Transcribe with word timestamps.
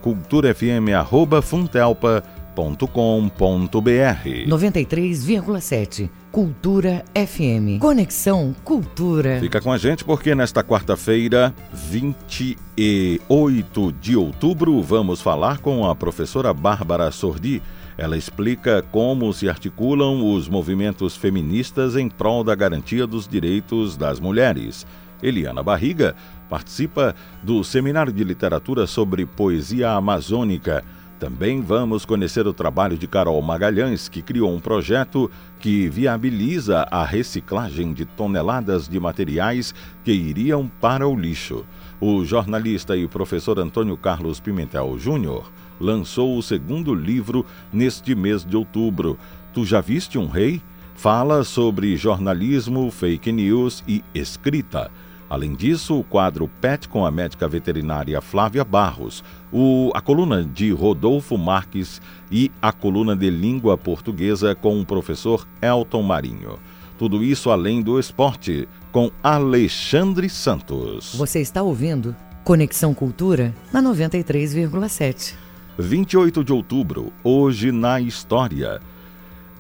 culturafm@funtelpa.com.br. 2.56 4.48
93,7 4.48 6.10
Cultura 6.32 7.04
FM. 7.14 7.78
Conexão 7.80 8.56
Cultura. 8.64 9.40
Fica 9.40 9.62
com 9.62 9.72
a 9.72 9.78
gente 9.78 10.04
porque 10.04 10.34
nesta 10.34 10.64
quarta-feira, 10.64 11.54
28 11.74 13.92
de 14.02 14.16
outubro, 14.16 14.82
vamos 14.82 15.22
falar 15.22 15.60
com 15.60 15.88
a 15.90 15.96
professora 15.96 16.54
Bárbara 16.54 17.12
Sordi. 17.12 17.62
Ela 17.98 18.18
explica 18.18 18.82
como 18.92 19.32
se 19.32 19.48
articulam 19.48 20.34
os 20.34 20.50
movimentos 20.50 21.16
feministas 21.16 21.96
em 21.96 22.10
prol 22.10 22.44
da 22.44 22.54
garantia 22.54 23.08
dos 23.08 23.26
direitos 23.28 23.96
das 23.96 24.20
mulheres. 24.20 24.86
Eliana 25.24 25.64
Barriga 25.64 26.14
participa 26.50 27.16
do 27.42 27.64
Seminário 27.64 28.12
de 28.12 28.24
Literatura 28.24 28.86
sobre 28.86 29.26
Poesia 29.26 29.92
Amazônica 29.92 30.84
também 31.20 31.62
vamos 31.62 32.06
conhecer 32.06 32.46
o 32.46 32.54
trabalho 32.54 32.98
de 32.98 33.08
Carol 33.08 33.42
Magalhães, 33.42 34.10
que 34.10 34.22
criou 34.22 34.54
um 34.54 34.60
projeto 34.60 35.32
que 35.60 35.88
viabiliza 35.88 36.88
a 36.92 37.06
reciclagem 37.06 37.94
de 37.94 38.06
toneladas 38.06 38.88
de 38.88 39.00
materiais 39.00 39.74
que 40.04 40.12
iriam 40.12 40.70
para 40.82 41.08
o 41.08 41.16
lixo. 41.16 41.66
O 42.02 42.26
jornalista 42.26 42.98
e 42.98 43.08
professor 43.08 43.58
Antônio 43.60 43.96
Carlos 43.96 44.40
Pimentel 44.40 45.00
Júnior 45.00 45.52
lançou 45.80 46.38
o 46.38 46.44
segundo 46.44 46.94
livro 46.94 47.46
neste 47.72 48.14
mês 48.14 48.44
de 48.44 48.58
outubro. 48.58 49.18
Tu 49.54 49.66
já 49.66 49.80
viste 49.80 50.18
um 50.18 50.28
rei? 50.28 50.62
Fala 50.96 51.44
sobre 51.44 51.96
jornalismo, 51.96 52.92
fake 52.92 53.32
news 53.32 53.84
e 53.88 54.04
escrita. 54.14 54.92
Além 55.30 55.56
disso, 55.56 56.00
o 56.00 56.04
quadro 56.04 56.48
PET 56.62 56.88
com 56.88 57.06
a 57.06 57.12
médica 57.12 57.48
veterinária 57.48 58.22
Flávia 58.22 58.64
Barros, 58.64 59.24
o, 59.52 59.92
a 59.94 60.02
coluna 60.02 60.44
de 60.44 60.72
Rodolfo 60.72 61.38
Marques 61.38 62.00
e 62.32 62.52
a 62.62 62.72
coluna 62.72 63.16
de 63.16 63.30
língua 63.30 63.78
portuguesa 63.78 64.54
com 64.54 64.80
o 64.80 64.86
professor 64.86 65.48
Elton 65.62 66.04
Marinho. 66.04 66.60
Tudo 66.98 67.24
isso 67.24 67.50
além 67.50 67.82
do 67.82 68.00
esporte, 68.00 68.70
com 68.92 69.12
Alexandre 69.22 70.30
Santos. 70.30 71.14
Você 71.16 71.42
está 71.42 71.62
ouvindo 71.62 72.16
Conexão 72.44 72.94
Cultura 72.94 73.54
na 73.74 73.82
93,7. 73.82 75.34
28 75.78 76.44
de 76.44 76.54
outubro, 76.54 77.12
hoje 77.24 77.72
na 77.72 78.00
história. 78.00 78.80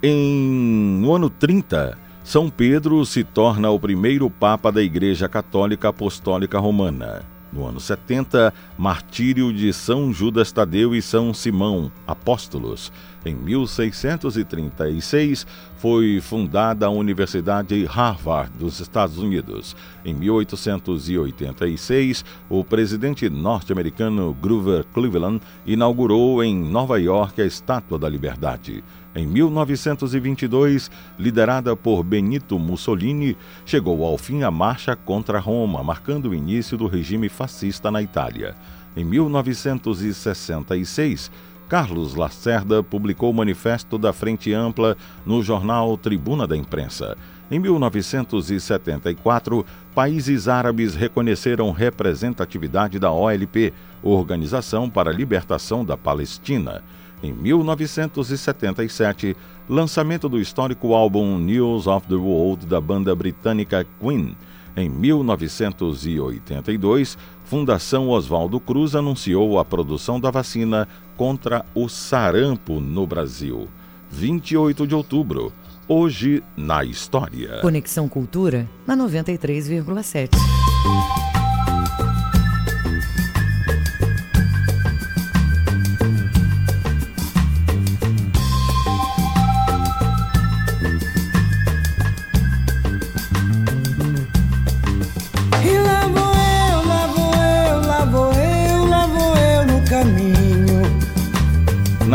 Em 0.01 0.99
no 1.01 1.13
ano 1.13 1.29
30, 1.29 1.97
são 2.25 2.49
Pedro 2.49 3.05
se 3.05 3.23
torna 3.23 3.69
o 3.69 3.79
primeiro 3.79 4.27
Papa 4.31 4.71
da 4.71 4.81
Igreja 4.81 5.29
Católica 5.29 5.89
Apostólica 5.89 6.57
Romana. 6.57 7.21
No 7.53 7.67
ano 7.67 7.79
70, 7.79 8.51
martírio 8.75 9.53
de 9.53 9.71
São 9.71 10.11
Judas 10.11 10.51
Tadeu 10.51 10.95
e 10.95 11.03
São 11.03 11.35
Simão, 11.35 11.91
apóstolos. 12.07 12.91
Em 13.23 13.35
1636, 13.35 15.45
foi 15.77 16.19
fundada 16.19 16.87
a 16.87 16.89
Universidade 16.89 17.85
Harvard 17.85 18.51
dos 18.57 18.79
Estados 18.79 19.19
Unidos. 19.19 19.75
Em 20.03 20.15
1886, 20.15 22.25
o 22.49 22.63
presidente 22.63 23.29
norte-americano 23.29 24.35
Grover 24.41 24.83
Cleveland 24.93 25.39
inaugurou 25.63 26.43
em 26.43 26.55
Nova 26.55 26.99
York 26.99 27.39
a 27.39 27.45
Estátua 27.45 27.99
da 27.99 28.09
Liberdade. 28.09 28.83
Em 29.15 29.25
1922, 29.25 30.91
liderada 31.17 31.73
por 31.73 32.03
Benito 32.03 32.59
Mussolini, 32.59 33.37
chegou 33.65 34.03
ao 34.03 34.17
fim 34.17 34.43
a 34.43 34.51
marcha 34.51 34.93
contra 34.93 35.39
Roma, 35.39 35.81
marcando 35.81 36.31
o 36.31 36.35
início 36.35 36.77
do 36.77 36.85
regime 36.85 37.29
fascista 37.29 37.89
na 37.89 38.01
Itália. 38.01 38.55
Em 38.95 39.03
1966, 39.05 41.31
Carlos 41.69 42.13
Lacerda 42.13 42.83
publicou 42.83 43.31
o 43.31 43.33
Manifesto 43.33 43.97
da 43.97 44.11
Frente 44.11 44.51
Ampla 44.53 44.97
no 45.25 45.41
jornal 45.41 45.97
Tribuna 45.97 46.45
da 46.45 46.57
Imprensa. 46.57 47.15
Em 47.49 47.57
1974, 47.57 49.65
países 49.93 50.49
árabes 50.49 50.93
reconheceram 50.93 51.71
representatividade 51.71 52.99
da 52.99 53.11
OLP, 53.11 53.71
Organização 54.03 54.89
para 54.89 55.09
a 55.09 55.13
Libertação 55.13 55.85
da 55.85 55.95
Palestina. 55.95 56.83
Em 57.25 57.33
1977, 57.33 59.35
lançamento 59.67 60.29
do 60.29 60.39
histórico 60.39 60.93
álbum 60.93 61.39
News 61.39 61.87
of 61.87 62.07
the 62.07 62.13
World 62.13 62.67
da 62.67 62.79
banda 62.79 63.15
britânica 63.15 63.83
Queen. 63.99 64.37
Em 64.77 64.87
1982, 64.87 67.17
Fundação 67.43 68.09
Oswaldo 68.09 68.59
Cruz 68.59 68.93
anunciou 68.93 69.57
a 69.57 69.65
produção 69.65 70.19
da 70.19 70.29
vacina 70.29 70.87
contra 71.17 71.65
o 71.73 71.89
sarampo 71.89 72.79
no 72.79 73.07
Brasil. 73.07 73.67
28 74.11 74.85
de 74.85 74.93
outubro, 74.93 75.51
hoje 75.87 76.43
na 76.55 76.83
história. 76.83 77.57
Conexão 77.59 78.07
Cultura 78.07 78.69
na 78.85 78.95
93,7. 78.95 80.29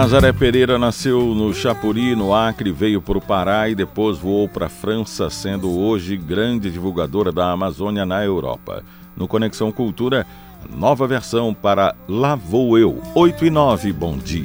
Nazaré 0.01 0.33
Pereira 0.33 0.79
nasceu 0.79 1.35
no 1.35 1.53
Chapuri, 1.53 2.17
no 2.17 2.35
Acre, 2.35 2.73
veio 2.73 3.03
para 3.03 3.19
o 3.19 3.21
Pará 3.21 3.69
e 3.69 3.75
depois 3.75 4.17
voou 4.17 4.49
para 4.49 4.65
a 4.65 4.71
França, 4.71 5.29
sendo 5.29 5.79
hoje 5.79 6.17
grande 6.17 6.71
divulgadora 6.71 7.31
da 7.31 7.53
Amazônia 7.53 8.07
na 8.07 8.25
Europa. 8.25 8.83
No 9.15 9.29
Conexão 9.29 9.71
Cultura, 9.71 10.27
nova 10.75 11.07
versão 11.07 11.53
para 11.53 11.95
Lá 12.09 12.35
Vou 12.35 12.79
Eu, 12.79 13.03
8 13.15 13.45
e 13.45 13.51
9, 13.51 13.93
bom 13.93 14.17
dia. 14.17 14.43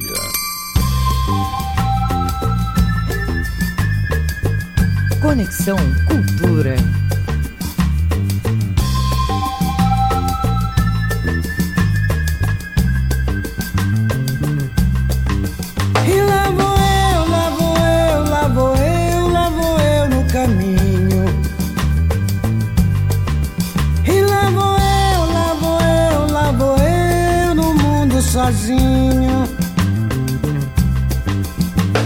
Conexão 5.21 5.77
Cultura. 6.05 6.75
Sozinho. 28.55 29.43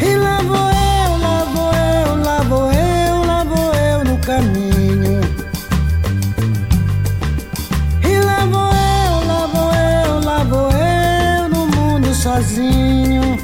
E 0.02 0.16
lá 0.18 0.42
vou 0.42 0.56
eu, 0.58 1.18
lá 1.20 1.44
vou 1.54 1.72
eu, 1.74 2.16
lá 2.24 2.40
vou 2.44 2.72
eu, 2.72 3.26
lá 3.26 3.44
vou 3.44 3.74
eu 3.76 4.04
no 4.04 4.18
caminho. 4.20 5.22
E 8.04 8.20
lá 8.20 8.46
vou 8.46 8.72
eu, 8.72 9.28
lá 9.28 9.48
vou 9.54 9.72
eu, 9.74 10.20
lá 10.26 10.44
vou 10.44 10.72
eu 10.72 11.50
no 11.50 11.68
mundo 11.68 12.14
sozinho. 12.16 13.38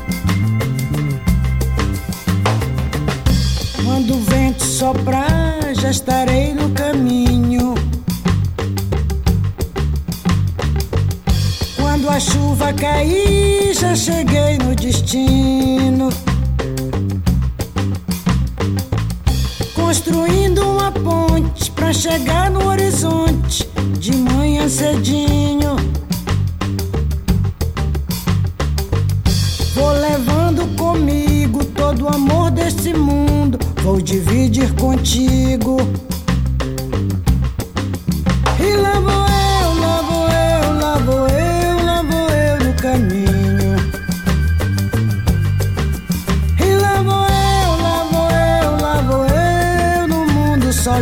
Quando 3.83 4.15
o 4.15 4.21
vento 4.21 4.63
soprar, 4.63 5.59
já 5.75 5.91
estarei 5.91 6.54
a 12.65 12.69
chuva 12.69 12.73
cair, 12.73 13.73
já 13.73 13.95
cheguei 13.95 14.57
no 14.57 14.75
destino. 14.75 16.09
Construindo 19.73 20.61
uma 20.61 20.91
ponte 20.91 21.71
pra 21.71 21.93
chegar 21.93 22.49
no 22.49 22.67
horizonte 22.67 23.69
de 23.99 24.15
manhã 24.15 24.67
cedinho. 24.67 25.75
Vou 29.75 29.91
levando 29.91 30.75
comigo 30.75 31.63
todo 31.65 32.05
o 32.05 32.07
amor 32.07 32.51
desse 32.51 32.93
mundo, 32.93 33.59
vou 33.83 34.01
dividir 34.01 34.73
contigo. 34.73 35.77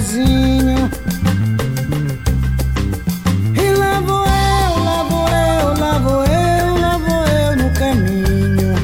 Sozinho. 0.03 0.89
E 3.55 3.73
lá 3.77 4.01
vou 4.01 4.25
eu, 4.25 4.83
lá 4.83 5.03
vou 5.03 5.27
eu, 5.29 5.79
lá 5.79 5.97
vou 5.99 6.25
eu, 6.25 6.77
lá 6.77 6.97
vou 6.97 7.25
eu 7.25 7.55
no 7.55 7.73
caminho. 7.73 8.75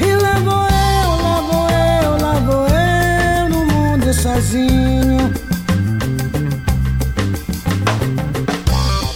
E 0.00 0.14
lá 0.22 0.34
vou 0.38 0.64
eu, 0.94 1.10
lá 1.22 1.40
vou 1.40 1.68
eu, 1.68 2.16
lá 2.22 2.34
vou 2.46 2.66
eu 2.68 3.48
no 3.48 3.66
mundo 3.66 4.14
sozinho. 4.14 5.32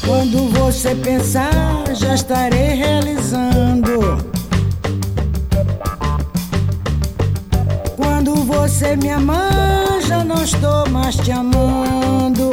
Quando 0.05 0.51
você 0.59 0.95
pensar, 0.97 1.85
já 1.95 2.15
estarei 2.15 2.75
realizando. 2.75 3.20
Você 8.81 8.97
me 8.97 9.11
amar, 9.11 10.01
já 10.09 10.25
não 10.25 10.43
estou 10.43 10.89
mais 10.89 11.15
te 11.15 11.31
amando. 11.31 12.51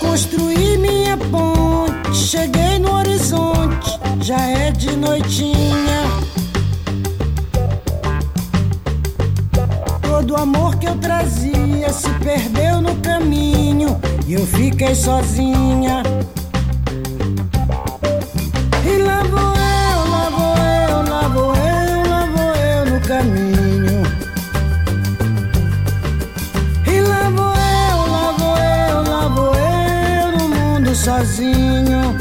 Construí 0.00 0.78
minha 0.78 1.16
ponte, 1.16 2.16
cheguei 2.16 2.80
no 2.80 2.92
horizonte, 2.96 4.00
já 4.20 4.40
é 4.48 4.72
de 4.72 4.96
noitinha. 4.96 6.02
Todo 10.02 10.34
amor 10.34 10.74
que 10.74 10.88
eu 10.88 10.96
trazia 10.96 11.88
se 11.92 12.10
perdeu 12.14 12.80
no 12.80 12.96
caminho 12.96 13.96
e 14.26 14.32
eu 14.32 14.44
fiquei 14.44 14.96
sozinha. 14.96 16.02
Sozinho. 31.02 32.14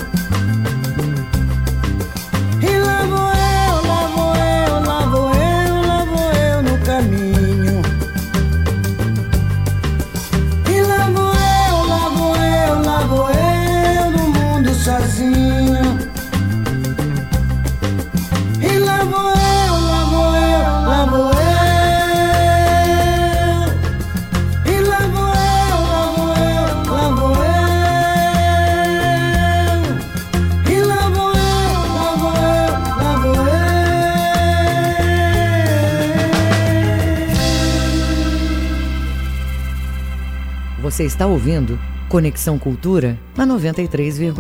Você 41.02 41.08
está 41.08 41.26
ouvindo 41.26 41.80
Conexão 42.08 42.60
Cultura 42.60 43.18
na 43.36 43.44
93,7. 43.44 44.36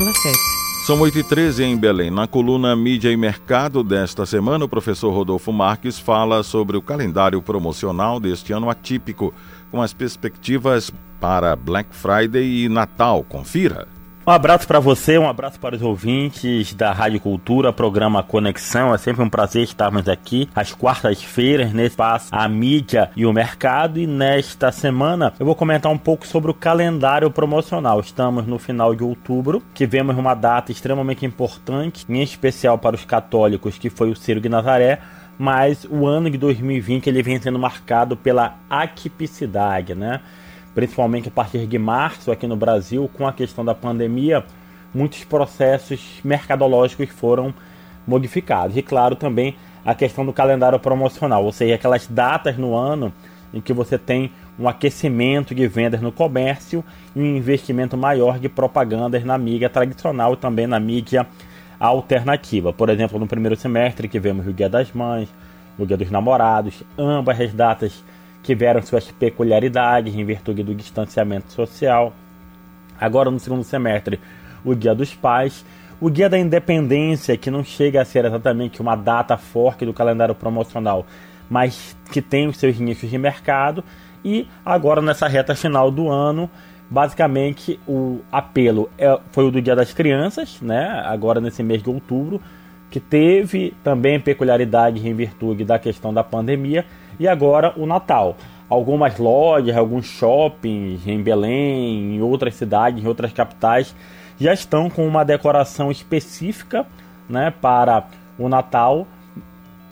São 0.86 1.02
8 1.02 1.18
e 1.18 1.24
13 1.24 1.63
em 1.63 1.75
Belém. 1.75 2.12
Na 2.12 2.28
coluna 2.28 2.75
Mídia 2.75 3.10
e 3.10 3.18
Mercado 3.18 3.84
desta 3.84 4.28
semana, 4.28 4.66
o 4.66 4.69
professor 4.69 5.12
Rodolfo 5.12 5.52
Marques 5.52 5.98
fala 5.98 6.44
sobre 6.44 6.78
o 6.78 6.81
calendário 6.81 7.42
promocional 7.42 8.19
deste 8.19 8.54
ano 8.54 8.69
atípico, 8.69 9.34
com 9.72 9.81
as 9.81 9.92
perspectivas 9.92 10.92
para 11.19 11.56
Black 11.56 11.96
Friday 11.96 12.66
e 12.66 12.69
Natal. 12.69 13.24
Confira. 13.24 13.88
Um 14.26 14.30
abraço 14.30 14.68
para 14.68 14.80
você, 14.80 15.18
um 15.18 15.28
abraço 15.28 15.60
para 15.60 15.76
os 15.76 15.82
ouvintes 15.82 16.76
da 16.76 16.92
Rádio 16.92 17.20
Cultura, 17.20 17.74
programa 17.74 18.22
Conexão. 18.22 18.94
É 18.94 18.98
sempre 19.00 19.24
um 19.24 19.30
prazer 19.30 19.64
estarmos 19.64 20.08
aqui 20.08 20.48
às 20.54 20.72
quartas-feiras 20.72 21.74
nesse 21.74 21.94
espaço 21.94 22.28
a 22.32 22.48
mídia 22.48 23.10
e 23.16 23.26
o 23.26 23.34
mercado. 23.34 24.00
E 24.00 24.06
nesta 24.06 24.72
semana 24.72 25.34
eu 25.40 25.46
vou 25.46 25.56
comentar 25.56 25.92
um 25.92 25.98
pouco 25.98 26.28
sobre 26.28 26.52
o 26.52 26.54
calendário 26.54 27.32
promocional. 27.32 28.00
Estamos 28.00 28.46
no 28.46 28.60
final 28.60 28.94
de 28.94 29.04
outubro, 29.04 29.64
tivemos 29.74 30.16
uma 30.16 30.36
data 30.36 30.72
extremamente 30.72 31.25
importante, 31.25 32.06
em 32.08 32.22
especial 32.22 32.78
para 32.78 32.96
os 32.96 33.04
católicos, 33.04 33.80
que 33.80 33.90
foi 33.90 34.12
o 34.12 34.16
Ciro 34.16 34.40
de 34.40 34.48
Nazaré. 34.48 35.00
Mas 35.36 35.84
o 35.90 36.06
ano 36.06 36.30
de 36.30 36.38
2020 36.38 37.08
ele 37.08 37.24
vem 37.24 37.42
sendo 37.42 37.58
marcado 37.58 38.16
pela 38.16 38.60
atipicidade, 38.70 39.96
né? 39.96 40.22
Principalmente 40.74 41.28
a 41.28 41.32
partir 41.32 41.66
de 41.68 41.78
março 41.78 42.32
aqui 42.32 42.48
no 42.48 42.56
Brasil, 42.56 43.10
com 43.13 43.28
a 43.28 43.34
questão 43.34 43.63
da 43.63 43.75
pandemia, 43.75 44.44
muitos 44.94 45.24
processos 45.24 46.20
mercadológicos 46.24 47.10
foram 47.10 47.54
modificados. 48.08 48.78
E 48.78 48.82
claro, 48.82 49.16
também 49.16 49.56
a 49.86 49.96
questão 49.96 50.25
do 50.25 50.34
calendário 50.34 50.80
promocional, 50.80 51.44
ou 51.44 51.51
seja, 51.51 51.75
aquelas 51.75 52.08
datas 52.08 52.58
no 52.58 52.75
ano 52.75 53.12
em 53.54 53.60
que 53.60 53.74
você 53.74 53.98
tem 53.98 54.32
um 54.58 54.68
aquecimento 54.68 55.54
de 55.54 55.68
vendas 55.68 56.01
no 56.01 56.12
comércio 56.12 56.84
e 57.16 57.20
um 57.20 57.36
investimento 57.36 57.98
maior 57.98 58.40
de 58.40 58.48
propagandas 58.48 59.24
na 59.24 59.38
mídia 59.38 59.70
tradicional 59.70 60.34
e 60.34 60.38
também 60.38 60.68
na 60.68 60.80
mídia 60.80 61.28
alternativa. 61.80 62.72
Por 62.72 62.90
exemplo, 62.90 63.20
no 63.20 63.28
primeiro 63.28 63.56
semestre 63.56 64.08
tivemos 64.08 64.48
o 64.48 64.54
Dia 64.54 64.70
das 64.70 64.92
Mães, 64.94 65.28
o 65.78 65.86
Dia 65.86 65.98
dos 65.98 66.12
Namorados, 66.12 66.84
ambas 66.98 67.42
as 67.42 67.54
datas 67.54 68.04
tiveram 68.43 68.81
suas 68.81 69.12
peculiaridades 69.12 70.15
em 70.15 70.25
virtude 70.25 70.63
do 70.63 70.74
distanciamento 70.74 71.51
social. 71.51 72.13
Agora, 73.00 73.31
no 73.31 73.39
segundo 73.39 73.63
semestre, 73.63 74.19
o 74.63 74.75
Dia 74.75 74.93
dos 74.93 75.13
Pais, 75.13 75.65
o 76.00 76.10
Dia 76.10 76.29
da 76.29 76.38
Independência, 76.38 77.38
que 77.38 77.51
não 77.51 77.63
chega 77.63 78.01
a 78.01 78.05
ser 78.05 78.25
exatamente 78.25 78.81
uma 78.81 78.95
data 78.95 79.38
forte 79.38 79.86
do 79.86 79.93
calendário 79.93 80.36
promocional, 80.36 81.05
mas 81.50 81.95
que 82.12 82.21
tem 82.21 82.48
os 82.48 82.57
seus 82.57 82.79
nichos 82.79 83.10
de 83.10 83.17
mercado, 83.17 83.83
e 84.24 84.48
agora 84.65 85.01
nessa 85.01 85.27
reta 85.27 85.55
final 85.55 85.89
do 85.89 86.10
ano, 86.10 86.50
basicamente 86.89 87.79
o 87.88 88.19
apelo 88.31 88.89
é, 88.98 89.19
foi 89.31 89.45
o 89.45 89.51
do 89.51 89.62
Dia 89.62 89.75
das 89.75 89.93
Crianças, 89.93 90.60
né? 90.62 91.01
agora 91.05 91.39
nesse 91.39 91.63
mês 91.63 91.81
de 91.81 91.89
outubro, 91.89 92.41
que 92.89 93.00
teve 93.00 93.74
também 93.83 94.19
peculiaridades 94.19 95.03
em 95.03 95.13
virtude 95.13 95.63
da 95.63 95.79
questão 95.79 96.13
da 96.13 96.24
pandemia, 96.24 96.86
e 97.22 97.28
agora 97.28 97.72
o 97.78 97.86
Natal. 97.86 98.36
Algumas 98.68 99.20
lojas, 99.20 99.78
alguns 99.78 100.08
shoppings 100.08 101.06
em 101.06 101.22
Belém, 101.22 102.16
em 102.16 102.22
outras 102.22 102.56
cidades, 102.56 103.04
em 103.04 103.08
outras 103.08 103.32
capitais, 103.32 103.96
já 104.40 104.51
estão 104.51 104.90
com 104.90 105.08
uma 105.08 105.24
decoração 105.24 105.92
específica 105.92 106.84
né, 107.30 107.54
para 107.62 108.06
o 108.40 108.50
Natal. 108.50 109.06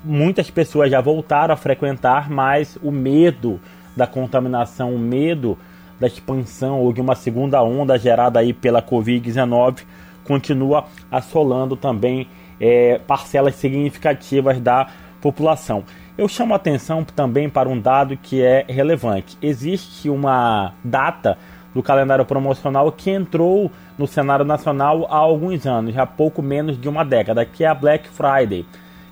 Muitas 0.03 0.49
pessoas 0.49 0.89
já 0.89 0.99
voltaram 1.01 1.53
a 1.53 1.57
frequentar, 1.57 2.31
mas 2.31 2.79
o 2.81 2.89
medo 2.89 3.59
da 3.95 4.07
contaminação, 4.07 4.95
o 4.95 4.97
medo 4.97 5.55
da 5.99 6.07
expansão 6.07 6.79
ou 6.79 6.91
de 6.91 6.99
uma 6.99 7.13
segunda 7.13 7.61
onda 7.61 7.95
gerada 7.95 8.39
aí 8.39 8.53
pela 8.53 8.81
Covid-19 8.81 9.83
continua 10.23 10.85
assolando 11.11 11.75
também 11.75 12.27
é, 12.59 12.99
parcelas 13.05 13.53
significativas 13.53 14.59
da 14.59 14.87
população. 15.21 15.83
Eu 16.19 16.27
chamo 16.27 16.51
a 16.51 16.57
atenção 16.57 17.01
também 17.01 17.47
para 17.49 17.69
um 17.69 17.79
dado 17.79 18.17
que 18.17 18.41
é 18.41 18.65
relevante. 18.67 19.37
Existe 19.41 20.09
uma 20.09 20.73
data 20.83 21.37
do 21.73 21.81
calendário 21.81 22.25
promocional 22.25 22.91
que 22.91 23.09
entrou 23.09 23.71
no 23.97 24.05
cenário 24.05 24.43
nacional 24.43 25.07
há 25.09 25.15
alguns 25.15 25.65
anos, 25.65 25.97
há 25.97 26.05
pouco 26.05 26.41
menos 26.41 26.77
de 26.77 26.89
uma 26.89 27.05
década, 27.05 27.45
que 27.45 27.63
é 27.63 27.67
a 27.67 27.73
Black 27.73 28.09
Friday, 28.09 28.65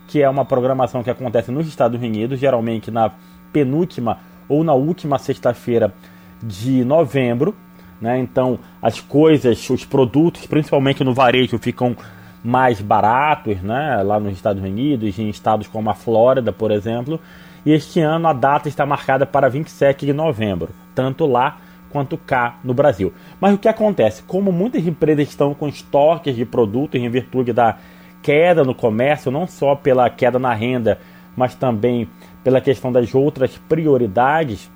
que 0.06 0.22
é 0.22 0.30
uma 0.30 0.44
programação 0.44 1.02
que 1.02 1.10
acontece 1.10 1.50
nos 1.50 1.66
Estados 1.66 1.98
Unidos, 1.98 2.42
geralmente 2.42 2.92
na 2.92 3.10
penúltima 3.54 4.18
ou 4.50 4.62
na 4.62 4.74
última 4.74 5.18
sexta-feira 5.18 5.94
de 6.44 6.84
novembro. 6.84 7.56
Né? 8.02 8.20
Então, 8.20 8.60
as 8.82 9.00
coisas, 9.00 9.70
os 9.70 9.86
produtos, 9.86 10.46
principalmente 10.46 11.06
no 11.06 11.14
varejo, 11.14 11.58
ficam 11.58 11.96
mais 12.48 12.80
baratos 12.80 13.62
né? 13.62 14.02
lá 14.04 14.22
nos 14.22 14.32
Estados 14.32 14.64
Unidos, 14.64 15.20
em 15.20 15.28
estados 15.28 15.68
como 15.68 15.90
a 15.90 15.94
Flórida, 15.94 16.54
por 16.54 16.72
exemplo. 16.72 17.20
E 17.66 17.74
este 17.74 18.00
ano 18.00 18.26
a 18.26 18.32
data 18.32 18.70
está 18.70 18.86
marcada 18.86 19.26
para 19.26 19.50
27 19.50 20.06
de 20.06 20.14
novembro, 20.14 20.70
tanto 20.96 21.26
lá 21.26 21.58
quanto 21.90 22.18
cá 22.18 22.58
no 22.64 22.74
Brasil. 22.74 23.14
Mas 23.42 23.54
o 23.54 23.58
que 23.58 23.68
acontece? 23.68 24.24
Como 24.24 24.50
muitas 24.50 24.88
empresas 24.88 25.28
estão 25.28 25.54
com 25.54 25.68
estoques 25.68 26.38
de 26.38 26.46
produtos 26.46 27.02
em 27.02 27.10
virtude 27.10 27.52
da 27.52 27.76
queda 28.22 28.64
no 28.64 28.74
comércio, 28.74 29.30
não 29.30 29.46
só 29.46 29.76
pela 29.76 30.10
queda 30.10 30.40
na 30.40 30.54
renda, 30.54 31.00
mas 31.36 31.54
também 31.54 32.08
pela 32.46 32.62
questão 32.62 32.94
das 32.94 33.14
outras 33.14 33.58
prioridades, 33.58 34.72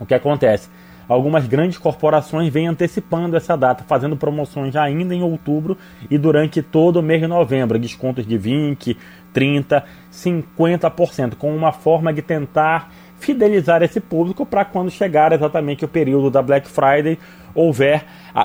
o 0.00 0.06
que 0.06 0.14
acontece? 0.14 0.70
Algumas 1.08 1.46
grandes 1.46 1.78
corporações 1.78 2.52
vêm 2.52 2.66
antecipando 2.66 3.36
essa 3.36 3.56
data, 3.56 3.84
fazendo 3.86 4.16
promoções 4.16 4.74
ainda 4.76 5.14
em 5.14 5.22
outubro 5.22 5.76
e 6.10 6.16
durante 6.16 6.62
todo 6.62 6.96
o 6.96 7.02
mês 7.02 7.20
de 7.20 7.26
novembro, 7.26 7.78
descontos 7.78 8.26
de 8.26 8.38
20, 8.38 8.96
30, 9.32 9.84
50%, 10.12 11.34
com 11.36 11.54
uma 11.54 11.72
forma 11.72 12.12
de 12.12 12.22
tentar 12.22 12.90
fidelizar 13.18 13.82
esse 13.82 14.00
público 14.00 14.44
para 14.44 14.64
quando 14.64 14.90
chegar 14.90 15.32
exatamente 15.32 15.84
o 15.84 15.88
período 15.88 16.30
da 16.30 16.42
Black 16.42 16.68
Friday 16.68 17.18
houver 17.54 18.04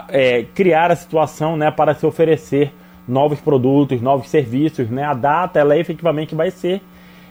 é, 0.10 0.44
criar 0.54 0.92
a 0.92 0.96
situação 0.96 1.58
né, 1.58 1.72
para 1.72 1.94
se 1.94 2.06
oferecer 2.06 2.74
novos 3.08 3.42
produtos, 3.42 4.02
novos 4.02 4.30
serviços. 4.30 4.90
Né? 4.90 5.04
A 5.04 5.14
data 5.14 5.60
ela 5.60 5.78
efetivamente 5.78 6.36
vai 6.36 6.52
ser 6.52 6.82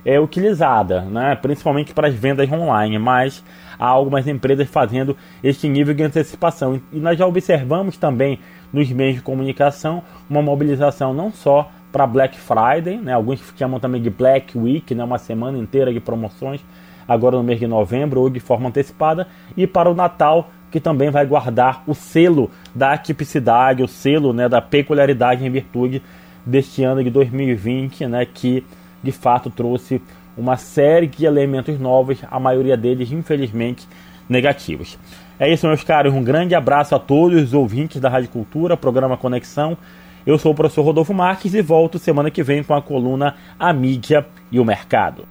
é, 0.05 0.19
utilizada, 0.21 1.03
né? 1.03 1.37
principalmente 1.37 1.95
para 1.95 2.09
as 2.09 2.15
vendas 2.15 2.51
online, 2.51 2.99
mas 2.99 3.45
há 3.79 3.87
algumas 3.87 4.27
empresas 4.27 4.69
fazendo 4.69 5.17
este 5.43 5.69
nível 5.69 5.95
de 5.95 6.03
antecipação. 6.03 6.81
E 6.93 6.99
nós 6.99 7.19
já 7.19 7.27
observamos 7.27 7.97
também 7.97 8.39
nos 8.73 8.91
meios 8.91 9.17
de 9.17 9.23
comunicação 9.23 10.03
uma 10.29 10.43
mobilização 10.43 11.15
não 11.15 11.33
só 11.33 11.71
para 11.93 12.07
Black 12.07 12.39
Friday, 12.39 12.99
né? 12.99 13.13
alguns 13.13 13.43
chamam 13.57 13.81
também 13.81 14.03
de 14.03 14.11
Black 14.11 14.57
Week, 14.59 14.95
né? 14.95 15.03
uma 15.03 15.19
semana 15.19 15.57
inteira 15.59 15.93
de 15.93 16.01
promoções, 16.01 16.61
agora 17.07 17.37
no 17.37 17.43
mês 17.43 17.59
de 17.59 17.67
novembro 17.67 18.21
ou 18.21 18.29
de 18.29 18.41
forma 18.41 18.69
antecipada, 18.69 19.27
e 19.57 19.67
para 19.67 19.91
o 19.91 19.95
Natal, 19.95 20.51
que 20.71 20.81
também 20.81 21.11
vai 21.11 21.25
guardar 21.25 21.83
o 21.87 21.95
selo 21.95 22.51
da 22.75 22.97
tipicidade, 22.99 23.83
o 23.83 23.89
selo 23.89 24.35
né, 24.35 24.49
da 24.49 24.61
peculiaridade 24.61 25.45
em 25.45 25.51
virtude 25.51 26.03
deste 26.45 26.85
ano 26.85 27.03
de 27.03 27.09
2020, 27.09 28.07
né, 28.07 28.27
que 28.27 28.65
de 29.03 29.13
fato 29.13 29.49
trouxe 29.49 30.03
uma 30.39 30.57
série 30.57 31.07
de 31.07 31.27
elementos 31.27 31.79
novos, 31.79 32.19
a 32.31 32.39
maioria 32.39 32.77
deles, 32.77 33.11
infelizmente, 33.11 33.87
negativos. 34.29 34.99
É 35.39 35.53
isso, 35.53 35.67
meus 35.67 35.83
caros. 35.83 36.15
Um 36.15 36.23
grande 36.23 36.55
abraço 36.55 36.95
a 36.95 36.99
todos 36.99 37.43
os 37.43 37.55
ouvintes 37.55 38.01
da 38.01 38.09
Rádio 38.09 38.31
Cultura, 38.31 38.77
programa 38.77 39.17
Conexão. 39.17 39.77
Eu 40.25 40.39
sou 40.39 40.53
o 40.53 40.55
professor 40.55 40.83
Rodolfo 40.83 41.15
Marques 41.15 41.55
e 41.55 41.63
volto 41.63 41.99
semana 41.99 42.31
que 42.31 42.43
vem 42.43 42.63
com 42.63 42.75
a 42.75 42.83
coluna 42.83 43.35
A 43.59 43.73
Mídia 43.73 44.27
e 44.51 44.61
o 44.61 44.65
Mercado. 44.65 45.27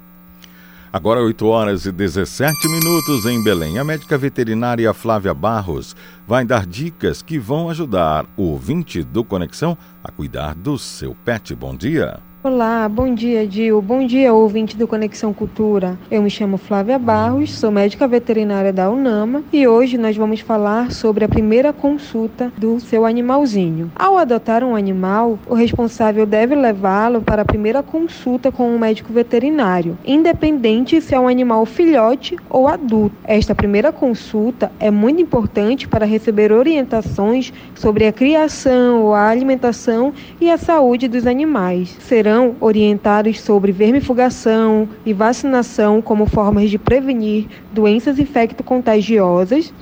Agora 0.92 1.22
8 1.22 1.46
horas 1.46 1.86
e 1.86 1.92
17 1.92 2.68
minutos 2.68 3.26
em 3.26 3.44
Belém. 3.44 3.78
A 3.78 3.84
médica 3.84 4.18
veterinária 4.18 4.94
Flávia 4.94 5.34
Barros 5.34 5.96
vai 6.26 6.46
dar 6.46 6.66
dicas 6.66 7.22
que 7.22 7.38
vão 7.38 7.70
ajudar 7.70 8.26
o 8.36 8.44
ouvinte 8.44 9.04
do 9.04 9.24
Conexão 9.24 9.78
a 10.04 10.12
cuidar 10.12 10.56
do 10.56 10.78
seu 10.78 11.14
pet. 11.14 11.54
Bom 11.54 11.76
dia. 11.76 12.27
Olá, 12.50 12.88
bom 12.88 13.13
dia, 13.13 13.46
Dil. 13.46 13.82
Bom 13.82 14.08
dia, 14.08 14.34
ouvinte 14.34 14.77
do 14.77 14.88
Conexão 14.88 15.34
Cultura. 15.34 16.00
Eu 16.10 16.22
me 16.22 16.30
chamo 16.30 16.58
Flávia 16.58 16.98
Barros, 16.98 17.51
sou 17.51 17.70
médica 17.70 18.08
veterinária 18.08 18.72
da 18.72 18.89
UNAMA 18.89 19.44
e 19.51 19.68
hoje 19.68 19.98
nós 19.98 20.16
vamos 20.16 20.39
falar 20.39 20.94
sobre 20.94 21.25
a 21.25 21.27
primeira 21.27 21.74
consulta 21.74 22.50
do 22.58 22.80
seu 22.80 23.06
animalzinho. 23.06 23.92
Ao 23.94 24.18
adotar 24.18 24.63
um 24.63 24.77
animal, 24.77 25.38
o 25.46 25.54
responsável 25.56 26.25
deve 26.25 26.56
levá-lo 26.56 27.22
para 27.22 27.42
a 27.42 27.46
primeira 27.46 27.84
consulta 27.84 28.50
com 28.50 28.74
um 28.74 28.80
médico 28.80 29.12
veterinário, 29.12 29.98
independente 30.06 31.01
se 31.01 31.13
é 31.13 31.20
um 31.20 31.27
animal 31.27 31.66
filhote 31.66 32.38
ou 32.50 32.70
adulto. 32.70 33.13
Esta 33.25 33.54
primeira 33.54 33.92
consulta 33.92 34.72
é 34.80 34.89
muito 34.89 35.22
importante 35.22 35.86
para 35.86 36.06
receber 36.06 36.54
orientações 36.54 37.51
sobre 37.75 38.08
a 38.08 38.13
criação, 38.13 39.13
a 39.13 39.27
alimentação 39.27 40.13
e 40.39 40.50
a 40.50 40.58
saúde 40.58 41.10
dos 41.10 41.27
animais. 41.27 41.89
Serão 42.00 42.37
orientados 42.60 43.39
sobre 43.39 43.72
vermifugação 43.72 44.88
e 45.06 45.13
vacinação 45.13 46.01
como 46.01 46.25
formas 46.25 46.70
de 46.70 46.77
prevenir 46.77 47.48
doenças 47.74 48.20
infecto-contagiosas, 48.20 49.74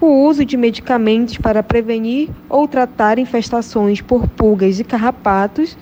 o 0.00 0.06
uso 0.06 0.44
de 0.44 0.56
medicamentos 0.56 1.36
para 1.38 1.62
prevenir 1.62 2.28
ou 2.48 2.68
tratar 2.68 3.18
infestações 3.18 4.00
por 4.00 4.26
pulgas 4.28 4.78
e 4.78 4.84
carrapatos, 4.84 5.76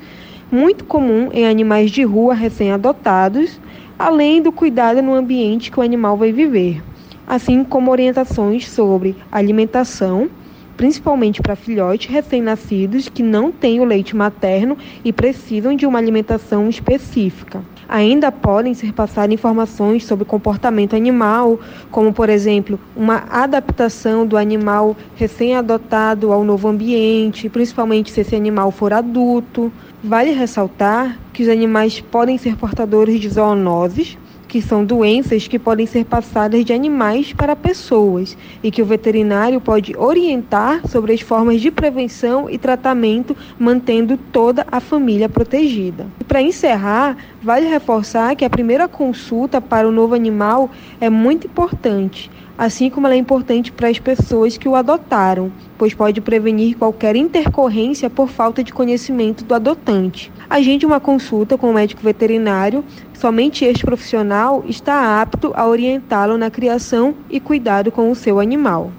muito 0.50 0.84
comum 0.84 1.28
em 1.32 1.46
animais 1.46 1.90
de 1.90 2.02
rua 2.02 2.34
recém-adotados, 2.34 3.60
além 3.98 4.42
do 4.42 4.50
cuidado 4.52 5.02
no 5.02 5.14
ambiente 5.14 5.70
que 5.70 5.78
o 5.78 5.82
animal 5.82 6.16
vai 6.16 6.32
viver, 6.32 6.82
assim 7.26 7.62
como 7.62 7.90
orientações 7.90 8.68
sobre 8.68 9.16
alimentação 9.30 10.28
principalmente 10.76 11.40
para 11.40 11.56
filhotes 11.56 12.10
recém-nascidos 12.10 13.08
que 13.08 13.22
não 13.22 13.50
têm 13.50 13.80
o 13.80 13.84
leite 13.84 14.14
materno 14.14 14.76
e 15.04 15.12
precisam 15.12 15.74
de 15.74 15.86
uma 15.86 15.98
alimentação 15.98 16.68
específica. 16.68 17.62
Ainda 17.88 18.32
podem 18.32 18.74
ser 18.74 18.92
passadas 18.92 19.32
informações 19.32 20.04
sobre 20.04 20.24
comportamento 20.24 20.96
animal, 20.96 21.60
como, 21.90 22.12
por 22.12 22.28
exemplo, 22.28 22.80
uma 22.96 23.24
adaptação 23.30 24.26
do 24.26 24.36
animal 24.36 24.96
recém-adotado 25.14 26.32
ao 26.32 26.42
novo 26.42 26.66
ambiente, 26.66 27.48
principalmente 27.48 28.10
se 28.10 28.20
esse 28.20 28.34
animal 28.34 28.72
for 28.72 28.92
adulto. 28.92 29.72
Vale 30.02 30.32
ressaltar 30.32 31.18
que 31.32 31.44
os 31.44 31.48
animais 31.48 32.00
podem 32.00 32.36
ser 32.38 32.56
portadores 32.56 33.20
de 33.20 33.28
zoonoses, 33.28 34.18
que 34.48 34.62
são 34.62 34.84
doenças 34.84 35.48
que 35.48 35.58
podem 35.58 35.86
ser 35.86 36.04
passadas 36.04 36.64
de 36.64 36.72
animais 36.72 37.32
para 37.32 37.56
pessoas 37.56 38.36
e 38.62 38.70
que 38.70 38.82
o 38.82 38.86
veterinário 38.86 39.60
pode 39.60 39.96
orientar 39.96 40.86
sobre 40.88 41.12
as 41.12 41.20
formas 41.20 41.60
de 41.60 41.70
prevenção 41.70 42.48
e 42.48 42.58
tratamento, 42.58 43.36
mantendo 43.58 44.16
toda 44.16 44.66
a 44.70 44.80
família 44.80 45.28
protegida. 45.28 46.06
Para 46.28 46.42
encerrar, 46.42 47.16
vale 47.42 47.66
reforçar 47.66 48.34
que 48.36 48.44
a 48.44 48.50
primeira 48.50 48.88
consulta 48.88 49.60
para 49.60 49.88
o 49.88 49.92
novo 49.92 50.14
animal 50.14 50.70
é 51.00 51.10
muito 51.10 51.46
importante 51.46 52.30
assim 52.56 52.88
como 52.88 53.06
ela 53.06 53.14
é 53.14 53.18
importante 53.18 53.70
para 53.70 53.88
as 53.88 53.98
pessoas 53.98 54.56
que 54.56 54.68
o 54.68 54.74
adotaram, 54.74 55.50
pois 55.76 55.94
pode 55.94 56.20
prevenir 56.20 56.76
qualquer 56.76 57.16
intercorrência 57.16 58.08
por 58.08 58.28
falta 58.28 58.62
de 58.62 58.72
conhecimento 58.72 59.44
do 59.44 59.54
adotante. 59.54 60.32
Agende 60.48 60.86
uma 60.86 61.00
consulta 61.00 61.58
com 61.58 61.70
o 61.70 61.74
médico 61.74 62.02
veterinário, 62.02 62.84
somente 63.14 63.64
este 63.64 63.84
profissional 63.84 64.64
está 64.66 65.20
apto 65.20 65.52
a 65.54 65.66
orientá-lo 65.66 66.38
na 66.38 66.50
criação 66.50 67.14
e 67.28 67.40
cuidado 67.40 67.90
com 67.90 68.10
o 68.10 68.14
seu 68.14 68.40
animal. 68.40 68.90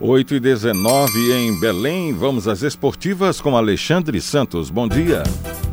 8 0.00 0.34
e 0.34 0.40
19 0.40 1.32
em 1.32 1.60
Belém, 1.60 2.12
vamos 2.12 2.48
às 2.48 2.62
esportivas 2.62 3.40
com 3.40 3.56
Alexandre 3.56 4.20
Santos. 4.20 4.68
Bom 4.68 4.88
dia. 4.88 5.22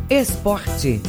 Esporte. 0.07 1.01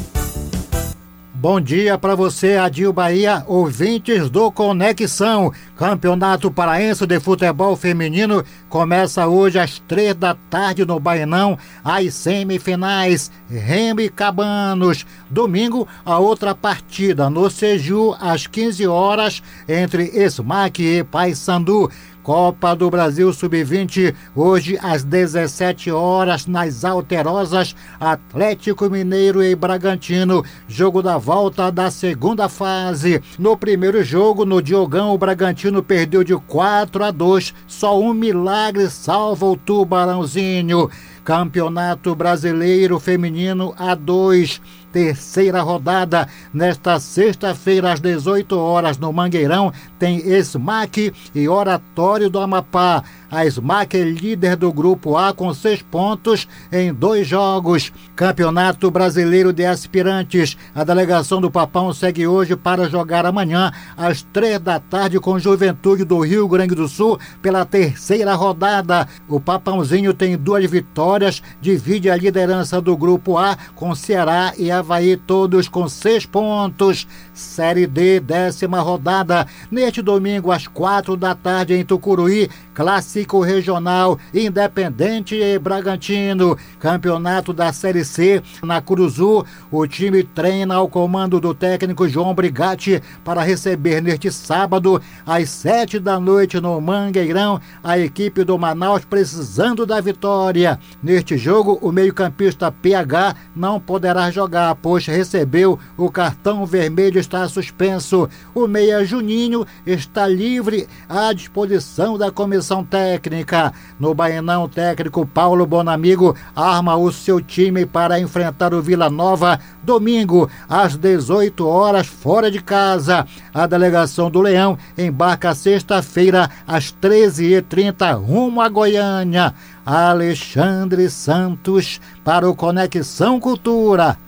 Bom 1.41 1.59
dia 1.59 1.97
para 1.97 2.15
você, 2.15 2.59
Adil 2.59 2.93
Bahia, 2.93 3.43
ouvintes 3.47 4.29
do 4.29 4.53
Conexão. 4.53 5.51
Campeonato 5.75 6.51
Paraense 6.51 7.07
de 7.07 7.19
Futebol 7.19 7.75
Feminino 7.77 8.45
começa 8.69 9.27
hoje 9.27 9.59
às 9.59 9.79
três 9.89 10.15
da 10.15 10.35
tarde 10.35 10.85
no 10.85 11.01
Bainão, 11.01 11.57
as 11.83 12.13
semifinais, 12.13 13.31
Remy 13.49 14.03
e 14.03 14.11
Cabanos. 14.11 15.07
Domingo, 15.31 15.89
a 16.05 16.19
outra 16.19 16.55
partida 16.55 17.31
no 17.31 17.49
Seju, 17.49 18.15
às 18.21 18.47
15 18.47 18.87
horas, 18.87 19.43
entre 19.67 20.11
Esmaque 20.15 20.83
e 20.83 21.03
Paysandu. 21.03 21.91
Copa 22.31 22.77
do 22.77 22.89
Brasil 22.89 23.33
Sub-20, 23.33 24.15
hoje 24.37 24.79
às 24.81 25.03
17 25.03 25.91
horas, 25.91 26.47
nas 26.47 26.85
Alterosas, 26.85 27.75
Atlético 27.99 28.89
Mineiro 28.89 29.43
e 29.43 29.53
Bragantino. 29.57 30.45
Jogo 30.69 31.03
da 31.03 31.19
volta 31.19 31.73
da 31.73 31.91
segunda 31.91 32.49
fase. 32.49 33.21
No 33.37 33.57
primeiro 33.57 34.05
jogo, 34.05 34.45
no 34.45 34.63
Diogão, 34.63 35.13
o 35.13 35.19
Bragantino 35.19 35.83
perdeu 35.83 36.23
de 36.23 36.37
4 36.37 37.03
a 37.03 37.11
2. 37.11 37.53
Só 37.67 37.99
um 37.99 38.15
milagre 38.15 38.89
salva 38.91 39.47
o 39.47 39.57
Tubarãozinho. 39.57 40.89
Campeonato 41.25 42.15
Brasileiro 42.15 43.01
Feminino 43.01 43.75
A2 43.75 44.61
terceira 44.93 45.63
rodada. 45.63 46.29
Nesta 46.53 46.99
sexta-feira, 47.01 47.93
às 47.93 48.01
18 48.01 48.59
horas, 48.59 48.99
no 48.99 49.13
Mangueirão, 49.13 49.73
tem 50.01 50.19
SMAC 50.43 51.13
e 51.35 51.47
Oratório 51.47 52.31
do 52.31 52.41
Amapá. 52.41 53.05
A 53.31 53.45
SMAC 53.45 53.97
é 53.97 54.03
líder 54.03 54.57
do 54.57 54.73
grupo 54.73 55.17
A 55.17 55.33
com 55.33 55.53
seis 55.53 55.83
pontos 55.83 56.49
em 56.73 56.93
dois 56.93 57.29
jogos. 57.29 57.93
Campeonato 58.17 58.91
Brasileiro 58.91 59.53
de 59.53 59.65
Aspirantes. 59.65 60.57
A 60.75 60.83
delegação 60.83 61.41
do 61.41 61.51
Papão 61.51 61.93
segue 61.93 62.27
hoje 62.27 62.57
para 62.57 62.89
jogar 62.89 63.27
amanhã, 63.27 63.71
às 63.97 64.23
três 64.23 64.59
da 64.59 64.81
tarde, 64.81 65.21
com 65.21 65.39
Juventude 65.39 66.03
do 66.03 66.19
Rio 66.21 66.49
Grande 66.49 66.75
do 66.75 66.89
Sul, 66.89 67.21
pela 67.43 67.67
terceira 67.67 68.35
rodada. 68.35 69.07
O 69.29 69.39
Papãozinho 69.39 70.15
tem 70.15 70.37
duas 70.37 70.69
vitórias, 70.69 71.43
divide 71.61 72.09
a 72.09 72.17
liderança 72.17 72.81
do 72.81 72.97
grupo 72.97 73.37
A 73.37 73.57
com 73.75 73.95
Ceará 73.95 74.55
e 74.57 74.71
Havaí, 74.71 75.19
todos 75.19 75.69
com 75.69 75.87
seis 75.89 76.25
pontos. 76.25 77.07
Série 77.41 77.87
D, 77.87 78.21
décima 78.21 78.81
rodada. 78.81 79.47
Neste 79.71 80.03
domingo, 80.03 80.53
às 80.53 80.67
quatro 80.67 81.17
da 81.17 81.35
tarde, 81.35 81.75
em 81.75 81.85
Tucuruí, 81.85 82.51
Clássico 82.75 83.41
Regional, 83.41 84.19
Independente 84.33 85.35
e 85.35 85.59
Bragantino. 85.59 86.57
Campeonato 86.79 87.53
da 87.53 87.73
Série 87.73 88.05
C, 88.05 88.43
na 88.63 88.81
Curuzu. 88.81 89.45
O 89.71 89.87
time 89.87 90.23
treina 90.23 90.75
ao 90.75 90.89
comando 90.89 91.41
do 91.41 91.55
técnico 91.55 92.09
João 92.09 92.35
Brigatti 92.35 93.03
para 93.25 93.43
receber 93.43 94.03
neste 94.03 94.31
sábado, 94.31 95.01
às 95.27 95.49
sete 95.49 95.99
da 95.99 96.21
noite, 96.21 96.61
no 96.61 96.81
Mangueirão, 96.81 97.61
a 97.83 97.99
equipe 97.99 98.45
do 98.45 98.59
Manaus 98.59 99.05
precisando 99.05 99.87
da 99.87 100.01
vitória. 100.01 100.79
Neste 101.03 101.39
jogo, 101.39 101.79
o 101.81 101.91
meio-campista 101.91 102.71
PH 102.71 103.35
não 103.57 103.81
poderá 103.81 104.31
jogar, 104.31 104.75
pois 104.77 105.07
recebeu 105.07 105.79
o 105.97 106.11
cartão 106.11 106.67
vermelho 106.67 107.19
está 107.31 107.49
suspenso. 107.49 108.29
O 108.53 108.67
meia 108.67 109.05
Juninho 109.05 109.65
está 109.87 110.27
livre 110.27 110.89
à 111.09 111.33
disposição 111.33 112.19
da 112.19 112.33
comissão 112.33 112.85
técnica. 112.85 113.73
No 114.01 114.13
Baenão, 114.13 114.65
o 114.65 114.69
técnico 114.69 115.25
Paulo 115.25 115.65
Bonamigo 115.65 116.37
arma 116.55 116.97
o 116.97 117.13
seu 117.13 117.41
time 117.41 117.87
para 117.87 118.19
enfrentar 118.19 118.75
o 118.75 118.83
Vila 118.83 119.09
Nova 119.09 119.61
domingo 119.83 120.51
às 120.69 120.97
18 120.97 121.67
horas 121.67 122.09
fora 122.09 122.51
de 122.51 122.61
casa. 122.61 123.25
A 123.55 123.67
delegação 123.67 124.29
do 124.29 124.41
Leão 124.41 124.77
embarca 124.99 125.55
sexta-feira 125.55 126.51
às 126.67 126.93
13h30 126.93 128.21
rumo 128.21 128.61
a 128.61 128.69
Goiânia. 128.69 129.55
Alexandre 129.87 131.09
Santos 131.09 132.01
para 132.25 132.49
o 132.49 132.57
Conexão 132.57 133.39
Cultura. 133.39 134.19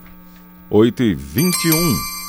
8 0.70 1.02
e 1.02 1.14
21 1.14 2.21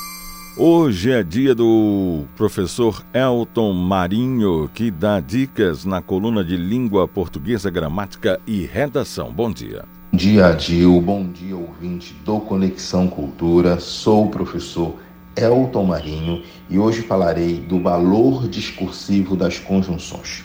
Hoje 0.55 1.12
é 1.12 1.24
dia 1.24 1.55
do 1.55 2.25
professor 2.38 3.03
Elton 3.12 3.74
Marinho, 3.74 4.69
que 4.72 4.91
dá 4.91 5.19
dicas 5.19 5.83
na 5.83 6.00
coluna 6.00 6.43
de 6.43 6.55
língua 6.55 7.07
portuguesa, 7.07 7.72
gramática 7.72 8.39
e 8.45 8.63
redação. 8.63 9.33
Bom 9.33 9.51
dia. 9.51 9.83
Dia, 10.13 10.50
Adil. 10.50 11.01
Bom 11.01 11.27
dia, 11.27 11.57
ouvinte 11.57 12.13
do 12.24 12.39
Conexão 12.39 13.07
Cultura. 13.07 13.79
Sou 13.79 14.27
o 14.27 14.29
professor 14.29 14.93
Elton 15.36 15.86
Marinho 15.86 16.43
e 16.69 16.77
hoje 16.77 17.01
falarei 17.01 17.57
do 17.57 17.81
valor 17.81 18.48
discursivo 18.48 19.36
das 19.36 19.57
conjunções. 19.57 20.43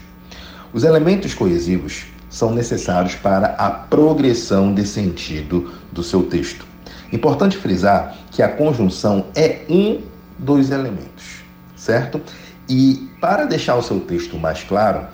Os 0.73 0.85
elementos 0.85 1.35
coesivos 1.35 2.07
são 2.31 2.55
necessários 2.55 3.15
para 3.15 3.49
a 3.49 3.69
progressão 3.69 4.73
de 4.73 4.87
sentido 4.87 5.71
do 5.93 6.03
seu 6.03 6.23
texto. 6.23 6.67
Importante 7.13 7.59
frisar 7.59 8.17
que 8.39 8.43
a 8.45 8.49
conjunção 8.49 9.25
é 9.35 9.63
um 9.69 10.01
dos 10.39 10.71
elementos, 10.71 11.43
certo? 11.75 12.21
E 12.69 13.11
para 13.21 13.45
deixar 13.45 13.75
o 13.75 13.83
seu 13.83 13.99
texto 13.99 14.39
mais 14.39 14.63
claro, 14.63 15.09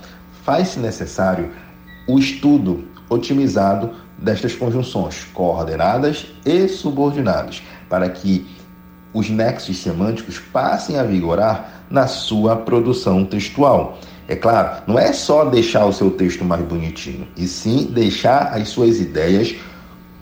faz-se 0.45 0.79
necessário 0.79 1.51
o 2.07 2.19
estudo 2.19 2.85
otimizado 3.09 3.93
destas 4.19 4.55
conjunções 4.55 5.25
coordenadas 5.33 6.35
e 6.45 6.69
subordinadas, 6.69 7.63
para 7.89 8.11
que 8.11 8.47
os 9.15 9.31
nexos 9.31 9.79
semânticos 9.79 10.39
passem 10.39 10.99
a 10.99 11.03
vigorar 11.03 11.87
na 11.89 12.07
sua 12.07 12.57
produção 12.57 13.25
textual. 13.25 14.01
É 14.29 14.37
claro, 14.37 14.83
não 14.87 14.99
é 14.99 15.15
só 15.15 15.47
deixar 15.47 15.87
o 15.87 15.95
seu 15.95 16.11
texto 16.11 16.45
mais 16.45 16.63
bonitinho, 16.63 17.27
e 17.39 17.49
sim 17.49 17.87
deixar 17.87 18.53
as 18.53 18.69
suas 18.69 19.01
ideias 19.01 19.57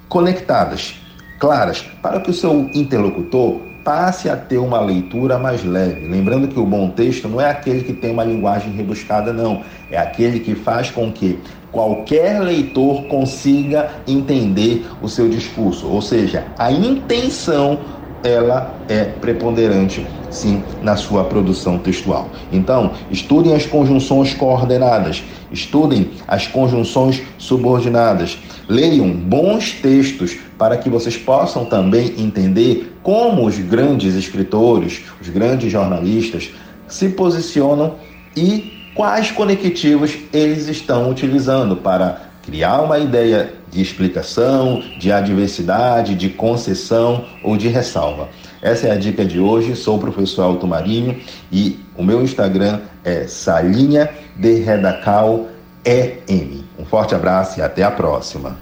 conectadas, 0.08 1.01
claras, 1.42 1.84
para 2.00 2.20
que 2.20 2.30
o 2.30 2.32
seu 2.32 2.70
interlocutor 2.72 3.62
passe 3.82 4.30
a 4.30 4.36
ter 4.36 4.58
uma 4.58 4.80
leitura 4.80 5.36
mais 5.40 5.64
leve. 5.64 6.06
Lembrando 6.06 6.46
que 6.46 6.60
o 6.60 6.64
bom 6.64 6.88
texto 6.90 7.28
não 7.28 7.40
é 7.40 7.50
aquele 7.50 7.82
que 7.82 7.92
tem 7.92 8.12
uma 8.12 8.22
linguagem 8.22 8.72
rebuscada, 8.72 9.32
não. 9.32 9.60
É 9.90 9.98
aquele 9.98 10.38
que 10.38 10.54
faz 10.54 10.88
com 10.88 11.10
que 11.10 11.40
qualquer 11.72 12.40
leitor 12.40 13.06
consiga 13.06 13.90
entender 14.06 14.86
o 15.02 15.08
seu 15.08 15.28
discurso. 15.28 15.88
Ou 15.88 16.00
seja, 16.00 16.46
a 16.56 16.70
intenção 16.70 17.80
ela 18.24 18.74
é 18.88 19.04
preponderante, 19.04 20.06
sim, 20.30 20.62
na 20.82 20.96
sua 20.96 21.24
produção 21.24 21.78
textual. 21.78 22.30
Então, 22.52 22.92
estudem 23.10 23.54
as 23.54 23.66
conjunções 23.66 24.34
coordenadas, 24.34 25.22
estudem 25.50 26.10
as 26.26 26.46
conjunções 26.46 27.22
subordinadas, 27.38 28.38
leiam 28.68 29.10
bons 29.10 29.72
textos 29.72 30.36
para 30.56 30.76
que 30.76 30.88
vocês 30.88 31.16
possam 31.16 31.64
também 31.64 32.14
entender 32.18 32.94
como 33.02 33.46
os 33.46 33.58
grandes 33.58 34.14
escritores, 34.14 35.02
os 35.20 35.28
grandes 35.28 35.70
jornalistas 35.70 36.50
se 36.86 37.08
posicionam 37.08 37.96
e 38.36 38.72
quais 38.94 39.30
conectivos 39.30 40.16
eles 40.32 40.68
estão 40.68 41.10
utilizando 41.10 41.76
para 41.76 42.31
criar 42.42 42.82
uma 42.82 42.98
ideia 42.98 43.52
de 43.70 43.80
explicação, 43.80 44.82
de 44.98 45.10
adversidade, 45.10 46.14
de 46.14 46.28
concessão 46.28 47.24
ou 47.42 47.56
de 47.56 47.68
ressalva. 47.68 48.28
Essa 48.60 48.88
é 48.88 48.90
a 48.90 48.96
dica 48.96 49.24
de 49.24 49.40
hoje. 49.40 49.74
Sou 49.74 49.96
o 49.96 50.00
professor 50.00 50.42
Alto 50.42 50.66
Marinho 50.66 51.18
e 51.50 51.80
o 51.96 52.02
meu 52.02 52.22
Instagram 52.22 52.80
é 53.04 53.26
salinha 53.26 54.10
de 54.36 54.54
redacal 54.60 55.48
EM. 55.84 56.64
Um 56.78 56.84
forte 56.84 57.14
abraço 57.14 57.58
e 57.58 57.62
até 57.62 57.82
a 57.82 57.90
próxima. 57.90 58.58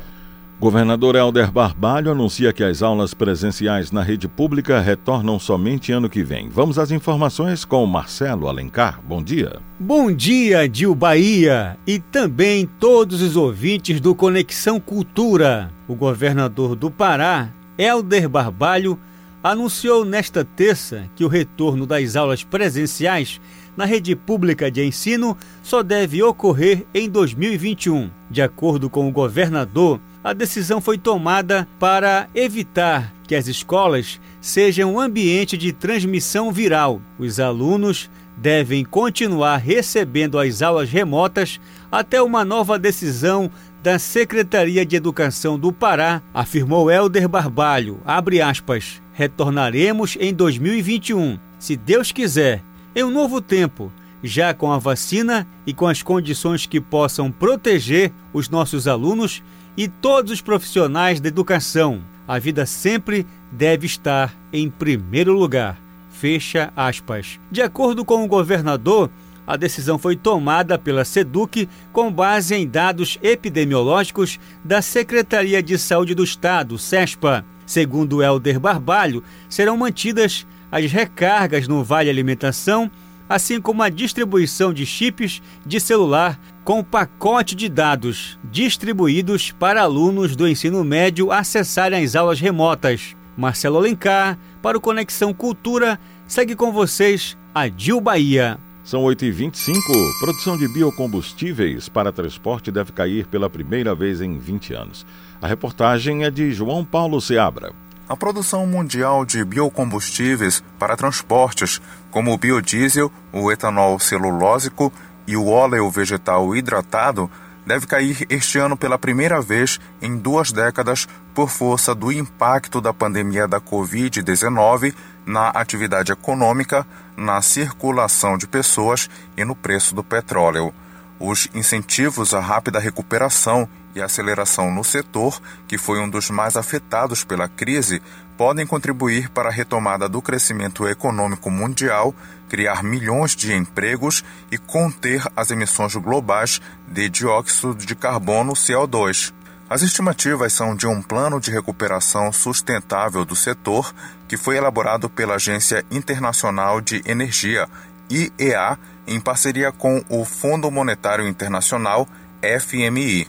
Governador 0.61 1.17
Helder 1.17 1.51
Barbalho 1.51 2.11
anuncia 2.11 2.53
que 2.53 2.63
as 2.63 2.83
aulas 2.83 3.15
presenciais 3.15 3.91
na 3.91 4.03
rede 4.03 4.29
pública 4.29 4.79
retornam 4.79 5.39
somente 5.39 5.91
ano 5.91 6.07
que 6.07 6.23
vem. 6.23 6.51
Vamos 6.51 6.79
às 6.79 6.91
informações 6.91 7.65
com 7.65 7.87
Marcelo 7.87 8.47
Alencar. 8.47 9.01
Bom 9.03 9.23
dia. 9.23 9.59
Bom 9.79 10.13
dia, 10.13 10.69
Dil 10.69 10.95
Bahia 10.95 11.79
e 11.87 11.99
também 11.99 12.69
todos 12.79 13.23
os 13.23 13.37
ouvintes 13.37 14.03
do 14.03 14.15
Conexão 14.15 14.79
Cultura. 14.79 15.71
O 15.89 15.95
governador 15.95 16.77
do 16.77 16.91
Pará, 16.91 17.49
Helder 17.79 18.29
Barbalho, 18.29 19.01
anunciou 19.43 20.05
nesta 20.05 20.45
terça 20.45 21.05
que 21.17 21.25
o 21.25 21.29
retorno 21.29 21.87
das 21.87 22.17
aulas 22.17 22.45
presenciais 22.45 23.41
na 23.75 23.87
rede 23.87 24.15
pública 24.15 24.71
de 24.71 24.85
ensino 24.85 25.35
só 25.63 25.83
deve 25.83 26.23
ocorrer 26.23 26.85
em 26.93 27.09
2021. 27.09 28.11
De 28.31 28.43
acordo 28.43 28.91
com 28.91 29.09
o 29.09 29.13
governador, 29.13 29.99
a 30.23 30.33
decisão 30.33 30.81
foi 30.81 30.99
tomada 30.99 31.67
para 31.79 32.29
evitar 32.35 33.13
que 33.27 33.35
as 33.35 33.47
escolas 33.47 34.21
sejam 34.41 34.95
um 34.95 35.01
ambiente 35.01 35.57
de 35.57 35.73
transmissão 35.73 36.53
viral. 36.53 37.01
Os 37.19 37.39
alunos 37.41 38.11
devem 38.37 38.85
continuar 38.85 39.59
recebendo 39.59 40.39
as 40.39 40.63
aulas 40.63 40.91
remotas 40.91 41.61
até 41.91 42.21
uma 42.23 42.45
nova 42.45 42.79
decisão 42.79 43.51
da 43.83 43.99
Secretaria 43.99 44.85
de 44.85 44.97
Educação 44.97 45.59
do 45.59 45.73
Pará, 45.73 46.23
afirmou 46.35 46.91
Helder 46.91 47.29
Barbalho. 47.29 48.01
Abre 48.05 48.43
aspas. 48.43 49.01
Retornaremos 49.13 50.17
em 50.19 50.33
2021, 50.33 51.39
se 51.59 51.77
Deus 51.77 52.11
quiser, 52.11 52.63
em 52.97 53.05
um 53.05 53.11
novo 53.11 53.41
tempo, 53.41 53.93
já 54.23 54.55
com 54.55 54.73
a 54.73 54.79
vacina 54.79 55.47
e 55.67 55.75
com 55.75 55.87
as 55.87 56.03
condições 56.03 56.67
que 56.67 56.81
possam 56.81 57.31
proteger 57.31 58.13
os 58.33 58.49
nossos 58.49 58.89
alunos 58.89 59.43
e 59.77 59.89
todos 59.89 60.33
os 60.33 60.41
profissionais 60.41 61.21
da 61.21 61.29
educação. 61.29 62.03
A 62.27 62.39
vida 62.39 62.67
sempre 62.67 63.27
deve 63.51 63.87
estar 63.87 64.35
em 64.53 64.71
primeiro 64.71 65.33
lugar. 65.33 65.81
Fecha 66.11 66.73
aspas. 66.77 67.41
De 67.51 67.63
acordo 67.63 68.05
com 68.05 68.23
o 68.25 68.29
governador, 68.29 69.11
A 69.51 69.57
decisão 69.57 69.99
foi 69.99 70.15
tomada 70.15 70.79
pela 70.79 71.05
SEDUC 71.05 71.69
com 71.93 72.13
base 72.13 72.55
em 72.55 72.69
dados 72.69 73.19
epidemiológicos 73.21 74.39
da 74.65 74.81
Secretaria 74.81 75.61
de 75.61 75.77
Saúde 75.77 76.15
do 76.15 76.23
Estado, 76.23 76.79
SESPA. 76.79 77.45
Segundo 77.67 78.23
Helder 78.23 78.61
Barbalho, 78.61 79.25
serão 79.49 79.77
mantidas 79.77 80.47
as 80.71 80.93
recargas 80.93 81.67
no 81.67 81.83
Vale 81.83 82.09
Alimentação, 82.09 82.89
assim 83.29 83.61
como 83.61 83.83
a 83.83 83.89
distribuição 83.89 84.73
de 84.73 84.87
chips 84.87 85.43
de 85.67 85.81
celular 85.81 86.39
com 86.65 86.85
pacote 86.85 87.55
de 87.55 87.69
dados 87.69 88.39
distribuídos 88.45 89.51
para 89.53 89.83
alunos 89.83 90.37
do 90.37 90.47
ensino 90.47 90.85
médio 90.85 91.33
acessarem 91.33 92.05
as 92.05 92.15
aulas 92.15 92.41
remotas. 92.41 93.17
Marcelo 93.37 93.79
Alencar, 93.79 94.39
para 94.61 94.77
o 94.77 94.81
Conexão 94.81 95.33
Cultura, 95.33 95.99
segue 96.27 96.55
com 96.55 96.73
vocês 96.73 97.37
a 97.55 97.69
Dil 97.69 98.01
Bahia. 98.01 98.59
São 98.85 99.03
8h25. 99.05 99.81
Produção 100.19 100.59
de 100.59 100.67
biocombustíveis 100.67 101.89
para 101.89 102.13
transporte 102.13 102.71
deve 102.71 102.93
cair 102.93 103.27
pela 103.27 103.49
primeira 103.49 103.95
vez 103.95 104.21
em 104.21 104.39
20 104.39 104.75
anos. 104.75 105.07
A 105.41 105.47
reportagem 105.47 106.25
é 106.25 106.31
de 106.31 106.53
João 106.53 106.85
Paulo 106.85 107.21
Seabra. 107.21 107.73
A 108.09 108.17
produção 108.17 108.67
mundial 108.67 109.25
de 109.25 109.45
biocombustíveis 109.45 110.65
para 110.79 110.97
transportes, 110.97 111.81
como 112.11 112.33
o 112.33 112.37
biodiesel, 112.37 113.13
o 113.33 113.53
etanol 113.53 114.01
celulósico 114.01 114.93
e 115.31 115.37
o 115.37 115.47
óleo 115.47 115.89
vegetal 115.89 116.57
hidratado, 116.57 117.31
deve 117.65 117.87
cair 117.87 118.27
este 118.29 118.59
ano 118.59 118.77
pela 118.77 118.99
primeira 118.99 119.41
vez 119.41 119.79
em 120.03 120.17
duas 120.17 120.51
décadas 120.51 121.07
por 121.33 121.49
força 121.49 121.95
do 121.95 122.11
impacto 122.11 122.81
da 122.81 122.93
pandemia 122.93 123.47
da 123.47 123.61
Covid-19 123.61 124.93
na 125.25 125.51
atividade 125.51 126.11
econômica, 126.11 126.85
na 127.17 127.41
circulação 127.41 128.37
de 128.37 128.49
pessoas 128.49 129.09
e 129.37 129.45
no 129.45 129.55
preço 129.55 129.95
do 129.95 130.03
petróleo. 130.03 130.75
Os 131.21 131.51
incentivos 131.53 132.33
à 132.33 132.41
rápida 132.41 132.79
recuperação 132.79 133.69
e 133.95 134.01
aceleração 134.01 134.73
no 134.73 134.83
setor, 134.83 135.39
que 135.69 135.77
foi 135.77 136.01
um 136.01 136.09
dos 136.09 136.31
mais 136.31 136.57
afetados 136.57 137.25
pela 137.25 137.47
crise, 137.47 138.01
podem 138.39 138.67
contribuir 138.67 139.29
para 139.29 139.51
a 139.51 139.53
retomada 139.53 140.09
do 140.09 140.23
crescimento 140.23 140.89
econômico 140.89 141.51
mundial, 141.51 142.15
criar 142.49 142.83
milhões 142.83 143.37
de 143.37 143.53
empregos 143.53 144.25
e 144.51 144.57
conter 144.57 145.23
as 145.37 145.51
emissões 145.51 145.95
globais 145.95 146.59
de 146.89 147.11
dióxido 147.11 147.75
de 147.75 147.95
carbono 147.95 148.55
CO2. 148.55 149.35
As 149.69 149.83
estimativas 149.83 150.55
são 150.55 150.75
de 150.75 150.87
um 150.87 151.03
plano 151.03 151.39
de 151.39 151.51
recuperação 151.51 152.33
sustentável 152.33 153.27
do 153.27 153.37
setor 153.37 153.95
que 154.27 154.39
foi 154.39 154.57
elaborado 154.57 155.11
pela 155.11 155.35
Agência 155.35 155.85
Internacional 155.91 156.81
de 156.81 157.03
Energia, 157.05 157.69
IEA, 158.11 158.79
em 159.07 159.21
parceria 159.21 159.71
com 159.71 160.03
o 160.09 160.25
Fundo 160.25 160.71
Monetário 160.71 161.27
Internacional, 161.27 162.09
FMI. 162.43 163.29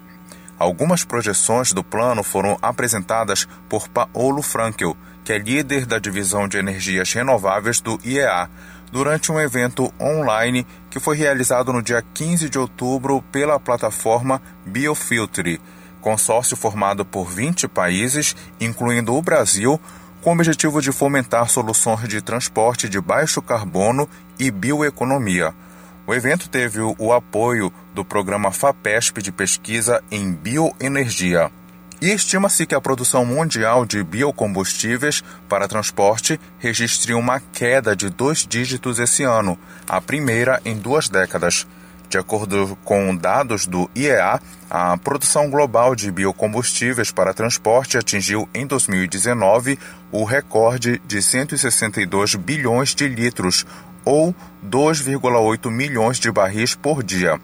Algumas 0.57 1.03
projeções 1.03 1.73
do 1.73 1.83
plano 1.83 2.23
foram 2.23 2.57
apresentadas 2.61 3.47
por 3.67 3.87
Paolo 3.87 4.41
Frankel, 4.41 4.95
que 5.23 5.33
é 5.33 5.37
líder 5.37 5.85
da 5.85 5.99
divisão 5.99 6.47
de 6.47 6.57
energias 6.57 7.13
renováveis 7.13 7.79
do 7.79 7.99
IEA, 8.03 8.49
durante 8.91 9.31
um 9.31 9.39
evento 9.39 9.91
online 9.99 10.67
que 10.89 10.99
foi 10.99 11.15
realizado 11.15 11.71
no 11.71 11.81
dia 11.81 12.03
15 12.13 12.49
de 12.49 12.59
outubro 12.59 13.23
pela 13.31 13.59
plataforma 13.59 14.41
Biofiltre, 14.65 15.61
consórcio 16.01 16.57
formado 16.57 17.05
por 17.05 17.29
20 17.29 17.67
países, 17.67 18.35
incluindo 18.59 19.15
o 19.15 19.21
Brasil, 19.21 19.79
com 20.21 20.29
o 20.29 20.33
objetivo 20.33 20.81
de 20.81 20.91
fomentar 20.91 21.49
soluções 21.49 22.07
de 22.07 22.21
transporte 22.21 22.87
de 22.87 23.01
baixo 23.01 23.41
carbono 23.41 24.07
e 24.39 24.51
bioeconomia. 24.51 25.53
O 26.05 26.13
evento 26.13 26.49
teve 26.49 26.79
o 26.79 27.13
apoio 27.13 27.71
do 27.93 28.05
programa 28.05 28.51
FAPESP 28.51 29.21
de 29.21 29.31
pesquisa 29.31 30.03
em 30.11 30.31
bioenergia. 30.31 31.51
E 32.01 32.11
estima-se 32.11 32.65
que 32.65 32.73
a 32.73 32.81
produção 32.81 33.23
mundial 33.23 33.85
de 33.85 34.03
biocombustíveis 34.03 35.23
para 35.47 35.67
transporte 35.67 36.39
registre 36.57 37.13
uma 37.13 37.39
queda 37.39 37.95
de 37.95 38.09
dois 38.09 38.45
dígitos 38.47 38.97
esse 38.97 39.23
ano, 39.23 39.57
a 39.87 40.01
primeira 40.01 40.59
em 40.65 40.75
duas 40.75 41.07
décadas. 41.07 41.67
De 42.11 42.17
acordo 42.17 42.77
com 42.83 43.15
dados 43.15 43.65
do 43.65 43.89
IEA, 43.95 44.41
a 44.69 44.97
produção 44.97 45.49
global 45.49 45.95
de 45.95 46.11
biocombustíveis 46.11 47.09
para 47.09 47.33
transporte 47.33 47.97
atingiu 47.97 48.49
em 48.53 48.67
2019 48.67 49.79
o 50.11 50.25
recorde 50.25 51.01
de 51.07 51.21
162 51.21 52.35
bilhões 52.35 52.93
de 52.93 53.07
litros, 53.07 53.65
ou 54.03 54.35
2,8 54.61 55.71
milhões 55.71 56.19
de 56.19 56.29
barris 56.29 56.75
por 56.75 57.01
dia. 57.01 57.39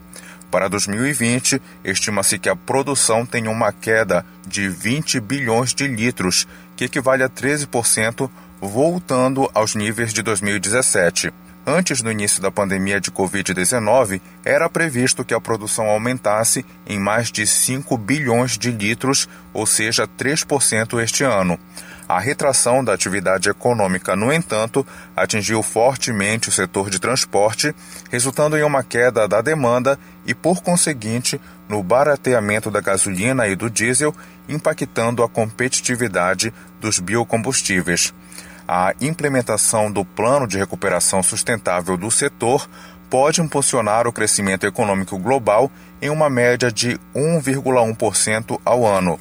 Para 0.52 0.68
2020, 0.68 1.62
estima-se 1.82 2.38
que 2.38 2.50
a 2.50 2.56
produção 2.56 3.26
tenha 3.26 3.50
uma 3.50 3.72
queda 3.72 4.26
de 4.46 4.68
20 4.68 5.22
bilhões 5.22 5.74
de 5.74 5.88
litros, 5.88 6.46
que 6.76 6.84
equivale 6.84 7.24
a 7.24 7.30
13%, 7.30 8.30
voltando 8.60 9.50
aos 9.54 9.76
níveis 9.76 10.12
de 10.12 10.22
2017. 10.22 11.32
Antes 11.70 12.02
do 12.02 12.10
início 12.10 12.42
da 12.42 12.50
pandemia 12.50 13.02
de 13.02 13.12
Covid-19, 13.12 14.22
era 14.46 14.70
previsto 14.70 15.26
que 15.26 15.34
a 15.34 15.42
produção 15.42 15.90
aumentasse 15.90 16.66
em 16.88 16.98
mais 16.98 17.30
de 17.30 17.46
5 17.46 17.98
bilhões 17.98 18.58
de 18.58 18.72
litros, 18.72 19.28
ou 19.54 19.66
seja, 19.66 20.08
3% 20.08 21.04
este 21.04 21.26
ano. 21.26 21.60
A 22.08 22.22
retração 22.22 22.82
da 22.82 22.94
atividade 22.94 23.50
econômica, 23.50 24.16
no 24.16 24.32
entanto, 24.32 24.88
atingiu 25.14 25.62
fortemente 25.62 26.48
o 26.48 26.54
setor 26.54 26.90
de 26.90 27.00
transporte, 27.00 27.76
resultando 28.10 28.58
em 28.58 28.64
uma 28.64 28.82
queda 28.82 29.28
da 29.28 29.42
demanda 29.42 30.00
e, 30.26 30.34
por 30.34 30.62
conseguinte, 30.62 31.38
no 31.68 31.84
barateamento 31.84 32.72
da 32.72 32.80
gasolina 32.80 33.46
e 33.46 33.58
do 33.58 33.70
diesel, 33.70 34.16
impactando 34.48 35.22
a 35.22 35.28
competitividade 35.28 36.54
dos 36.80 36.98
biocombustíveis. 37.02 38.14
A 38.68 38.94
implementação 39.00 39.90
do 39.90 40.04
Plano 40.04 40.46
de 40.46 40.58
Recuperação 40.58 41.24
Sustentável 41.24 41.96
do 41.96 42.12
setor 42.12 42.68
pode 43.10 43.40
impulsionar 43.40 44.06
o 44.06 44.12
crescimento 44.12 44.66
econômico 44.68 45.18
global 45.18 45.72
em 46.02 46.10
uma 46.10 46.30
média 46.30 46.70
de 46.70 47.00
1,1% 47.16 48.60
ao 48.66 48.86
ano. 48.86 49.18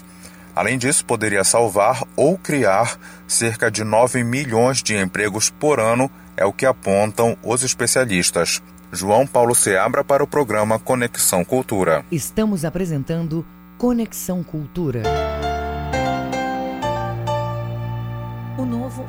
Além 0.55 0.77
disso, 0.77 1.05
poderia 1.05 1.45
salvar 1.45 2.03
ou 2.17 2.37
criar 2.37 2.99
cerca 3.29 3.71
de 3.71 3.85
9 3.85 4.25
milhões 4.25 4.83
de 4.83 4.97
empregos 4.97 5.49
por 5.49 5.79
ano, 5.79 6.11
é 6.37 6.45
o 6.45 6.53
que 6.53 6.67
apontam 6.67 7.37
os 7.43 7.63
especialistas. 7.63 8.61
João 8.91 9.27
Paulo 9.27 9.55
Seabra 9.55 10.03
para 10.03 10.25
o 10.25 10.27
programa 10.27 10.79
Conexão 10.79 11.45
Cultura. 11.45 12.05
Estamos 12.11 12.65
apresentando 12.65 13.47
Conexão 13.79 14.43
Cultura. 14.43 15.03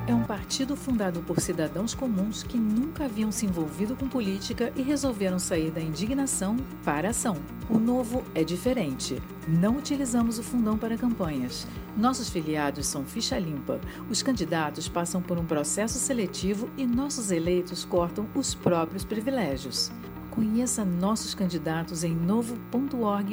É 0.08 0.16
um 0.16 0.24
partido 0.24 0.76
fundado 0.78 1.20
por 1.22 1.42
cidadãos 1.42 1.94
comuns 1.94 2.42
que 2.42 2.58
nunca 2.58 3.06
haviam 3.06 3.30
se 3.30 3.46
envolvido 3.46 3.94
com 3.94 4.08
política 4.08 4.72
e 4.76 4.82
resolveram 4.82 5.38
sair 5.38 5.70
da 5.70 5.82
indignação 5.82 6.56
para 6.84 7.10
a 7.10 7.12
ação. 7.12 7.36
O 7.70 7.78
Novo 7.78 8.24
é 8.34 8.42
diferente. 8.42 9.22
Não 9.46 9.76
utilizamos 9.76 10.40
o 10.40 10.44
fundão 10.44 10.78
para 10.78 10.98
campanhas. 10.98 11.68
Nossos 11.98 12.30
filiados 12.30 12.88
são 12.88 13.04
ficha 13.04 13.38
limpa. 13.38 13.82
Os 14.10 14.24
candidatos 14.24 14.88
passam 14.88 15.22
por 15.22 15.38
um 15.38 15.46
processo 15.46 16.00
seletivo 16.00 16.70
e 16.78 16.88
nossos 16.88 17.30
eleitos 17.30 17.84
cortam 17.84 18.26
os 18.34 18.56
próprios 18.56 19.04
privilégios. 19.04 19.92
Conheça 20.32 20.86
nossos 20.86 21.34
candidatos 21.34 22.06
em 22.06 22.16
novo.org.br 22.16 23.28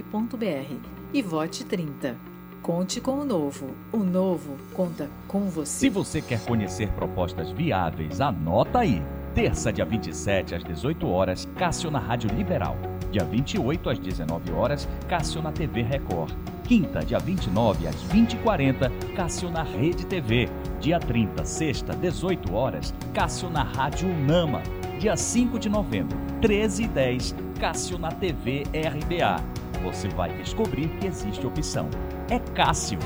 e 1.12 1.22
vote 1.22 1.64
30. 1.64 2.33
Conte 2.64 2.98
com 2.98 3.18
o 3.18 3.24
novo. 3.26 3.66
O 3.92 3.98
novo 3.98 4.56
conta 4.72 5.10
com 5.28 5.50
você. 5.50 5.80
Se 5.80 5.90
você 5.90 6.22
quer 6.22 6.42
conhecer 6.46 6.88
propostas 6.92 7.50
viáveis, 7.50 8.22
anota 8.22 8.78
aí. 8.78 9.02
Terça, 9.34 9.70
dia 9.70 9.84
27 9.84 10.54
às 10.54 10.64
18 10.64 11.06
horas, 11.06 11.46
Cássio 11.58 11.90
na 11.90 11.98
Rádio 11.98 12.30
Liberal. 12.34 12.74
Dia 13.12 13.22
28 13.22 13.90
às 13.90 13.98
19 13.98 14.50
horas, 14.52 14.88
Cássio 15.06 15.42
na 15.42 15.52
TV 15.52 15.82
Record. 15.82 16.32
Quinta, 16.66 17.04
dia 17.04 17.18
29 17.18 17.86
às 17.86 17.96
20h40, 17.96 18.90
Cássio 19.14 19.50
na 19.50 19.62
Rede 19.62 20.06
TV. 20.06 20.48
Dia 20.80 20.98
30, 20.98 21.44
sexta, 21.44 21.94
18 21.94 22.54
horas, 22.54 22.94
Cássio 23.12 23.50
na 23.50 23.62
Rádio 23.62 24.08
Unama. 24.08 24.62
Dia 24.98 25.18
5 25.18 25.58
de 25.58 25.68
novembro, 25.68 26.16
13h10, 26.40 27.34
Cássio 27.60 27.98
na 27.98 28.10
TV 28.10 28.62
RBA. 28.72 29.63
Você 29.84 30.08
vai 30.08 30.32
descobrir 30.38 30.88
que 30.98 31.06
existe 31.06 31.46
opção 31.46 31.90
é 32.30 32.38
Cássio. 32.38 32.98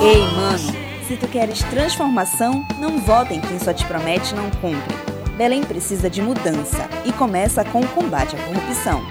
Ei, 0.00 0.20
mano, 0.36 0.58
se 1.08 1.16
tu 1.16 1.26
queres 1.26 1.58
transformação, 1.64 2.64
não 2.78 3.00
vota 3.00 3.34
em 3.34 3.40
quem 3.40 3.58
só 3.58 3.72
te 3.72 3.84
promete 3.86 4.32
não 4.34 4.48
cumpre. 4.50 4.94
Belém 5.36 5.64
precisa 5.64 6.08
de 6.08 6.22
mudança 6.22 6.88
e 7.04 7.12
começa 7.12 7.64
com 7.64 7.80
o 7.80 7.88
combate 7.88 8.36
à 8.36 8.38
corrupção. 8.38 9.02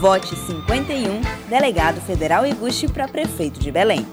Vote 0.00 0.36
51, 0.36 1.22
Delegado 1.48 2.00
Federal 2.02 2.46
Iguchi 2.46 2.88
para 2.88 3.08
prefeito 3.08 3.58
de 3.58 3.72
Belém. 3.72 4.06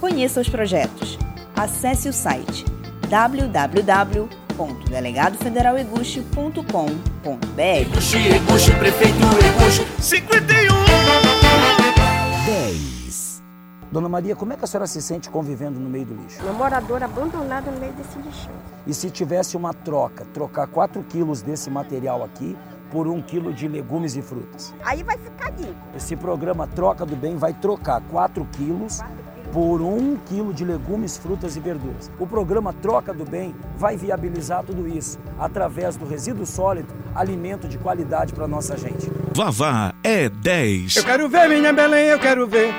Conheça 0.00 0.40
os 0.40 0.48
projetos. 0.48 1.18
Acesse 1.54 2.08
o 2.08 2.12
site 2.12 2.64
www.iguchi.gov.br 3.10 4.49
www.delegadofederaleguste.com.br 4.60 7.60
Eguchi, 7.60 8.28
Eguchi, 8.28 8.70
prefeito 8.78 9.16
Eguchi, 9.16 10.02
51 10.02 10.74
10 12.44 13.42
Dona 13.90 14.08
Maria, 14.08 14.36
como 14.36 14.52
é 14.52 14.56
que 14.56 14.64
a 14.64 14.68
senhora 14.68 14.86
se 14.86 15.02
sente 15.02 15.28
convivendo 15.30 15.80
no 15.80 15.88
meio 15.88 16.06
do 16.06 16.14
lixo? 16.14 16.40
Uma 16.42 16.52
moradora 16.52 17.06
abandonada 17.06 17.72
no 17.72 17.80
meio 17.80 17.92
desse 17.94 18.18
lixo. 18.18 18.48
E 18.86 18.94
se 18.94 19.10
tivesse 19.10 19.56
uma 19.56 19.74
troca, 19.74 20.24
trocar 20.26 20.68
4 20.68 21.02
quilos 21.04 21.42
desse 21.42 21.68
material 21.70 22.22
aqui 22.22 22.56
por 22.90 23.08
um 23.08 23.20
quilo 23.20 23.52
de 23.52 23.66
legumes 23.66 24.14
e 24.14 24.22
frutas? 24.22 24.72
Aí 24.84 25.02
vai 25.02 25.18
ficar 25.18 25.50
limpo. 25.58 25.74
Esse 25.96 26.14
programa 26.14 26.68
Troca 26.68 27.04
do 27.04 27.16
Bem 27.16 27.36
vai 27.36 27.52
trocar 27.52 28.00
4 28.02 28.46
quilos 28.52 29.00
por 29.52 29.80
um 29.80 30.16
quilo 30.26 30.52
de 30.52 30.64
legumes, 30.64 31.16
frutas 31.16 31.56
e 31.56 31.60
verduras. 31.60 32.10
O 32.18 32.26
programa 32.26 32.72
Troca 32.72 33.12
do 33.12 33.24
Bem 33.24 33.54
vai 33.76 33.96
viabilizar 33.96 34.62
tudo 34.62 34.86
isso 34.86 35.18
através 35.38 35.96
do 35.96 36.06
resíduo 36.06 36.46
sólido, 36.46 36.94
alimento 37.14 37.68
de 37.68 37.78
qualidade 37.78 38.32
para 38.32 38.46
nossa 38.46 38.76
gente. 38.76 39.10
Vavá 39.34 39.94
é 40.02 40.28
10. 40.28 40.96
Eu 40.96 41.04
quero 41.04 41.28
ver 41.28 41.48
minha 41.48 41.72
Belém, 41.72 42.06
eu 42.06 42.18
quero 42.18 42.46
ver. 42.46 42.72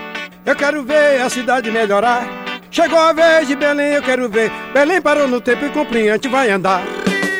Eu 0.45 0.55
quero 0.55 0.83
ver 0.83 1.21
a 1.21 1.29
cidade 1.29 1.69
melhorar. 1.69 2.25
Chegou 2.69 2.99
a 2.99 3.11
vez 3.11 3.47
de 3.47 3.55
Belém, 3.55 3.93
eu 3.93 4.01
quero 4.01 4.29
ver. 4.29 4.51
Belém 4.73 5.01
parou 5.01 5.27
no 5.27 5.41
tempo 5.41 5.65
e 5.65 5.69
compliante 5.69 6.27
vai 6.27 6.49
andar. 6.49 6.81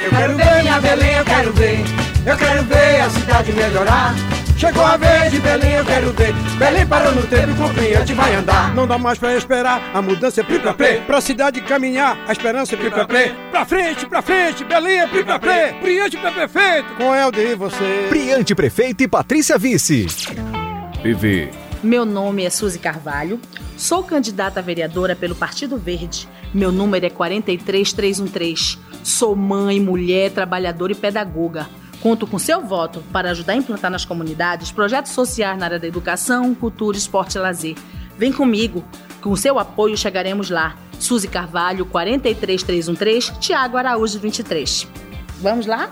Eu 0.04 0.10
quero 0.10 0.36
ver 0.36 0.62
minha 0.62 0.82
Belém, 0.82 1.16
eu 1.16 1.26
quero 1.26 1.54
ver. 1.54 1.80
Eu 2.26 2.38
quero 2.38 2.64
ver 2.64 3.02
a 3.02 3.10
cidade 3.10 3.54
melhorar. 3.54 4.14
Chegou 4.62 4.86
a 4.86 4.96
vez 4.96 5.32
de 5.32 5.40
Belém, 5.40 5.74
eu 5.74 5.84
quero 5.84 6.14
ver. 6.14 6.36
Belém 6.60 6.86
parou 6.86 7.16
no 7.16 7.24
tempo 7.24 7.50
e 7.50 7.56
compliante 7.56 8.14
vai 8.14 8.36
andar. 8.36 8.76
Não 8.76 8.86
dá 8.86 8.96
mais 8.96 9.18
pra 9.18 9.36
esperar, 9.36 9.90
a 9.92 10.04
mudança 10.04 10.42
é 10.42 10.44
pri 10.44 10.60
pra 10.60 10.72
prê. 10.72 11.02
Pra 11.08 11.20
cidade 11.20 11.60
caminhar, 11.62 12.16
a 12.28 12.32
esperança 12.32 12.76
é 12.76 12.78
pri 12.78 12.92
pra 12.92 13.08
prê. 13.08 13.32
Pra 13.50 13.66
frente, 13.66 14.06
pra 14.06 14.22
frente, 14.22 14.64
Belém 14.64 15.00
é 15.00 15.08
pri 15.08 15.24
pra 15.24 15.40
prê. 15.40 15.74
Priante 15.82 16.16
pra 16.16 16.32
prefeito, 16.32 16.94
com 16.94 17.16
Helder 17.16 17.50
e 17.50 17.56
você. 17.56 18.06
Priante 18.08 18.54
prefeito 18.54 19.02
e 19.02 19.08
Patrícia 19.08 19.58
Vice. 19.58 20.06
PV. 21.02 21.50
Meu 21.82 22.06
nome 22.06 22.46
é 22.46 22.52
Suzy 22.52 22.78
Carvalho, 22.78 23.40
sou 23.76 24.04
candidata 24.04 24.60
a 24.60 24.64
vereadora 24.64 25.16
pelo 25.16 25.34
Partido 25.34 25.76
Verde. 25.76 26.30
Meu 26.54 26.72
número 26.72 27.04
é 27.04 27.10
43313. 27.10 28.78
Sou 29.04 29.36
mãe, 29.36 29.80
mulher, 29.80 30.30
trabalhadora 30.30 30.92
e 30.92 30.96
pedagoga. 30.96 31.68
Conto 32.02 32.26
com 32.26 32.40
seu 32.40 32.62
voto 32.62 33.04
para 33.12 33.30
ajudar 33.30 33.54
a 33.54 33.58
implantar 33.58 33.92
nas 33.92 34.04
comunidades 34.04 34.72
projetos 34.72 35.12
sociais 35.12 35.58
na 35.58 35.66
área 35.66 35.80
da 35.80 35.88
educação, 35.88 36.56
cultura, 36.56 36.98
esporte 36.98 37.36
e 37.36 37.40
lazer. 37.40 37.76
Vem 38.18 38.34
comigo, 38.34 38.84
com 39.22 39.36
seu 39.36 39.60
apoio 39.60 39.96
chegaremos 39.96 40.50
lá. 40.50 40.76
Suzy 41.00 41.28
Carvalho, 41.28 41.86
43313, 41.86 43.40
Tiago 43.40 43.78
Araújo, 43.78 44.20
23. 44.20 44.88
Vamos 45.42 45.66
lá? 45.66 45.92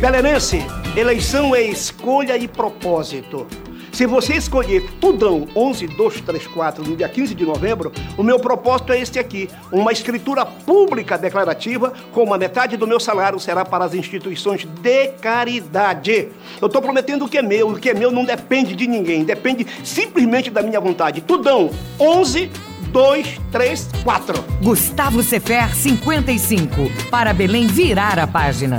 Belenense, 0.00 0.58
eleição 0.96 1.54
é 1.54 1.62
escolha 1.62 2.36
e 2.36 2.48
propósito. 2.48 3.46
Se 3.94 4.06
você 4.06 4.34
escolher 4.34 4.90
Tudão 5.00 5.46
11234 5.54 6.82
no 6.82 6.96
dia 6.96 7.08
15 7.08 7.32
de 7.32 7.46
novembro, 7.46 7.92
o 8.18 8.24
meu 8.24 8.40
propósito 8.40 8.92
é 8.92 8.98
este 8.98 9.20
aqui: 9.20 9.48
uma 9.70 9.92
escritura 9.92 10.44
pública 10.44 11.16
declarativa 11.16 11.92
com 12.10 12.24
uma 12.24 12.36
metade 12.36 12.76
do 12.76 12.88
meu 12.88 12.98
salário 12.98 13.38
será 13.38 13.64
para 13.64 13.84
as 13.84 13.94
instituições 13.94 14.64
de 14.64 15.08
caridade. 15.20 16.28
Eu 16.60 16.66
estou 16.66 16.82
prometendo 16.82 17.24
o 17.24 17.28
que 17.28 17.38
é 17.38 17.42
meu, 17.42 17.68
o 17.68 17.78
que 17.78 17.90
é 17.90 17.94
meu 17.94 18.10
não 18.10 18.24
depende 18.24 18.74
de 18.74 18.88
ninguém, 18.88 19.22
depende 19.22 19.64
simplesmente 19.84 20.50
da 20.50 20.60
minha 20.60 20.80
vontade. 20.80 21.20
Tudão 21.20 21.70
11 22.00 22.50
2, 22.88 23.40
3, 23.50 23.88
4. 24.02 24.44
Gustavo 24.62 25.22
Sefer 25.22 25.74
55. 25.74 26.74
Para 27.10 27.32
Belém 27.32 27.66
virar 27.66 28.18
a 28.18 28.26
página. 28.26 28.78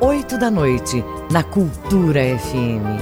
oito 0.00 0.38
da 0.38 0.50
noite, 0.50 1.04
na 1.30 1.42
Cultura 1.42 2.20
FM. 2.38 3.00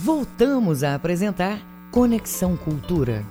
Voltamos 0.00 0.82
a 0.82 0.94
apresentar 0.94 1.58
Conexão 1.90 2.56
Cultura. 2.56 3.22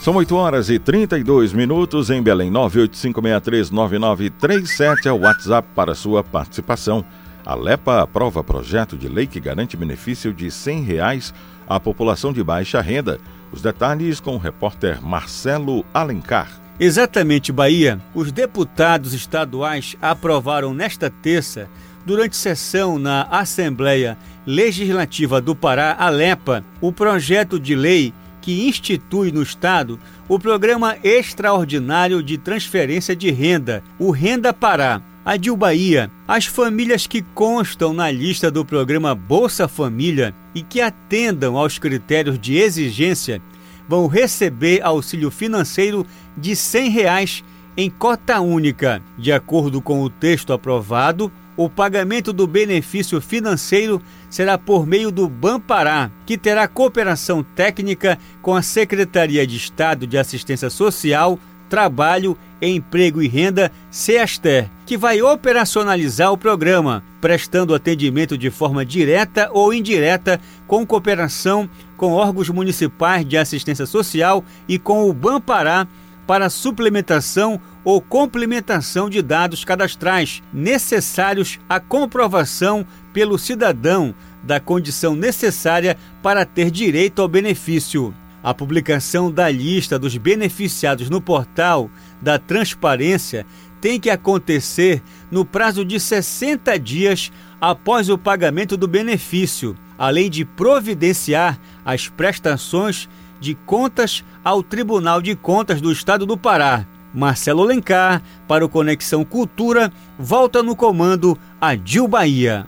São 0.00 0.16
8 0.16 0.34
horas 0.36 0.68
e 0.68 0.78
32 0.78 1.52
minutos 1.52 2.10
em 2.10 2.20
Belém. 2.20 2.52
985639937 2.52 5.06
é 5.06 5.12
o 5.12 5.20
WhatsApp 5.20 5.68
para 5.74 5.94
sua 5.94 6.22
participação. 6.22 7.02
A 7.46 7.54
LEPA 7.54 8.02
aprova 8.02 8.42
projeto 8.42 8.96
de 8.96 9.08
lei 9.08 9.26
que 9.26 9.38
garante 9.38 9.76
benefício 9.76 10.32
de 10.32 10.50
100 10.50 10.82
reais 10.82 11.34
à 11.68 11.78
população 11.80 12.32
de 12.32 12.42
baixa 12.42 12.80
renda. 12.80 13.18
Os 13.52 13.62
detalhes 13.62 14.20
com 14.20 14.34
o 14.34 14.38
repórter 14.38 15.00
Marcelo 15.04 15.84
Alencar. 15.92 16.60
Exatamente, 16.78 17.52
Bahia. 17.52 18.00
Os 18.14 18.32
deputados 18.32 19.14
estaduais 19.14 19.96
aprovaram 20.02 20.74
nesta 20.74 21.08
terça, 21.08 21.68
durante 22.04 22.36
sessão 22.36 22.98
na 22.98 23.22
Assembleia 23.30 24.18
Legislativa 24.46 25.40
do 25.40 25.54
Pará, 25.54 25.96
a 25.98 26.10
LEPA, 26.10 26.64
o 26.80 26.92
projeto 26.92 27.58
de 27.58 27.74
lei 27.74 28.12
que 28.40 28.68
institui 28.68 29.32
no 29.32 29.42
Estado 29.42 29.98
o 30.28 30.38
Programa 30.38 30.98
Extraordinário 31.02 32.22
de 32.22 32.36
Transferência 32.36 33.16
de 33.16 33.30
Renda, 33.30 33.82
o 33.98 34.10
Renda 34.10 34.52
Pará. 34.52 35.00
A 35.24 35.38
Dil 35.38 35.56
Bahia, 35.56 36.10
as 36.28 36.44
famílias 36.44 37.06
que 37.06 37.22
constam 37.22 37.94
na 37.94 38.10
lista 38.10 38.50
do 38.50 38.62
programa 38.62 39.14
Bolsa 39.14 39.66
Família 39.66 40.34
e 40.54 40.62
que 40.62 40.82
atendam 40.82 41.56
aos 41.56 41.78
critérios 41.78 42.38
de 42.38 42.58
exigência 42.58 43.40
vão 43.88 44.06
receber 44.06 44.82
auxílio 44.82 45.30
financeiro 45.30 46.06
de 46.36 46.54
100 46.54 46.90
reais 46.90 47.44
em 47.74 47.88
cota 47.88 48.38
única. 48.40 49.00
De 49.16 49.32
acordo 49.32 49.80
com 49.80 50.02
o 50.02 50.10
texto 50.10 50.52
aprovado, 50.52 51.32
o 51.56 51.70
pagamento 51.70 52.30
do 52.30 52.46
benefício 52.46 53.18
financeiro 53.18 54.02
será 54.28 54.58
por 54.58 54.86
meio 54.86 55.10
do 55.10 55.26
Bampará, 55.26 56.10
que 56.26 56.36
terá 56.36 56.68
cooperação 56.68 57.42
técnica 57.42 58.18
com 58.42 58.54
a 58.54 58.60
Secretaria 58.60 59.46
de 59.46 59.56
Estado 59.56 60.06
de 60.06 60.18
Assistência 60.18 60.68
Social, 60.68 61.38
Trabalho, 61.68 62.36
Emprego 62.60 63.22
e 63.22 63.28
Renda, 63.28 63.70
SEASTER, 63.90 64.70
que 64.86 64.96
vai 64.96 65.20
operacionalizar 65.22 66.32
o 66.32 66.38
programa, 66.38 67.02
prestando 67.20 67.74
atendimento 67.74 68.36
de 68.36 68.50
forma 68.50 68.84
direta 68.84 69.48
ou 69.52 69.72
indireta 69.72 70.40
com 70.66 70.86
cooperação 70.86 71.68
com 71.96 72.12
órgãos 72.12 72.48
municipais 72.50 73.26
de 73.26 73.36
assistência 73.36 73.86
social 73.86 74.44
e 74.68 74.78
com 74.78 75.08
o 75.08 75.12
Bampará 75.12 75.86
para 76.26 76.50
suplementação 76.50 77.60
ou 77.84 78.00
complementação 78.00 79.10
de 79.10 79.20
dados 79.20 79.64
cadastrais 79.64 80.42
necessários 80.52 81.58
à 81.68 81.78
comprovação 81.78 82.86
pelo 83.12 83.38
cidadão 83.38 84.14
da 84.42 84.58
condição 84.58 85.14
necessária 85.14 85.96
para 86.22 86.44
ter 86.44 86.70
direito 86.70 87.20
ao 87.22 87.28
benefício. 87.28 88.14
A 88.44 88.52
publicação 88.52 89.32
da 89.32 89.50
lista 89.50 89.98
dos 89.98 90.18
beneficiados 90.18 91.08
no 91.08 91.18
portal 91.18 91.90
da 92.20 92.38
Transparência 92.38 93.46
tem 93.80 93.98
que 93.98 94.10
acontecer 94.10 95.02
no 95.30 95.46
prazo 95.46 95.82
de 95.82 95.98
60 95.98 96.78
dias 96.78 97.32
após 97.58 98.10
o 98.10 98.18
pagamento 98.18 98.76
do 98.76 98.86
benefício, 98.86 99.74
além 99.96 100.28
de 100.28 100.44
providenciar 100.44 101.58
as 101.82 102.06
prestações 102.08 103.08
de 103.40 103.54
contas 103.54 104.22
ao 104.44 104.62
Tribunal 104.62 105.22
de 105.22 105.34
Contas 105.34 105.80
do 105.80 105.90
Estado 105.90 106.26
do 106.26 106.36
Pará. 106.36 106.86
Marcelo 107.14 107.64
Lencar, 107.64 108.22
para 108.46 108.64
o 108.64 108.68
Conexão 108.68 109.24
Cultura, 109.24 109.90
volta 110.18 110.62
no 110.62 110.76
comando 110.76 111.38
a 111.58 111.74
Dil 111.74 112.06
Bahia. 112.06 112.66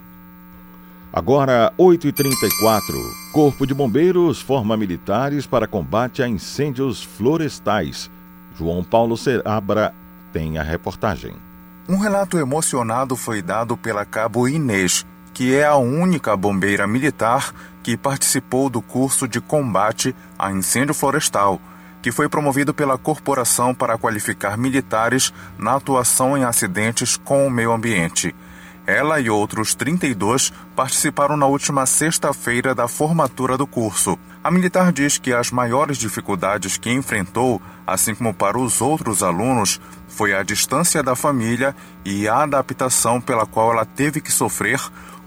Agora, 1.12 1.70
8h34. 1.78 3.25
Corpo 3.36 3.66
de 3.66 3.74
Bombeiros 3.74 4.40
forma 4.40 4.78
militares 4.78 5.46
para 5.46 5.66
combate 5.66 6.22
a 6.22 6.26
incêndios 6.26 7.02
florestais. 7.02 8.10
João 8.54 8.82
Paulo 8.82 9.14
Serabra 9.14 9.94
tem 10.32 10.56
a 10.56 10.62
reportagem. 10.62 11.34
Um 11.86 11.98
relato 11.98 12.38
emocionado 12.38 13.14
foi 13.14 13.42
dado 13.42 13.76
pela 13.76 14.06
cabo 14.06 14.48
Inês, 14.48 15.04
que 15.34 15.54
é 15.54 15.66
a 15.66 15.76
única 15.76 16.34
bombeira 16.34 16.86
militar 16.86 17.52
que 17.82 17.94
participou 17.94 18.70
do 18.70 18.80
curso 18.80 19.28
de 19.28 19.38
combate 19.38 20.16
a 20.38 20.50
incêndio 20.50 20.94
florestal, 20.94 21.60
que 22.00 22.10
foi 22.10 22.30
promovido 22.30 22.72
pela 22.72 22.96
Corporação 22.96 23.74
para 23.74 23.98
qualificar 23.98 24.56
militares 24.56 25.30
na 25.58 25.74
atuação 25.74 26.38
em 26.38 26.44
acidentes 26.44 27.18
com 27.18 27.46
o 27.46 27.50
meio 27.50 27.70
ambiente. 27.70 28.34
Ela 28.86 29.18
e 29.18 29.28
outros 29.28 29.74
32 29.74 30.52
participaram 30.76 31.36
na 31.36 31.46
última 31.46 31.84
sexta-feira 31.86 32.74
da 32.74 32.86
formatura 32.86 33.58
do 33.58 33.66
curso. 33.66 34.16
A 34.44 34.50
militar 34.50 34.92
diz 34.92 35.18
que 35.18 35.32
as 35.32 35.50
maiores 35.50 35.98
dificuldades 35.98 36.76
que 36.76 36.92
enfrentou, 36.92 37.60
assim 37.84 38.14
como 38.14 38.32
para 38.32 38.56
os 38.56 38.80
outros 38.80 39.24
alunos, 39.24 39.80
foi 40.06 40.32
a 40.32 40.44
distância 40.44 41.02
da 41.02 41.16
família 41.16 41.74
e 42.04 42.28
a 42.28 42.44
adaptação 42.44 43.20
pela 43.20 43.44
qual 43.44 43.72
ela 43.72 43.84
teve 43.84 44.20
que 44.20 44.30
sofrer 44.30 44.80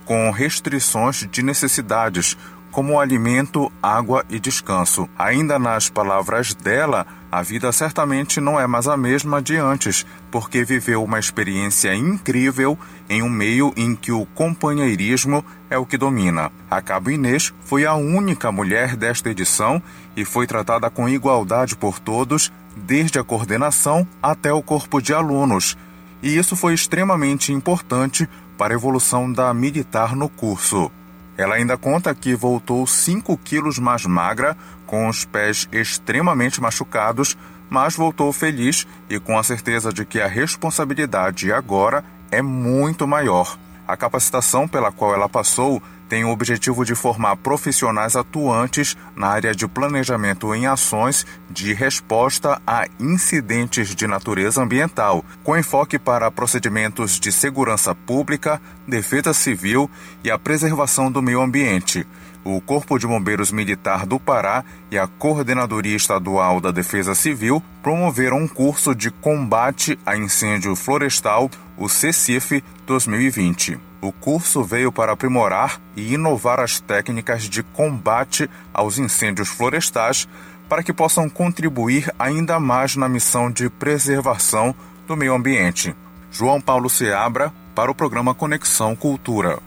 com 0.06 0.32
restrições 0.32 1.28
de 1.30 1.44
necessidades, 1.44 2.38
como 2.72 3.00
alimento, 3.00 3.72
água 3.82 4.24
e 4.30 4.40
descanso. 4.40 5.10
Ainda 5.18 5.58
nas 5.58 5.90
palavras 5.90 6.54
dela, 6.54 7.06
a 7.32 7.42
vida 7.42 7.72
certamente 7.72 8.40
não 8.40 8.60
é 8.60 8.66
mais 8.66 8.88
a 8.88 8.98
mesma 8.98 9.42
de 9.42 9.58
antes, 9.58 10.06
porque 10.32 10.64
viveu 10.64 11.04
uma 11.04 11.20
experiência 11.20 11.94
incrível 11.94 12.78
em 13.10 13.22
um 13.22 13.30
meio 13.30 13.74
em 13.76 13.96
que 13.96 14.12
o 14.12 14.26
companheirismo 14.26 15.44
é 15.70 15.78
o 15.78 15.86
que 15.86 15.98
domina. 15.98 16.52
A 16.70 16.82
Cabo 16.82 17.12
Inês 17.12 17.54
foi 17.62 17.86
a 17.86 17.94
única 17.96 18.52
mulher 18.52 18.96
desta 18.96 19.30
edição 19.30 19.82
e 20.16 20.26
foi 20.26 20.48
tratada 20.48 20.90
com 20.90 21.10
igualdade 21.10 21.76
por 21.76 22.00
todos, 22.00 22.52
desde 22.76 23.20
a 23.20 23.24
coordenação 23.24 24.08
até 24.22 24.52
o 24.54 24.62
corpo 24.62 25.02
de 25.02 25.14
alunos. 25.14 25.78
E 26.22 26.38
isso 26.38 26.56
foi 26.56 26.74
extremamente 26.74 27.54
importante 27.54 28.28
para 28.58 28.74
a 28.74 28.78
evolução 28.78 29.32
da 29.32 29.54
militar 29.54 30.16
no 30.16 30.28
curso. 30.28 30.92
Ela 31.40 31.56
ainda 31.56 31.78
conta 31.78 32.14
que 32.14 32.36
voltou 32.36 32.86
5 32.86 33.38
quilos 33.38 33.80
mais 33.80 34.06
magra, 34.06 34.58
com 34.86 35.08
os 35.08 35.24
pés 35.24 35.70
extremamente 35.72 36.60
machucados, 36.60 37.38
mas 37.70 37.96
voltou 37.96 38.34
feliz 38.34 38.86
e 39.10 39.18
com 39.22 39.40
a 39.40 39.44
certeza 39.44 39.94
de 39.94 40.04
que 40.04 40.20
a 40.20 40.28
responsabilidade 40.28 41.50
agora 41.54 42.04
é 42.30 42.42
muito 42.42 43.08
maior. 43.08 43.58
A 43.88 43.96
capacitação 43.96 44.68
pela 44.68 44.92
qual 44.92 45.14
ela 45.14 45.30
passou 45.30 45.82
tem 46.10 46.26
o 46.26 46.32
objetivo 46.32 46.84
de 46.84 46.96
formar 46.96 47.38
profissionais 47.38 48.16
atuantes 48.16 48.98
na 49.16 49.28
área 49.28 49.54
de 49.54 49.68
planejamento 49.68 50.54
em 50.56 50.66
ações 50.66 51.26
de 51.50 51.72
resposta 51.72 52.60
a 52.66 52.88
incidentes 53.00 53.94
de 53.94 54.08
natureza 54.08 54.62
ambiental, 54.62 55.24
com 55.44 55.56
enfoque 55.56 56.00
para 56.00 56.32
procedimentos 56.32 57.20
de 57.20 57.32
segurança 57.32 57.94
pública, 57.94 58.60
defesa 58.88 59.34
civil 59.34 59.90
e 60.24 60.32
a 60.32 60.40
preservação 60.40 61.12
do 61.12 61.22
meio 61.22 61.42
ambiente. 61.42 62.06
O 62.44 62.62
Corpo 62.62 62.98
de 62.98 63.06
Bombeiros 63.06 63.52
Militar 63.52 64.06
do 64.06 64.20
Pará 64.20 64.64
e 64.90 64.98
a 64.98 65.08
Coordenadoria 65.08 65.96
Estadual 65.96 66.62
da 66.62 66.72
Defesa 66.72 67.14
Civil 67.14 67.62
promoveram 67.84 68.38
um 68.38 68.48
curso 68.48 68.96
de 68.96 69.12
combate 69.12 70.00
a 70.06 70.16
incêndio 70.16 70.76
florestal, 70.76 71.50
o 71.78 71.90
CECIF 71.90 72.64
2020. 72.86 73.78
O 74.02 74.14
curso 74.14 74.64
veio 74.64 74.92
para 74.92 75.12
aprimorar 75.12 75.82
e 75.96 76.14
inovar 76.14 76.62
as 76.62 76.80
técnicas 76.80 77.44
de 77.44 77.62
combate 77.62 78.50
aos 78.74 78.98
incêndios 78.98 79.50
florestais 79.50 80.28
para 80.70 80.82
que 80.82 80.94
possam 80.94 81.30
contribuir 81.30 82.10
ainda 82.18 82.60
mais 82.60 82.96
na 82.96 83.10
missão 83.10 83.52
de 83.52 83.70
preservação 83.70 84.74
do 85.06 85.18
meio 85.18 85.34
ambiente. 85.34 85.94
João 86.32 86.62
Paulo 86.62 86.90
Seabra, 86.90 87.52
para 87.76 87.92
o 87.92 87.96
programa 87.96 88.36
Conexão 88.36 88.96
Cultura. 88.96 89.60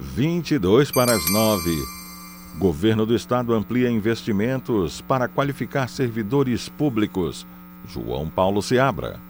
22 0.00 0.90
para 0.90 1.14
as 1.14 1.30
9. 1.30 1.70
Governo 2.56 3.04
do 3.04 3.14
Estado 3.14 3.52
amplia 3.52 3.90
investimentos 3.90 5.02
para 5.02 5.28
qualificar 5.28 5.86
servidores 5.90 6.66
públicos. 6.70 7.46
João 7.86 8.26
Paulo 8.26 8.62
Seabra. 8.62 9.20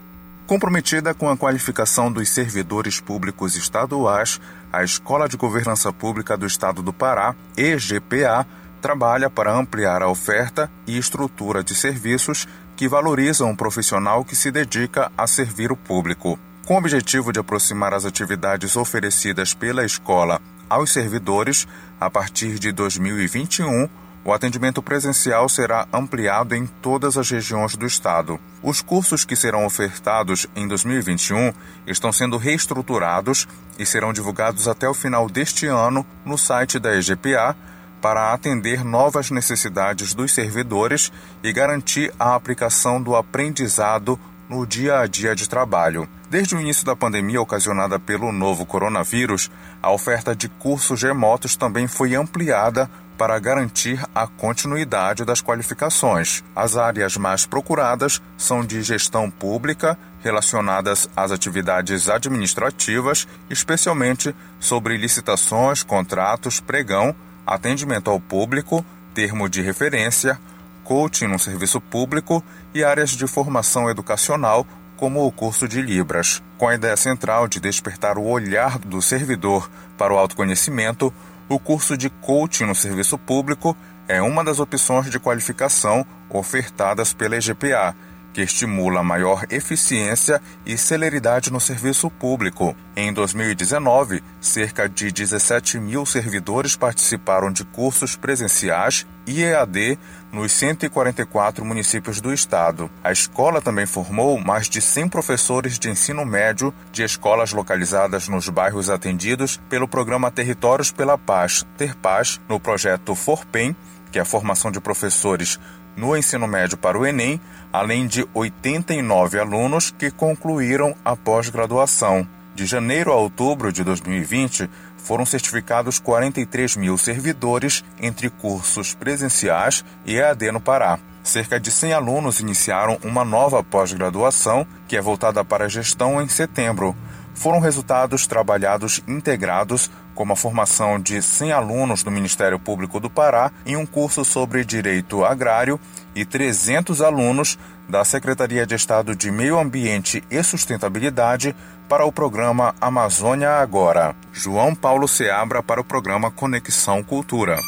Comprometida 0.47 1.15
com 1.15 1.29
a 1.29 1.37
qualificação 1.37 2.13
dos 2.13 2.29
servidores 2.29 3.01
públicos 3.01 3.57
estaduais, 3.57 4.41
a 4.73 4.85
Escola 4.85 5.29
de 5.29 5.37
Governança 5.37 5.93
Pública 5.93 6.37
do 6.37 6.47
Estado 6.47 6.81
do 6.81 6.93
Pará, 6.93 7.35
EGPA, 7.57 8.47
trabalha 8.81 9.29
para 9.29 9.53
ampliar 9.53 10.01
a 10.01 10.09
oferta 10.09 10.71
e 10.87 10.97
estrutura 10.97 11.65
de 11.65 11.75
serviços 11.75 12.47
que 12.77 12.89
valorizam 12.89 13.51
um 13.51 13.57
profissional 13.57 14.25
que 14.25 14.37
se 14.37 14.51
dedica 14.51 15.11
a 15.17 15.27
servir 15.27 15.71
o 15.73 15.77
público. 15.77 16.39
Com 16.67 16.75
o 16.75 16.79
objetivo 16.79 17.33
de 17.33 17.41
aproximar 17.41 17.93
as 17.93 18.05
atividades 18.05 18.77
oferecidas 18.77 19.53
pela 19.53 19.85
escola 19.85 20.41
aos 20.69 20.93
servidores, 20.93 21.67
a 22.01 22.09
partir 22.09 22.59
de 22.59 22.73
2021, 22.73 23.89
o 24.25 24.33
atendimento 24.33 24.81
presencial 24.81 25.49
será 25.49 25.87
ampliado 25.93 26.55
em 26.55 26.67
todas 26.67 27.19
as 27.19 27.29
regiões 27.29 27.77
do 27.77 27.85
estado. 27.85 28.39
Os 28.63 28.81
cursos 28.81 29.25
que 29.25 29.35
serão 29.35 29.67
ofertados 29.67 30.47
em 30.55 30.69
2021 30.69 31.53
estão 31.87 32.13
sendo 32.13 32.37
reestruturados 32.37 33.49
e 33.79 33.85
serão 33.85 34.13
divulgados 34.13 34.69
até 34.69 34.89
o 34.89 34.95
final 34.95 35.29
deste 35.29 35.67
ano 35.67 36.07
no 36.25 36.39
site 36.39 36.79
da 36.79 36.97
EGPA 36.97 37.57
para 38.03 38.33
atender 38.33 38.85
novas 38.85 39.31
necessidades 39.31 40.13
dos 40.13 40.35
servidores 40.35 41.13
e 41.43 41.53
garantir 41.53 42.13
a 42.19 42.35
aplicação 42.35 43.01
do 43.01 43.15
aprendizado 43.15 44.19
no 44.49 44.67
dia 44.67 44.99
a 44.99 45.07
dia 45.07 45.35
de 45.35 45.49
trabalho. 45.49 46.09
Desde 46.29 46.57
o 46.57 46.61
início 46.61 46.85
da 46.85 46.97
pandemia 46.97 47.41
ocasionada 47.41 47.99
pelo 47.99 48.33
novo 48.33 48.67
coronavírus, 48.67 49.51
a 49.81 49.91
oferta 49.93 50.35
de 50.35 50.49
cursos 50.49 51.03
remotos 51.03 51.57
também 51.57 51.87
foi 51.87 52.15
ampliada 52.15 52.91
para 53.17 53.39
garantir 53.39 54.03
a 54.13 54.27
continuidade 54.27 55.25
das 55.25 55.41
qualificações. 55.41 56.43
As 56.57 56.77
áreas 56.77 57.17
mais 57.17 57.47
procuradas 57.47 58.21
são 58.37 58.65
de 58.65 58.83
gestão 58.83 59.31
pública, 59.31 59.97
relacionadas 60.23 61.09
às 61.17 61.31
atividades 61.31 62.09
administrativas, 62.09 63.29
especialmente 63.49 64.35
sobre 64.59 64.97
licitações, 64.97 65.85
contratos, 65.85 66.59
pregão, 66.59 67.15
atendimento 67.47 68.11
ao 68.11 68.21
público, 68.21 68.85
termo 69.15 69.49
de 69.49 69.61
referência, 69.63 70.39
coaching 70.85 71.27
no 71.27 71.39
serviço 71.39 71.81
público 71.81 72.43
e 72.75 72.83
áreas 72.85 73.11
de 73.11 73.27
formação 73.27 73.89
educacional, 73.91 74.67
como 74.97 75.27
o 75.27 75.33
curso 75.33 75.67
de 75.67 75.81
Libras. 75.83 76.43
Com 76.57 76.69
a 76.69 76.75
ideia 76.75 76.97
central 76.97 77.49
de 77.49 77.61
despertar 77.61 78.19
o 78.19 78.25
olhar 78.25 78.79
do 78.79 79.03
servidor 79.03 79.71
para 79.99 80.15
o 80.15 80.19
autoconhecimento, 80.19 81.13
o 81.49 81.59
curso 81.59 81.97
de 81.97 82.09
coaching 82.09 82.65
no 82.65 82.75
serviço 82.75 83.19
público 83.19 83.77
é 84.09 84.23
uma 84.23 84.45
das 84.45 84.59
opções 84.59 85.11
de 85.11 85.19
qualificação 85.19 86.07
ofertadas 86.29 87.13
pela 87.13 87.37
EGPA, 87.37 87.95
que 88.33 88.41
estimula 88.41 89.03
maior 89.03 89.45
eficiência 89.51 90.41
e 90.65 90.77
celeridade 90.77 91.53
no 91.53 91.61
serviço 91.61 92.11
público. 92.11 92.75
Em 92.97 93.13
2019, 93.13 94.23
cerca 94.41 94.89
de 94.89 95.11
17 95.11 95.79
mil 95.79 96.05
servidores 96.05 96.77
participaram 96.77 97.53
de 97.53 97.65
cursos 97.65 98.17
presenciais 98.17 99.07
e 99.27 99.43
EAD 99.43 99.99
nos 100.33 100.53
144 100.53 101.65
municípios 101.65 102.21
do 102.21 102.33
estado. 102.33 102.91
A 103.05 103.13
escola 103.13 103.61
também 103.61 103.87
formou 103.87 104.39
mais 104.39 104.69
de 104.69 104.81
100 104.81 105.09
professores 105.09 105.79
de 105.79 105.91
ensino 105.91 106.25
médio 106.25 106.75
de 106.91 107.03
escolas 107.03 107.53
localizadas 107.53 108.29
nos 108.29 108.49
bairros 108.49 108.91
atendidos 108.91 109.61
pelo 109.69 109.87
programa 109.87 110.31
Territórios 110.31 110.91
pela 110.91 111.19
Paz, 111.19 111.65
Ter 111.77 111.95
Paz, 111.95 112.41
no 112.49 112.59
projeto 112.59 113.15
Forpem, 113.15 113.77
que 114.11 114.19
é 114.19 114.23
a 114.23 114.27
formação 114.27 114.71
de 114.71 114.81
professores 114.81 115.59
no 115.97 116.17
ensino 116.17 116.47
médio 116.47 116.77
para 116.77 116.99
o 116.99 117.07
Enem, 117.07 117.41
além 117.73 118.07
de 118.07 118.27
89 118.35 119.39
alunos 119.39 119.91
que 119.91 120.11
concluíram 120.11 120.95
a 121.05 121.17
pós-graduação. 121.17 122.27
De 122.55 122.67
janeiro 122.67 123.11
a 123.11 123.17
outubro 123.17 123.73
de 123.73 123.83
2020, 123.83 124.69
foram 124.99 125.25
certificados 125.25 125.99
43 125.99 126.77
mil 126.77 126.99
servidores 126.99 127.83
entre 128.01 128.29
cursos 128.29 128.95
presenciais 128.95 129.85
e 130.05 130.17
EAD 130.17 130.53
no 130.53 130.61
Pará. 130.61 130.99
Cerca 131.23 131.59
de 131.59 131.71
100 131.71 131.93
alunos 131.93 132.41
iniciaram 132.41 132.99
uma 133.05 133.25
nova 133.25 133.63
pós-graduação, 133.63 134.67
que 134.89 134.97
é 134.97 135.01
voltada 135.01 135.45
para 135.45 135.67
a 135.67 135.69
gestão 135.69 136.21
em 136.21 136.29
setembro. 136.29 136.97
Foram 137.35 137.61
resultados 137.61 138.27
trabalhados 138.27 139.03
integrados 139.09 139.91
como 140.15 140.33
a 140.33 140.37
formação 140.37 141.01
de 141.01 141.21
100 141.21 141.53
alunos 141.53 142.03
do 142.03 142.11
Ministério 142.11 142.59
Público 142.59 143.01
do 143.01 143.11
Pará 143.11 143.51
em 143.67 143.77
um 143.77 143.87
curso 143.87 144.25
sobre 144.25 144.65
direito 144.65 145.25
agrário 145.25 145.79
e 146.15 146.25
300 146.25 147.01
alunos 147.01 147.59
da 147.89 148.05
Secretaria 148.05 148.67
de 148.67 148.75
Estado 148.75 149.15
de 149.15 149.31
Meio 149.31 149.59
Ambiente 149.59 150.23
e 150.31 150.43
Sustentabilidade 150.43 151.55
para 151.89 152.07
o 152.07 152.13
programa 152.13 152.75
Amazônia 152.81 153.51
Agora. 153.51 154.15
João 154.33 154.75
Paulo 154.75 155.07
Seabra 155.07 155.63
para 155.63 155.81
o 155.81 155.85
programa 155.85 156.31
Conexão 156.31 157.03
Cultura. 157.03 157.59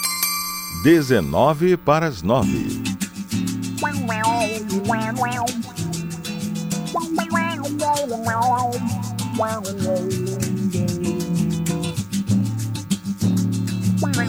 19 0.83 1.77
para 1.77 2.07
as 2.07 2.23
9. 2.23 2.83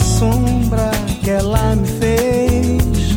Sombra 0.00 0.90
que 1.22 1.30
ela 1.30 1.76
me 1.76 1.86
fez. 1.86 3.16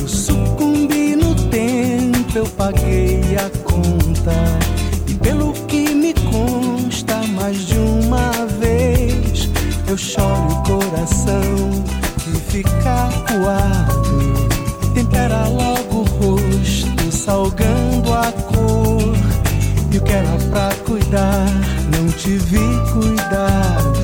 Eu 0.00 0.08
sucumbi 0.08 1.16
no 1.16 1.34
tempo, 1.48 2.38
eu 2.38 2.46
paguei 2.46 3.22
a 3.36 3.50
conta. 3.64 4.34
E 5.06 5.14
pelo 5.14 5.52
que 5.66 5.94
me 5.94 6.12
consta, 6.14 7.16
mais 7.34 7.66
de 7.66 7.78
uma 7.78 8.30
vez, 8.60 9.48
eu 9.88 9.96
choro 9.96 10.48
o 10.48 10.62
coração 10.62 11.84
que 12.18 12.32
fica 12.50 13.08
coado. 13.28 14.46
Tempera 14.94 15.46
logo 15.48 16.00
o 16.00 16.04
rosto, 16.04 17.12
salgando 17.12 18.12
a 18.12 18.32
cor. 18.32 19.16
E 19.92 19.98
o 19.98 20.02
que 20.02 20.12
era 20.12 20.36
pra 20.50 20.74
cuidar, 20.84 21.46
não 21.96 22.08
tive 22.12 22.58
cuidado. 22.92 23.95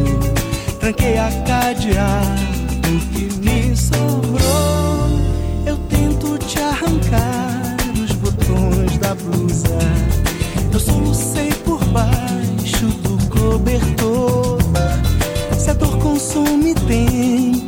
Tranquei 0.93 1.17
a 1.17 1.31
cadeado, 1.47 2.37
que 3.13 3.33
me 3.39 3.75
sobrou. 3.75 5.09
Eu 5.65 5.79
tento 5.89 6.37
te 6.37 6.59
arrancar 6.59 7.77
os 7.95 8.13
botões 8.13 8.99
da 8.99 9.15
blusa. 9.15 9.79
Eu 10.71 10.79
solucei 10.79 11.51
por 11.65 11.83
baixo 11.87 12.87
do 13.03 13.17
cobertor. 13.31 14.59
Se 15.59 15.71
a 15.71 15.75
dor 15.75 15.97
consome 15.99 16.75
tempo, 16.75 17.62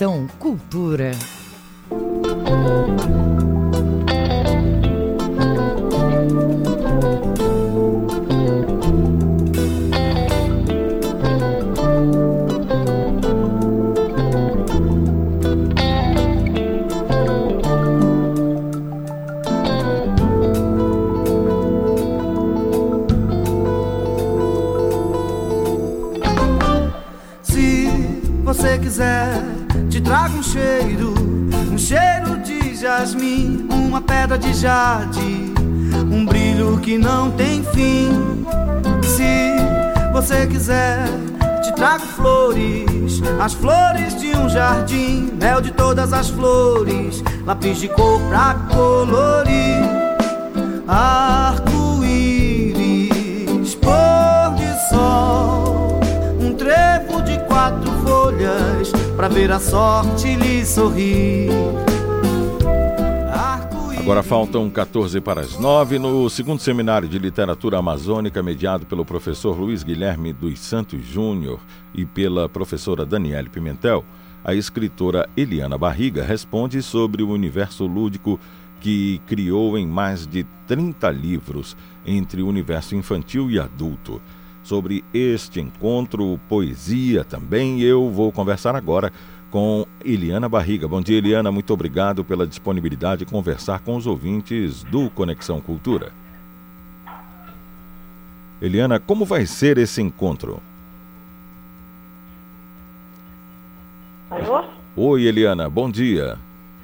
Conexão 0.00 0.26
Cultura. 0.38 1.10
As 43.50 43.54
flores 43.54 44.14
de 44.20 44.36
um 44.36 44.48
jardim, 44.48 45.28
mel 45.40 45.60
de 45.60 45.72
todas 45.72 46.12
as 46.12 46.28
flores, 46.28 47.20
lápis 47.44 47.78
de 47.78 47.88
cor 47.88 48.20
pra 48.28 48.54
colorir. 48.72 49.82
Arco-íris, 50.86 51.64
pôr 53.74 54.54
de 54.56 54.88
sol, 54.88 55.98
um 56.40 56.54
trevo 56.54 57.20
de 57.22 57.38
quatro 57.46 57.90
folhas 58.04 58.92
pra 59.16 59.26
ver 59.26 59.50
a 59.50 59.58
sorte 59.58 60.36
lhe 60.36 60.64
sorrir. 60.64 61.50
Agora 64.10 64.24
faltam 64.24 64.68
14 64.68 65.20
para 65.20 65.40
as 65.40 65.56
9 65.56 65.96
no 66.00 66.28
segundo 66.28 66.58
seminário 66.58 67.08
de 67.08 67.16
literatura 67.16 67.78
amazônica 67.78 68.42
mediado 68.42 68.84
pelo 68.84 69.04
professor 69.04 69.56
Luiz 69.56 69.84
Guilherme 69.84 70.32
dos 70.32 70.58
Santos 70.58 71.00
Júnior 71.06 71.60
e 71.94 72.04
pela 72.04 72.48
professora 72.48 73.06
Daniele 73.06 73.48
Pimentel. 73.48 74.04
A 74.42 74.52
escritora 74.52 75.28
Eliana 75.36 75.78
Barriga 75.78 76.24
responde 76.24 76.82
sobre 76.82 77.22
o 77.22 77.30
universo 77.30 77.86
lúdico 77.86 78.40
que 78.80 79.22
criou 79.28 79.78
em 79.78 79.86
mais 79.86 80.26
de 80.26 80.44
30 80.66 81.08
livros 81.12 81.76
entre 82.04 82.42
o 82.42 82.48
universo 82.48 82.96
infantil 82.96 83.48
e 83.48 83.60
adulto. 83.60 84.20
Sobre 84.64 85.04
este 85.14 85.60
encontro, 85.60 86.38
poesia 86.48 87.22
também, 87.22 87.80
eu 87.80 88.10
vou 88.10 88.32
conversar 88.32 88.74
agora 88.74 89.12
com 89.50 89.84
Eliana 90.04 90.48
Barriga. 90.48 90.86
Bom 90.86 91.00
dia, 91.00 91.18
Eliana. 91.18 91.50
Muito 91.50 91.72
obrigado 91.72 92.24
pela 92.24 92.46
disponibilidade 92.46 93.24
de 93.24 93.30
conversar 93.30 93.80
com 93.80 93.96
os 93.96 94.06
ouvintes 94.06 94.84
do 94.84 95.10
Conexão 95.10 95.60
Cultura. 95.60 96.12
Eliana, 98.62 99.00
como 99.00 99.24
vai 99.24 99.46
ser 99.46 99.78
esse 99.78 100.00
encontro? 100.00 100.62
Alô? 104.30 104.64
Oi, 104.96 105.24
Eliana. 105.24 105.68
Bom 105.68 105.90
dia. 105.90 106.38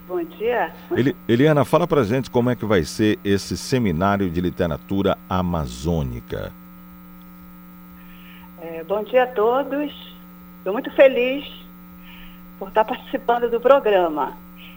Bom 0.09 0.23
dia. 0.25 0.73
Eli 0.97 1.17
Eliana, 1.29 1.65
fala 1.65 1.87
pra 1.87 2.03
gente 2.05 2.31
como 2.31 2.51
é 2.51 2.57
que 2.57 2.65
vai 2.65 2.85
ser 2.85 3.19
esse 3.25 3.57
seminário 3.57 4.31
de 4.31 4.41
literatura 4.41 5.19
amazônica. 5.29 6.53
É, 8.61 8.83
bom 8.85 9.03
dia 9.05 9.25
a 9.25 9.27
todos. 9.27 9.93
Estou 10.59 10.73
muito 10.73 10.91
feliz 10.93 11.66
por 12.59 12.69
estar 12.69 12.85
participando 12.85 13.51
do 13.51 13.61
programa. 13.61 14.37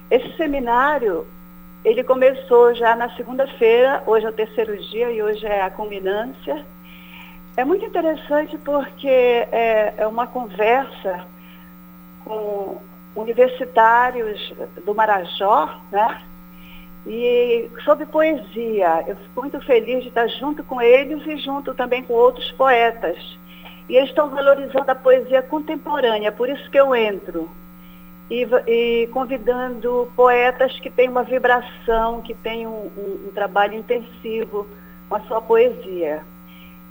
Esse 0.10 0.36
seminário, 0.38 1.26
ele 1.84 2.04
começou 2.04 2.74
já 2.74 2.96
na 2.96 3.10
segunda-feira, 3.16 4.04
hoje 4.06 4.26
é 4.26 4.30
o 4.30 4.34
terceiro 4.34 4.78
dia 4.78 5.12
e 5.12 5.22
hoje 5.22 5.46
é 5.46 5.62
a 5.62 5.70
culminância. 5.70 6.66
É 7.56 7.64
muito 7.64 7.86
interessante 7.86 8.58
porque 8.58 9.08
é, 9.08 9.94
é 9.98 10.08
uma 10.08 10.28
conversa 10.28 11.26
com 12.24 12.78
universitários 13.16 14.54
do 14.86 14.94
Marajó, 14.96 15.80
né? 15.92 16.22
E 17.08 17.70
sobre 17.84 18.06
poesia, 18.06 19.04
eu 19.08 19.16
fico 19.16 19.42
muito 19.42 19.62
feliz 19.62 20.04
de 20.04 20.10
estar 20.10 20.28
junto 20.28 20.64
com 20.64 20.82
eles 20.82 21.26
e 21.26 21.38
junto 21.38 21.74
também 21.74 22.04
com 22.04 22.14
outros 22.14 22.52
poetas. 22.52 23.18
E 23.88 23.96
eles 23.96 24.10
estão 24.10 24.30
valorizando 24.30 24.92
a 24.92 24.96
poesia 24.96 25.42
contemporânea, 25.42 26.32
por 26.32 26.48
isso 26.50 26.70
que 26.70 26.80
eu 26.80 26.94
entro. 26.94 27.50
E, 28.30 28.48
e 28.68 29.08
convidando 29.08 30.12
poetas 30.16 30.80
que 30.80 30.90
têm 30.90 31.10
uma 31.10 31.24
vibração, 31.24 32.22
que 32.22 32.36
têm 32.36 32.68
um, 32.68 32.92
um, 32.96 33.28
um 33.28 33.32
trabalho 33.34 33.74
intensivo 33.74 34.68
com 35.08 35.16
a 35.16 35.22
sua 35.22 35.42
poesia. 35.42 36.22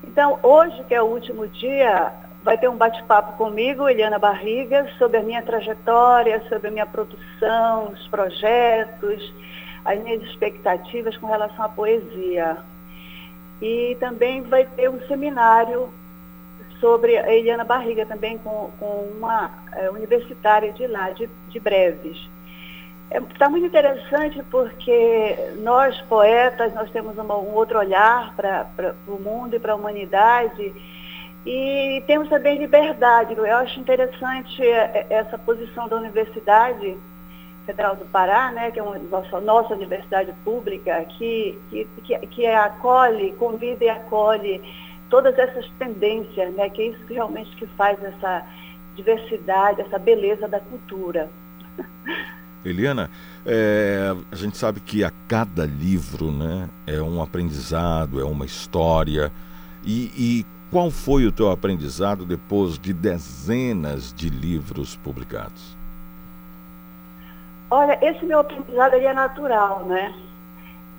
Então, 0.03 0.39
hoje, 0.43 0.83
que 0.85 0.95
é 0.95 1.03
o 1.03 1.07
último 1.07 1.47
dia, 1.47 2.13
vai 2.43 2.57
ter 2.59 2.69
um 2.69 2.77
bate-papo 2.77 3.37
comigo, 3.37 3.89
Eliana 3.89 4.19
Barriga, 4.19 4.89
sobre 4.99 5.19
a 5.19 5.23
minha 5.23 5.43
trajetória, 5.43 6.43
sobre 6.49 6.69
a 6.69 6.71
minha 6.71 6.87
produção, 6.87 7.91
os 7.93 8.09
projetos, 8.09 9.33
as 9.85 10.03
minhas 10.03 10.23
expectativas 10.23 11.17
com 11.17 11.27
relação 11.27 11.65
à 11.65 11.69
poesia. 11.69 12.59
E 13.61 13.97
também 14.01 14.43
vai 14.43 14.65
ter 14.65 14.89
um 14.89 15.01
seminário 15.07 15.89
sobre 16.81 17.17
a 17.17 17.33
Eliana 17.33 17.65
Barriga, 17.65 18.07
também 18.07 18.39
com, 18.39 18.71
com 18.79 19.11
uma 19.17 19.51
é, 19.73 19.91
universitária 19.91 20.73
de 20.73 20.87
lá, 20.87 21.11
de, 21.11 21.29
de 21.49 21.61
Breves. 21.61 22.19
Está 23.11 23.47
é, 23.47 23.49
muito 23.49 23.67
interessante 23.67 24.43
porque 24.51 25.37
nós, 25.59 25.99
poetas, 26.03 26.75
nós 26.75 26.91
temos 26.91 27.17
uma, 27.17 27.37
um 27.37 27.55
outro 27.55 27.79
olhar 27.79 28.35
para 28.37 28.95
o 29.07 29.21
mundo 29.21 29.57
e 29.57 29.59
para 29.59 29.73
a 29.73 29.77
humanidade 29.77 30.75
e 31.47 32.03
temos 32.07 32.29
também 32.29 32.59
liberdade. 32.59 33.35
Eu 33.35 33.57
acho 33.57 33.81
interessante 33.81 34.63
é, 34.63 35.07
é, 35.09 35.15
essa 35.15 35.39
posição 35.39 35.89
da 35.89 35.97
Universidade 35.97 36.97
Federal 37.65 37.97
do 37.97 38.05
Pará, 38.07 38.51
né, 38.51 38.71
que 38.71 38.79
é 38.79 38.83
uma 38.83 38.99
nossa, 38.99 39.41
nossa 39.41 39.75
universidade 39.75 40.33
pública, 40.45 41.05
que, 41.05 41.59
que, 41.71 41.87
que 42.27 42.47
acolhe, 42.47 43.33
convida 43.33 43.85
e 43.85 43.89
acolhe 43.89 44.63
todas 45.11 45.39
essas 45.39 45.69
tendências, 45.79 46.53
né, 46.55 46.69
que 46.71 46.83
é 46.83 46.87
isso 46.89 47.05
que 47.07 47.15
realmente 47.15 47.55
que 47.57 47.67
faz 47.69 48.03
essa 48.03 48.45
diversidade, 48.95 49.81
essa 49.81 49.99
beleza 49.99 50.49
da 50.49 50.61
cultura. 50.61 51.31
Eliana, 52.65 53.09
é, 53.47 54.15
a 54.31 54.35
gente 54.35 54.57
sabe 54.57 54.81
que 54.81 55.05
a 55.05 55.13
cada 55.29 55.65
livro 55.65 56.31
né, 56.31 56.69
é 56.87 57.01
um 57.01 57.23
aprendizado, 57.23 58.21
é 58.21 58.25
uma 58.25 58.45
história. 58.45 59.33
E, 59.85 60.11
e 60.17 60.47
qual 60.71 60.91
foi 60.91 61.25
o 61.25 61.33
teu 61.33 61.51
aprendizado 61.51 62.27
depois 62.27 62.79
de 62.79 62.93
dezenas 62.93 64.13
de 64.13 64.29
livros 64.29 64.97
publicados? 64.97 65.77
Olha, 67.71 67.99
esse 68.03 68.25
meu 68.25 68.41
aprendizado 68.41 68.95
é 68.95 69.13
natural, 69.13 69.85
né? 69.85 70.15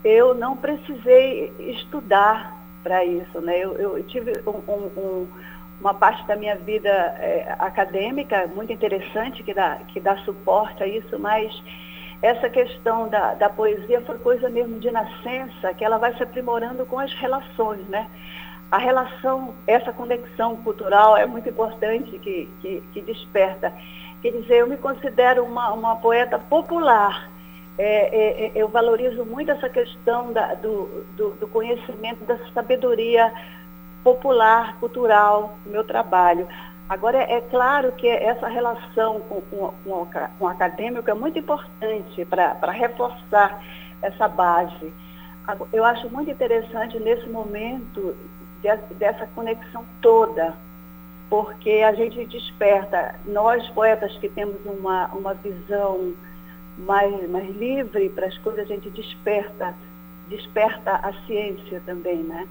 Eu 0.03 0.33
não 0.33 0.55
precisei 0.55 1.51
estudar 1.59 2.58
para 2.89 3.05
isso, 3.05 3.39
né? 3.39 3.59
Eu, 3.59 3.77
eu 3.77 4.03
tive 4.05 4.33
um, 4.47 4.99
um, 4.99 5.27
uma 5.79 5.93
parte 5.93 6.25
da 6.25 6.35
minha 6.35 6.55
vida 6.55 6.89
é, 6.89 7.55
acadêmica 7.59 8.47
muito 8.47 8.73
interessante 8.73 9.43
que 9.43 9.53
dá, 9.53 9.75
que 9.89 9.99
dá 9.99 10.17
suporte 10.25 10.81
a 10.81 10.87
isso, 10.87 11.19
mas 11.19 11.53
essa 12.19 12.49
questão 12.49 13.07
da, 13.07 13.35
da 13.35 13.47
poesia 13.47 14.01
foi 14.01 14.17
coisa 14.17 14.49
mesmo 14.49 14.79
de 14.79 14.89
nascença, 14.89 15.71
que 15.75 15.85
ela 15.85 15.99
vai 15.99 16.17
se 16.17 16.23
aprimorando 16.23 16.83
com 16.87 16.97
as 16.97 17.13
relações, 17.13 17.87
né? 17.87 18.07
A 18.71 18.79
relação, 18.79 19.53
essa 19.67 19.93
conexão 19.93 20.55
cultural 20.57 21.15
é 21.15 21.27
muito 21.27 21.47
importante 21.47 22.17
que, 22.17 22.49
que, 22.59 22.83
que 22.91 23.01
desperta. 23.01 23.71
Quer 24.23 24.31
dizer, 24.31 24.57
eu 24.61 24.67
me 24.67 24.77
considero 24.77 25.43
uma, 25.43 25.71
uma 25.73 25.95
poeta 25.97 26.39
popular, 26.39 27.29
é, 27.79 27.85
é, 27.85 28.45
é, 28.47 28.51
eu 28.55 28.67
valorizo 28.67 29.23
muito 29.23 29.51
essa 29.51 29.69
questão 29.69 30.33
da, 30.33 30.53
do, 30.55 31.05
do, 31.15 31.29
do, 31.35 31.47
conhecimento, 31.47 32.25
da 32.25 32.37
sabedoria 32.53 33.33
popular, 34.03 34.77
cultural 34.81 35.57
do 35.63 35.71
meu 35.71 35.85
trabalho. 35.85 36.45
Agora, 36.89 37.19
é, 37.19 37.39
claro 37.39 37.93
que 37.93 38.05
essa 38.05 38.49
relação 38.49 39.21
com, 39.21 39.39
com, 39.43 39.73
com, 39.85 40.05
com 40.05 40.45
o 40.45 40.47
acadêmico 40.49 41.09
é 41.09 41.13
muito 41.13 41.39
importante 41.39 42.25
para 42.25 42.71
reforçar 42.71 43.63
essa 44.01 44.27
base. 44.27 44.93
Eu 45.71 45.85
acho 45.85 46.09
muito 46.09 46.29
interessante 46.29 46.99
nesse 46.99 47.29
momento 47.29 48.13
de, 48.61 48.75
dessa 48.95 49.25
conexão 49.27 49.85
toda, 50.01 50.53
porque 51.29 51.81
a 51.87 51.93
gente 51.93 52.25
desperta, 52.25 53.15
nós 53.25 53.65
poetas 53.69 54.17
que 54.17 54.27
temos 54.27 54.57
uma, 54.65 55.07
uma 55.13 55.33
visão 55.33 56.13
mais, 56.79 57.29
mais 57.29 57.55
livre 57.55 58.09
para 58.09 58.27
as 58.27 58.37
coisas, 58.39 58.65
a 58.65 58.67
gente 58.67 58.89
desperta, 58.89 59.75
desperta 60.29 60.91
a 60.95 61.13
ciência 61.25 61.81
também, 61.85 62.17
né? 62.17 62.47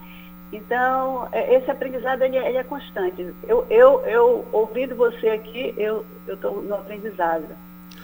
Então, 0.53 1.29
é, 1.31 1.57
esse 1.57 1.70
aprendizado 1.70 2.22
ele, 2.22 2.37
é, 2.37 2.49
ele 2.49 2.59
é 2.59 2.64
constante. 2.64 3.35
Eu, 3.47 3.66
eu, 3.68 4.01
eu, 4.07 4.47
ouvindo 4.53 4.95
você 4.95 5.29
aqui, 5.29 5.74
eu 5.76 6.05
estou 6.26 6.62
no 6.62 6.74
aprendizado. 6.74 7.47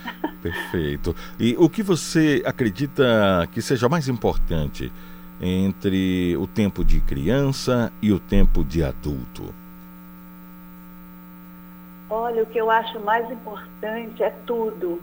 Perfeito. 0.42 1.16
E 1.38 1.56
o 1.58 1.68
que 1.70 1.82
você 1.82 2.42
acredita 2.44 3.48
que 3.52 3.62
seja 3.62 3.88
mais 3.88 4.08
importante 4.08 4.92
entre 5.40 6.36
o 6.36 6.46
tempo 6.46 6.84
de 6.84 7.00
criança 7.00 7.90
e 8.02 8.12
o 8.12 8.20
tempo 8.20 8.62
de 8.62 8.82
adulto? 8.84 9.54
Olha, 12.10 12.42
o 12.42 12.46
que 12.46 12.58
eu 12.58 12.70
acho 12.70 13.00
mais 13.00 13.28
importante 13.30 14.22
é 14.22 14.30
tudo. 14.46 15.00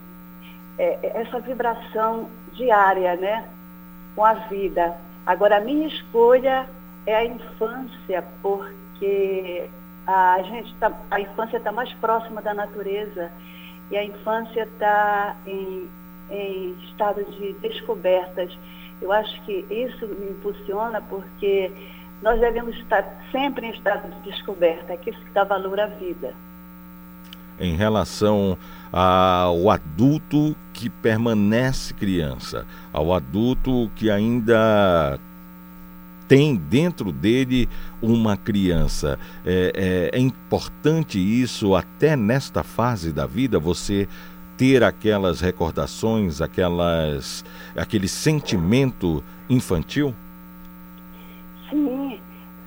É, 0.77 0.99
é 1.03 1.21
essa 1.21 1.39
vibração 1.39 2.29
diária, 2.53 3.15
né? 3.15 3.47
Com 4.15 4.25
a 4.25 4.33
vida. 4.33 4.95
Agora, 5.25 5.57
a 5.57 5.61
minha 5.61 5.87
escolha 5.87 6.67
é 7.05 7.15
a 7.15 7.25
infância, 7.25 8.23
porque 8.41 9.69
a 10.07 10.41
gente 10.43 10.73
tá, 10.75 10.91
a 11.09 11.19
infância 11.19 11.57
está 11.57 11.71
mais 11.71 11.91
próxima 11.95 12.41
da 12.41 12.53
natureza 12.53 13.31
e 13.89 13.97
a 13.97 14.03
infância 14.03 14.63
está 14.63 15.35
em, 15.45 15.89
em 16.29 16.71
estado 16.89 17.23
de 17.25 17.53
descobertas. 17.53 18.57
Eu 19.01 19.11
acho 19.11 19.41
que 19.43 19.65
isso 19.69 20.07
me 20.07 20.31
impulsiona 20.31 21.01
porque 21.01 21.71
nós 22.21 22.39
devemos 22.39 22.75
estar 22.77 23.03
sempre 23.31 23.67
em 23.67 23.71
estado 23.71 24.09
de 24.09 24.31
descoberta, 24.31 24.95
que 24.97 25.09
isso 25.09 25.21
dá 25.33 25.43
valor 25.43 25.79
à 25.79 25.87
vida. 25.87 26.33
Em 27.59 27.75
relação 27.75 28.57
ao 28.91 29.69
adulto 29.69 30.55
que 30.73 30.89
permanece 30.89 31.93
criança, 31.93 32.65
ao 32.91 33.13
adulto 33.13 33.89
que 33.95 34.09
ainda 34.09 35.19
tem 36.27 36.55
dentro 36.55 37.11
dele 37.11 37.67
uma 38.01 38.37
criança. 38.37 39.19
É, 39.45 40.09
é, 40.13 40.17
é 40.17 40.19
importante 40.19 41.19
isso 41.19 41.75
até 41.75 42.15
nesta 42.15 42.63
fase 42.63 43.11
da 43.11 43.25
vida, 43.25 43.59
você 43.59 44.07
ter 44.57 44.83
aquelas 44.83 45.41
recordações, 45.41 46.39
aquelas, 46.39 47.43
aquele 47.75 48.07
sentimento 48.07 49.23
infantil? 49.49 50.13
Sim, 51.69 52.19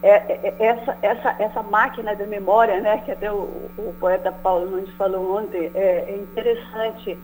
é, 0.05 0.17
é, 0.29 0.55
é, 0.59 0.67
essa, 0.67 0.99
essa, 1.01 1.37
essa 1.39 1.63
máquina 1.63 2.15
da 2.15 2.27
memória, 2.27 2.79
né, 2.81 2.99
que 3.05 3.11
até 3.11 3.33
o, 3.33 3.71
o 3.79 3.95
poeta 3.99 4.31
Paulo 4.31 4.71
Nunes 4.71 4.95
falou 4.97 5.39
ontem, 5.39 5.71
é, 5.75 6.05
é 6.09 6.17
interessante 6.17 7.19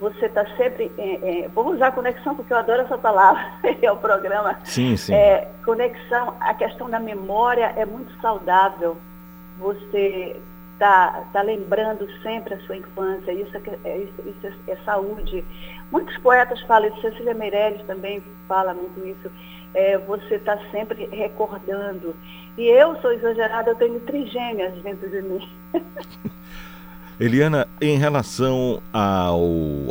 você 0.00 0.26
está 0.26 0.44
sempre. 0.56 0.90
É, 0.98 1.44
é, 1.44 1.48
vou 1.48 1.72
usar 1.72 1.92
conexão 1.92 2.34
porque 2.34 2.52
eu 2.52 2.56
adoro 2.56 2.82
essa 2.82 2.98
palavra, 2.98 3.40
é 3.80 3.90
o 3.90 3.96
programa. 3.96 4.58
Sim, 4.64 4.96
sim. 4.96 5.14
É, 5.14 5.48
conexão, 5.64 6.36
a 6.40 6.52
questão 6.54 6.90
da 6.90 6.98
memória 6.98 7.72
é 7.76 7.86
muito 7.86 8.12
saudável. 8.20 8.96
Você 9.60 10.36
está 10.72 11.22
tá 11.32 11.42
lembrando 11.42 12.06
sempre 12.22 12.54
a 12.54 12.60
sua 12.62 12.76
infância, 12.76 13.32
isso 13.32 13.56
é, 13.84 13.98
isso, 13.98 14.46
é, 14.46 14.72
é, 14.72 14.76
saúde. 14.84 15.44
Muitos 15.92 16.16
poetas 16.18 16.60
falam 16.62 16.88
isso, 16.88 17.00
Cecília 17.00 17.32
Meirelles 17.32 17.86
também 17.86 18.20
fala 18.48 18.74
muito 18.74 19.06
isso. 19.06 19.30
É, 19.74 19.98
você 19.98 20.36
está 20.36 20.58
sempre 20.70 21.06
recordando. 21.06 22.14
E 22.56 22.66
eu 22.66 23.00
sou 23.00 23.12
exagerada, 23.12 23.70
eu 23.70 23.74
tenho 23.76 23.98
trigêmeas 24.00 24.72
dentro 24.82 25.10
de 25.10 25.22
mim. 25.22 25.48
Eliana, 27.18 27.66
em 27.80 27.96
relação 27.96 28.82
ao 28.92 29.40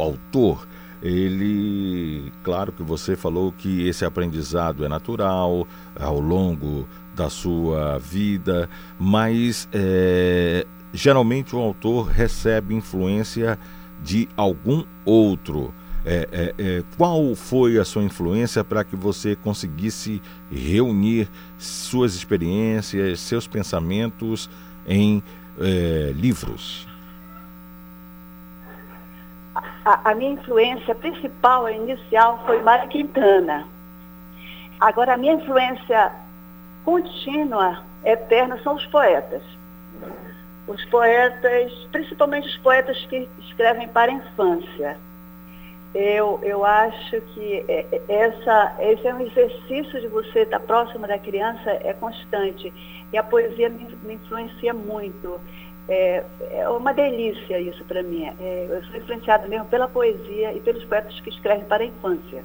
autor, 0.02 0.68
ele, 1.02 2.32
claro 2.44 2.72
que 2.72 2.82
você 2.82 3.16
falou 3.16 3.52
que 3.52 3.88
esse 3.88 4.06
aprendizado 4.06 4.86
é 4.86 4.88
natural 4.88 5.68
ao 6.00 6.20
longo 6.20 6.88
da 7.14 7.30
sua 7.30 8.00
vida, 8.00 8.70
mas 8.98 9.68
é, 9.74 10.66
geralmente 10.94 11.56
o 11.56 11.60
autor 11.60 12.08
recebe 12.08 12.74
influência 12.74 13.60
de 14.02 14.30
algum 14.36 14.86
outro. 15.06 15.74
É, 16.06 16.28
é, 16.32 16.56
é, 16.58 16.84
qual 16.98 17.34
foi 17.34 17.78
a 17.78 17.86
sua 17.86 18.04
influência 18.04 18.64
para 18.64 18.84
que 18.84 18.96
você 18.96 19.36
conseguisse 19.38 20.22
reunir 20.52 21.30
suas 21.58 22.14
experiências, 22.14 23.22
seus 23.22 23.48
pensamentos 23.48 24.50
em 24.86 25.24
é, 25.60 26.12
livros? 26.14 26.88
a, 29.86 30.12
a 30.12 30.16
minha 30.16 30.32
influência 30.32 30.96
principal, 30.96 31.70
inicial, 31.70 32.42
foi 32.46 32.62
Mário 32.62 32.90
Quintana. 32.90 33.68
Agora, 34.80 35.14
a 35.14 35.18
minha 35.18 35.34
influência 35.34 36.12
contínua, 36.84 37.84
eterna, 38.04 38.60
são 38.64 38.76
os 38.76 38.86
poetas. 38.88 39.44
Os 40.68 40.84
poetas, 40.86 41.72
principalmente 41.92 42.48
os 42.48 42.58
poetas 42.58 42.98
que 43.08 43.28
escrevem 43.40 43.88
para 43.90 44.12
a 44.12 44.16
infância. 44.16 44.98
Eu, 45.94 46.40
eu 46.42 46.66
acho 46.66 47.22
que 47.22 47.64
é, 47.68 47.86
é, 47.92 48.02
essa, 48.08 48.76
esse 48.80 49.08
é 49.08 49.14
um 49.14 49.22
exercício 49.22 50.02
de 50.02 50.08
você 50.08 50.40
estar 50.40 50.60
próximo 50.62 51.06
da 51.06 51.20
criança, 51.20 51.70
é 51.70 51.94
constante. 51.94 52.74
E 53.12 53.18
a 53.18 53.24
poesia 53.24 53.70
me, 53.70 53.88
me 54.04 54.16
influencia 54.16 54.74
muito. 54.74 55.40
É, 55.88 56.24
é 56.52 56.70
uma 56.70 56.94
delícia 56.94 57.60
isso 57.60 57.84
para 57.86 58.02
mim. 58.02 58.26
É, 58.40 58.68
eu 58.70 58.84
sou 58.86 58.96
influenciada 58.96 59.48
mesmo 59.48 59.66
pela 59.66 59.88
poesia 59.88 60.54
e 60.54 60.60
pelos 60.62 60.84
poetas 60.86 61.20
que 61.20 61.30
escrevem 61.30 61.66
para 61.66 61.84
a 61.84 61.88
infância. 61.88 62.44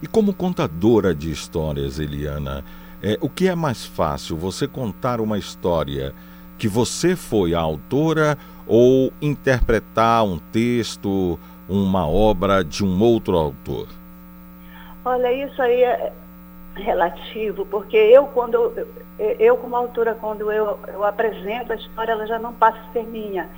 E 0.00 0.06
como 0.06 0.32
contadora 0.32 1.14
de 1.14 1.30
histórias, 1.30 1.98
Eliana, 1.98 2.64
é, 3.02 3.18
o 3.20 3.28
que 3.28 3.48
é 3.48 3.54
mais 3.54 3.84
fácil, 3.84 4.36
você 4.36 4.66
contar 4.66 5.20
uma 5.20 5.36
história 5.36 6.14
que 6.56 6.68
você 6.68 7.14
foi 7.14 7.54
a 7.54 7.60
autora 7.60 8.38
ou 8.66 9.12
interpretar 9.20 10.24
um 10.24 10.38
texto, 10.38 11.38
uma 11.68 12.08
obra 12.08 12.64
de 12.64 12.84
um 12.84 13.02
outro 13.02 13.36
autor? 13.36 13.88
Olha, 15.04 15.32
isso 15.32 15.60
aí 15.60 15.82
é, 15.82 16.12
relativo, 16.74 17.66
porque 17.66 17.96
eu, 17.96 18.26
quando 18.28 18.54
eu, 18.54 18.88
eu 19.38 19.56
como 19.56 19.76
autora, 19.76 20.14
quando 20.14 20.50
eu, 20.50 20.78
eu 20.88 21.04
apresento 21.04 21.72
a 21.72 21.76
história, 21.76 22.12
ela 22.12 22.26
já 22.26 22.38
não 22.38 22.52
passa 22.52 22.78
a 22.78 22.92
ser 22.92 23.04
minha. 23.04 23.48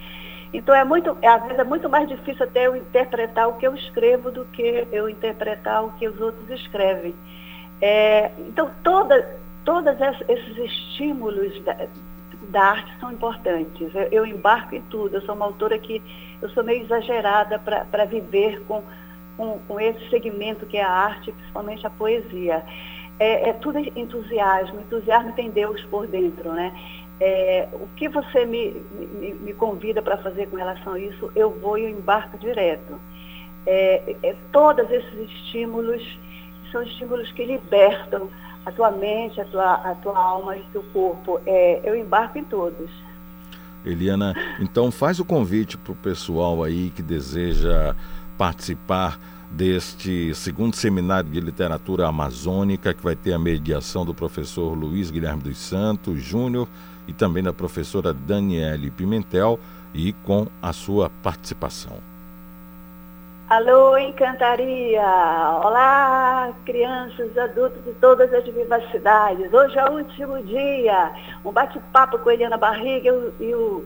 Então 0.53 0.75
é 0.75 0.85
muito, 0.85 1.17
às 1.25 1.43
vezes 1.43 1.59
é 1.59 1.65
muito 1.65 1.89
mais 1.89 2.09
difícil 2.09 2.45
até 2.45 2.67
eu 2.67 2.77
interpretar 2.77 3.49
o 3.49 3.55
que 3.55 3.67
eu 3.67 3.75
escrevo 3.75 4.31
do 4.31 4.45
que 4.47 4.87
eu 4.93 5.09
interpretar 5.09 5.85
o 5.85 5.93
que 5.93 6.09
os 6.09 6.21
outros 6.21 6.49
escrevem. 6.51 7.15
É, 7.81 8.31
então 8.41 8.71
toda, 8.83 9.37
todos 9.65 9.93
esses 10.29 10.57
estímulos 10.57 11.63
da, 12.51 12.63
arte 12.63 12.91
são 13.01 13.13
importantes. 13.13 13.95
Eu, 13.95 14.03
eu, 14.11 14.27
embarco 14.27 14.75
em 14.75 14.83
tudo. 14.83 15.17
Eu 15.17 15.23
sou 15.23 15.35
uma 15.35 15.45
autora 15.45 15.79
que 15.79 16.03
eu 16.41 16.49
sou 16.51 16.63
meio 16.65 16.83
exagerada 16.83 17.59
para 17.59 18.05
viver 18.05 18.63
com, 18.67 18.83
com, 19.37 19.59
com 19.67 19.81
esse 19.81 20.09
segmento 20.11 20.67
que 20.67 20.77
é 20.77 20.83
a 20.83 20.91
arte, 20.91 21.33
principalmente 21.33 21.87
a 21.87 21.91
poesia 21.91 22.65
é, 23.19 23.51
é 23.51 23.53
tudo 23.55 23.79
entusiasmo. 23.79 24.81
Entusiasmo 24.81 25.33
tem 25.33 25.51
Deus 25.51 25.83
por 25.85 26.07
dentro, 26.07 26.53
né? 26.53 26.73
É, 27.19 27.69
o 27.73 27.89
que 27.97 28.09
você 28.09 28.45
me, 28.45 28.73
me, 29.19 29.35
me 29.35 29.55
convida 29.55 30.03
para 30.03 30.19
fazer 30.19 30.49
com 30.49 30.57
relação 30.57 30.95
a 30.95 31.01
isso, 31.01 31.33
eu 31.35 31.51
vou 31.51 31.79
e 31.79 31.85
eu 31.85 31.91
embarco 31.91 32.37
direto. 32.39 33.01
É, 33.67 34.17
é, 34.23 34.37
todos 34.53 34.91
esses 34.91 35.31
estímulos 35.31 36.03
são 36.71 36.83
estímulos 36.83 37.33
que 37.33 37.45
libertam 37.45 38.29
a 38.67 38.73
tua 38.73 38.91
mente, 38.91 39.41
a 39.41 39.45
tua, 39.45 39.75
a 39.75 39.95
tua 39.95 40.19
alma 40.19 40.57
e 40.57 40.61
o 40.61 40.64
teu 40.73 40.83
corpo. 40.93 41.41
É, 41.47 41.81
eu 41.89 41.97
embarco 41.97 42.37
em 42.37 42.45
todos. 42.45 42.91
Eliana, 43.85 44.35
então 44.59 44.91
faz 44.91 45.21
o 45.21 45.25
convite 45.25 45.79
para 45.79 45.93
o 45.93 45.97
pessoal 45.97 46.64
aí 46.64 46.91
que 46.91 47.01
deseja 47.01 47.95
participar 48.37 49.19
deste 49.53 50.35
segundo 50.35 50.75
seminário 50.75 51.31
de 51.31 51.41
literatura 51.41 52.09
amazônica, 52.09 52.93
que 52.93 53.03
vai 53.03 53.14
ter 53.14 53.33
a 53.33 53.39
mediação 53.39 54.05
do 54.05 54.12
professor 54.12 54.77
Luiz 54.77 55.12
Guilherme 55.12 55.45
dos 55.45 55.59
Santos 55.59 56.21
Júnior 56.21 56.69
e 57.07 57.12
também 57.12 57.45
da 57.45 57.53
professora 57.53 58.12
Daniele 58.12 58.91
Pimentel, 58.91 59.61
e 59.95 60.12
com 60.12 60.49
a 60.61 60.73
sua 60.73 61.09
participação. 61.23 62.16
Alô, 63.49 63.97
Encantaria! 63.97 65.07
Olá, 65.65 66.53
crianças, 66.65 67.39
adultos 67.39 67.81
de 67.85 67.93
todas 68.01 68.35
as 68.35 68.45
vivacidades. 68.45 69.55
Hoje 69.55 69.79
é 69.79 69.85
o 69.85 69.99
último 69.99 70.43
dia, 70.43 71.13
um 71.45 71.53
bate-papo 71.53 72.19
com 72.19 72.29
Eliana 72.29 72.57
Barriga 72.57 73.09
e, 73.39 73.55
o, 73.55 73.85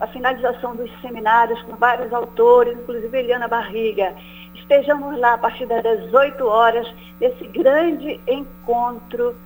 a 0.00 0.08
finalização 0.08 0.74
dos 0.74 0.90
seminários 1.00 1.62
com 1.62 1.76
vários 1.76 2.12
autores, 2.12 2.76
inclusive 2.76 3.16
Eliana 3.16 3.46
Barriga. 3.46 4.12
Estejamos 4.56 5.16
lá 5.20 5.34
a 5.34 5.38
partir 5.38 5.66
das 5.66 5.84
18 5.84 6.44
horas, 6.44 6.92
nesse 7.20 7.46
grande 7.46 8.20
encontro 8.26 9.36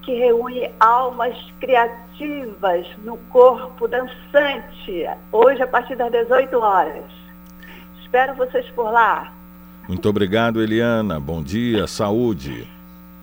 que 0.00 0.14
reúne 0.14 0.70
almas 0.80 1.36
criativas 1.60 2.86
no 3.04 3.18
corpo 3.28 3.86
dançante, 3.86 5.06
hoje 5.30 5.62
a 5.62 5.66
partir 5.66 5.96
das 5.96 6.10
18 6.10 6.58
horas. 6.58 7.21
Espero 8.12 8.34
vocês 8.34 8.66
por 8.74 8.92
lá. 8.92 9.32
Muito 9.88 10.06
obrigado, 10.06 10.62
Eliana. 10.62 11.18
Bom 11.18 11.42
dia, 11.42 11.86
saúde. 11.86 12.68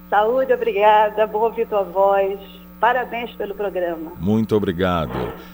Saúde, 0.09 0.51
obrigada. 0.51 1.27
Bom 1.27 1.41
ouvir 1.41 1.67
tua 1.67 1.83
voz. 1.83 2.39
Parabéns 2.79 3.29
pelo 3.35 3.53
programa. 3.53 4.13
Muito 4.19 4.55
obrigado. 4.55 5.11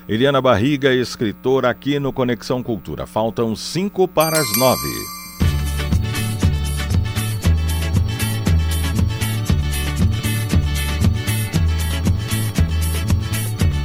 Eliana 0.08 0.42
Barriga, 0.42 0.94
escritora 0.94 1.70
aqui 1.70 2.00
no 2.00 2.14
Conexão 2.14 2.64
Cultura. 2.64 3.06
Faltam 3.06 3.54
cinco 3.58 4.08
para 4.08 4.40
as 4.40 4.58
nove. 4.58 4.88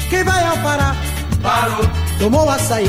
Quem 0.09 0.23
vai 0.23 0.45
ao 0.45 0.57
Pará? 0.59 0.95
Parou. 1.43 1.85
Tomou 2.21 2.49
açaí. 2.49 2.87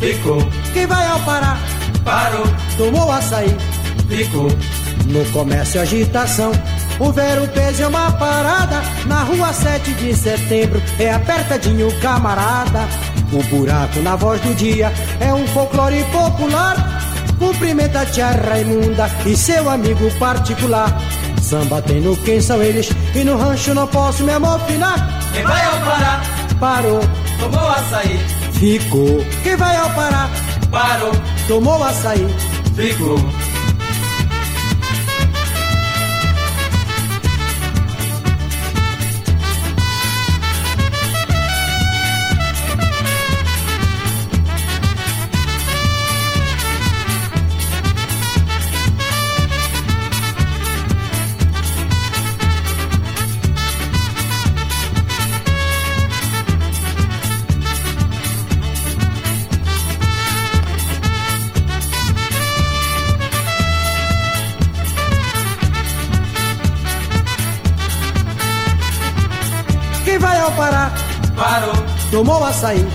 Ficou. 0.00 0.38
Quem 0.74 0.84
vai 0.84 1.06
ao 1.06 1.20
Pará? 1.20 1.71
Parou. 2.04 2.44
Tomou 2.76 3.10
açaí. 3.10 3.56
Ficou. 4.08 4.48
No 5.06 5.24
comércio 5.32 5.80
agitação. 5.80 6.52
O 6.98 7.10
Vero 7.10 7.48
peso 7.48 7.82
é 7.82 7.86
uma 7.86 8.12
parada 8.12 8.82
na 9.06 9.22
rua 9.22 9.52
7 9.52 9.92
de 9.94 10.14
setembro. 10.14 10.82
É 10.98 11.12
apertadinho, 11.12 11.90
camarada. 12.00 12.86
O 13.32 13.42
buraco 13.44 14.00
na 14.00 14.14
voz 14.14 14.40
do 14.42 14.54
dia 14.54 14.92
é 15.20 15.32
um 15.32 15.46
folclore 15.48 16.04
popular. 16.12 16.76
Cumprimenta 17.38 18.02
a 18.02 18.06
tia 18.06 18.30
Raimunda 18.30 19.10
e 19.26 19.36
seu 19.36 19.68
amigo 19.68 20.10
particular. 20.18 20.96
Samba 21.40 21.82
tem 21.82 22.00
no 22.00 22.16
quem 22.18 22.40
são 22.40 22.62
eles 22.62 22.90
e 23.14 23.24
no 23.24 23.36
rancho 23.36 23.74
não 23.74 23.86
posso 23.88 24.22
me 24.22 24.32
amofinar. 24.32 25.20
Quem 25.32 25.42
vai 25.42 25.64
ao 25.64 25.80
Pará? 25.80 26.22
Parou. 26.60 27.00
Tomou 27.40 27.68
açaí. 27.68 28.20
Ficou. 28.52 29.24
Quem 29.42 29.56
vai 29.56 29.76
ao 29.76 29.90
Pará? 29.90 30.30
Parou. 30.72 31.12
Tomou 31.46 31.84
açaí. 31.84 32.26
Ficou. 32.74 33.18
Tomou 72.22 72.44
açaí. 72.44 72.86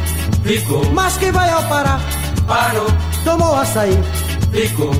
Ficou. 0.41 0.85
Mas 0.93 1.17
quem 1.17 1.33
vai 1.33 1.49
ao 1.51 1.61
Pará? 1.63 1.99
Parou. 2.47 2.87
Tomou 3.25 3.53
açaí. 3.55 3.91
Ficou. 4.53 4.93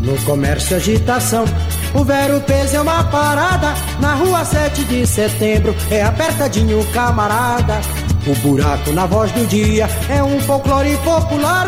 No 0.00 0.16
comércio 0.24 0.76
agitação. 0.76 1.44
O 1.92 2.02
Vero 2.02 2.40
peso 2.40 2.76
é 2.76 2.80
uma 2.80 3.04
parada 3.04 3.74
na 4.00 4.14
rua 4.14 4.46
7 4.46 4.82
de 4.84 5.06
setembro. 5.06 5.76
É 5.90 6.02
apertadinho, 6.02 6.82
camarada. 6.86 7.78
O 8.26 8.34
buraco 8.36 8.92
na 8.92 9.04
voz 9.04 9.30
do 9.32 9.46
dia 9.46 9.90
é 10.08 10.22
um 10.22 10.40
folclore 10.40 10.96
popular. 11.04 11.66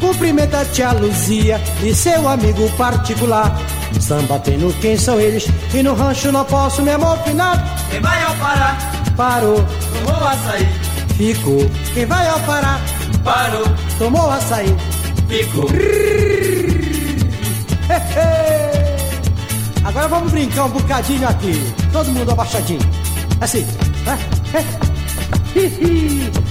Cumprimenta 0.00 0.62
a 0.62 0.64
tia 0.64 0.92
Luzia 0.92 1.60
e 1.82 1.94
seu 1.94 2.26
amigo 2.26 2.70
particular. 2.78 3.54
Samba 4.00 4.38
tem 4.38 4.56
no 4.56 4.72
quem 4.72 4.96
são 4.96 5.20
eles 5.20 5.46
e 5.74 5.82
no 5.82 5.92
rancho 5.92 6.32
não 6.32 6.46
posso 6.46 6.80
me 6.80 6.92
amofinar. 6.92 7.62
Quem 7.90 8.00
vai 8.00 8.22
ao 8.22 8.34
Pará? 8.36 8.78
Parou, 9.14 9.62
Tomou 9.92 10.26
açaí. 10.26 10.83
Ficou. 11.16 11.70
Quem 11.92 12.06
vai 12.06 12.28
ao 12.28 12.40
Pará? 12.40 12.80
Parou. 13.22 13.64
Tomou 13.98 14.30
açaí. 14.30 14.74
Ficou. 15.28 15.68
Agora 19.84 20.08
vamos 20.08 20.32
brincar 20.32 20.64
um 20.64 20.70
bocadinho 20.70 21.28
aqui. 21.28 21.74
Todo 21.92 22.10
mundo 22.10 22.32
abaixadinho. 22.32 22.80
Assim. 23.40 23.66
né? 24.04 24.18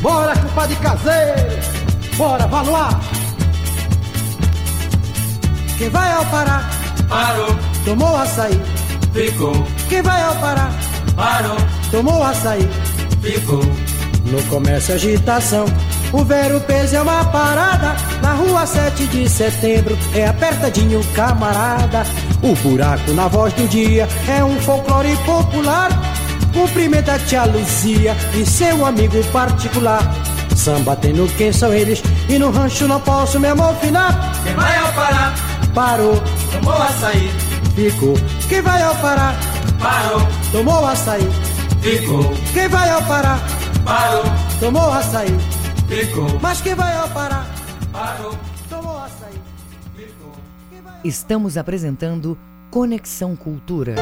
Bora, 0.02 0.38
compadre 0.38 0.76
caseiro. 0.78 1.60
Bora, 2.16 2.46
lá. 2.46 3.02
Quem 5.78 5.90
vai 5.90 6.12
ao 6.14 6.26
Pará? 6.26 6.70
Parou. 7.10 7.56
Tomou 7.84 8.16
açaí. 8.16 8.62
Ficou. 9.14 9.68
Quem 9.90 10.02
vai 10.02 10.22
ao 10.22 10.36
Pará? 10.36 10.72
Parou. 11.16 11.58
Tomou 11.92 12.24
açaí. 12.24 12.70
Ficou. 13.22 13.62
No 14.34 14.42
comércio 14.46 14.96
agitação. 14.96 15.66
O 16.12 16.26
Vero 16.26 16.60
peso 16.62 16.96
é 16.96 17.02
uma 17.04 17.24
parada 17.26 17.96
na 18.20 18.34
rua 18.34 18.66
7 18.66 19.06
de 19.06 19.30
setembro. 19.30 19.96
É 20.16 20.26
apertadinho, 20.28 21.04
camarada. 21.14 22.04
O 22.42 22.56
buraco 22.56 23.12
na 23.12 23.28
voz 23.28 23.54
do 23.54 23.68
dia 23.68 24.08
é 24.28 24.44
um 24.44 24.60
folclore 24.62 25.16
popular. 25.18 25.92
Cumprimenta 26.52 27.14
a 27.14 27.20
tia 27.20 27.46
Luzia 27.46 28.18
e 28.34 28.44
seu 28.44 28.84
amigo 28.84 29.24
particular. 29.26 30.02
Samba 30.56 30.96
tem 30.96 31.14
no 31.14 31.28
quem 31.30 31.54
são 31.54 31.72
eles 31.72 32.02
e 32.28 32.40
no 32.40 32.50
rancho 32.50 32.88
não 32.88 33.00
posso 33.02 33.40
me 33.40 33.50
amofinar. 33.50 34.34
Quem 34.44 34.56
vai 34.56 34.78
ao 34.80 34.94
Pará? 34.94 35.34
Parou, 35.76 36.24
Tomou 36.52 36.74
açaí. 36.74 37.32
ficou. 37.76 38.16
Quem 38.50 38.62
vai 38.64 38.82
ao 38.82 38.96
Pará? 38.96 39.36
Parou. 39.80 40.28
Tomou 40.52 40.88
açaí. 40.88 41.30
Ficou. 41.84 42.34
Quem 42.52 42.68
vai 42.68 42.90
ao 42.90 43.04
Pará? 43.04 43.40
Parou. 43.84 44.24
Tomou 44.60 44.92
açaí. 44.92 45.30
Ficou. 45.88 46.40
Mas 46.42 46.62
quem 46.62 46.74
vai 46.74 46.96
ao 46.96 47.10
Pará? 47.10 47.46
Parou. 47.92 48.38
Tomou 48.70 48.98
açaí. 48.98 49.34
Estamos 51.04 51.58
apresentando 51.58 52.38
Conexão 52.72 53.36
Cultura. 53.36 53.96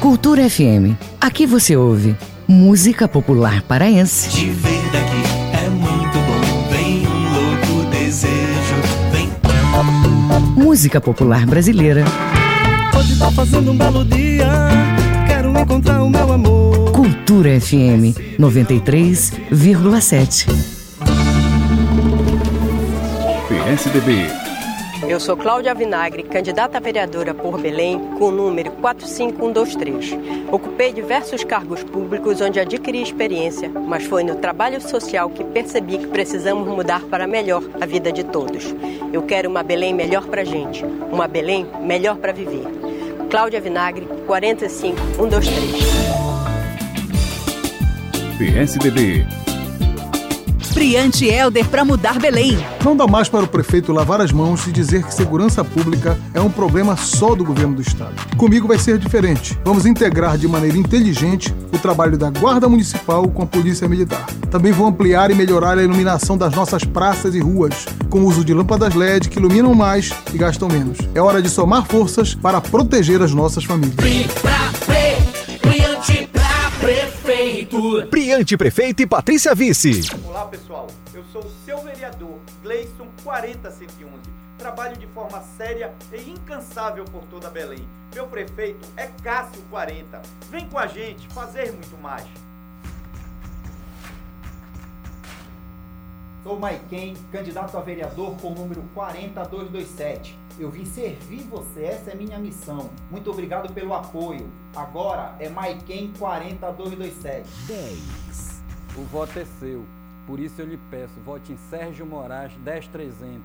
Cultura 0.00 0.48
FM. 0.48 0.96
Aqui 1.20 1.46
você 1.46 1.76
ouve 1.76 2.16
música 2.46 3.08
popular 3.08 3.62
paraense. 3.62 4.30
Te 4.30 4.48
ver 4.50 4.82
daqui 4.92 5.64
é 5.64 5.68
muito 5.68 6.18
bom. 6.18 6.68
Vem 6.70 7.06
um 7.06 7.32
louco 7.32 7.90
desejo. 7.90 8.76
Vem. 9.10 9.28
Música 10.56 11.00
popular 11.00 11.44
brasileira. 11.44 12.04
Hoje 12.96 13.18
tá 13.18 13.30
fazendo 13.32 13.72
um 13.72 13.76
belo 13.76 14.04
dia. 14.04 14.87
Encontrar 15.60 16.02
o 16.02 16.08
meu 16.08 16.32
amor. 16.32 16.92
Cultura 16.92 17.60
FM 17.60 18.16
93,7. 18.38 20.46
PSDB. 23.48 24.28
Eu 25.08 25.18
sou 25.18 25.36
Cláudia 25.36 25.74
Vinagre, 25.74 26.22
candidata 26.22 26.78
a 26.78 26.80
vereadora 26.80 27.34
por 27.34 27.60
Belém, 27.60 27.98
com 28.18 28.26
o 28.26 28.30
número 28.30 28.70
45123. 28.72 30.16
Ocupei 30.50 30.92
diversos 30.92 31.42
cargos 31.42 31.82
públicos 31.82 32.40
onde 32.40 32.60
adquiri 32.60 33.02
experiência, 33.02 33.68
mas 33.68 34.04
foi 34.04 34.22
no 34.22 34.36
trabalho 34.36 34.80
social 34.80 35.28
que 35.28 35.42
percebi 35.42 35.98
que 35.98 36.06
precisamos 36.06 36.68
mudar 36.68 37.00
para 37.02 37.26
melhor 37.26 37.64
a 37.80 37.86
vida 37.86 38.12
de 38.12 38.24
todos. 38.24 38.74
Eu 39.12 39.22
quero 39.22 39.50
uma 39.50 39.62
Belém 39.62 39.92
melhor 39.92 40.26
para 40.26 40.44
gente, 40.44 40.84
uma 41.10 41.26
Belém 41.26 41.66
melhor 41.80 42.16
para 42.16 42.32
viver. 42.32 42.66
Cláudia 43.28 43.60
Vinagre, 43.60 44.06
45123. 44.26 46.18
PSDB. 48.38 49.47
Priante 50.78 51.26
Helder 51.26 51.66
para 51.66 51.84
mudar 51.84 52.20
Belém. 52.20 52.56
Não 52.84 52.96
dá 52.96 53.04
mais 53.04 53.28
para 53.28 53.44
o 53.44 53.48
prefeito 53.48 53.92
lavar 53.92 54.20
as 54.20 54.30
mãos 54.30 54.64
e 54.68 54.70
dizer 54.70 55.02
que 55.02 55.12
segurança 55.12 55.64
pública 55.64 56.16
é 56.32 56.40
um 56.40 56.48
problema 56.48 56.96
só 56.96 57.34
do 57.34 57.44
governo 57.44 57.74
do 57.74 57.82
estado. 57.82 58.14
Comigo 58.36 58.68
vai 58.68 58.78
ser 58.78 58.96
diferente. 58.96 59.58
Vamos 59.64 59.84
integrar 59.84 60.38
de 60.38 60.46
maneira 60.46 60.78
inteligente 60.78 61.52
o 61.72 61.78
trabalho 61.80 62.16
da 62.16 62.30
Guarda 62.30 62.68
Municipal 62.68 63.28
com 63.28 63.42
a 63.42 63.46
Polícia 63.46 63.88
Militar. 63.88 64.24
Também 64.52 64.70
vou 64.70 64.86
ampliar 64.86 65.32
e 65.32 65.34
melhorar 65.34 65.76
a 65.76 65.82
iluminação 65.82 66.38
das 66.38 66.54
nossas 66.54 66.84
praças 66.84 67.34
e 67.34 67.40
ruas, 67.40 67.84
com 68.08 68.20
o 68.20 68.26
uso 68.26 68.44
de 68.44 68.54
lâmpadas 68.54 68.94
LED 68.94 69.30
que 69.30 69.40
iluminam 69.40 69.74
mais 69.74 70.12
e 70.32 70.38
gastam 70.38 70.68
menos. 70.68 70.98
É 71.12 71.20
hora 71.20 71.42
de 71.42 71.50
somar 71.50 71.86
forças 71.86 72.36
para 72.36 72.60
proteger 72.60 73.20
as 73.20 73.34
nossas 73.34 73.64
famílias. 73.64 73.96
Priante 73.96 74.32
pra 74.40 74.97
prefeitura. 77.78 78.06
Priante 78.06 78.56
Prefeito 78.56 79.02
e 79.02 79.06
Patrícia 79.06 79.54
Vice. 79.54 80.10
Olá 80.26 80.46
pessoal, 80.46 80.88
eu 81.14 81.24
sou 81.32 81.44
o 81.44 81.50
seu 81.64 81.78
vereador 81.82 82.38
Gleison 82.62 83.06
40111. 83.22 84.38
trabalho 84.58 84.96
de 84.96 85.06
forma 85.08 85.40
séria 85.56 85.94
e 86.12 86.30
incansável 86.30 87.04
por 87.04 87.22
toda 87.26 87.48
Belém. 87.48 87.88
Meu 88.12 88.26
prefeito 88.26 88.86
é 88.96 89.06
Cássio 89.22 89.62
40. 89.70 90.20
Vem 90.50 90.68
com 90.68 90.78
a 90.78 90.86
gente 90.86 91.28
fazer 91.28 91.70
muito 91.70 91.96
mais. 92.02 92.26
Sou 96.42 96.58
Maiken, 96.58 97.14
candidato 97.30 97.76
a 97.76 97.80
vereador 97.80 98.36
com 98.36 98.52
o 98.52 98.54
número 98.54 98.82
40227. 98.94 100.36
Eu 100.58 100.72
vim 100.72 100.84
servir 100.84 101.42
você, 101.44 101.84
essa 101.84 102.10
é 102.10 102.14
minha 102.16 102.36
missão. 102.36 102.90
Muito 103.12 103.30
obrigado 103.30 103.72
pelo 103.72 103.94
apoio. 103.94 104.50
Agora 104.74 105.36
é 105.38 105.48
Maiken 105.48 106.12
40227. 106.18 107.48
10. 107.68 108.62
O 108.96 109.04
voto 109.04 109.38
é 109.38 109.44
seu. 109.44 109.84
Por 110.26 110.40
isso 110.40 110.60
eu 110.60 110.66
lhe 110.66 110.76
peço, 110.90 111.14
vote 111.24 111.52
em 111.52 111.56
Sérgio 111.70 112.04
Moraes 112.04 112.52
10300. 112.64 113.40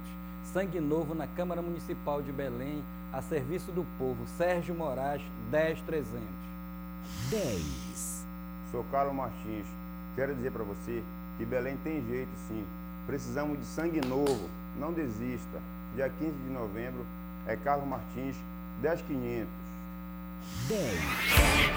Sangue 0.51 0.79
novo 0.79 1.13
na 1.13 1.27
Câmara 1.27 1.61
Municipal 1.61 2.19
de 2.19 2.31
Belém, 2.31 2.83
a 3.11 3.21
serviço 3.21 3.71
do 3.71 3.85
povo. 3.99 4.25
Sérgio 4.35 4.73
Moraes 4.73 5.21
10300. 5.51 6.19
10. 7.29 8.25
Sou 8.71 8.83
Carlos 8.85 9.13
Martins. 9.13 9.67
Quero 10.15 10.33
dizer 10.33 10.51
para 10.51 10.63
você 10.63 11.03
que 11.37 11.45
Belém 11.45 11.77
tem 11.83 12.03
jeito 12.07 12.31
sim. 12.47 12.65
Precisamos 13.05 13.59
de 13.59 13.65
sangue 13.65 14.01
novo. 14.01 14.49
Não 14.79 14.91
desista. 14.91 15.61
Dia 15.95 16.09
15 16.09 16.31
de 16.31 16.49
novembro 16.49 17.05
é 17.45 17.55
Carlos 17.55 17.87
Martins 17.87 18.35
10500. 18.81 19.62
10. 20.67 21.73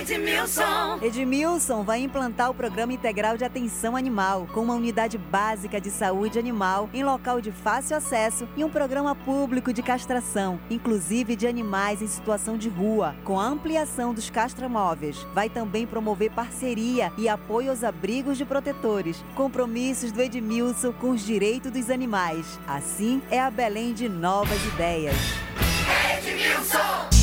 Edmilson. 0.00 0.98
Edmilson 1.02 1.82
vai 1.82 2.00
implantar 2.00 2.50
o 2.50 2.54
Programa 2.54 2.92
Integral 2.92 3.36
de 3.36 3.44
Atenção 3.44 3.94
Animal, 3.94 4.48
com 4.54 4.62
uma 4.62 4.74
unidade 4.74 5.18
básica 5.18 5.80
de 5.80 5.90
saúde 5.90 6.38
animal 6.38 6.88
em 6.94 7.04
local 7.04 7.40
de 7.40 7.52
fácil 7.52 7.96
acesso 7.96 8.48
e 8.56 8.64
um 8.64 8.70
programa 8.70 9.14
público 9.14 9.72
de 9.72 9.82
castração, 9.82 10.58
inclusive 10.70 11.36
de 11.36 11.46
animais 11.46 12.00
em 12.00 12.06
situação 12.06 12.56
de 12.56 12.68
rua, 12.68 13.14
com 13.24 13.38
a 13.38 13.44
ampliação 13.44 14.14
dos 14.14 14.30
castramóveis. 14.30 15.26
Vai 15.34 15.50
também 15.50 15.86
promover 15.86 16.30
parceria 16.30 17.12
e 17.18 17.28
apoio 17.28 17.70
aos 17.70 17.84
abrigos 17.84 18.38
de 18.38 18.44
protetores, 18.44 19.24
compromissos 19.34 20.12
do 20.12 20.22
Edmilson 20.22 20.92
com 20.92 21.10
os 21.10 21.24
direitos 21.24 21.70
dos 21.70 21.90
animais. 21.90 22.58
Assim 22.66 23.20
é 23.30 23.40
a 23.40 23.50
Belém 23.50 23.92
de 23.92 24.08
novas 24.08 24.64
ideias. 24.66 25.16
Edmilson! 26.16 27.17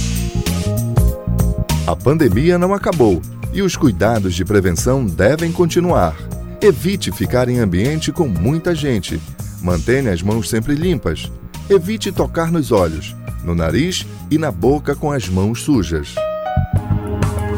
A 1.88 1.96
pandemia 1.96 2.58
não 2.58 2.74
acabou 2.74 3.22
e 3.54 3.62
os 3.62 3.76
cuidados 3.76 4.34
de 4.34 4.44
prevenção 4.44 5.06
devem 5.06 5.52
continuar. 5.52 6.16
Evite 6.60 7.12
ficar 7.12 7.48
em 7.48 7.60
ambiente 7.60 8.12
com 8.12 8.28
muita 8.28 8.74
gente. 8.74 9.22
Mantenha 9.62 10.12
as 10.12 10.24
mãos 10.24 10.50
sempre 10.50 10.74
limpas. 10.74 11.32
Evite 11.70 12.12
tocar 12.12 12.52
nos 12.52 12.72
olhos, 12.72 13.16
no 13.44 13.54
nariz 13.54 14.04
e 14.32 14.38
na 14.40 14.52
boca 14.52 14.96
com 14.96 15.12
as 15.12 15.30
mãos 15.30 15.62
sujas. 15.62 16.16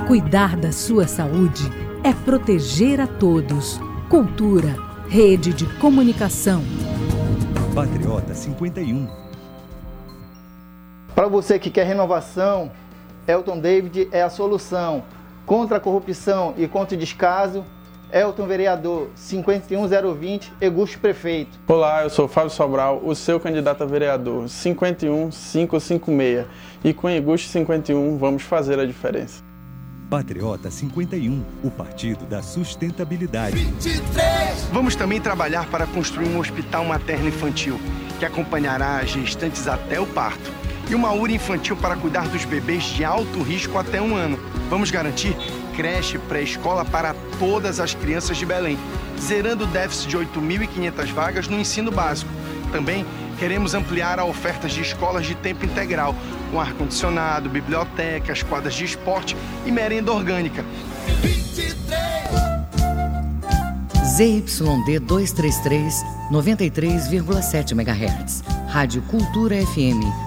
Cuidar 0.08 0.58
da 0.58 0.74
sua 0.74 1.08
saúde 1.08 1.64
é 2.04 2.12
proteger 2.14 3.00
a 3.00 3.08
todos. 3.08 3.80
Cultura, 4.10 4.76
rede 5.08 5.54
de 5.54 5.66
comunicação. 5.80 6.62
Patriota 7.74 8.34
51. 8.34 9.08
Para 11.16 11.30
você 11.30 11.58
que 11.58 11.70
quer 11.70 11.88
renovação, 11.88 12.70
Elton 13.28 13.60
David 13.60 14.08
é 14.12 14.22
a 14.24 14.30
solução. 14.30 15.04
Contra 15.46 15.76
a 15.78 15.80
corrupção 15.80 16.54
e 16.58 16.68
contra 16.68 16.96
o 16.96 17.00
descaso, 17.00 17.64
Elton 18.12 18.48
Vereador 18.48 19.10
51020, 19.16 20.54
Egusto 20.62 20.98
Prefeito. 21.00 21.60
Olá, 21.68 22.04
eu 22.04 22.10
sou 22.10 22.28
Fábio 22.28 22.50
Sobral, 22.50 23.02
o 23.04 23.14
seu 23.14 23.40
candidato 23.40 23.84
a 23.84 23.86
vereador 23.86 24.48
51556. 24.48 26.46
E 26.84 26.94
com 26.94 27.10
Egusto 27.10 27.50
51 27.50 28.18
vamos 28.18 28.44
fazer 28.44 28.80
a 28.80 28.86
diferença. 28.86 29.44
Patriota 30.10 30.72
51, 30.72 31.44
o 31.66 31.70
partido 31.70 32.24
da 32.26 32.42
sustentabilidade. 32.42 33.58
23. 33.58 34.70
Vamos 34.72 34.96
também 34.96 35.20
trabalhar 35.20 35.70
para 35.70 35.86
construir 35.86 36.30
um 36.30 36.40
hospital 36.40 36.86
materno 36.86 37.28
infantil 37.28 37.78
que 38.18 38.24
acompanhará 38.26 39.00
as 39.00 39.10
gestantes 39.10 39.68
até 39.68 40.00
o 40.00 40.06
parto 40.08 40.50
e 40.90 40.96
uma 40.96 41.14
URA 41.14 41.34
infantil 41.34 41.76
para 41.76 41.96
cuidar 41.96 42.28
dos 42.28 42.46
bebês 42.46 42.84
de 42.84 43.04
alto 43.04 43.42
risco 43.42 43.78
até 43.78 44.02
um 44.02 44.16
ano. 44.16 44.40
Vamos 44.70 44.92
garantir 44.92 45.36
creche 45.76 46.18
pré-escola 46.18 46.84
para 46.84 47.16
todas 47.38 47.80
as 47.80 47.94
crianças 47.94 48.36
de 48.36 48.46
Belém, 48.46 48.80
zerando 49.20 49.64
o 49.64 49.68
déficit 49.68 50.10
de 50.10 50.18
8.500 50.18 51.14
vagas 51.14 51.48
no 51.48 51.60
ensino 51.60 51.92
básico. 51.92 52.32
Também 52.72 53.06
queremos 53.38 53.76
ampliar 53.76 54.20
a 54.20 54.26
oferta 54.26 54.68
de 54.68 54.82
escolas 54.82 55.28
de 55.28 55.36
tempo 55.36 55.64
integral, 55.64 56.16
com 56.52 56.60
ar-condicionado, 56.60 57.48
bibliotecas, 57.48 58.42
quadras 58.42 58.74
de 58.74 58.86
esporte 58.86 59.38
e 59.68 59.72
merenda 59.72 60.12
orgânica. 60.12 60.66
ZYD 64.16 65.00
233, 65.00 66.04
93,7 66.32 67.74
MHz. 67.74 68.44
Rádio 68.68 69.04
Cultura 69.04 69.56
FM, 69.56 70.27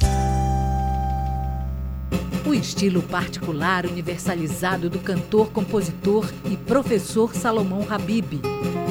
Estilo 2.61 3.01
particular 3.01 3.87
universalizado 3.87 4.87
do 4.87 4.99
cantor, 4.99 5.49
compositor 5.49 6.31
e 6.45 6.55
professor 6.55 7.33
Salomão 7.33 7.85
Habib. 7.89 8.39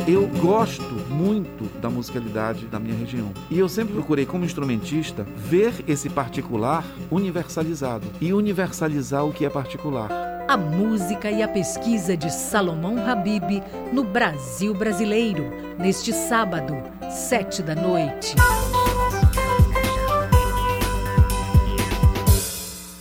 Eu 0.08 0.26
gosto 0.26 0.82
muito 1.08 1.70
da 1.80 1.88
musicalidade 1.88 2.66
da 2.66 2.80
minha 2.80 2.96
região. 2.96 3.32
E 3.48 3.58
eu 3.58 3.68
sempre 3.68 3.94
procurei, 3.94 4.26
como 4.26 4.44
instrumentista, 4.44 5.24
ver 5.36 5.72
esse 5.86 6.10
particular 6.10 6.84
universalizado 7.10 8.06
e 8.20 8.32
universalizar 8.32 9.24
o 9.24 9.32
que 9.32 9.44
é 9.44 9.50
particular. 9.50 10.10
A 10.48 10.56
música 10.56 11.30
e 11.30 11.40
a 11.40 11.46
pesquisa 11.46 12.16
de 12.16 12.28
Salomão 12.32 13.08
Habib 13.08 13.62
no 13.92 14.02
Brasil 14.02 14.74
brasileiro, 14.74 15.44
neste 15.78 16.12
sábado, 16.12 16.76
sete 17.08 17.62
da 17.62 17.76
noite. 17.76 18.34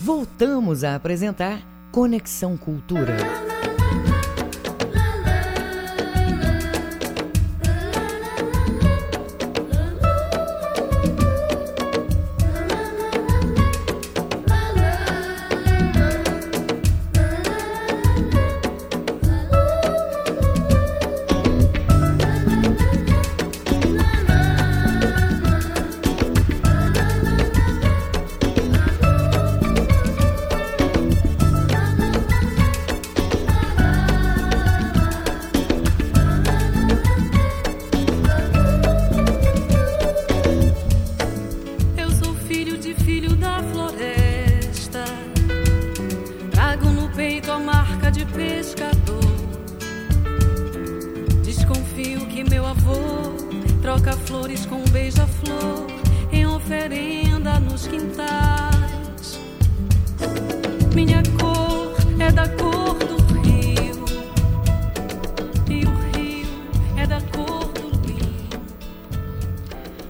Voltamos 0.10 0.84
a 0.84 0.96
apresentar 0.96 1.62
Conexão 1.92 2.58
Cultura. 2.58 3.16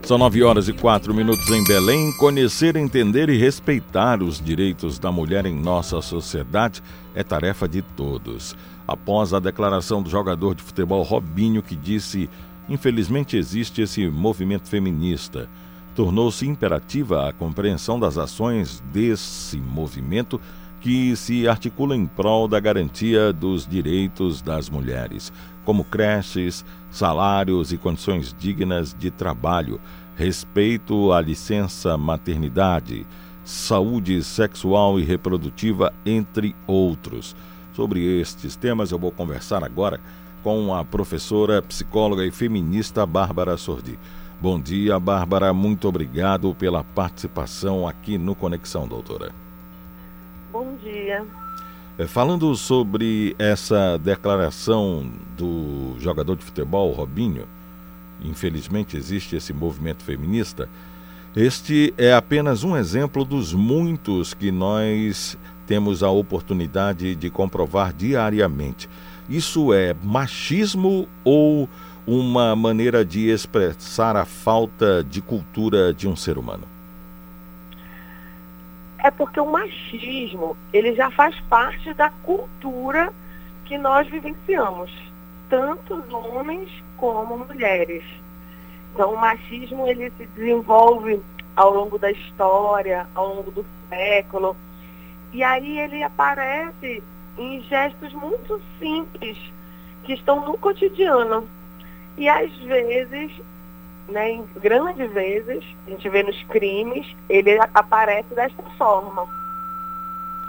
São 0.09 0.17
nove 0.17 0.41
horas 0.41 0.67
e 0.67 0.73
quatro 0.73 1.13
minutos 1.13 1.47
em 1.51 1.63
Belém. 1.63 2.11
Conhecer, 2.13 2.75
entender 2.75 3.29
e 3.29 3.37
respeitar 3.37 4.23
os 4.23 4.41
direitos 4.41 4.97
da 4.97 5.11
mulher 5.11 5.45
em 5.45 5.53
nossa 5.53 6.01
sociedade 6.01 6.81
é 7.13 7.23
tarefa 7.23 7.67
de 7.67 7.83
todos. 7.83 8.57
Após 8.87 9.35
a 9.35 9.39
declaração 9.39 10.01
do 10.01 10.09
jogador 10.09 10.55
de 10.55 10.63
futebol 10.63 11.03
Robinho, 11.03 11.61
que 11.61 11.75
disse 11.75 12.27
infelizmente 12.67 13.37
existe 13.37 13.83
esse 13.83 14.09
movimento 14.09 14.67
feminista. 14.67 15.47
Tornou-se 15.93 16.43
imperativa 16.47 17.29
a 17.29 17.31
compreensão 17.31 17.99
das 17.99 18.17
ações 18.17 18.83
desse 18.91 19.57
movimento 19.57 20.41
que 20.81 21.15
se 21.15 21.47
articula 21.47 21.95
em 21.95 22.07
prol 22.07 22.47
da 22.47 22.59
garantia 22.59 23.31
dos 23.31 23.67
direitos 23.67 24.41
das 24.41 24.71
mulheres, 24.71 25.31
como 25.63 25.83
creches, 25.83 26.65
salários 26.91 27.71
e 27.71 27.77
condições 27.77 28.35
dignas 28.37 28.95
de 28.97 29.11
trabalho, 29.11 29.79
respeito 30.15 31.11
à 31.11 31.21
licença 31.21 31.97
maternidade, 31.97 33.05
saúde 33.43 34.23
sexual 34.23 34.99
e 34.99 35.03
reprodutiva, 35.03 35.93
entre 36.05 36.55
outros. 36.67 37.35
Sobre 37.73 38.19
estes 38.19 38.55
temas 38.55 38.91
eu 38.91 38.99
vou 38.99 39.11
conversar 39.11 39.63
agora 39.63 39.99
com 40.43 40.73
a 40.73 40.83
professora, 40.83 41.61
psicóloga 41.61 42.25
e 42.25 42.31
feminista 42.31 43.05
Bárbara 43.05 43.57
Sordi. 43.57 43.97
Bom 44.41 44.59
dia, 44.59 44.97
Bárbara. 44.99 45.53
Muito 45.53 45.87
obrigado 45.87 46.55
pela 46.55 46.83
participação 46.83 47.87
aqui 47.87 48.17
no 48.17 48.33
Conexão, 48.33 48.87
doutora. 48.87 49.31
Bom 50.51 50.75
dia. 50.77 51.25
É, 51.99 52.07
falando 52.07 52.55
sobre 52.55 53.35
essa 53.37 53.97
declaração 53.97 55.11
do 55.37 55.95
jogador 55.99 56.37
de 56.37 56.45
futebol, 56.45 56.93
Robinho, 56.93 57.45
infelizmente 58.23 58.95
existe 58.95 59.35
esse 59.35 59.51
movimento 59.51 60.01
feminista. 60.01 60.69
Este 61.35 61.93
é 61.97 62.13
apenas 62.13 62.63
um 62.63 62.77
exemplo 62.77 63.25
dos 63.25 63.53
muitos 63.53 64.33
que 64.33 64.49
nós 64.49 65.37
temos 65.67 66.01
a 66.01 66.09
oportunidade 66.09 67.15
de 67.15 67.29
comprovar 67.29 67.91
diariamente. 67.91 68.87
Isso 69.27 69.73
é 69.73 69.93
machismo 70.01 71.05
ou 71.25 71.67
uma 72.07 72.55
maneira 72.55 73.03
de 73.03 73.27
expressar 73.27 74.15
a 74.15 74.23
falta 74.23 75.03
de 75.03 75.21
cultura 75.21 75.93
de 75.93 76.07
um 76.07 76.15
ser 76.15 76.37
humano? 76.37 76.78
É 79.01 79.09
porque 79.09 79.39
o 79.39 79.45
machismo, 79.45 80.57
ele 80.73 80.93
já 80.93 81.09
faz 81.11 81.39
parte 81.41 81.93
da 81.93 82.09
cultura 82.09 83.13
que 83.65 83.77
nós 83.77 84.07
vivenciamos, 84.07 84.91
tanto 85.49 86.03
homens 86.13 86.69
como 86.97 87.37
mulheres. 87.37 88.03
Então, 88.93 89.13
o 89.13 89.17
machismo 89.17 89.87
ele 89.87 90.11
se 90.17 90.25
desenvolve 90.27 91.21
ao 91.55 91.73
longo 91.73 91.97
da 91.97 92.11
história, 92.11 93.07
ao 93.15 93.35
longo 93.35 93.51
do 93.51 93.65
século, 93.89 94.55
e 95.31 95.43
aí 95.43 95.79
ele 95.79 96.03
aparece 96.03 97.03
em 97.37 97.61
gestos 97.63 98.11
muito 98.13 98.61
simples 98.79 99.37
que 100.03 100.13
estão 100.13 100.45
no 100.45 100.57
cotidiano. 100.57 101.47
E 102.17 102.27
às 102.27 102.51
vezes, 102.57 103.31
né, 104.11 104.31
em 104.31 104.45
grandes 104.61 105.11
vezes, 105.11 105.63
a 105.87 105.89
gente 105.89 106.09
vê 106.09 106.23
nos 106.23 106.41
crimes, 106.43 107.05
ele 107.29 107.57
aparece 107.73 108.33
desta 108.33 108.63
forma. 108.77 109.27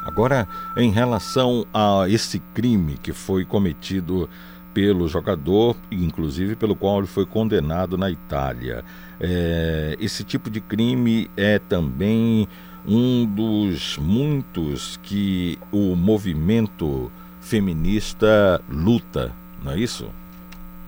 Agora, 0.07 0.49
em 0.77 0.91
relação 0.91 1.67
a 1.73 2.09
esse 2.09 2.41
crime 2.55 2.97
que 2.97 3.13
foi 3.13 3.45
cometido 3.45 4.29
pelo 4.73 5.09
jogador, 5.09 5.77
inclusive 5.91 6.57
pelo 6.57 6.75
qual 6.75 6.99
ele 6.99 7.07
foi 7.07 7.27
condenado 7.27 7.99
na 7.99 8.11
Itália, 8.11 8.85
é, 9.21 9.97
esse 10.01 10.25
tipo 10.25 10.49
de 10.49 10.61
crime 10.61 11.31
é 11.37 11.59
também 11.59 12.49
um 12.87 13.27
dos 13.27 13.99
muitos 13.99 14.99
que 15.03 15.59
o 15.71 15.95
movimento 15.95 17.13
feminista 17.41 18.61
luta, 18.71 19.33
não 19.63 19.73
é 19.73 19.79
isso? 19.79 20.09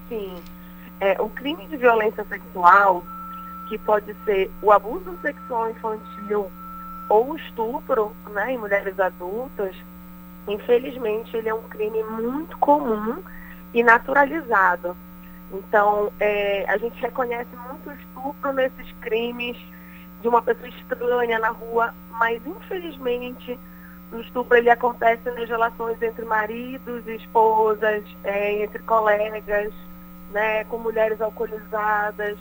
Sim. 0.09 0.33
É, 1.03 1.21
o 1.21 1.29
crime 1.29 1.67
de 1.67 1.77
violência 1.77 2.25
sexual, 2.29 3.03
que 3.69 3.77
pode 3.77 4.15
ser 4.25 4.49
o 4.63 4.71
abuso 4.71 5.19
sexual 5.21 5.69
infantil 5.69 6.49
ou 7.09 7.33
o 7.33 7.37
estupro 7.37 8.13
né, 8.31 8.53
em 8.53 8.59
mulheres 8.59 8.97
adultas, 9.01 9.75
infelizmente 10.47 11.37
ele 11.37 11.49
é 11.49 11.55
um 11.55 11.63
crime 11.63 12.05
muito 12.05 12.57
comum 12.59 13.21
e 13.75 13.83
naturalizado. 13.83 14.97
Então, 15.53 16.13
é, 16.21 16.67
a 16.69 16.77
gente 16.77 17.01
reconhece 17.01 17.51
muito 17.69 17.91
estupro 18.01 18.53
nesses 18.53 18.93
crimes 19.01 19.57
de 20.21 20.29
uma 20.29 20.41
pessoa 20.41 20.69
estranha 20.69 21.41
na 21.41 21.49
rua, 21.49 21.93
mas 22.13 22.41
infelizmente 22.47 23.59
o 24.13 24.21
estupro 24.21 24.57
ele 24.57 24.71
acontece 24.71 25.29
nas 25.33 25.49
relações 25.49 26.01
entre 26.01 26.25
maridos 26.25 27.05
esposas, 27.09 28.05
é, 28.23 28.63
entre 28.63 28.79
colegas, 28.85 29.75
né, 30.33 30.64
com 30.64 30.78
mulheres 30.78 31.20
alcoolizadas. 31.20 32.39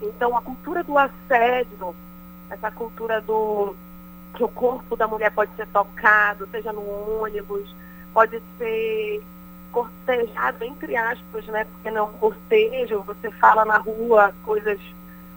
Então 0.00 0.36
a 0.36 0.42
cultura 0.42 0.82
do 0.82 0.96
assédio, 0.98 1.94
essa 2.50 2.70
cultura 2.70 3.20
do 3.20 3.74
que 4.34 4.42
o 4.42 4.48
corpo 4.48 4.96
da 4.96 5.06
mulher 5.06 5.30
pode 5.30 5.54
ser 5.56 5.66
tocado, 5.68 6.48
seja 6.50 6.72
no 6.72 7.20
ônibus, 7.20 7.74
pode 8.12 8.42
ser 8.58 9.22
cortejado, 9.70 10.64
entre 10.64 10.96
aspas, 10.96 11.46
né? 11.46 11.64
Porque 11.64 11.90
não 11.90 12.12
cortejo, 12.14 13.02
você 13.02 13.30
fala 13.32 13.64
na 13.64 13.78
rua 13.78 14.32
coisas 14.44 14.80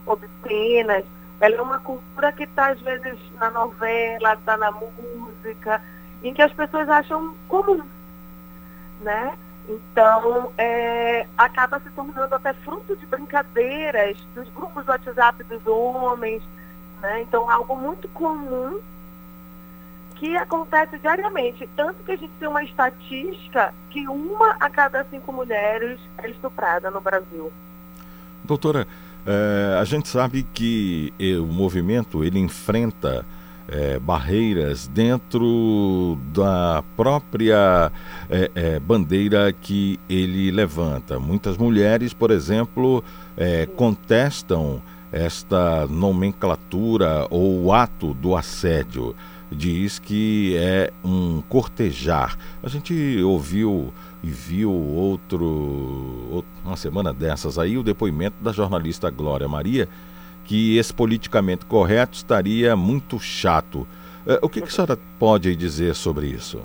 obscenas, 0.05 1.03
ela 1.39 1.55
é 1.55 1.61
uma 1.61 1.79
cultura 1.79 2.31
que 2.31 2.43
está, 2.43 2.69
às 2.69 2.81
vezes, 2.81 3.19
na 3.39 3.51
novela, 3.51 4.33
está 4.33 4.57
na 4.57 4.71
música, 4.71 5.81
em 6.23 6.33
que 6.33 6.41
as 6.41 6.53
pessoas 6.53 6.89
acham 6.89 7.35
comum, 7.47 7.83
né? 9.01 9.37
Então, 9.67 10.51
é, 10.57 11.27
acaba 11.37 11.79
se 11.81 11.89
tornando 11.89 12.33
até 12.33 12.53
fruto 12.53 12.95
de 12.95 13.05
brincadeiras 13.05 14.17
dos 14.33 14.47
grupos 14.49 14.85
do 14.85 14.91
WhatsApp 14.91 15.43
dos 15.43 15.65
homens, 15.67 16.41
né? 17.01 17.21
Então, 17.21 17.49
algo 17.49 17.75
muito 17.75 18.07
comum 18.09 18.79
que 20.15 20.35
acontece 20.37 20.97
diariamente. 20.99 21.69
Tanto 21.75 22.01
que 22.03 22.13
a 22.13 22.17
gente 22.17 22.31
tem 22.39 22.47
uma 22.47 22.63
estatística 22.63 23.73
que 23.89 24.07
uma 24.07 24.55
a 24.59 24.69
cada 24.69 25.03
cinco 25.05 25.33
mulheres 25.33 25.99
é 26.17 26.29
estuprada 26.29 26.89
no 26.89 27.01
Brasil. 27.01 27.51
Doutora, 28.43 28.87
é, 29.25 29.77
a 29.79 29.83
gente 29.83 30.07
sabe 30.07 30.43
que 30.53 31.13
o 31.19 31.45
movimento 31.45 32.23
ele 32.23 32.39
enfrenta 32.39 33.25
é, 33.67 33.99
barreiras 33.99 34.87
dentro 34.87 36.17
da 36.33 36.83
própria 36.95 37.91
é, 38.29 38.51
é, 38.55 38.79
bandeira 38.79 39.51
que 39.51 39.99
ele 40.09 40.51
levanta. 40.51 41.19
Muitas 41.19 41.57
mulheres, 41.57 42.13
por 42.13 42.31
exemplo, 42.31 43.03
é, 43.35 43.65
contestam 43.65 44.81
esta 45.11 45.87
nomenclatura 45.87 47.27
ou 47.29 47.73
ato 47.73 48.13
do 48.13 48.35
assédio. 48.35 49.15
Diz 49.49 49.97
que 49.97 50.57
é 50.57 50.91
um 51.03 51.41
cortejar. 51.41 52.37
A 52.61 52.67
gente 52.67 53.21
ouviu 53.21 53.93
e 54.21 54.27
viu 54.27 54.71
outro, 54.73 56.43
uma 56.65 56.75
semana 56.75 57.13
dessas 57.13 57.57
aí, 57.57 57.77
o 57.77 57.83
depoimento 57.83 58.35
da 58.41 58.51
jornalista 58.51 59.09
Glória 59.09 59.47
Maria, 59.47 59.87
que 60.47 60.77
esse 60.77 60.93
politicamente 60.93 61.65
correto 61.65 62.15
estaria 62.15 62.73
muito 62.75 63.19
chato. 63.19 63.85
É, 64.25 64.39
o 64.41 64.47
que, 64.47 64.61
que 64.61 64.67
a 64.67 64.71
senhora 64.71 64.97
pode 65.19 65.53
dizer 65.57 65.93
sobre 65.93 66.27
isso? 66.27 66.61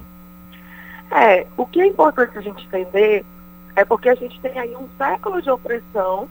É, 1.11 1.47
o 1.57 1.67
que 1.67 1.81
é 1.81 1.87
importante 1.89 2.39
a 2.39 2.41
gente 2.41 2.65
entender 2.65 3.25
é 3.75 3.85
porque 3.85 4.09
a 4.09 4.15
gente 4.15 4.41
tem 4.41 4.57
aí 4.57 4.75
um 4.77 4.89
século 4.97 5.43
de 5.43 5.51
opressão 5.51 6.29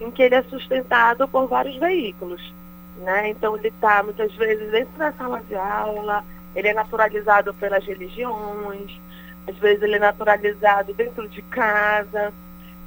em 0.00 0.10
que 0.10 0.22
ele 0.22 0.34
é 0.34 0.42
sustentado 0.42 1.28
por 1.28 1.46
vários 1.46 1.76
veículos. 1.76 2.52
Né? 2.98 3.30
Então 3.30 3.56
ele 3.56 3.68
está 3.68 4.02
muitas 4.02 4.34
vezes 4.34 4.70
dentro 4.72 4.98
da 4.98 5.12
sala 5.12 5.40
de 5.48 5.54
aula, 5.54 6.24
ele 6.54 6.66
é 6.68 6.74
naturalizado 6.74 7.54
pelas 7.54 7.84
religiões, 7.84 9.00
às 9.46 9.56
vezes 9.56 9.82
ele 9.82 9.96
é 9.96 10.00
naturalizado 10.00 10.92
dentro 10.94 11.28
de 11.28 11.42
casa. 11.42 12.32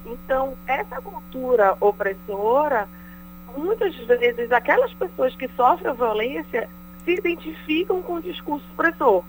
Então, 0.05 0.53
essa 0.67 1.01
cultura 1.01 1.75
opressora, 1.79 2.87
muitas 3.55 3.95
vezes 3.95 4.51
aquelas 4.51 4.93
pessoas 4.93 5.35
que 5.35 5.47
sofrem 5.49 5.89
a 5.89 5.93
violência 5.93 6.69
se 7.03 7.13
identificam 7.13 8.01
com 8.01 8.15
o 8.15 8.21
discurso 8.21 8.65
opressor. 8.73 9.23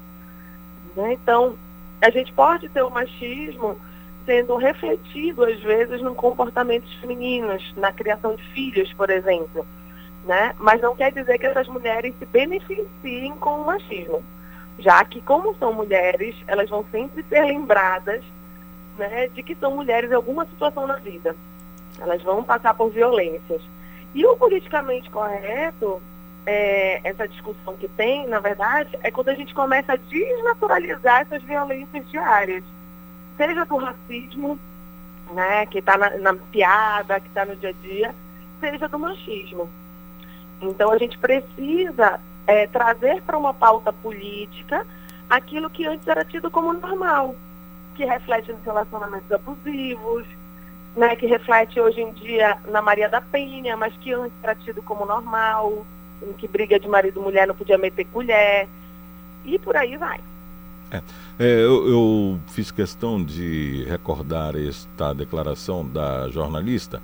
Né? 0.96 1.14
Então, 1.14 1.56
a 2.00 2.10
gente 2.10 2.32
pode 2.32 2.68
ter 2.68 2.82
o 2.82 2.90
machismo 2.90 3.78
sendo 4.24 4.56
refletido, 4.56 5.44
às 5.44 5.60
vezes, 5.60 6.02
no 6.02 6.14
comportamentos 6.14 6.92
femininos, 6.94 7.72
na 7.76 7.92
criação 7.92 8.34
de 8.34 8.42
filhos, 8.50 8.92
por 8.94 9.08
exemplo. 9.10 9.64
Né? 10.24 10.54
Mas 10.58 10.80
não 10.80 10.96
quer 10.96 11.12
dizer 11.12 11.38
que 11.38 11.46
essas 11.46 11.68
mulheres 11.68 12.14
se 12.18 12.26
beneficiem 12.26 13.36
com 13.38 13.60
o 13.60 13.66
machismo 13.66 14.22
já 14.78 15.04
que 15.04 15.20
como 15.20 15.56
são 15.56 15.72
mulheres, 15.72 16.36
elas 16.46 16.68
vão 16.68 16.84
sempre 16.90 17.24
ser 17.28 17.44
lembradas 17.44 18.22
né, 18.98 19.28
de 19.28 19.42
que 19.42 19.54
são 19.54 19.74
mulheres 19.74 20.10
em 20.10 20.14
alguma 20.14 20.44
situação 20.46 20.86
na 20.86 20.96
vida. 20.96 21.34
Elas 21.98 22.22
vão 22.22 22.44
passar 22.44 22.74
por 22.74 22.90
violências. 22.90 23.62
E 24.16 24.24
o 24.24 24.34
politicamente 24.34 25.10
correto, 25.10 26.00
é, 26.46 27.02
essa 27.04 27.28
discussão 27.28 27.76
que 27.76 27.86
tem, 27.86 28.26
na 28.26 28.40
verdade, 28.40 28.98
é 29.02 29.10
quando 29.10 29.28
a 29.28 29.34
gente 29.34 29.52
começa 29.54 29.92
a 29.92 29.96
desnaturalizar 29.96 31.20
essas 31.20 31.42
violências 31.42 32.10
diárias, 32.10 32.64
seja 33.36 33.66
do 33.66 33.76
racismo, 33.76 34.58
né, 35.34 35.66
que 35.66 35.80
está 35.80 35.98
na, 35.98 36.16
na 36.16 36.34
piada, 36.34 37.20
que 37.20 37.28
está 37.28 37.44
no 37.44 37.56
dia 37.56 37.68
a 37.68 37.86
dia, 37.86 38.14
seja 38.58 38.88
do 38.88 38.98
machismo. 38.98 39.68
Então 40.62 40.90
a 40.90 40.96
gente 40.96 41.18
precisa 41.18 42.18
é, 42.46 42.66
trazer 42.68 43.20
para 43.20 43.36
uma 43.36 43.52
pauta 43.52 43.92
política 43.92 44.86
aquilo 45.28 45.68
que 45.68 45.86
antes 45.86 46.08
era 46.08 46.24
tido 46.24 46.50
como 46.50 46.72
normal, 46.72 47.36
que 47.94 48.06
reflete 48.06 48.50
nos 48.50 48.64
relacionamentos 48.64 49.30
abusivos, 49.30 50.24
né, 50.96 51.14
que 51.14 51.26
reflete 51.26 51.78
hoje 51.78 52.00
em 52.00 52.12
dia 52.12 52.56
na 52.68 52.80
Maria 52.80 53.08
da 53.08 53.20
Penha, 53.20 53.76
mas 53.76 53.94
que 53.98 54.12
antes 54.12 54.36
era 54.42 54.54
tido 54.54 54.82
como 54.82 55.04
normal, 55.04 55.86
em 56.22 56.32
que 56.32 56.48
briga 56.48 56.80
de 56.80 56.88
marido 56.88 57.20
e 57.20 57.22
mulher 57.22 57.46
não 57.46 57.54
podia 57.54 57.76
meter 57.76 58.06
colher, 58.06 58.66
e 59.44 59.58
por 59.58 59.76
aí 59.76 59.96
vai. 59.96 60.18
É, 60.90 60.96
é, 61.38 61.64
eu, 61.64 61.88
eu, 61.88 62.38
fiz 62.48 62.70
questão 62.70 63.22
de 63.22 63.84
recordar 63.88 64.56
esta 64.56 65.12
declaração 65.12 65.86
da 65.86 66.28
jornalista, 66.30 67.02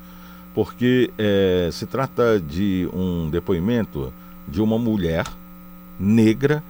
porque 0.55 1.11
é, 1.19 1.69
se 1.71 1.87
trata 1.87 2.41
de 2.41 2.89
um 2.93 3.29
depoimento 3.29 4.13
de 4.49 4.63
uma 4.63 4.79
mulher 4.79 5.27
negra 5.99 6.63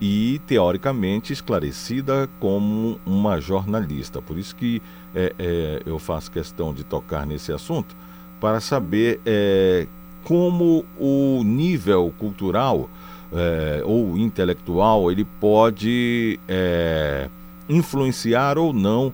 e 0.00 0.40
teoricamente 0.46 1.32
esclarecida 1.32 2.28
como 2.40 2.98
uma 3.04 3.40
jornalista. 3.40 4.22
Por 4.22 4.38
isso 4.38 4.56
que 4.56 4.80
é, 5.14 5.34
é, 5.38 5.82
eu 5.84 5.98
faço 5.98 6.30
questão 6.30 6.72
de 6.72 6.84
tocar 6.84 7.26
nesse 7.26 7.52
assunto 7.52 7.94
para 8.40 8.60
saber 8.60 9.20
é, 9.26 9.86
como 10.24 10.84
o 10.98 11.42
nível 11.44 12.12
cultural 12.18 12.88
é, 13.32 13.82
ou 13.84 14.16
intelectual 14.16 15.10
ele 15.10 15.24
pode 15.24 16.40
é, 16.48 17.28
influenciar 17.68 18.56
ou 18.56 18.72
não 18.72 19.12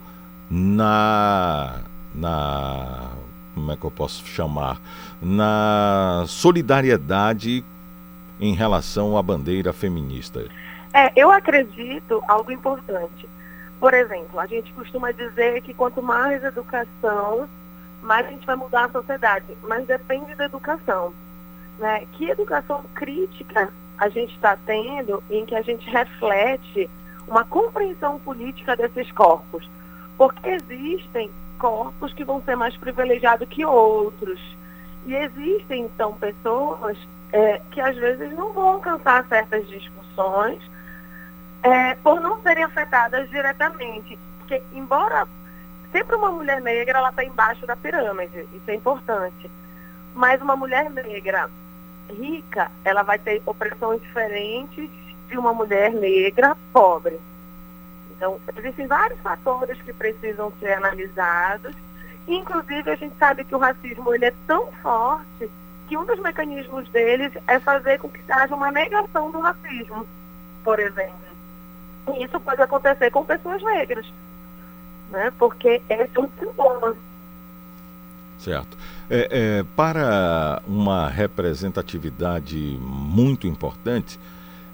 na, 0.49 1.80
na 2.14 3.11
como 3.55 3.72
é 3.72 3.76
que 3.76 3.84
eu 3.84 3.91
posso 3.91 4.24
chamar 4.26 4.80
na 5.20 6.24
solidariedade 6.28 7.64
em 8.39 8.55
relação 8.55 9.16
à 9.16 9.22
bandeira 9.22 9.72
feminista. 9.72 10.45
É, 10.97 11.12
eu 11.14 11.30
acredito 11.30 12.22
algo 12.26 12.51
importante. 12.51 13.28
Por 13.78 13.92
exemplo, 13.92 14.40
a 14.40 14.47
gente 14.47 14.72
costuma 14.72 15.12
dizer 15.12 15.61
que 15.61 15.74
quanto 15.74 16.03
mais 16.03 16.42
educação, 16.42 17.47
mais 18.01 18.26
a 18.26 18.30
gente 18.30 18.47
vai 18.47 18.57
mudar 18.57 18.86
a 18.86 18.88
sociedade. 18.88 19.44
Mas 19.68 19.86
depende 19.86 20.34
da 20.34 20.47
educação. 20.47 21.12
Né? 21.78 22.07
Que 22.12 22.30
educação 22.30 22.82
crítica 22.94 23.70
a 23.99 24.09
gente 24.09 24.34
está 24.36 24.57
tendo 24.64 25.22
em 25.28 25.44
que 25.44 25.55
a 25.55 25.61
gente 25.61 25.86
reflete 25.90 26.88
uma 27.28 27.44
compreensão 27.44 28.18
política 28.18 28.74
desses 28.74 29.12
corpos. 29.12 29.68
Porque 30.16 30.49
existem 30.49 31.30
corpos 31.59 32.11
que 32.14 32.24
vão 32.24 32.40
ser 32.42 32.57
mais 32.57 32.74
privilegiados 32.74 33.47
que 33.51 33.66
outros. 33.66 34.40
E 35.05 35.14
existem, 35.14 35.82
então, 35.82 36.14
pessoas 36.14 36.97
é, 37.34 37.61
que 37.70 37.82
às 37.82 37.94
vezes 37.97 38.32
não 38.32 38.55
vão 38.55 38.68
alcançar 38.68 39.26
certas 39.28 39.68
discussões 39.68 40.59
é, 41.63 41.95
por 41.97 42.21
não 42.21 42.41
serem 42.43 42.65
afetadas 42.65 43.29
diretamente. 43.31 44.19
Porque, 44.39 44.63
embora 44.73 45.27
sempre 45.93 46.17
uma 46.17 46.31
mulher 46.31 46.61
negra 46.61 46.99
ela 46.99 47.11
está 47.11 47.25
embaixo 47.25 47.67
da 47.67 47.77
pirâmide, 47.77 48.47
isso 48.53 48.71
é 48.71 48.75
importante. 48.75 49.51
Mas 50.15 50.41
uma 50.41 50.57
mulher 50.57 50.91
negra 50.91 51.51
rica, 52.11 52.71
ela 52.85 53.03
vai 53.03 53.19
ter 53.19 53.43
opressões 53.45 54.01
diferentes 54.01 54.91
de 55.29 55.39
uma 55.39 55.53
mulher 55.53 55.93
negra 55.93 56.57
pobre. 56.73 57.19
Então, 58.11 58.41
existem 58.57 58.87
vários 58.87 59.21
fatores 59.21 59.81
que 59.83 59.93
precisam 59.93 60.53
ser 60.59 60.75
analisados. 60.75 61.75
Inclusive, 62.27 62.91
a 62.91 62.97
gente 62.97 63.17
sabe 63.19 63.45
que 63.45 63.55
o 63.55 63.59
racismo 63.59 64.15
ele 64.15 64.25
é 64.25 64.35
tão 64.47 64.73
forte 64.83 65.51
que 65.87 65.97
um 65.97 66.05
dos 66.05 66.19
mecanismos 66.21 66.89
deles 66.89 67.33
é 67.47 67.61
fazer 67.61 67.99
com 67.99 68.09
que 68.09 68.21
haja 68.31 68.55
uma 68.55 68.73
negação 68.73 69.31
do 69.31 69.41
racismo, 69.41 70.07
por 70.65 70.81
exemplo. 70.81 71.26
E 72.15 72.25
isso 72.25 72.39
pode 72.41 72.63
acontecer 72.63 73.11
com 73.11 73.25
pessoas 73.25 73.63
negras, 73.63 74.07
né? 75.11 75.33
porque 75.39 75.83
é 75.89 76.09
um 76.19 76.29
sintoma. 76.39 76.97
Certo. 78.39 78.77
É, 79.09 79.29
é, 79.31 79.65
para 79.75 80.63
uma 80.67 81.09
representatividade 81.09 82.79
muito 82.81 83.47
importante, 83.47 84.19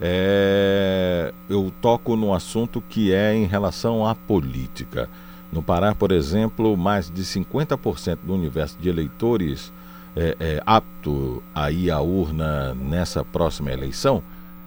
é, 0.00 1.32
eu 1.48 1.72
toco 1.80 2.16
no 2.16 2.34
assunto 2.34 2.80
que 2.80 3.12
é 3.12 3.34
em 3.34 3.46
relação 3.46 4.06
à 4.06 4.14
política. 4.14 5.08
No 5.52 5.62
Pará, 5.62 5.94
por 5.94 6.10
exemplo, 6.10 6.76
mais 6.76 7.10
de 7.10 7.22
50% 7.22 8.18
do 8.22 8.34
universo 8.34 8.76
de 8.78 8.88
eleitores 8.88 9.72
é, 10.16 10.36
é, 10.40 10.62
apto 10.66 11.42
a 11.54 11.70
ir 11.70 11.90
à 11.90 12.00
urna 12.00 12.74
nessa 12.74 13.24
próxima 13.24 13.72
eleição 13.72 14.22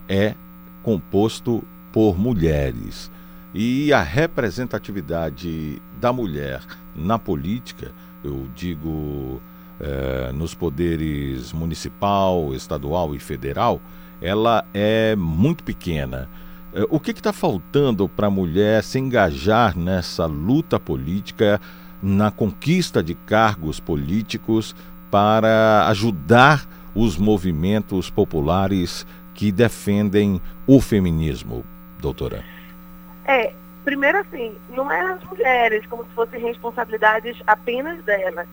é 0.08 0.34
composto 0.82 1.64
por 1.96 2.20
mulheres. 2.20 3.10
E 3.54 3.94
a 3.94 4.02
representatividade 4.02 5.82
da 5.98 6.12
mulher 6.12 6.62
na 6.94 7.18
política, 7.18 7.94
eu 8.22 8.50
digo 8.54 9.42
é, 9.80 10.30
nos 10.34 10.54
poderes 10.54 11.54
municipal, 11.54 12.54
estadual 12.54 13.16
e 13.16 13.20
federal, 13.20 13.80
ela 14.22 14.66
é 14.74 15.16
muito 15.16 15.64
pequena. 15.64 16.28
É, 16.74 16.86
o 16.90 17.00
que 17.00 17.12
está 17.12 17.32
faltando 17.32 18.10
para 18.10 18.28
a 18.28 18.30
mulher 18.30 18.84
se 18.84 19.00
engajar 19.00 19.78
nessa 19.78 20.26
luta 20.26 20.78
política, 20.78 21.62
na 22.04 22.30
conquista 22.30 23.02
de 23.02 23.16
cargos 23.16 23.80
políticos, 23.80 24.76
para 25.10 25.88
ajudar 25.88 26.68
os 26.94 27.18
movimentos 27.18 28.10
populares 28.10 29.08
que 29.34 29.50
defendem 29.50 30.42
o 30.68 30.82
feminismo, 30.82 31.64
doutora? 32.06 32.44
É, 33.26 33.52
primeiro 33.84 34.20
assim, 34.20 34.56
não 34.70 34.92
é 34.92 35.02
as 35.02 35.24
mulheres 35.24 35.86
como 35.88 36.04
se 36.06 36.12
fossem 36.12 36.40
responsabilidades 36.40 37.42
apenas 37.48 38.04
delas. 38.04 38.48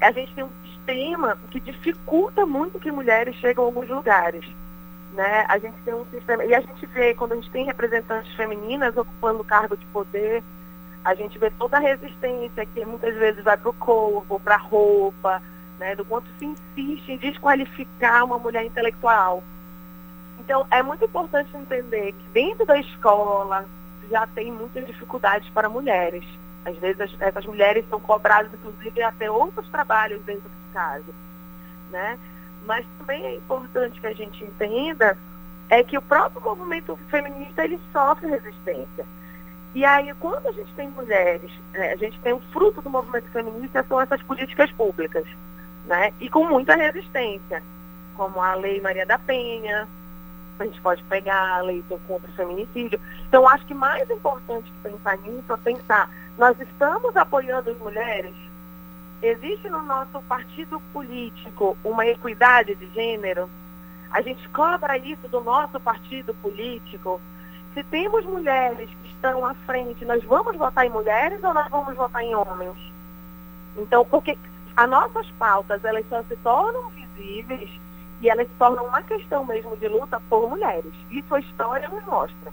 A 0.00 0.12
gente 0.12 0.34
tem 0.34 0.44
um 0.44 0.50
sistema 0.64 1.38
que 1.50 1.60
dificulta 1.60 2.46
muito 2.46 2.78
que 2.78 2.90
mulheres 2.90 3.34
cheguem 3.36 3.62
a 3.62 3.66
alguns 3.66 3.88
lugares. 3.88 4.46
Né? 5.12 5.46
A 5.48 5.58
gente 5.58 5.76
tem 5.84 5.94
um 5.94 6.04
sistema. 6.06 6.44
E 6.44 6.54
a 6.54 6.60
gente 6.60 6.84
vê, 6.86 7.14
quando 7.14 7.32
a 7.32 7.36
gente 7.36 7.50
tem 7.50 7.64
representantes 7.64 8.34
femininas 8.34 8.96
ocupando 8.96 9.44
cargo 9.44 9.76
de 9.76 9.86
poder, 9.86 10.42
a 11.04 11.14
gente 11.14 11.38
vê 11.38 11.50
toda 11.50 11.76
a 11.76 11.80
resistência 11.80 12.66
que 12.66 12.84
muitas 12.84 13.14
vezes 13.14 13.42
vai 13.42 13.56
para 13.56 13.70
o 13.70 13.74
corpo, 13.74 14.40
para 14.40 14.56
a 14.56 14.58
roupa, 14.58 15.42
né, 15.78 15.94
do 15.94 16.04
quanto 16.04 16.26
se 16.38 16.44
insiste 16.44 17.12
em 17.12 17.16
desqualificar 17.18 18.24
uma 18.24 18.38
mulher 18.38 18.64
intelectual. 18.64 19.42
Então, 20.46 20.64
é 20.70 20.80
muito 20.80 21.04
importante 21.04 21.54
entender 21.56 22.12
que 22.12 22.28
dentro 22.32 22.64
da 22.64 22.78
escola 22.78 23.66
já 24.08 24.26
tem 24.28 24.52
muitas 24.52 24.86
dificuldades 24.86 25.50
para 25.50 25.68
mulheres. 25.68 26.24
Às 26.64 26.76
vezes, 26.78 27.14
essas 27.20 27.44
mulheres 27.44 27.84
são 27.90 27.98
cobradas, 27.98 28.54
inclusive, 28.54 29.02
até 29.02 29.30
outros 29.30 29.68
trabalhos 29.68 30.22
dentro 30.22 30.48
de 30.48 30.72
casa. 30.72 31.12
Né? 31.90 32.18
Mas 32.64 32.86
também 32.98 33.26
é 33.26 33.34
importante 33.34 34.00
que 34.00 34.06
a 34.06 34.14
gente 34.14 34.42
entenda 34.44 35.18
é 35.68 35.82
que 35.82 35.98
o 35.98 36.02
próprio 36.02 36.40
movimento 36.40 36.96
feminista 37.10 37.64
ele 37.64 37.80
sofre 37.92 38.28
resistência. 38.28 39.04
E 39.74 39.84
aí, 39.84 40.14
quando 40.20 40.46
a 40.46 40.52
gente 40.52 40.72
tem 40.74 40.88
mulheres, 40.88 41.50
né, 41.72 41.92
a 41.92 41.96
gente 41.96 42.18
tem 42.20 42.32
o 42.32 42.40
fruto 42.52 42.80
do 42.80 42.88
movimento 42.88 43.28
feminista 43.32 43.84
são 43.88 44.00
essas 44.00 44.22
políticas 44.22 44.70
públicas 44.72 45.26
né? 45.86 46.12
E 46.20 46.28
com 46.28 46.44
muita 46.44 46.74
resistência, 46.74 47.62
como 48.16 48.40
a 48.40 48.54
Lei 48.54 48.80
Maria 48.80 49.06
da 49.06 49.18
Penha, 49.18 49.88
a 50.62 50.64
gente 50.66 50.80
pode 50.80 51.02
pegar 51.04 51.58
a 51.58 51.62
lei 51.62 51.84
contra 52.06 52.30
o 52.30 52.34
feminicídio. 52.34 53.00
Então, 53.28 53.48
acho 53.48 53.66
que 53.66 53.74
mais 53.74 54.08
importante 54.10 54.70
que 54.70 54.90
pensar 54.90 55.16
nisso 55.18 55.52
é 55.52 55.56
pensar, 55.56 56.10
nós 56.38 56.58
estamos 56.60 57.16
apoiando 57.16 57.70
as 57.70 57.78
mulheres? 57.78 58.34
Existe 59.22 59.68
no 59.68 59.82
nosso 59.82 60.20
partido 60.28 60.80
político 60.92 61.76
uma 61.82 62.06
equidade 62.06 62.74
de 62.74 62.86
gênero? 62.92 63.48
A 64.10 64.22
gente 64.22 64.48
cobra 64.50 64.96
isso 64.98 65.26
do 65.28 65.40
nosso 65.40 65.80
partido 65.80 66.34
político? 66.34 67.20
Se 67.74 67.82
temos 67.84 68.24
mulheres 68.24 68.88
que 68.88 69.08
estão 69.08 69.44
à 69.44 69.54
frente, 69.66 70.04
nós 70.04 70.22
vamos 70.24 70.56
votar 70.56 70.86
em 70.86 70.90
mulheres 70.90 71.42
ou 71.42 71.52
nós 71.52 71.68
vamos 71.68 71.94
votar 71.94 72.22
em 72.22 72.34
homens? 72.34 72.76
Então, 73.76 74.04
porque 74.04 74.38
as 74.76 74.88
nossas 74.88 75.30
pautas 75.32 75.84
elas 75.84 76.06
só 76.08 76.22
se 76.22 76.36
tornam 76.36 76.90
visíveis 76.90 77.70
e 78.20 78.30
elas 78.30 78.46
se 78.48 78.54
tornam 78.54 78.86
uma 78.86 79.02
questão 79.02 79.44
mesmo 79.44 79.76
de 79.76 79.88
luta 79.88 80.20
por 80.28 80.48
mulheres. 80.48 80.92
Isso 81.10 81.34
a 81.34 81.40
história 81.40 81.88
nos 81.88 82.04
mostra. 82.04 82.52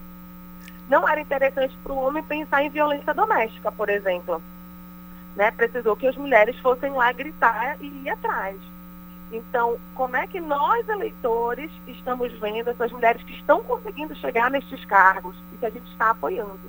Não 0.89 1.07
era 1.07 1.21
interessante 1.21 1.77
para 1.83 1.93
o 1.93 2.03
homem 2.03 2.23
pensar 2.23 2.63
em 2.63 2.69
violência 2.69 3.13
doméstica, 3.13 3.71
por 3.71 3.89
exemplo. 3.89 4.41
Né? 5.35 5.49
Precisou 5.51 5.95
que 5.95 6.07
as 6.07 6.17
mulheres 6.17 6.57
fossem 6.59 6.91
lá 6.91 7.11
gritar 7.11 7.77
e 7.81 7.87
ir 7.87 8.09
atrás. 8.09 8.57
Então, 9.31 9.79
como 9.95 10.15
é 10.15 10.27
que 10.27 10.39
nós, 10.39 10.87
eleitores, 10.87 11.71
estamos 11.87 12.31
vendo 12.33 12.69
essas 12.69 12.91
mulheres 12.91 13.23
que 13.23 13.33
estão 13.33 13.63
conseguindo 13.63 14.15
chegar 14.15 14.51
nestes 14.51 14.85
cargos 14.85 15.35
e 15.51 15.57
que 15.57 15.65
a 15.65 15.69
gente 15.71 15.89
está 15.91 16.11
apoiando? 16.11 16.59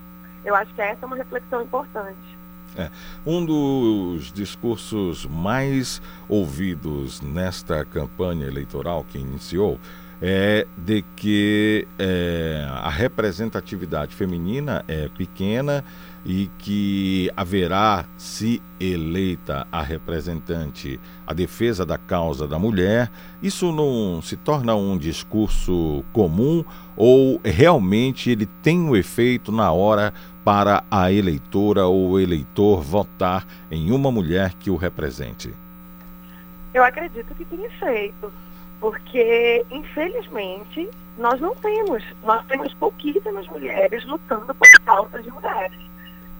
Eu 0.44 0.54
acho 0.54 0.72
que 0.74 0.80
essa 0.80 1.04
é 1.04 1.06
uma 1.06 1.16
reflexão 1.16 1.62
importante. 1.62 2.33
É, 2.76 2.90
um 3.24 3.44
dos 3.44 4.32
discursos 4.32 5.26
mais 5.26 6.02
ouvidos 6.28 7.20
nesta 7.20 7.84
campanha 7.84 8.46
eleitoral 8.46 9.04
que 9.04 9.18
iniciou 9.18 9.78
é 10.20 10.66
de 10.76 11.04
que 11.16 11.86
é, 11.98 12.66
a 12.70 12.88
representatividade 12.88 14.14
feminina 14.14 14.84
é 14.88 15.08
pequena 15.08 15.84
e 16.24 16.50
que 16.58 17.30
haverá, 17.36 18.06
se 18.16 18.62
eleita 18.80 19.66
a 19.70 19.82
representante, 19.82 20.98
a 21.26 21.34
defesa 21.34 21.84
da 21.84 21.98
causa 21.98 22.48
da 22.48 22.58
mulher. 22.58 23.10
Isso 23.42 23.70
não 23.70 24.22
se 24.22 24.36
torna 24.36 24.74
um 24.74 24.96
discurso 24.96 26.02
comum 26.12 26.64
ou 26.96 27.38
realmente 27.44 28.30
ele 28.30 28.46
tem 28.46 28.80
um 28.80 28.96
efeito 28.96 29.52
na 29.52 29.70
hora 29.72 30.14
para 30.44 30.84
a 30.90 31.10
eleitora 31.10 31.86
ou 31.86 32.20
eleitor 32.20 32.82
votar 32.82 33.46
em 33.70 33.90
uma 33.90 34.12
mulher 34.12 34.52
que 34.54 34.70
o 34.70 34.76
represente? 34.76 35.54
Eu 36.74 36.84
acredito 36.84 37.34
que 37.34 37.44
tem 37.44 37.64
efeito 37.64 38.30
porque, 38.80 39.64
infelizmente, 39.70 40.90
nós 41.16 41.40
não 41.40 41.54
temos, 41.56 42.04
nós 42.22 42.44
temos 42.46 42.74
pouquíssimas 42.74 43.46
mulheres 43.48 44.04
lutando 44.04 44.54
por 44.54 44.80
pautas 44.84 45.24
de 45.24 45.30
mulheres. 45.30 45.78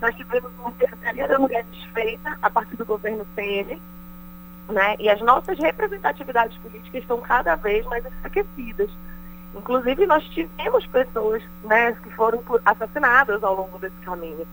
Nós 0.01 0.15
tivemos 0.17 0.53
uma 0.59 0.73
Secretaria 0.73 1.27
da 1.27 1.39
Mulher 1.39 1.65
desfeita 1.73 2.37
a 2.43 2.51
partir 2.51 2.77
do 2.77 2.85
governo 2.85 3.25
Temer, 3.35 3.79
né? 4.69 4.97
E 4.99 5.09
as 5.09 5.21
nossas 5.23 5.59
representatividades 5.59 6.59
políticas 6.59 7.01
estão 7.01 7.21
cada 7.21 7.55
vez 7.55 7.87
mais 7.87 8.05
enfraquecidas. 8.05 8.91
Inclusive, 9.55 10.07
nós 10.07 10.25
tivemos 10.31 10.87
pessoas 10.87 11.43
né, 11.65 11.93
que 12.03 12.11
foram 12.11 12.43
assassinadas 12.65 13.43
ao 13.43 13.55
longo 13.55 13.79
desse 13.79 13.97
caminho. 14.05 14.47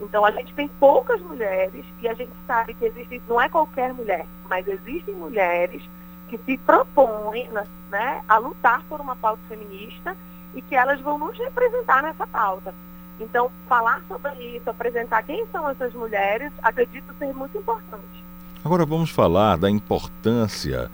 Então, 0.00 0.24
a 0.24 0.30
gente 0.30 0.52
tem 0.54 0.68
poucas 0.68 1.20
mulheres 1.20 1.84
e 2.00 2.08
a 2.08 2.14
gente 2.14 2.32
sabe 2.46 2.74
que 2.74 2.84
existe, 2.84 3.22
não 3.28 3.40
é 3.40 3.48
qualquer 3.48 3.92
mulher, 3.92 4.26
mas 4.48 4.66
existem 4.66 5.14
mulheres 5.14 5.82
que 6.28 6.38
se 6.38 6.58
propõem 6.58 7.48
né, 7.90 8.22
a 8.28 8.38
lutar 8.38 8.82
por 8.88 9.00
uma 9.00 9.16
pauta 9.16 9.40
feminista 9.48 10.16
e 10.54 10.62
que 10.62 10.74
elas 10.74 11.00
vão 11.00 11.18
nos 11.18 11.36
representar 11.38 12.02
nessa 12.02 12.26
pauta. 12.26 12.74
Então, 13.20 13.50
falar 13.68 14.02
sobre 14.08 14.32
isso, 14.56 14.68
apresentar 14.68 15.22
quem 15.22 15.46
são 15.52 15.68
essas 15.68 15.92
mulheres, 15.94 16.52
acredito 16.62 17.14
ser 17.18 17.32
muito 17.32 17.56
importante. 17.56 18.24
Agora 18.64 18.84
vamos 18.84 19.10
falar 19.10 19.56
da 19.56 19.70
importância 19.70 20.90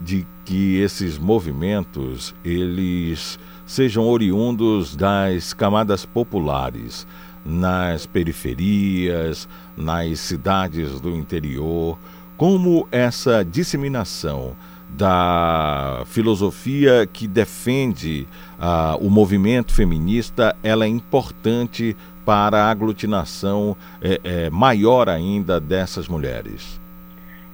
de 0.00 0.26
que 0.44 0.80
esses 0.80 1.18
movimentos 1.18 2.34
eles 2.44 3.38
sejam 3.66 4.06
oriundos 4.06 4.94
das 4.94 5.52
camadas 5.52 6.04
populares, 6.04 7.06
nas 7.44 8.06
periferias, 8.06 9.48
nas 9.76 10.20
cidades 10.20 11.00
do 11.00 11.10
interior, 11.10 11.98
como 12.36 12.86
essa 12.90 13.44
disseminação 13.44 14.56
da 14.88 16.02
filosofia 16.06 17.06
que 17.06 17.26
defende 17.26 18.28
uh, 18.58 19.04
o 19.04 19.10
movimento 19.10 19.74
feminista 19.74 20.54
ela 20.62 20.84
é 20.84 20.88
importante 20.88 21.96
para 22.24 22.64
a 22.64 22.70
aglutinação 22.70 23.76
é, 24.00 24.20
é, 24.24 24.50
maior 24.50 25.08
ainda 25.08 25.60
dessas 25.60 26.08
mulheres. 26.08 26.80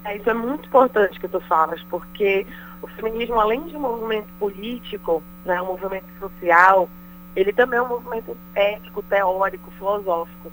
É, 0.04 0.16
isso 0.16 0.30
é 0.30 0.34
muito 0.34 0.66
importante 0.66 1.18
que 1.18 1.28
tu 1.28 1.40
falas, 1.40 1.82
porque 1.90 2.46
o 2.82 2.86
feminismo, 2.88 3.38
além 3.38 3.62
de 3.66 3.76
um 3.76 3.80
movimento 3.80 4.28
político, 4.38 5.22
né, 5.44 5.60
um 5.60 5.66
movimento 5.66 6.06
social, 6.18 6.88
ele 7.36 7.52
também 7.52 7.78
é 7.78 7.82
um 7.82 7.88
movimento 7.88 8.36
ético, 8.54 9.02
teórico, 9.02 9.70
filosófico. 9.72 10.50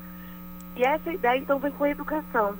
E 0.75 0.83
essa 0.83 1.11
ideia, 1.11 1.37
então, 1.37 1.59
vem 1.59 1.71
com 1.71 1.83
a 1.83 1.89
educação. 1.89 2.55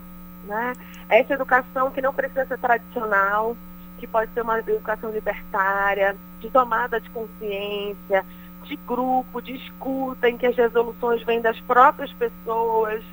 Né? 0.46 0.74
Essa 1.10 1.34
educação 1.34 1.92
que 1.92 2.02
não 2.02 2.14
precisa 2.14 2.46
ser 2.46 2.58
tradicional, 2.58 3.56
que 3.98 4.08
pode 4.08 4.32
ser 4.34 4.42
uma 4.42 4.60
educação 4.60 5.12
libertária, 5.12 6.16
de 6.40 6.50
tomada 6.50 7.00
de 7.00 7.10
consciência, 7.10 8.26
de 8.64 8.76
grupo, 8.76 9.42
de 9.42 9.56
escuta, 9.56 10.30
em 10.30 10.38
que 10.38 10.46
as 10.46 10.56
resoluções 10.56 11.24
vêm 11.24 11.42
das 11.42 11.60
próprias 11.62 12.12
pessoas, 12.14 13.04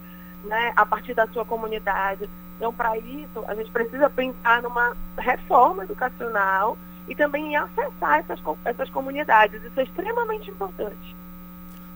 né, 0.45 0.73
a 0.77 0.87
partir 0.87 1.15
da 1.15 1.27
sua 1.29 1.45
comunidade. 1.45 2.29
Então, 2.57 2.73
para 2.73 2.97
isso, 2.99 3.45
a 3.47 3.55
gente 3.55 3.71
precisa 3.71 4.09
pensar 4.09 4.63
numa 4.63 4.97
reforma 5.19 5.85
educacional 5.85 6.79
e 7.09 7.15
também 7.15 7.53
em 7.53 7.57
acessar 7.57 8.21
essas, 8.21 8.41
essas 8.65 8.89
comunidades. 8.91 9.63
Isso 9.63 9.81
é 9.81 9.83
extremamente 9.83 10.51
importante. 10.51 11.17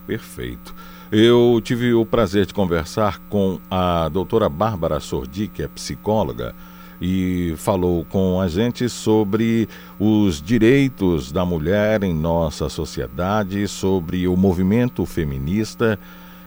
Perfeito. 0.05 0.75
Eu 1.11 1.59
tive 1.63 1.93
o 1.93 2.05
prazer 2.05 2.45
de 2.45 2.53
conversar 2.53 3.19
com 3.29 3.59
a 3.69 4.09
doutora 4.09 4.49
Bárbara 4.49 4.99
Sordi, 4.99 5.47
que 5.47 5.63
é 5.63 5.67
psicóloga, 5.67 6.53
e 7.01 7.53
falou 7.57 8.03
com 8.05 8.41
a 8.41 8.47
gente 8.47 8.89
sobre 8.89 9.69
os 9.99 10.41
direitos 10.41 11.31
da 11.31 11.45
mulher 11.45 12.03
em 12.03 12.13
nossa 12.13 12.69
sociedade, 12.69 13.67
sobre 13.67 14.27
o 14.27 14.35
movimento 14.35 15.05
feminista 15.05 15.97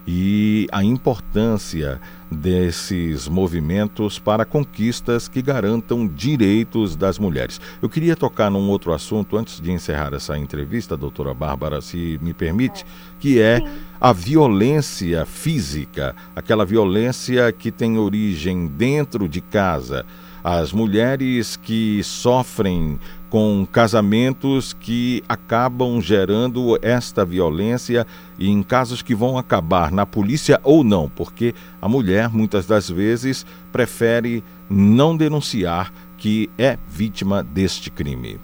e 0.06 0.66
a 0.72 0.82
importância 0.82 2.00
desses 2.30 3.28
movimentos 3.28 4.18
para 4.18 4.44
conquistas 4.44 5.28
que 5.28 5.42
garantam 5.42 6.06
direitos 6.06 6.96
das 6.96 7.18
mulheres. 7.18 7.60
Eu 7.80 7.88
queria 7.88 8.16
tocar 8.16 8.50
num 8.50 8.68
outro 8.68 8.92
assunto 8.92 9.36
antes 9.36 9.60
de 9.60 9.70
encerrar 9.70 10.14
essa 10.14 10.36
entrevista, 10.36 10.96
doutora 10.96 11.34
Bárbara, 11.34 11.80
se 11.80 12.18
me 12.22 12.32
permite, 12.32 12.84
que 13.20 13.40
é 13.40 13.60
a 14.00 14.12
violência 14.12 15.24
física, 15.24 16.16
aquela 16.34 16.64
violência 16.64 17.52
que 17.52 17.70
tem 17.70 17.98
origem 17.98 18.66
dentro 18.66 19.28
de 19.28 19.40
casa. 19.40 20.04
As 20.42 20.72
mulheres 20.72 21.54
que 21.54 22.02
sofrem 22.02 22.98
com 23.32 23.64
casamentos 23.64 24.74
que 24.74 25.24
acabam 25.26 26.02
gerando 26.02 26.78
esta 26.82 27.24
violência 27.24 28.06
e 28.38 28.50
em 28.50 28.62
casos 28.62 29.00
que 29.00 29.14
vão 29.14 29.38
acabar 29.38 29.90
na 29.90 30.04
polícia 30.04 30.60
ou 30.62 30.84
não, 30.84 31.08
porque 31.08 31.54
a 31.80 31.88
mulher 31.88 32.28
muitas 32.28 32.66
das 32.66 32.90
vezes 32.90 33.46
prefere 33.72 34.44
não 34.68 35.16
denunciar 35.16 35.90
que 36.18 36.50
é 36.58 36.76
vítima 36.86 37.42
deste 37.42 37.90
crime. 37.90 38.38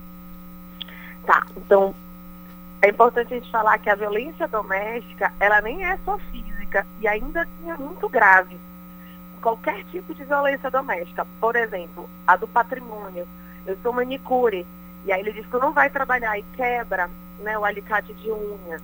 Tá, 1.27 1.45
então 1.55 1.95
é 2.81 2.89
importante 2.89 3.35
a 3.35 3.37
gente 3.37 3.51
falar 3.51 3.77
que 3.77 3.91
a 3.91 3.95
violência 3.95 4.49
doméstica, 4.49 5.35
ela 5.39 5.61
nem 5.61 5.85
é 5.85 5.99
só 6.03 6.17
física 6.33 6.87
e 6.99 7.07
ainda 7.07 7.43
assim 7.43 7.71
é 7.71 7.77
muito 7.77 8.09
grave. 8.09 8.57
Qualquer 9.43 9.85
tipo 9.91 10.15
de 10.15 10.25
violência 10.25 10.71
doméstica, 10.71 11.27
por 11.39 11.57
exemplo, 11.57 12.09
a 12.27 12.37
do 12.37 12.49
patrimônio. 12.49 13.29
Eu 13.69 13.77
sou 13.83 13.93
manicure, 13.93 14.67
e 15.05 15.13
aí 15.13 15.21
ele 15.21 15.31
diz 15.31 15.45
que 15.45 15.59
não 15.59 15.75
vai 15.75 15.91
trabalhar 15.91 16.39
e 16.39 16.43
quebra 16.57 17.11
né, 17.41 17.59
o 17.59 17.67
alicate 17.67 18.15
de 18.15 18.31
unha. 18.33 18.79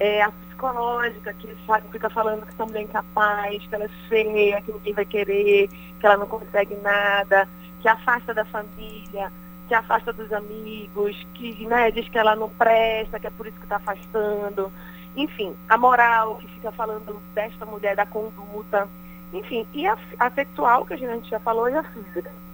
É 0.00 0.20
a 0.20 0.32
psicológica, 0.32 1.32
que 1.34 1.48
fica 1.92 2.10
falando 2.10 2.44
que 2.44 2.60
essa 2.60 2.76
é 2.76 2.82
incapaz, 2.82 3.64
que 3.64 3.72
ela 3.72 3.84
é 3.84 4.08
feia, 4.08 4.60
que 4.62 4.72
ninguém 4.72 4.94
vai 4.94 5.04
querer, 5.04 5.68
que 5.68 6.04
ela 6.04 6.16
não 6.16 6.26
consegue 6.26 6.74
nada, 6.82 7.48
que 7.80 7.88
afasta 7.88 8.34
da 8.34 8.44
família, 8.46 9.32
que 9.68 9.74
afasta 9.74 10.12
dos 10.12 10.32
amigos, 10.32 11.16
que 11.34 11.64
né, 11.64 11.92
diz 11.92 12.08
que 12.08 12.18
ela 12.18 12.34
não 12.34 12.50
presta, 12.50 13.20
que 13.20 13.28
é 13.28 13.30
por 13.30 13.46
isso 13.46 13.56
que 13.58 13.62
está 13.62 13.76
afastando. 13.76 14.72
Enfim, 15.14 15.54
a 15.68 15.78
moral, 15.78 16.38
que 16.38 16.48
fica 16.48 16.72
falando 16.72 17.22
desta 17.32 17.64
mulher, 17.64 17.94
da 17.94 18.06
conduta. 18.06 18.88
Enfim, 19.32 19.64
e 19.72 19.86
a, 19.86 19.96
a 20.18 20.30
sexual, 20.32 20.84
que 20.84 20.94
a 20.94 20.96
gente 20.96 21.30
já 21.30 21.38
falou, 21.38 21.68
e 21.68 21.76
a 21.76 21.84
física 21.84 22.45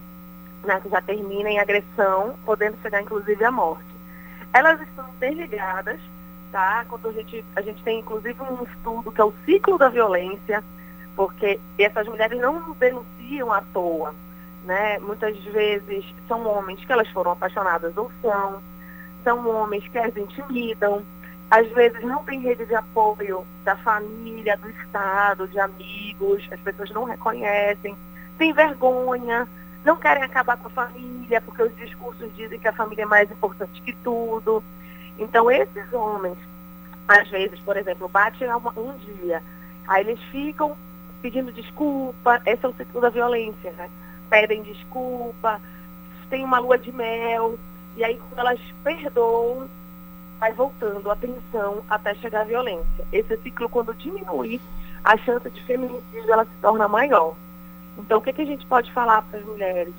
né, 0.64 0.80
que 0.80 0.89
já 0.89 1.01
termina 1.01 1.51
em 1.51 1.59
agressão, 1.59 2.36
podendo 2.44 2.76
chegar 2.82 3.02
inclusive 3.02 3.44
à 3.44 3.51
morte. 3.51 3.93
Elas 4.52 4.80
estão 4.80 5.09
interligadas, 5.10 6.01
tá? 6.51 6.84
Quando 6.89 7.09
a 7.09 7.12
gente, 7.12 7.44
a 7.56 7.62
gente 7.62 7.82
tem 7.82 8.01
inclusive 8.01 8.40
um 8.43 8.62
estudo 8.64 9.10
que 9.10 9.20
é 9.20 9.24
o 9.24 9.34
ciclo 9.44 9.78
da 9.78 9.89
violência, 9.89 10.62
porque 11.16 11.59
essas 11.78 12.06
mulheres 12.06 12.39
não 12.40 12.72
denunciam 12.72 13.52
à 13.52 13.62
toa, 13.72 14.14
né? 14.64 14.98
Muitas 14.98 15.36
vezes 15.44 16.05
são 16.28 16.47
homens 16.47 16.84
que 16.84 16.93
elas 16.93 17.09
foram 17.09 17.32
apaixonadas 17.32 17.97
ou 17.97 18.10
são, 18.20 18.62
são 19.24 19.48
homens 19.48 19.86
que 19.89 19.98
as 19.98 20.16
intimidam, 20.16 21.02
às 21.51 21.68
vezes 21.72 22.02
não 22.02 22.24
tem 22.24 22.40
rede 22.40 22.64
de 22.64 22.74
apoio 22.74 23.47
da 23.64 23.76
família, 23.76 24.56
do 24.56 24.70
Estado, 24.70 25.48
de 25.48 25.59
amigos, 25.59 26.48
as 26.51 26.60
pessoas 26.60 26.90
não 26.90 27.05
reconhecem, 27.05 27.97
tem 28.39 28.52
vergonha, 28.52 29.47
não 29.84 29.96
querem 29.96 30.22
acabar 30.22 30.56
com 30.56 30.68
a 30.68 30.70
família, 30.70 31.40
porque 31.40 31.62
os 31.62 31.76
discursos 31.76 32.34
dizem 32.36 32.59
que 32.59 32.68
a 32.68 32.72
família 32.72 33.02
é 33.02 33.06
mais 33.06 33.30
importante 33.30 33.82
que 33.82 33.92
tudo. 33.96 34.62
Então, 35.18 35.50
esses 35.50 35.92
homens, 35.92 36.38
às 37.09 37.28
vezes, 37.28 37.59
por 37.60 37.76
exemplo, 37.76 38.09
batem 38.09 38.48
um 38.76 38.96
dia, 38.98 39.42
aí 39.86 40.02
eles 40.02 40.20
ficam 40.30 40.76
pedindo 41.20 41.52
desculpa, 41.52 42.42
esse 42.44 42.64
é 42.64 42.68
o 42.68 42.74
ciclo 42.74 43.00
da 43.00 43.09
violência, 43.09 43.70
né? 43.72 43.88
Pedem 44.28 44.62
desculpa, 44.62 45.60
tem 46.28 46.44
uma 46.44 46.59
lua 46.59 46.78
de 46.78 46.90
mel, 46.90 47.59
e 47.96 48.02
aí 48.02 48.18
quando 48.18 48.38
elas 48.38 48.60
perdoam, 48.82 49.68
vai 50.40 50.52
voltando 50.52 51.10
a 51.10 51.14
tensão 51.14 51.84
até 51.88 52.14
chegar 52.16 52.40
à 52.40 52.44
violência. 52.44 53.06
Esse 53.12 53.36
ciclo, 53.36 53.68
quando 53.68 53.94
diminuir, 53.94 54.60
a 55.04 55.16
chance 55.18 55.48
de 55.50 55.62
feminicídio 55.64 56.32
ela 56.32 56.44
se 56.44 56.50
torna 56.60 56.88
maior. 56.88 57.36
Então, 57.98 58.19
o 58.19 58.23
que, 58.23 58.32
que 58.32 58.43
a 58.43 58.47
gente 58.47 58.66
pode 58.66 58.93
falar 58.93 59.23
para 59.23 59.39
as 59.39 59.44
mulheres? 59.44 59.94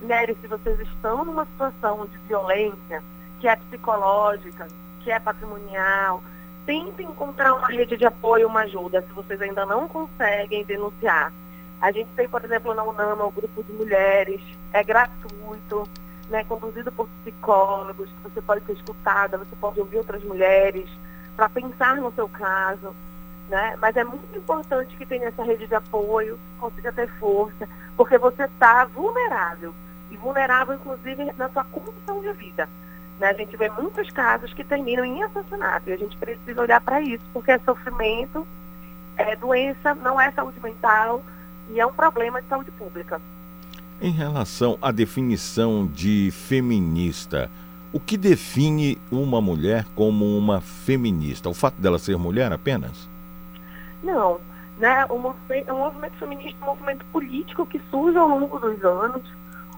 Mulheres, 0.00 0.36
se 0.40 0.46
vocês 0.46 0.78
estão 0.80 1.24
numa 1.24 1.46
situação 1.46 2.06
de 2.06 2.18
violência, 2.28 3.02
que 3.40 3.48
é 3.48 3.56
psicológica, 3.56 4.66
que 5.00 5.10
é 5.10 5.18
patrimonial, 5.18 6.22
tentem 6.66 7.06
encontrar 7.06 7.54
uma 7.54 7.68
rede 7.68 7.96
de 7.96 8.04
apoio, 8.04 8.48
uma 8.48 8.62
ajuda, 8.62 9.02
se 9.02 9.12
vocês 9.12 9.40
ainda 9.40 9.64
não 9.64 9.88
conseguem 9.88 10.64
denunciar. 10.64 11.32
A 11.80 11.92
gente 11.92 12.08
tem, 12.16 12.28
por 12.28 12.44
exemplo, 12.44 12.74
na 12.74 12.82
UNAMA, 12.82 13.24
o 13.24 13.30
grupo 13.30 13.62
de 13.62 13.72
mulheres, 13.72 14.40
é 14.72 14.82
gratuito, 14.82 15.88
né, 16.28 16.44
conduzido 16.44 16.90
por 16.90 17.08
psicólogos, 17.22 18.10
você 18.22 18.42
pode 18.42 18.64
ser 18.64 18.72
escutada, 18.72 19.38
você 19.38 19.54
pode 19.56 19.78
ouvir 19.78 19.98
outras 19.98 20.22
mulheres, 20.24 20.88
para 21.36 21.48
pensar 21.48 21.96
no 21.96 22.12
seu 22.12 22.28
caso. 22.28 22.94
Né? 23.48 23.76
Mas 23.80 23.96
é 23.96 24.04
muito 24.04 24.36
importante 24.36 24.96
que 24.96 25.06
tenha 25.06 25.28
essa 25.28 25.42
rede 25.44 25.66
de 25.66 25.74
apoio, 25.74 26.38
consiga 26.58 26.92
ter 26.92 27.08
força, 27.18 27.68
porque 27.96 28.18
você 28.18 28.44
está 28.44 28.84
vulnerável. 28.84 29.74
E 30.10 30.16
vulnerável, 30.16 30.74
inclusive, 30.74 31.32
na 31.36 31.48
sua 31.50 31.64
condição 31.64 32.20
de 32.20 32.32
vida. 32.32 32.68
Né? 33.20 33.28
A 33.28 33.34
gente 33.34 33.56
vê 33.56 33.68
muitos 33.70 34.10
casos 34.10 34.52
que 34.52 34.64
terminam 34.64 35.04
em 35.04 35.22
assassinato. 35.22 35.88
E 35.90 35.92
a 35.92 35.96
gente 35.96 36.16
precisa 36.16 36.60
olhar 36.60 36.80
para 36.80 37.00
isso, 37.00 37.24
porque 37.32 37.52
é 37.52 37.58
sofrimento, 37.60 38.46
é 39.16 39.36
doença, 39.36 39.94
não 39.94 40.20
é 40.20 40.30
saúde 40.32 40.60
mental 40.60 41.22
e 41.70 41.80
é 41.80 41.86
um 41.86 41.92
problema 41.92 42.40
de 42.42 42.48
saúde 42.48 42.70
pública. 42.72 43.20
Em 44.00 44.10
relação 44.10 44.76
à 44.82 44.92
definição 44.92 45.86
de 45.86 46.30
feminista, 46.30 47.50
o 47.92 47.98
que 47.98 48.16
define 48.16 48.98
uma 49.10 49.40
mulher 49.40 49.86
como 49.94 50.36
uma 50.36 50.60
feminista? 50.60 51.48
O 51.48 51.54
fato 51.54 51.80
dela 51.80 51.98
ser 51.98 52.18
mulher 52.18 52.52
apenas? 52.52 53.08
Não. 54.06 54.40
Né? 54.78 55.04
O 55.06 55.18
movimento, 55.18 55.72
o 55.72 55.78
movimento 55.78 56.16
feminista 56.18 56.58
é 56.60 56.64
um 56.64 56.68
movimento 56.68 57.04
político 57.06 57.66
que 57.66 57.80
surge 57.90 58.16
ao 58.16 58.28
longo 58.28 58.58
dos 58.58 58.82
anos. 58.84 59.22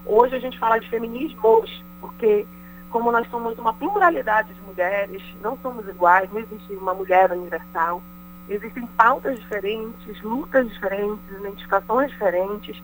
Hoje 0.05 0.35
a 0.35 0.39
gente 0.39 0.59
fala 0.59 0.79
de 0.79 0.87
feminismos, 0.89 1.83
porque 1.99 2.45
como 2.91 3.11
nós 3.11 3.27
somos 3.29 3.57
uma 3.57 3.73
pluralidade 3.73 4.53
de 4.53 4.61
mulheres, 4.61 5.23
não 5.41 5.57
somos 5.61 5.87
iguais, 5.87 6.29
não 6.31 6.39
existe 6.39 6.73
uma 6.73 6.93
mulher 6.93 7.31
universal. 7.31 8.01
Existem 8.47 8.85
pautas 8.97 9.39
diferentes, 9.39 10.21
lutas 10.21 10.67
diferentes, 10.69 11.19
identificações 11.31 12.11
diferentes. 12.11 12.81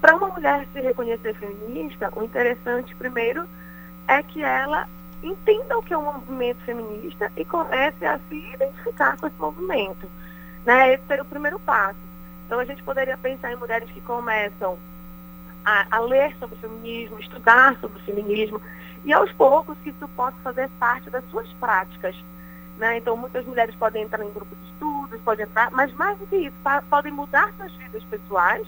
Para 0.00 0.16
uma 0.16 0.28
mulher 0.28 0.66
se 0.72 0.80
reconhecer 0.80 1.34
feminista, 1.34 2.12
o 2.16 2.22
interessante, 2.22 2.94
primeiro, 2.96 3.46
é 4.08 4.22
que 4.22 4.42
ela 4.42 4.88
entenda 5.22 5.78
o 5.78 5.82
que 5.82 5.92
é 5.92 5.98
um 5.98 6.04
movimento 6.04 6.60
feminista 6.64 7.30
e 7.36 7.44
comece 7.44 8.04
a 8.04 8.18
se 8.28 8.34
identificar 8.54 9.16
com 9.18 9.26
esse 9.26 9.38
movimento. 9.38 10.06
Né? 10.64 10.94
Esse 10.94 11.04
seria 11.06 11.22
o 11.22 11.26
primeiro 11.26 11.58
passo. 11.60 11.98
Então, 12.46 12.58
a 12.58 12.64
gente 12.64 12.82
poderia 12.82 13.16
pensar 13.16 13.52
em 13.52 13.56
mulheres 13.56 13.90
que 13.90 14.00
começam 14.00 14.78
a, 15.64 15.86
a 15.90 16.00
ler 16.00 16.34
sobre 16.38 16.56
feminismo, 16.56 17.18
estudar 17.20 17.76
sobre 17.80 18.00
feminismo, 18.02 18.60
e 19.04 19.12
aos 19.12 19.32
poucos 19.32 19.78
que 19.78 19.90
isso 19.90 20.08
possa 20.08 20.36
fazer 20.42 20.68
parte 20.78 21.08
das 21.10 21.24
suas 21.30 21.50
práticas. 21.54 22.16
Né? 22.78 22.98
Então, 22.98 23.16
muitas 23.16 23.44
mulheres 23.46 23.74
podem 23.76 24.02
entrar 24.02 24.24
em 24.24 24.32
grupos 24.32 24.58
de 24.58 24.64
estudos, 24.72 25.20
podem 25.20 25.46
entrar, 25.46 25.70
mas 25.70 25.92
mais 25.94 26.18
do 26.18 26.26
que 26.26 26.36
isso, 26.36 26.56
podem 26.88 27.12
mudar 27.12 27.52
suas 27.56 27.72
vidas 27.74 28.02
pessoais 28.04 28.66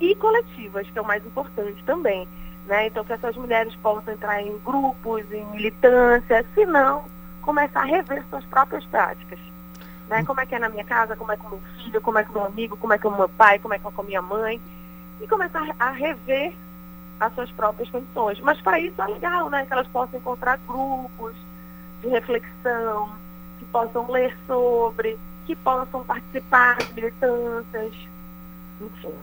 e 0.00 0.14
coletivas, 0.16 0.88
que 0.90 0.98
é 0.98 1.02
o 1.02 1.06
mais 1.06 1.24
importante 1.24 1.82
também. 1.84 2.28
Né? 2.66 2.88
Então, 2.88 3.04
que 3.04 3.12
essas 3.12 3.36
mulheres 3.36 3.74
possam 3.76 4.12
entrar 4.12 4.42
em 4.42 4.58
grupos, 4.58 5.24
em 5.32 5.44
militância, 5.46 6.44
se 6.54 6.66
não, 6.66 7.04
começar 7.40 7.80
a 7.80 7.86
rever 7.86 8.24
suas 8.28 8.44
próprias 8.46 8.84
práticas. 8.86 9.38
Né? 10.08 10.24
Como 10.24 10.40
é 10.40 10.46
que 10.46 10.54
é 10.54 10.58
na 10.58 10.68
minha 10.68 10.84
casa, 10.84 11.16
como 11.16 11.32
é 11.32 11.36
com 11.36 11.48
meu 11.48 11.60
filho, 11.76 12.00
como 12.00 12.18
é 12.18 12.24
com 12.24 12.32
meu 12.32 12.46
amigo, 12.46 12.76
como 12.76 12.92
é 12.92 12.98
com 12.98 13.10
meu 13.10 13.28
pai, 13.28 13.58
como 13.58 13.74
é 13.74 13.78
com 13.78 14.00
a 14.00 14.04
minha 14.04 14.22
mãe. 14.22 14.60
E 15.20 15.26
começar 15.26 15.74
a 15.78 15.90
rever 15.90 16.54
as 17.20 17.34
suas 17.34 17.50
próprias 17.50 17.90
condições. 17.90 18.40
Mas 18.40 18.60
para 18.60 18.78
isso 18.80 19.00
é 19.00 19.06
legal, 19.06 19.50
né? 19.50 19.66
Que 19.66 19.72
elas 19.72 19.88
possam 19.88 20.18
encontrar 20.18 20.58
grupos 20.66 21.34
de 22.00 22.08
reflexão, 22.08 23.10
que 23.58 23.64
possam 23.66 24.10
ler 24.10 24.36
sobre, 24.46 25.18
que 25.46 25.56
possam 25.56 26.04
participar 26.04 26.76
de 26.78 26.94
militâncias, 26.94 27.94
enfim. 28.80 29.14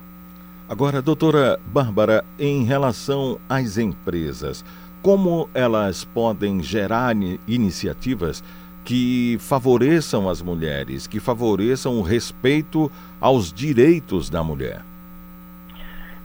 Agora, 0.68 1.02
doutora 1.02 1.60
Bárbara, 1.66 2.26
em 2.40 2.64
relação 2.64 3.40
às 3.48 3.78
empresas, 3.78 4.66
como 5.02 5.48
elas 5.54 6.04
podem 6.04 6.62
gerar 6.64 7.16
iniciativas 7.48 8.44
que 8.86 9.38
favoreçam 9.40 10.30
as 10.30 10.42
mulheres, 10.42 11.08
que 11.08 11.20
favoreçam 11.20 11.98
o 11.98 12.02
respeito 12.02 12.92
aos 13.20 13.52
direitos 13.52 14.30
da 14.30 14.44
mulher? 14.44 14.82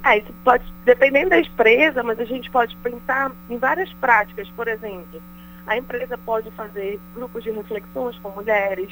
É, 0.05 0.19
isso 0.19 0.33
pode, 0.45 0.65
dependendo 0.85 1.31
da 1.31 1.41
empresa, 1.41 2.03
mas 2.03 2.21
a 2.21 2.25
gente 2.25 2.51
pode 2.51 2.77
pensar 2.77 3.33
em 3.49 3.59
várias 3.59 3.93
práticas. 3.95 4.49
Por 4.51 4.69
exemplo, 4.69 5.21
a 5.67 5.77
empresa 5.77 6.17
pode 6.19 6.51
fazer 6.53 7.01
grupos 7.15 7.43
de 7.43 7.51
reflexões 7.51 8.17
com 8.19 8.31
mulheres, 8.31 8.91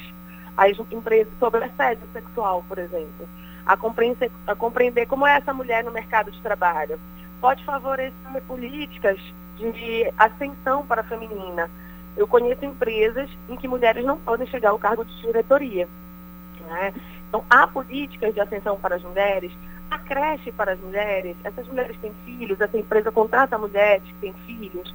as 0.57 0.77
empresas 0.91 1.31
sobre 1.39 1.63
assédio 1.63 2.03
sexual, 2.11 2.65
por 2.67 2.77
exemplo 2.77 3.27
a 3.69 3.77
compreender, 3.77 4.31
a 4.47 4.55
compreender 4.55 5.05
como 5.05 5.27
é 5.27 5.37
essa 5.37 5.53
mulher 5.53 5.83
no 5.83 5.91
mercado 5.91 6.31
de 6.31 6.41
trabalho. 6.41 6.99
Pode 7.39 7.63
favorecer 7.63 8.13
políticas 8.47 9.19
de 9.57 10.11
ascensão 10.17 10.83
para 10.87 11.01
a 11.01 11.03
feminina. 11.03 11.69
Eu 12.19 12.27
conheço 12.27 12.65
empresas 12.65 13.29
em 13.47 13.55
que 13.55 13.65
mulheres 13.65 14.03
não 14.03 14.17
podem 14.17 14.45
chegar 14.45 14.71
ao 14.71 14.77
cargo 14.77 15.05
de 15.05 15.21
diretoria. 15.21 15.87
Né? 16.67 16.93
Então, 17.29 17.45
há 17.49 17.65
políticas 17.65 18.33
de 18.33 18.41
ascensão 18.41 18.77
para 18.77 18.97
as 18.97 19.03
mulheres, 19.03 19.53
há 19.89 19.97
creche 19.97 20.51
para 20.51 20.73
as 20.73 20.79
mulheres, 20.81 21.37
essas 21.45 21.65
mulheres 21.69 21.95
têm 22.01 22.13
filhos, 22.25 22.59
essa 22.59 22.77
empresa 22.77 23.09
contrata 23.09 23.57
mulheres 23.57 24.03
que 24.03 24.15
têm 24.15 24.33
filhos. 24.45 24.93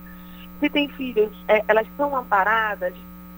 Se 0.61 0.69
têm 0.69 0.87
filhos, 0.91 1.33
é, 1.49 1.65
elas 1.67 1.89
são 1.97 2.15
amparadas. 2.15 2.93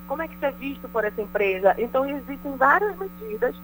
Como 0.08 0.20
é 0.20 0.26
que 0.26 0.34
isso 0.34 0.46
é 0.46 0.50
visto 0.50 0.88
por 0.88 1.04
essa 1.04 1.22
empresa? 1.22 1.76
Então, 1.78 2.04
existem 2.04 2.56
várias 2.56 2.98
medidas 2.98 3.54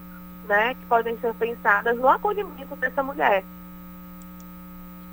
né, 0.46 0.74
que 0.74 0.86
podem 0.86 1.18
ser 1.18 1.34
pensadas 1.34 1.98
no 1.98 2.08
acolhimento 2.08 2.76
dessa 2.76 3.02
mulher. 3.02 3.42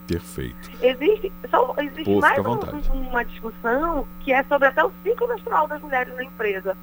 Perfeito. 0.10 0.72
Existe, 0.82 1.32
só, 1.52 1.76
existe 1.78 2.06
Pô, 2.06 2.20
mais 2.20 2.40
um, 2.40 3.02
uma 3.10 3.24
discussão 3.24 4.08
que 4.22 4.34
é 4.34 4.44
sobre 4.44 4.68
até 4.68 4.84
o 4.84 4.92
ciclo 5.04 5.28
menstrual 5.28 5.68
das 5.68 5.80
mulheres 5.82 6.16
na 6.16 6.24
empresa. 6.24 6.76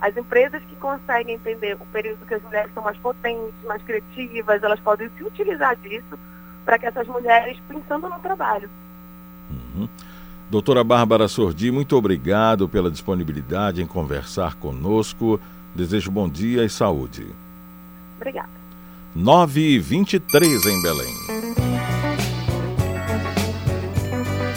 As 0.00 0.16
empresas 0.16 0.60
que 0.64 0.74
conseguem 0.76 1.36
entender 1.36 1.74
o 1.80 1.86
período 1.86 2.26
que 2.26 2.34
as 2.34 2.42
mulheres 2.42 2.70
são 2.74 2.82
mais 2.82 2.96
potentes, 2.98 3.54
mais 3.64 3.80
criativas, 3.82 4.62
elas 4.62 4.80
podem 4.80 5.08
se 5.16 5.22
utilizar 5.22 5.76
disso 5.76 6.18
para 6.64 6.78
que 6.78 6.86
essas 6.86 7.06
mulheres 7.06 7.56
pensando 7.68 8.08
no 8.08 8.18
trabalho. 8.18 8.68
Uhum. 9.48 9.88
Doutora 10.50 10.82
Bárbara 10.82 11.28
Sordi, 11.28 11.70
muito 11.70 11.96
obrigado 11.96 12.68
pela 12.68 12.90
disponibilidade 12.90 13.80
em 13.80 13.86
conversar 13.86 14.56
conosco. 14.56 15.40
Desejo 15.74 16.10
bom 16.10 16.28
dia 16.28 16.64
e 16.64 16.68
saúde. 16.68 17.26
Obrigada. 18.16 18.50
9 19.14 19.60
e 19.60 19.78
23 19.78 20.66
em 20.66 20.82
Belém. 20.82 21.65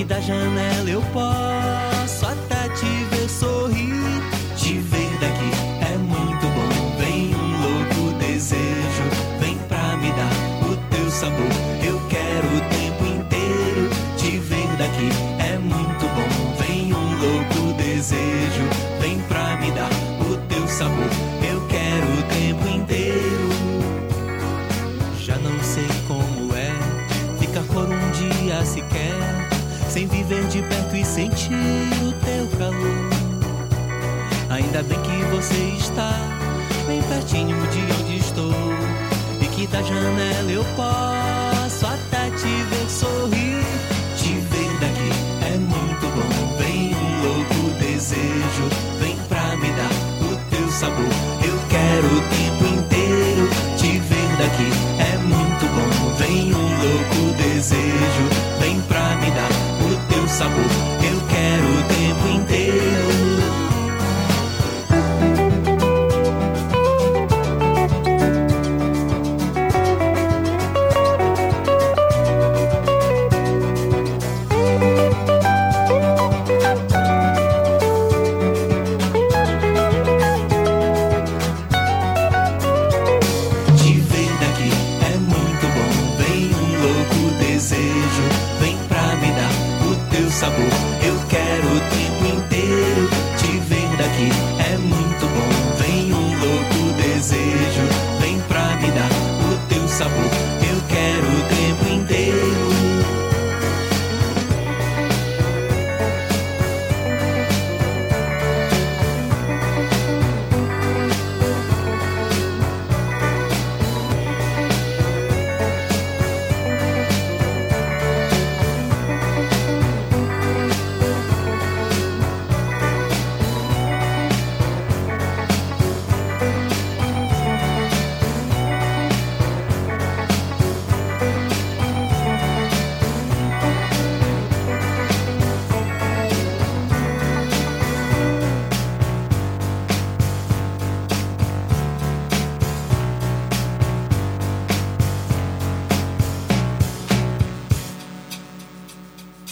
que 0.00 0.04
da 0.04 0.18
janela 0.18 0.88
eu 0.88 1.02
posso 1.12 2.24
até 2.24 2.68
te 2.70 3.04
ver 3.10 3.28
sorrir. 3.28 4.22
Te 4.56 4.78
ver 4.78 5.10
daqui 5.20 5.50
é 5.92 5.96
muito 5.98 6.46
bom. 6.56 6.96
Vem 6.98 7.34
um 7.34 7.50
louco 7.60 8.18
desejo, 8.18 9.04
vem 9.38 9.58
pra 9.68 9.96
me 9.98 10.10
dar 10.12 10.70
o 10.70 10.76
teu 10.88 11.10
sabor. 11.10 11.52
Eu 11.84 12.00
quero 12.08 12.46
o 12.46 12.60
tempo 12.70 13.04
inteiro 13.04 13.90
te 14.16 14.38
ver 14.38 14.68
daqui 14.78 15.10
é 15.38 15.58
muito 15.58 16.06
bom. 16.14 16.56
Vem 16.64 16.94
um 16.94 17.18
louco 17.20 17.74
desejo, 17.76 18.64
vem 19.00 19.18
pra 19.28 19.56
me 19.58 19.70
dar 19.72 19.90
o 20.20 20.36
teu 20.48 20.66
sabor. 20.66 21.29
Sentir 31.10 31.52
o 32.06 32.12
teu 32.24 32.46
calor. 32.56 33.10
Ainda 34.48 34.80
bem 34.84 34.98
que 35.02 35.24
você 35.34 35.74
está 35.76 36.12
bem 36.86 37.02
pertinho 37.02 37.56
de 37.66 37.80
onde 38.00 38.16
estou. 38.18 38.54
E 39.40 39.46
que 39.46 39.66
da 39.66 39.82
janela 39.82 40.50
eu 40.50 40.64
posso 40.76 41.84
até 41.84 42.30
te 42.30 42.46
ver 42.46 42.88
sorrir. 42.88 43.64
Te 44.16 44.34
ver 44.34 44.70
daqui 44.78 45.10
é 45.52 45.58
muito 45.58 46.06
bom. 46.14 46.56
Vem 46.58 46.94
um 46.94 47.22
louco 47.24 47.76
desejo, 47.80 48.68
vem 49.00 49.16
pra 49.28 49.56
me 49.56 49.68
dar 49.72 49.90
o 50.22 50.36
teu 50.48 50.70
sabor. 50.70 51.12
Eu 51.44 51.58
quero 51.68 52.06
o 52.06 52.20
tempo 52.30 52.64
inteiro 52.80 53.48
te 53.76 53.98
ver 53.98 54.36
daqui 54.38 54.70
é 55.00 55.18
muito 55.18 55.66
bom. 55.74 56.14
Vem 56.18 56.54
um 56.54 56.68
louco 56.82 57.36
desejo, 57.36 58.28
vem 58.60 58.80
pra 58.82 59.16
me 59.16 59.30
dar 59.32 59.50
o 59.50 60.12
teu 60.12 60.28
sabor. 60.28 60.99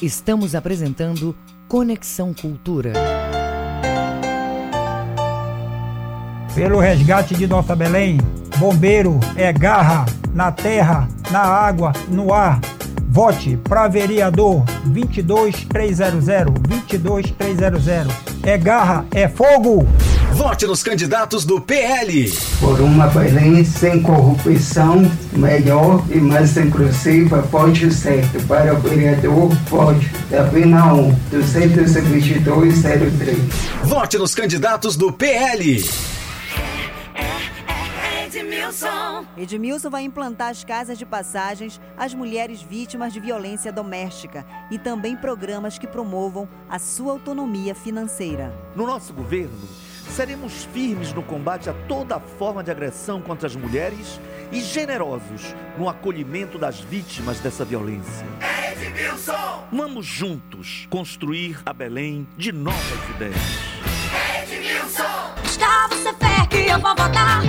Estamos 0.08 0.54
apresentando 0.54 1.36
Conexão 1.68 2.32
Cultura. 2.32 2.94
Pelo 6.54 6.80
resgate 6.80 7.34
de 7.34 7.46
nossa 7.46 7.76
Belém, 7.76 8.16
bombeiro 8.56 9.20
é 9.36 9.52
garra 9.52 10.06
na 10.32 10.50
terra, 10.50 11.06
na 11.30 11.40
água, 11.40 11.92
no 12.08 12.32
ar. 12.32 12.58
Vote 13.06 13.58
para 13.58 13.86
vereador 13.86 14.64
22300, 14.86 16.24
22300. 16.58 18.14
É 18.44 18.56
garra, 18.56 19.04
é 19.10 19.28
fogo! 19.28 19.86
Vote 20.38 20.66
nos 20.68 20.84
candidatos 20.84 21.44
do 21.44 21.60
PL. 21.60 22.32
Por 22.60 22.80
uma 22.80 23.08
Belém 23.08 23.64
sem 23.64 24.00
corrupção, 24.00 25.02
melhor 25.32 26.00
e 26.08 26.20
mais 26.20 26.56
inclusiva, 26.56 27.42
vote 27.42 27.92
certo. 27.92 28.40
Para 28.46 28.72
o 28.72 28.80
vereador, 28.80 29.48
vote 29.68 30.08
da 30.30 30.44
Pena 30.44 30.94
1, 30.94 31.12
22203. 31.30 33.36
Vote 33.82 34.16
nos 34.16 34.32
candidatos 34.32 34.96
do 34.96 35.12
PL. 35.12 35.84
Edmilson. 38.24 39.26
Edmilson 39.36 39.90
vai 39.90 40.04
implantar 40.04 40.50
as 40.50 40.62
casas 40.62 40.96
de 40.96 41.04
passagens 41.04 41.80
às 41.96 42.14
mulheres 42.14 42.62
vítimas 42.62 43.12
de 43.12 43.18
violência 43.18 43.72
doméstica 43.72 44.46
e 44.70 44.78
também 44.78 45.16
programas 45.16 45.78
que 45.78 45.88
promovam 45.88 46.48
a 46.70 46.78
sua 46.78 47.10
autonomia 47.10 47.74
financeira. 47.74 48.54
No 48.76 48.86
nosso 48.86 49.12
governo, 49.12 49.87
seremos 50.10 50.64
firmes 50.64 51.12
no 51.12 51.22
combate 51.22 51.70
a 51.70 51.74
toda 51.86 52.18
forma 52.18 52.62
de 52.62 52.70
agressão 52.70 53.20
contra 53.20 53.46
as 53.46 53.54
mulheres 53.54 54.20
e 54.50 54.60
generosos 54.60 55.54
no 55.76 55.88
acolhimento 55.88 56.58
das 56.58 56.80
vítimas 56.80 57.40
dessa 57.40 57.64
violência. 57.64 58.26
Edmilson! 58.72 59.68
Vamos 59.72 60.06
juntos 60.06 60.86
construir 60.90 61.60
a 61.64 61.72
Belém 61.72 62.26
de 62.36 62.52
novas 62.52 63.10
ideias. 63.10 63.36
Edmilson! 64.42 65.02
Gustavo, 65.42 65.94
você 65.94 66.12
fé 66.14 66.46
que 66.48 66.70
eu 66.70 66.78
vou 66.80 66.94
votar. 66.96 67.42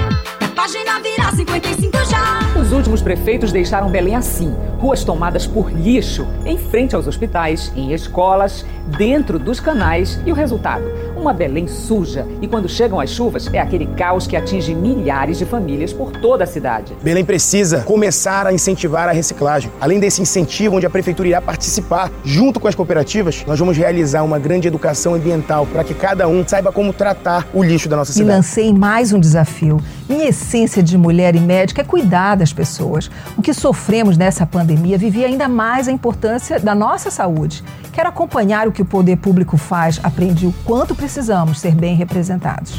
Página 0.59 0.99
vira 0.99 1.31
55 1.31 1.97
já. 2.09 2.59
Os 2.59 2.73
últimos 2.73 3.01
prefeitos 3.01 3.53
deixaram 3.53 3.89
Belém 3.89 4.13
assim: 4.13 4.53
ruas 4.77 5.05
tomadas 5.05 5.47
por 5.47 5.71
lixo, 5.71 6.27
em 6.45 6.57
frente 6.57 6.93
aos 6.93 7.07
hospitais, 7.07 7.71
em 7.77 7.93
escolas, 7.93 8.65
dentro 8.97 9.39
dos 9.39 9.61
canais. 9.61 10.19
E 10.25 10.31
o 10.33 10.35
resultado? 10.35 10.83
Uma 11.19 11.33
Belém 11.33 11.67
suja. 11.67 12.25
E 12.41 12.47
quando 12.47 12.69
chegam 12.69 12.97
as 12.97 13.09
chuvas, 13.09 13.53
é 13.53 13.59
aquele 13.59 13.87
caos 13.87 14.25
que 14.25 14.37
atinge 14.37 14.73
milhares 14.73 15.37
de 15.37 15.45
famílias 15.45 15.91
por 15.91 16.13
toda 16.13 16.45
a 16.45 16.47
cidade. 16.47 16.95
Belém 17.03 17.25
precisa 17.25 17.81
começar 17.81 18.47
a 18.47 18.53
incentivar 18.53 19.09
a 19.09 19.11
reciclagem. 19.11 19.69
Além 19.81 19.99
desse 19.99 20.21
incentivo, 20.21 20.77
onde 20.77 20.85
a 20.85 20.89
prefeitura 20.89 21.27
irá 21.27 21.41
participar, 21.41 22.09
junto 22.23 22.57
com 22.57 22.69
as 22.69 22.75
cooperativas, 22.75 23.43
nós 23.45 23.59
vamos 23.59 23.75
realizar 23.75 24.23
uma 24.23 24.39
grande 24.39 24.69
educação 24.69 25.13
ambiental 25.13 25.65
para 25.65 25.83
que 25.83 25.93
cada 25.93 26.25
um 26.25 26.47
saiba 26.47 26.71
como 26.71 26.93
tratar 26.93 27.45
o 27.53 27.61
lixo 27.61 27.89
da 27.89 27.97
nossa 27.97 28.13
cidade. 28.13 28.37
lancei 28.37 28.69
em 28.69 28.73
mais 28.73 29.11
um 29.11 29.19
desafio. 29.19 29.81
Minha 30.07 30.29
essência 30.29 30.81
de 30.81 30.97
mulher 30.97 31.35
e 31.35 31.39
médica 31.41 31.81
é 31.81 31.83
cuidar 31.83 32.35
das 32.35 32.53
pessoas. 32.53 33.11
O 33.37 33.41
que 33.41 33.53
sofremos 33.53 34.17
nessa 34.17 34.45
pandemia 34.45 34.97
vivia 34.97 35.27
ainda 35.27 35.49
mais 35.49 35.89
a 35.89 35.91
importância 35.91 36.61
da 36.61 36.73
nossa 36.73 37.11
saúde. 37.11 37.61
Quero 37.91 38.07
acompanhar 38.07 38.67
o 38.67 38.71
que 38.71 38.81
o 38.81 38.85
poder 38.85 39.17
público 39.17 39.57
faz, 39.57 39.99
aprendi 40.01 40.47
o 40.47 40.53
quanto 40.63 40.95
precisamos 41.09 41.59
ser 41.59 41.73
bem 41.73 41.95
representados. 41.95 42.75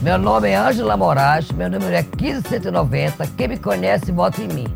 Meu 0.00 0.16
nome 0.16 0.50
é 0.50 0.56
Ângela 0.56 0.96
Moraes, 0.96 1.50
meu 1.50 1.68
número 1.68 1.92
é 1.92 2.04
15190. 2.04 3.26
Quem 3.36 3.48
me 3.48 3.56
conhece, 3.56 4.12
vota 4.12 4.40
em 4.40 4.46
mim. 4.46 4.66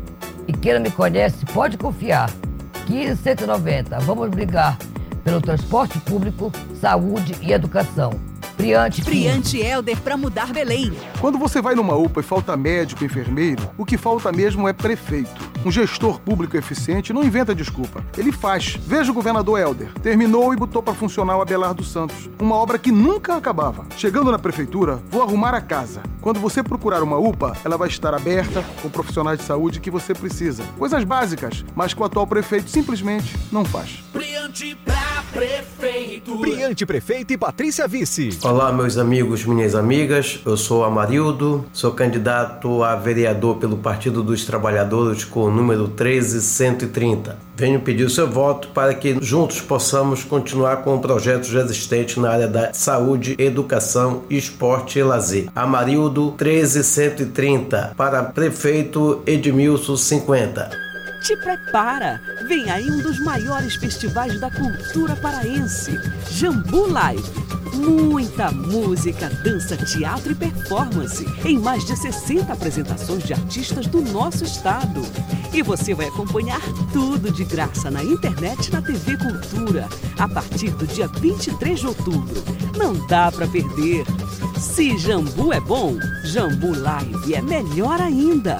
E 0.45 0.51
quem 0.51 0.73
não 0.73 0.81
me 0.81 0.91
conhece, 0.91 1.45
pode 1.45 1.77
confiar. 1.77 2.29
15190. 2.85 4.01
Vamos 4.01 4.29
brigar 4.31 4.77
pelo 5.23 5.39
transporte 5.39 5.97
público, 5.99 6.51
saúde 6.81 7.37
e 7.41 7.53
educação. 7.53 8.11
Priante, 8.57 9.03
Priante 9.03 9.59
Helder 9.59 10.01
para 10.01 10.17
mudar 10.17 10.51
Belém. 10.51 10.91
Quando 11.21 11.37
você 11.37 11.61
vai 11.61 11.75
numa 11.75 11.95
UPA 11.95 12.21
e 12.21 12.23
falta 12.23 12.57
médico, 12.57 13.05
enfermeiro, 13.05 13.69
o 13.77 13.85
que 13.85 13.97
falta 13.97 14.31
mesmo 14.31 14.67
é 14.67 14.73
prefeito. 14.73 15.51
Um 15.63 15.71
gestor 15.71 16.19
público 16.19 16.57
eficiente 16.57 17.13
não 17.13 17.23
inventa 17.23 17.53
desculpa. 17.53 18.03
Ele 18.17 18.31
faz. 18.31 18.75
Veja 18.81 19.11
o 19.11 19.13
governador 19.13 19.59
Helder. 19.59 19.93
Terminou 20.01 20.53
e 20.53 20.57
botou 20.57 20.81
para 20.81 20.95
funcionar 20.95 21.37
o 21.37 21.41
Abelardo 21.41 21.83
Santos. 21.83 22.29
Uma 22.39 22.55
obra 22.55 22.79
que 22.79 22.91
nunca 22.91 23.35
acabava. 23.35 23.85
Chegando 23.95 24.31
na 24.31 24.39
prefeitura, 24.39 24.99
vou 25.07 25.21
arrumar 25.21 25.53
a 25.53 25.61
casa. 25.61 26.01
Quando 26.19 26.39
você 26.39 26.63
procurar 26.63 27.03
uma 27.03 27.17
UPA, 27.17 27.55
ela 27.63 27.77
vai 27.77 27.89
estar 27.89 28.13
aberta 28.13 28.65
com 28.81 28.89
profissionais 28.89 29.37
de 29.37 29.45
saúde 29.45 29.79
que 29.79 29.91
você 29.91 30.15
precisa. 30.15 30.63
Coisas 30.79 31.03
básicas, 31.03 31.63
mas 31.75 31.93
que 31.93 32.01
o 32.01 32.05
atual 32.05 32.25
prefeito 32.25 32.71
simplesmente 32.71 33.37
não 33.51 33.63
faz. 33.63 34.03
Brilhante 34.11 34.75
pra 34.83 35.06
prefeito. 35.31 36.37
Brilhante 36.37 36.85
Prefeito 36.85 37.33
e 37.33 37.37
Patrícia 37.37 37.87
Vice. 37.87 38.37
Olá, 38.43 38.71
meus 38.71 38.97
amigos, 38.97 39.45
minhas 39.45 39.75
amigas. 39.75 40.39
Eu 40.45 40.57
sou 40.57 40.83
Amarildo, 40.83 41.65
sou 41.73 41.91
candidato 41.91 42.83
a 42.83 42.95
vereador 42.95 43.57
pelo 43.57 43.77
Partido 43.77 44.23
dos 44.23 44.45
Trabalhadores 44.45 45.23
com 45.23 45.41
o 45.41 45.51
número 45.51 45.87
13130. 45.89 47.37
Venho 47.55 47.81
pedir 47.81 48.03
o 48.03 48.09
seu 48.09 48.29
voto 48.29 48.69
para 48.69 48.93
que 48.93 49.17
juntos 49.19 49.61
possamos 49.61 50.23
continuar 50.23 50.83
com 50.83 50.99
projetos 50.99 51.53
existentes 51.53 52.17
na 52.17 52.29
área 52.29 52.47
da 52.47 52.73
saúde, 52.73 53.35
educação, 53.39 54.23
esporte 54.29 54.99
e 54.99 55.03
lazer. 55.03 55.47
Amarildo 55.55 56.31
13130 56.37 57.93
para 57.97 58.23
prefeito 58.23 59.21
Edmilson 59.25 59.97
50. 59.97 60.86
Te 61.27 61.35
prepara! 61.35 62.21
Vem 62.47 62.71
aí 62.71 62.89
um 62.89 62.99
dos 62.99 63.19
maiores 63.19 63.75
festivais 63.75 64.39
da 64.39 64.49
cultura 64.49 65.13
paraense, 65.13 65.91
Jambu 66.31 66.89
Live. 66.89 67.21
Muita 67.73 68.49
música, 68.49 69.29
dança, 69.43 69.75
teatro 69.75 70.31
e 70.31 70.35
performance 70.35 71.25
em 71.43 71.59
mais 71.59 71.85
de 71.85 71.97
60 71.97 72.53
apresentações 72.53 73.25
de 73.25 73.33
artistas 73.33 73.87
do 73.87 74.01
nosso 74.03 74.45
estado. 74.45 75.01
E 75.51 75.61
você 75.61 75.93
vai 75.93 76.07
acompanhar 76.07 76.61
tudo 76.93 77.29
de 77.29 77.43
graça 77.43 77.91
na 77.91 78.01
internet 78.01 78.69
e 78.69 78.71
na 78.71 78.81
TV 78.81 79.17
Cultura 79.17 79.89
a 80.17 80.29
partir 80.29 80.69
do 80.71 80.87
dia 80.87 81.09
23 81.09 81.77
de 81.77 81.87
outubro. 81.87 82.41
Não 82.77 83.05
dá 83.05 83.29
para 83.33 83.47
perder. 83.49 84.05
Se 84.57 84.97
Jambu 84.97 85.51
é 85.51 85.59
bom, 85.59 85.97
Jambu 86.23 86.73
Live 86.73 87.33
é 87.33 87.41
melhor 87.41 87.99
ainda. 87.99 88.59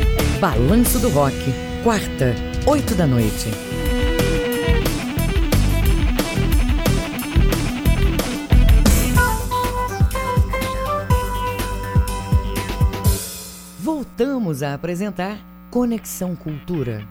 Balanço 0.41 0.97
do 0.97 1.09
Rock, 1.09 1.35
quarta, 1.83 2.33
oito 2.65 2.95
da 2.95 3.05
noite. 3.05 3.47
Voltamos 13.79 14.63
a 14.63 14.73
apresentar 14.73 15.37
Conexão 15.69 16.35
Cultura. 16.35 17.07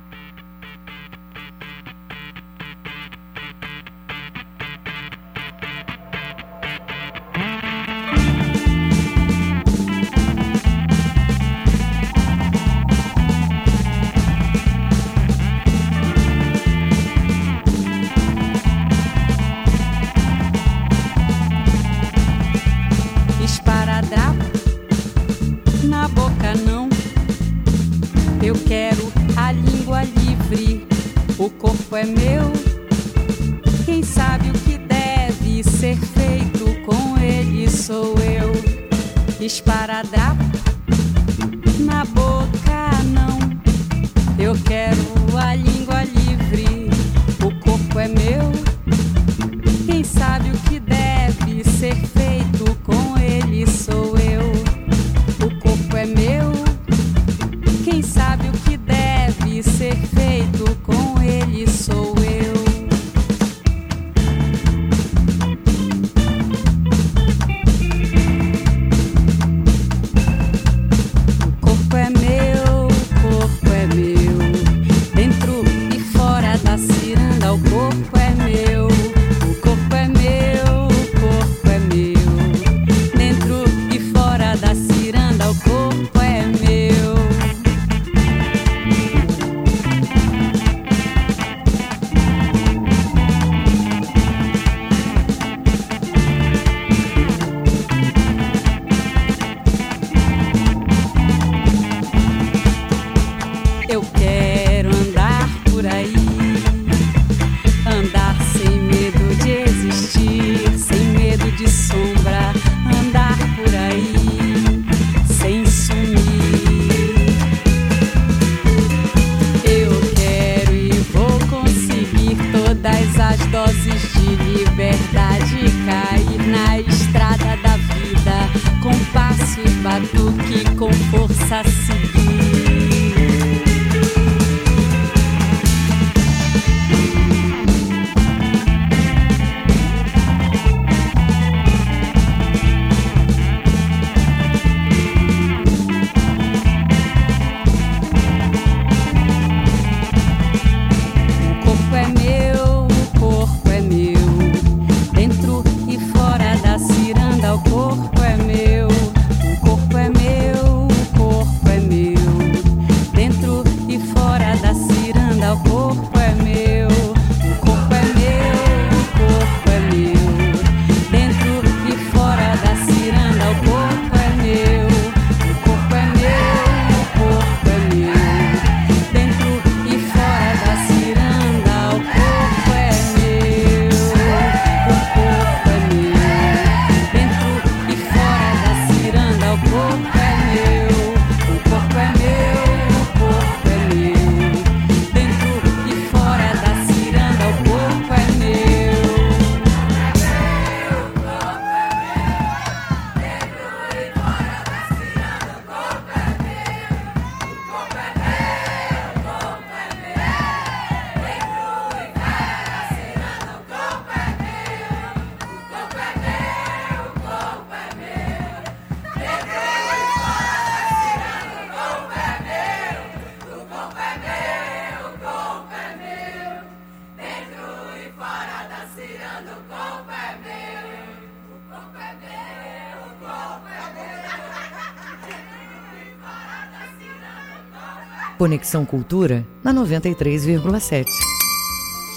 Conexão 238.41 238.87
Cultura 238.87 239.47
na 239.63 239.71
93,7. 239.71 241.05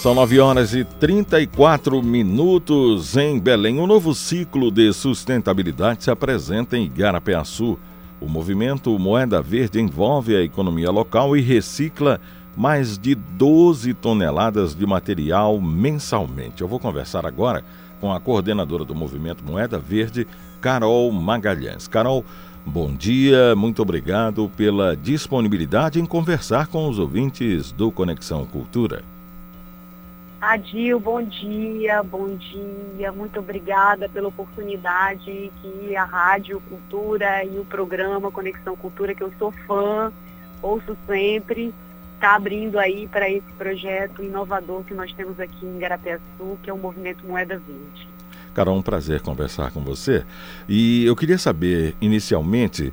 São 0.00 0.14
9 0.14 0.40
horas 0.40 0.72
e 0.72 0.82
34 0.82 2.02
minutos 2.02 3.14
em 3.14 3.38
Belém. 3.38 3.78
Um 3.78 3.86
novo 3.86 4.14
ciclo 4.14 4.70
de 4.70 4.90
sustentabilidade 4.94 6.04
se 6.04 6.10
apresenta 6.10 6.78
em 6.78 6.86
Igarapé-Açu. 6.86 7.78
O 8.22 8.26
movimento 8.26 8.98
Moeda 8.98 9.42
Verde 9.42 9.78
envolve 9.78 10.34
a 10.34 10.40
economia 10.40 10.90
local 10.90 11.36
e 11.36 11.42
recicla 11.42 12.18
mais 12.56 12.96
de 12.96 13.14
12 13.14 13.92
toneladas 13.92 14.74
de 14.74 14.86
material 14.86 15.60
mensalmente. 15.60 16.62
Eu 16.62 16.68
vou 16.68 16.80
conversar 16.80 17.26
agora 17.26 17.62
com 18.00 18.10
a 18.10 18.18
coordenadora 18.18 18.86
do 18.86 18.94
movimento 18.94 19.44
Moeda 19.44 19.78
Verde, 19.78 20.26
Carol 20.58 21.12
Magalhães. 21.12 21.86
Carol, 21.86 22.24
bom 22.66 22.92
dia, 22.92 23.54
muito 23.54 23.82
obrigado 23.82 24.50
pela 24.56 24.96
disponibilidade 24.96 26.00
em 26.00 26.06
conversar 26.06 26.66
com 26.66 26.88
os 26.88 26.98
ouvintes 26.98 27.70
do 27.72 27.92
Conexão 27.92 28.46
Cultura. 28.46 29.02
Adil, 30.40 31.00
bom 31.00 31.22
dia, 31.22 32.02
bom 32.02 32.36
dia, 32.36 33.10
muito 33.12 33.38
obrigada 33.38 34.08
pela 34.08 34.28
oportunidade 34.28 35.50
que 35.62 35.96
a 35.96 36.04
Rádio 36.04 36.60
Cultura 36.68 37.44
e 37.44 37.58
o 37.58 37.64
programa 37.64 38.30
Conexão 38.30 38.76
Cultura, 38.76 39.14
que 39.14 39.22
eu 39.22 39.32
sou 39.38 39.52
fã, 39.66 40.12
ouço 40.60 40.96
sempre, 41.06 41.72
está 42.14 42.34
abrindo 42.34 42.78
aí 42.78 43.08
para 43.08 43.28
esse 43.28 43.50
projeto 43.56 44.22
inovador 44.22 44.84
que 44.84 44.94
nós 44.94 45.12
temos 45.12 45.40
aqui 45.40 45.64
em 45.64 45.78
Garapeaçu, 45.78 46.58
que 46.62 46.68
é 46.68 46.72
o 46.72 46.78
Movimento 46.78 47.26
Moeda 47.26 47.58
Verde. 47.58 48.13
Carol, 48.54 48.78
um 48.78 48.82
prazer 48.82 49.20
conversar 49.20 49.70
com 49.72 49.80
você. 49.80 50.24
E 50.68 51.04
eu 51.04 51.14
queria 51.14 51.36
saber, 51.36 51.94
inicialmente, 52.00 52.92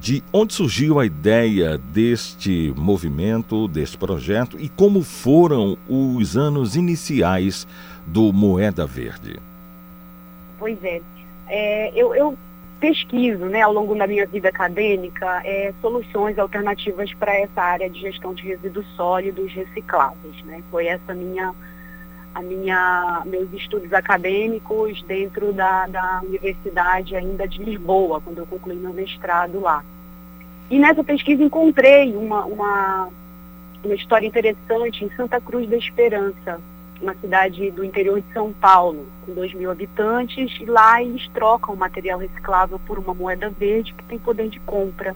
de 0.00 0.22
onde 0.32 0.54
surgiu 0.54 1.00
a 1.00 1.06
ideia 1.06 1.78
deste 1.78 2.72
movimento, 2.76 3.68
deste 3.68 3.96
projeto 3.96 4.58
e 4.58 4.68
como 4.68 5.02
foram 5.02 5.76
os 5.88 6.36
anos 6.36 6.76
iniciais 6.76 7.66
do 8.06 8.32
Moeda 8.32 8.86
Verde. 8.86 9.38
Pois 10.58 10.82
é, 10.82 11.00
é 11.48 11.92
eu, 11.94 12.14
eu, 12.14 12.36
pesquiso 12.84 13.46
né, 13.46 13.62
ao 13.62 13.72
longo 13.72 13.94
da 13.94 14.06
minha 14.06 14.26
vida 14.26 14.50
acadêmica 14.50 15.40
é, 15.42 15.72
soluções 15.80 16.38
alternativas 16.38 17.14
para 17.14 17.34
essa 17.34 17.62
área 17.62 17.88
de 17.88 17.98
gestão 17.98 18.34
de 18.34 18.42
resíduos 18.42 18.86
sólidos 18.94 19.50
recicláveis. 19.52 20.42
Né? 20.44 20.62
Foi 20.70 20.86
essa 20.86 21.14
minha 21.14 21.54
a 22.34 22.42
minha, 22.42 23.22
meus 23.24 23.52
estudos 23.52 23.92
acadêmicos 23.92 25.02
dentro 25.04 25.52
da, 25.52 25.86
da 25.86 26.20
Universidade 26.24 27.14
ainda 27.14 27.46
de 27.46 27.62
Lisboa, 27.62 28.20
quando 28.20 28.38
eu 28.38 28.46
concluí 28.46 28.74
meu 28.74 28.92
mestrado 28.92 29.60
lá. 29.60 29.84
E 30.68 30.78
nessa 30.78 31.04
pesquisa 31.04 31.42
encontrei 31.42 32.16
uma, 32.16 32.44
uma, 32.44 33.08
uma 33.84 33.94
história 33.94 34.26
interessante 34.26 35.04
em 35.04 35.10
Santa 35.10 35.40
Cruz 35.40 35.68
da 35.68 35.76
Esperança, 35.76 36.60
uma 37.00 37.14
cidade 37.14 37.70
do 37.70 37.84
interior 37.84 38.20
de 38.20 38.32
São 38.32 38.52
Paulo, 38.52 39.06
com 39.24 39.34
2 39.34 39.54
mil 39.54 39.70
habitantes, 39.70 40.58
e 40.60 40.64
lá 40.64 41.02
eles 41.02 41.28
trocam 41.28 41.76
material 41.76 42.18
reciclável 42.18 42.80
por 42.86 42.98
uma 42.98 43.14
moeda 43.14 43.50
verde 43.50 43.94
que 43.94 44.04
tem 44.04 44.18
poder 44.18 44.48
de 44.48 44.58
compra 44.60 45.14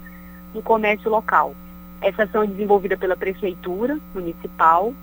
no 0.54 0.62
comércio 0.62 1.10
local. 1.10 1.54
Essa 2.00 2.24
ação 2.24 2.44
é 2.44 2.46
desenvolvida 2.46 2.96
pela 2.96 3.16
Prefeitura 3.16 3.98
Municipal, 4.14 4.94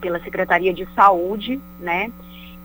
pela 0.00 0.20
Secretaria 0.20 0.72
de 0.72 0.86
Saúde, 0.94 1.60
né? 1.78 2.10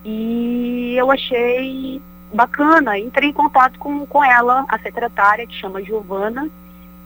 E 0.04 0.96
eu 0.98 1.12
achei 1.12 2.02
bacana, 2.34 2.98
entrei 2.98 3.30
em 3.30 3.34
contato 3.34 3.80
com, 3.80 4.06
com 4.06 4.24
ela, 4.24 4.66
a 4.68 4.78
secretária, 4.80 5.48
que 5.48 5.56
chama 5.56 5.84
Giovana, 5.84 6.50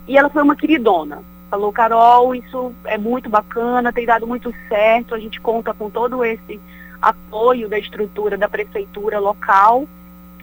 e 0.08 0.18
ela 0.18 0.30
foi 0.30 0.42
uma 0.44 0.56
queridona. 0.56 1.22
Falou, 1.50 1.72
Carol, 1.72 2.36
isso 2.36 2.74
é 2.86 2.98
muito 2.98 3.30
bacana, 3.30 3.94
tem 3.94 4.06
dado 4.06 4.28
muito 4.28 4.54
certo, 4.68 5.16
a 5.16 5.20
gente 5.20 5.40
conta 5.40 5.74
com 5.74 5.90
todo 5.90 6.24
esse 6.24 6.60
apoio 7.02 7.70
da 7.70 7.80
estrutura 7.80 8.38
da 8.38 8.50
prefeitura 8.50 9.20
local 9.20 9.88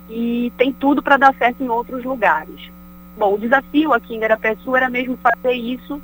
e 0.09 0.53
tem 0.57 0.73
tudo 0.73 1.03
para 1.03 1.17
dar 1.17 1.35
certo 1.35 1.63
em 1.63 1.69
outros 1.69 2.05
lugares. 2.05 2.71
Bom, 3.17 3.35
o 3.35 3.39
desafio 3.39 3.93
aqui 3.93 4.15
em 4.15 4.21
Garapé-Sul 4.21 4.77
era 4.77 4.91
mesmo 4.91 5.17
fazer 5.19 5.53
isso 5.53 6.01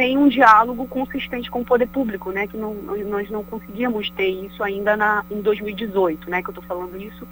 sem 0.00 0.16
um 0.16 0.28
diálogo 0.28 0.86
consistente 0.88 1.50
com 1.50 1.60
o 1.60 1.64
poder 1.64 1.86
público, 1.86 2.32
né? 2.32 2.46
Que 2.46 2.56
não, 2.56 2.72
nós 2.74 3.28
não 3.28 3.44
conseguíamos 3.44 4.08
ter 4.12 4.30
isso 4.30 4.64
ainda 4.64 4.96
na, 4.96 5.22
em 5.30 5.42
2018, 5.42 6.30
né? 6.30 6.42
Que 6.42 6.48
eu 6.48 6.52
estou 6.52 6.64
falando 6.64 6.96
isso, 6.96 7.28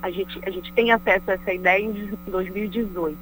a 0.00 0.08
gente, 0.08 0.38
a 0.46 0.50
gente 0.50 0.72
tem 0.72 0.92
acesso 0.92 1.28
a 1.28 1.34
essa 1.34 1.52
ideia 1.52 1.84
em 1.84 2.16
2018. 2.28 3.18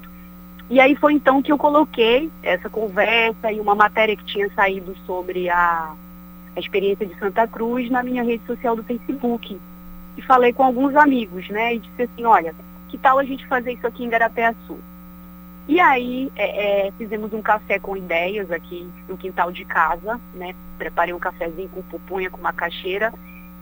E 0.69 0.79
aí 0.79 0.95
foi 0.95 1.13
então 1.13 1.41
que 1.41 1.51
eu 1.51 1.57
coloquei 1.57 2.29
essa 2.43 2.69
conversa 2.69 3.51
e 3.51 3.59
uma 3.59 3.73
matéria 3.73 4.15
que 4.15 4.23
tinha 4.23 4.47
saído 4.53 4.95
sobre 5.07 5.49
a, 5.49 5.95
a 6.55 6.59
experiência 6.59 7.07
de 7.07 7.17
Santa 7.17 7.47
Cruz 7.47 7.89
na 7.89 8.03
minha 8.03 8.21
rede 8.21 8.45
social 8.45 8.75
do 8.75 8.83
Facebook. 8.83 9.59
E 10.15 10.21
falei 10.21 10.53
com 10.53 10.63
alguns 10.63 10.95
amigos, 10.95 11.49
né? 11.49 11.73
E 11.73 11.79
disse 11.79 12.03
assim, 12.03 12.23
olha, 12.23 12.53
que 12.87 12.99
tal 12.99 13.17
a 13.17 13.23
gente 13.23 13.47
fazer 13.47 13.73
isso 13.73 13.87
aqui 13.87 14.03
em 14.03 14.09
Garapé-Açu? 14.09 14.77
E 15.67 15.79
aí 15.79 16.31
é, 16.35 16.87
é, 16.87 16.91
fizemos 16.93 17.33
um 17.33 17.41
café 17.41 17.79
com 17.79 17.95
ideias 17.95 18.51
aqui 18.51 18.89
no 19.07 19.17
quintal 19.17 19.51
de 19.51 19.63
casa, 19.63 20.19
né? 20.33 20.55
Preparei 20.77 21.13
um 21.13 21.19
cafezinho 21.19 21.69
com 21.69 21.81
pupunha, 21.83 22.29
com 22.29 22.41
macaxeira, 22.41 23.13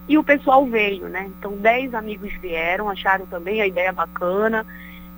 e 0.08 0.18
o 0.18 0.24
pessoal 0.24 0.66
veio, 0.66 1.08
né? 1.08 1.30
Então 1.38 1.58
dez 1.58 1.94
amigos 1.94 2.34
vieram, 2.42 2.90
acharam 2.90 3.26
também 3.26 3.62
a 3.62 3.68
ideia 3.68 3.92
bacana 3.92 4.66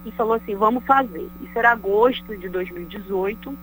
e 0.06 0.12
falou 0.12 0.34
assim, 0.34 0.56
vamos 0.56 0.84
fazer. 0.86 1.30
Isso 1.41 1.58
era 1.58 1.72
agosto 1.72 2.36
de 2.36 2.49
2018 2.49 3.58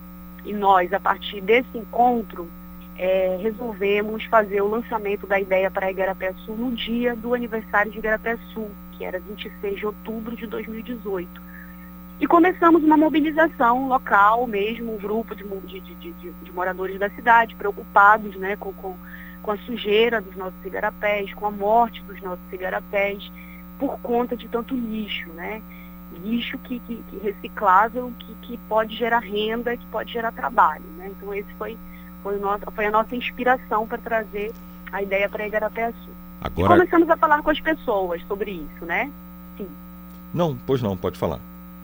e 0.45 0.53
nós, 0.53 0.91
a 0.93 0.99
partir 0.99 1.41
desse 1.41 1.77
encontro, 1.77 2.49
é, 2.97 3.37
resolvemos 3.41 4.23
fazer 4.25 4.61
o 4.61 4.67
lançamento 4.67 5.27
da 5.27 5.39
ideia 5.39 5.69
para 5.69 5.91
Igarapé 5.91 6.33
Sul 6.45 6.55
no 6.55 6.71
dia 6.71 7.15
do 7.15 7.33
aniversário 7.33 7.91
de 7.91 7.99
Igarapé 7.99 8.37
Sul, 8.53 8.69
que 8.93 9.05
era 9.05 9.19
26 9.19 9.77
de 9.77 9.85
outubro 9.85 10.35
de 10.35 10.47
2018. 10.47 11.48
E 12.19 12.27
começamos 12.27 12.83
uma 12.83 12.97
mobilização 12.97 13.87
local 13.87 14.45
mesmo, 14.45 14.93
um 14.93 14.97
grupo 14.97 15.33
de, 15.35 15.43
de, 15.79 15.95
de, 15.95 16.13
de 16.13 16.51
moradores 16.51 16.99
da 16.99 17.09
cidade 17.11 17.55
preocupados 17.55 18.35
né, 18.35 18.55
com, 18.57 18.73
com, 18.73 18.95
com, 19.41 19.51
a 19.51 19.57
sujeira 19.59 20.19
dos 20.19 20.35
nossos 20.35 20.65
igarapés, 20.65 21.33
com 21.33 21.45
a 21.45 21.51
morte 21.51 22.03
dos 22.03 22.21
nossos 22.21 22.51
igarapés, 22.51 23.31
por 23.77 23.97
conta 24.01 24.35
de 24.35 24.49
tanto 24.49 24.75
lixo. 24.75 25.29
Né? 25.29 25.61
lixo 26.23 26.57
que, 26.59 26.79
que, 26.79 26.95
que 27.09 27.17
reciclável, 27.17 28.11
que, 28.19 28.33
que 28.41 28.57
pode 28.67 28.95
gerar 28.95 29.19
renda, 29.19 29.77
que 29.77 29.85
pode 29.87 30.11
gerar 30.11 30.31
trabalho. 30.31 30.83
Né? 30.97 31.11
Então 31.15 31.33
esse 31.33 31.51
foi, 31.53 31.77
foi, 32.23 32.37
nosso, 32.39 32.63
foi 32.71 32.85
a 32.85 32.91
nossa 32.91 33.15
inspiração 33.15 33.87
para 33.87 33.97
trazer 33.97 34.51
a 34.91 35.01
ideia 35.01 35.29
para 35.29 35.47
Igarapé 35.47 35.91
Sul. 36.03 36.13
Agora... 36.41 36.73
E 36.73 36.77
começamos 36.77 37.09
a 37.09 37.17
falar 37.17 37.41
com 37.41 37.49
as 37.49 37.59
pessoas 37.59 38.21
sobre 38.27 38.51
isso, 38.51 38.85
né? 38.85 39.11
Sim. 39.57 39.67
Não, 40.33 40.57
pois 40.65 40.81
não, 40.81 40.97
pode 40.97 41.17
falar. 41.17 41.39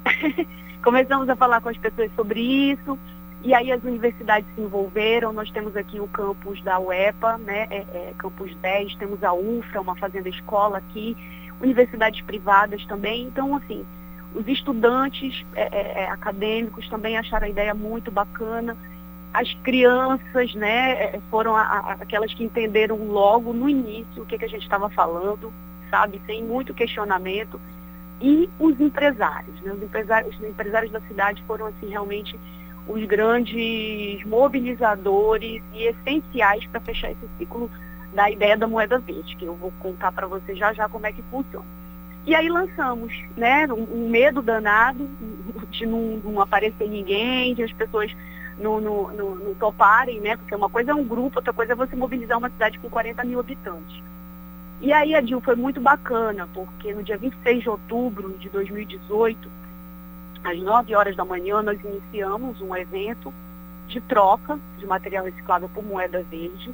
começamos 0.84 1.28
a 1.30 1.36
falar 1.36 1.62
com 1.62 1.70
as 1.70 1.78
pessoas 1.78 2.12
sobre 2.16 2.40
isso, 2.40 2.98
e 3.44 3.54
aí 3.54 3.72
as 3.72 3.84
universidades 3.84 4.50
se 4.56 4.62
envolveram, 4.62 5.34
nós 5.34 5.52
temos 5.52 5.76
aqui 5.76 6.00
o 6.00 6.08
campus 6.08 6.62
da 6.64 6.80
UEPA, 6.80 7.38
né, 7.38 7.68
é, 7.70 7.78
é, 7.78 8.14
campus 8.18 8.56
10, 8.56 8.96
temos 8.96 9.24
a 9.24 9.34
UFRA, 9.34 9.82
uma 9.82 9.96
fazenda 9.96 10.30
escola 10.30 10.78
aqui, 10.78 11.16
universidades 11.62 12.22
privadas 12.22 12.86
também, 12.86 13.24
então 13.24 13.56
assim, 13.56 13.86
os 14.36 14.46
estudantes 14.50 15.46
é, 15.56 15.62
é, 15.62 16.04
é, 16.04 16.10
acadêmicos 16.10 16.88
também 16.90 17.18
acharam 17.18 17.48
a 17.48 17.50
ideia 17.50 17.74
muito 17.74 18.12
bacana. 18.12 18.76
As 19.34 19.52
crianças 19.64 20.54
né, 20.54 20.92
é, 20.92 21.22
foram 21.32 21.56
a, 21.56 21.62
a, 21.62 21.92
aquelas 21.94 22.34
que 22.34 22.44
entenderam 22.44 22.98
logo 23.08 23.54
no 23.54 23.70
início 23.70 24.22
o 24.22 24.26
que, 24.26 24.38
que 24.38 24.44
a 24.44 24.50
gente 24.50 24.64
estava 24.64 24.90
falando, 24.90 25.54
sabe, 25.90 26.22
sem 26.26 26.44
muito 26.44 26.74
questionamento. 26.74 27.60
E 28.22 28.50
os 28.60 28.80
empresários, 28.80 29.60
né, 29.62 29.74
os 29.74 29.84
empresários, 29.84 30.36
os 30.36 30.44
empresários 30.44 30.92
da 30.92 31.02
cidade 31.02 31.44
foram 31.46 31.68
assim 31.68 31.90
realmente 31.90 32.40
os 32.88 33.04
grandes 33.06 34.24
mobilizadores 34.26 35.62
e 35.74 35.88
essenciais 35.88 36.66
para 36.68 36.80
fechar 36.82 37.12
esse 37.12 37.28
ciclo 37.38 37.70
da 38.14 38.30
ideia 38.30 38.56
da 38.56 38.68
moeda 38.68 39.00
verde, 39.00 39.36
que 39.36 39.46
eu 39.46 39.56
vou 39.56 39.74
contar 39.80 40.12
para 40.12 40.28
você 40.28 40.56
já 40.56 40.72
já 40.72 40.88
como 40.88 41.06
é 41.06 41.12
que 41.12 41.22
funciona. 41.24 41.66
E 42.26 42.34
aí 42.34 42.50
lançamos, 42.50 43.14
né? 43.38 43.68
Um, 43.68 44.06
um 44.06 44.10
medo 44.10 44.42
danado 44.42 45.08
de 45.70 45.86
não, 45.86 46.18
não, 46.24 46.42
aparecer 46.42 46.90
ninguém, 46.90 47.54
de 47.54 47.64
as 47.64 47.72
pessoas 47.74 48.16
não, 48.58 48.82
não, 48.82 49.14
não, 49.14 49.36
não, 49.36 49.54
toparem, 49.56 50.20
né? 50.22 50.36
Porque 50.38 50.56
uma 50.56 50.70
coisa 50.70 50.92
é 50.92 50.96
um 50.96 51.04
grupo, 51.04 51.38
outra 51.38 51.54
coisa 51.54 51.74
é 51.74 51.76
você 51.76 51.96
mobilizar 51.96 52.38
uma 52.38 52.50
cidade 52.50 52.80
com 52.80 52.90
40 52.90 53.24
mil 53.26 53.40
habitantes. 53.40 54.02
E 54.82 54.92
aí, 54.92 55.16
Adil, 55.16 55.42
foi 55.42 55.56
muito 55.56 55.80
bacana, 55.80 56.48
porque 56.54 56.94
no 56.94 57.02
dia 57.02 57.18
26 57.18 57.64
de 57.64 57.70
outubro 57.70 58.38
de 58.38 58.50
2018, 58.50 59.50
às 60.44 60.60
9 60.60 60.96
horas 60.96 61.16
da 61.16 61.24
manhã, 61.24 61.62
nós 61.62 61.80
iniciamos 61.84 62.62
um 62.62 62.76
evento 62.76 63.34
de 63.88 64.02
troca 64.02 64.60
de 64.78 64.86
material 64.86 65.26
reciclável 65.26 65.70
por 65.70 65.84
moeda 65.84 66.24
verde 66.24 66.74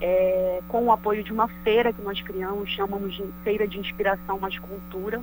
é, 0.00 0.60
com 0.68 0.84
o 0.84 0.92
apoio 0.92 1.22
de 1.22 1.32
uma 1.32 1.48
feira 1.62 1.92
que 1.92 2.02
nós 2.02 2.20
criamos, 2.20 2.68
chamamos 2.70 3.14
de 3.14 3.24
Feira 3.42 3.66
de 3.66 3.78
Inspiração 3.78 4.38
Mais 4.38 4.58
Cultura, 4.58 5.22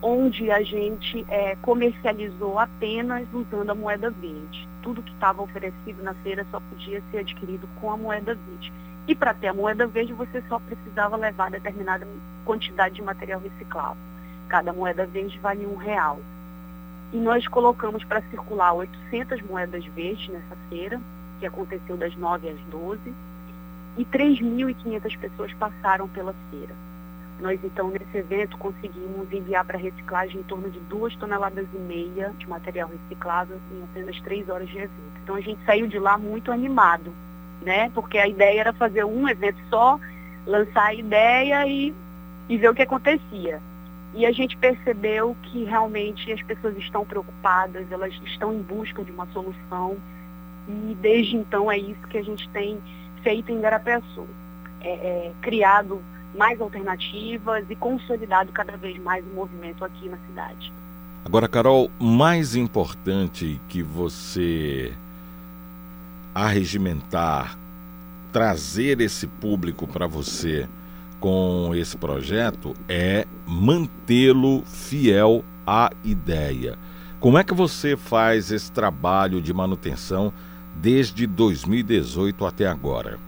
onde 0.00 0.50
a 0.50 0.62
gente 0.62 1.24
é, 1.28 1.56
comercializou 1.56 2.58
apenas 2.58 3.26
usando 3.32 3.70
a 3.70 3.74
moeda 3.74 4.10
verde. 4.10 4.68
Tudo 4.82 5.02
que 5.02 5.12
estava 5.12 5.42
oferecido 5.42 6.02
na 6.02 6.14
feira 6.14 6.46
só 6.50 6.60
podia 6.60 7.02
ser 7.10 7.18
adquirido 7.18 7.68
com 7.80 7.90
a 7.90 7.96
moeda 7.96 8.34
verde. 8.34 8.72
E 9.08 9.14
para 9.14 9.34
ter 9.34 9.48
a 9.48 9.54
moeda 9.54 9.86
verde, 9.86 10.12
você 10.12 10.42
só 10.48 10.58
precisava 10.58 11.16
levar 11.16 11.50
determinada 11.50 12.06
quantidade 12.44 12.96
de 12.96 13.02
material 13.02 13.40
reciclável. 13.40 14.02
Cada 14.48 14.72
moeda 14.72 15.06
verde 15.06 15.38
vale 15.38 15.64
um 15.66 15.76
real. 15.76 16.18
E 17.12 17.16
nós 17.16 17.46
colocamos 17.46 18.02
para 18.04 18.22
circular 18.22 18.72
800 18.72 19.42
moedas 19.42 19.84
verdes 19.86 20.28
nessa 20.28 20.56
feira, 20.68 21.00
que 21.38 21.46
aconteceu 21.46 21.96
das 21.96 22.16
9 22.16 22.48
às 22.48 22.60
12, 22.62 23.14
e 23.96 24.04
3.500 24.04 25.18
pessoas 25.18 25.52
passaram 25.54 26.08
pela 26.08 26.34
feira. 26.50 26.74
Nós, 27.40 27.60
então, 27.62 27.90
nesse 27.90 28.16
evento, 28.16 28.56
conseguimos 28.56 29.30
enviar 29.30 29.64
para 29.64 29.78
reciclagem 29.78 30.40
em 30.40 30.44
torno 30.44 30.70
de 30.70 30.80
duas 30.80 31.14
toneladas 31.16 31.66
e 31.72 31.78
meia 31.78 32.32
de 32.38 32.48
material 32.48 32.88
reciclável 32.88 33.58
em 33.72 33.84
apenas 33.84 34.20
três 34.22 34.48
horas 34.48 34.68
de 34.68 34.78
evento. 34.78 35.20
Então, 35.22 35.34
a 35.34 35.40
gente 35.40 35.62
saiu 35.64 35.86
de 35.86 35.98
lá 35.98 36.16
muito 36.16 36.50
animado, 36.50 37.12
né? 37.62 37.90
Porque 37.94 38.18
a 38.18 38.26
ideia 38.26 38.60
era 38.60 38.72
fazer 38.72 39.04
um 39.04 39.28
evento 39.28 39.58
só, 39.68 39.98
lançar 40.46 40.86
a 40.86 40.94
ideia 40.94 41.66
e, 41.66 41.94
e 42.48 42.56
ver 42.56 42.70
o 42.70 42.74
que 42.74 42.82
acontecia. 42.82 43.60
E 44.14 44.24
a 44.24 44.32
gente 44.32 44.56
percebeu 44.56 45.36
que 45.42 45.64
realmente 45.64 46.32
as 46.32 46.42
pessoas 46.42 46.76
estão 46.78 47.04
preocupadas, 47.04 47.90
elas 47.90 48.14
estão 48.24 48.52
em 48.54 48.62
busca 48.62 49.04
de 49.04 49.12
uma 49.12 49.26
solução. 49.26 49.96
E 50.68 50.96
desde 51.00 51.36
então 51.36 51.70
é 51.70 51.78
isso 51.78 52.00
que 52.08 52.18
a 52.18 52.22
gente 52.22 52.48
tem 52.50 52.78
feito 53.22 53.52
em 53.52 53.60
Garapeçu. 53.60 54.26
É, 54.80 54.88
é, 54.88 55.32
criado 55.42 56.00
mais 56.36 56.60
alternativas 56.60 57.64
e 57.68 57.74
consolidado 57.74 58.52
cada 58.52 58.76
vez 58.76 58.98
mais 58.98 59.24
o 59.26 59.34
movimento 59.34 59.84
aqui 59.84 60.08
na 60.08 60.18
cidade. 60.28 60.72
Agora, 61.24 61.48
Carol, 61.48 61.90
mais 61.98 62.54
importante 62.54 63.60
que 63.68 63.82
você 63.82 64.94
arregimentar, 66.36 67.58
trazer 68.30 69.00
esse 69.00 69.26
público 69.26 69.86
para 69.86 70.06
você 70.06 70.68
com 71.18 71.74
esse 71.74 71.96
projeto 71.96 72.74
é 72.86 73.24
mantê-lo 73.46 74.62
fiel 74.66 75.42
à 75.66 75.90
ideia. 76.04 76.76
Como 77.18 77.38
é 77.38 77.44
que 77.44 77.54
você 77.54 77.96
faz 77.96 78.52
esse 78.52 78.70
trabalho 78.70 79.40
de 79.40 79.50
manutenção 79.54 80.30
desde 80.74 81.26
2018 81.26 82.44
até 82.44 82.66
agora? 82.66 83.18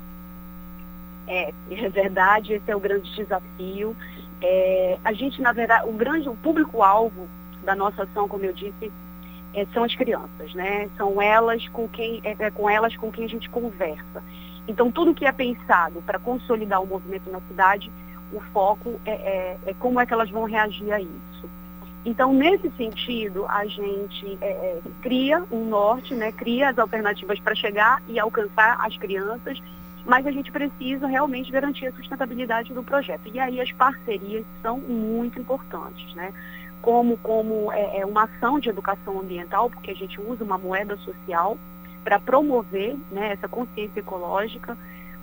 É, 1.27 1.51
é 1.71 1.89
verdade, 1.89 2.53
esse 2.53 2.71
é 2.71 2.77
o 2.77 2.81
grande 2.81 3.11
desafio. 3.17 3.97
É, 4.43 4.99
a 5.03 5.15
gente, 5.15 5.41
na 5.41 5.53
verdade, 5.53 5.89
o 5.89 5.93
grande, 5.93 6.29
o 6.29 6.37
público-alvo 6.37 7.27
da 7.65 7.75
nossa 7.75 8.03
ação, 8.03 8.29
como 8.29 8.45
eu 8.45 8.53
disse, 8.53 8.93
é, 9.59 9.67
são 9.73 9.83
as 9.83 9.95
crianças, 9.95 10.55
né? 10.55 10.89
São 10.97 11.21
elas 11.21 11.67
com 11.69 11.89
quem, 11.89 12.21
é, 12.23 12.37
é 12.39 12.51
com 12.51 12.71
elas 12.71 12.97
com 12.97 13.11
quem 13.11 13.25
a 13.25 13.29
gente 13.29 13.49
conversa. 13.51 14.23
Então, 14.67 14.91
tudo 14.93 15.15
que 15.15 15.25
é 15.25 15.33
pensado 15.33 16.03
para 16.03 16.19
consolidar 16.19 16.83
o 16.83 16.87
movimento 16.87 17.31
na 17.31 17.41
cidade, 17.41 17.91
o 18.33 18.41
foco 18.53 19.01
é, 19.05 19.13
é, 19.13 19.59
é, 19.67 19.75
como 19.75 19.99
é 19.99 20.07
que 20.07 20.13
elas 20.13 20.31
vão 20.31 20.45
reagir 20.45 20.93
a 20.93 21.01
isso. 21.01 21.51
Então, 22.05 22.33
nesse 22.33 22.71
sentido, 22.77 23.47
a 23.49 23.67
gente 23.67 24.39
é, 24.41 24.49
é 24.49 24.81
cria 25.03 25.43
um 25.51 25.65
norte, 25.65 26.15
né, 26.15 26.31
cria 26.33 26.69
as 26.69 26.79
alternativas 26.79 27.41
para 27.41 27.55
chegar 27.55 28.03
e 28.07 28.19
alcançar 28.19 28.79
as 28.85 28.97
crianças, 28.97 29.61
mas 30.05 30.27
a 30.27 30.31
gente 30.31 30.53
precisa 30.53 31.07
realmente 31.07 31.51
garantir 31.51 31.87
a 31.87 31.93
sustentabilidade 31.93 32.73
do 32.73 32.83
projeto. 32.83 33.29
E 33.33 33.39
aí 33.39 33.61
as 33.61 33.73
parcerias 33.73 34.45
são 34.63 34.79
muito 34.79 35.39
importantes, 35.39 36.15
né? 36.15 36.33
Como, 36.83 37.17
como 37.19 37.73
é, 37.73 37.99
é 37.99 38.07
uma 38.07 38.25
ação 38.25 38.59
de 38.59 38.69
educação 38.69 39.21
ambiental, 39.21 39.69
porque 39.69 39.91
a 39.91 39.95
gente 39.95 40.21
usa 40.21 40.45
uma 40.45 40.59
moeda 40.59 40.97
social 40.99 41.59
para 42.05 42.19
promover 42.19 42.97
né, 43.11 43.33
essa 43.33 43.49
consciência 43.49 44.01
ecológica, 44.01 44.77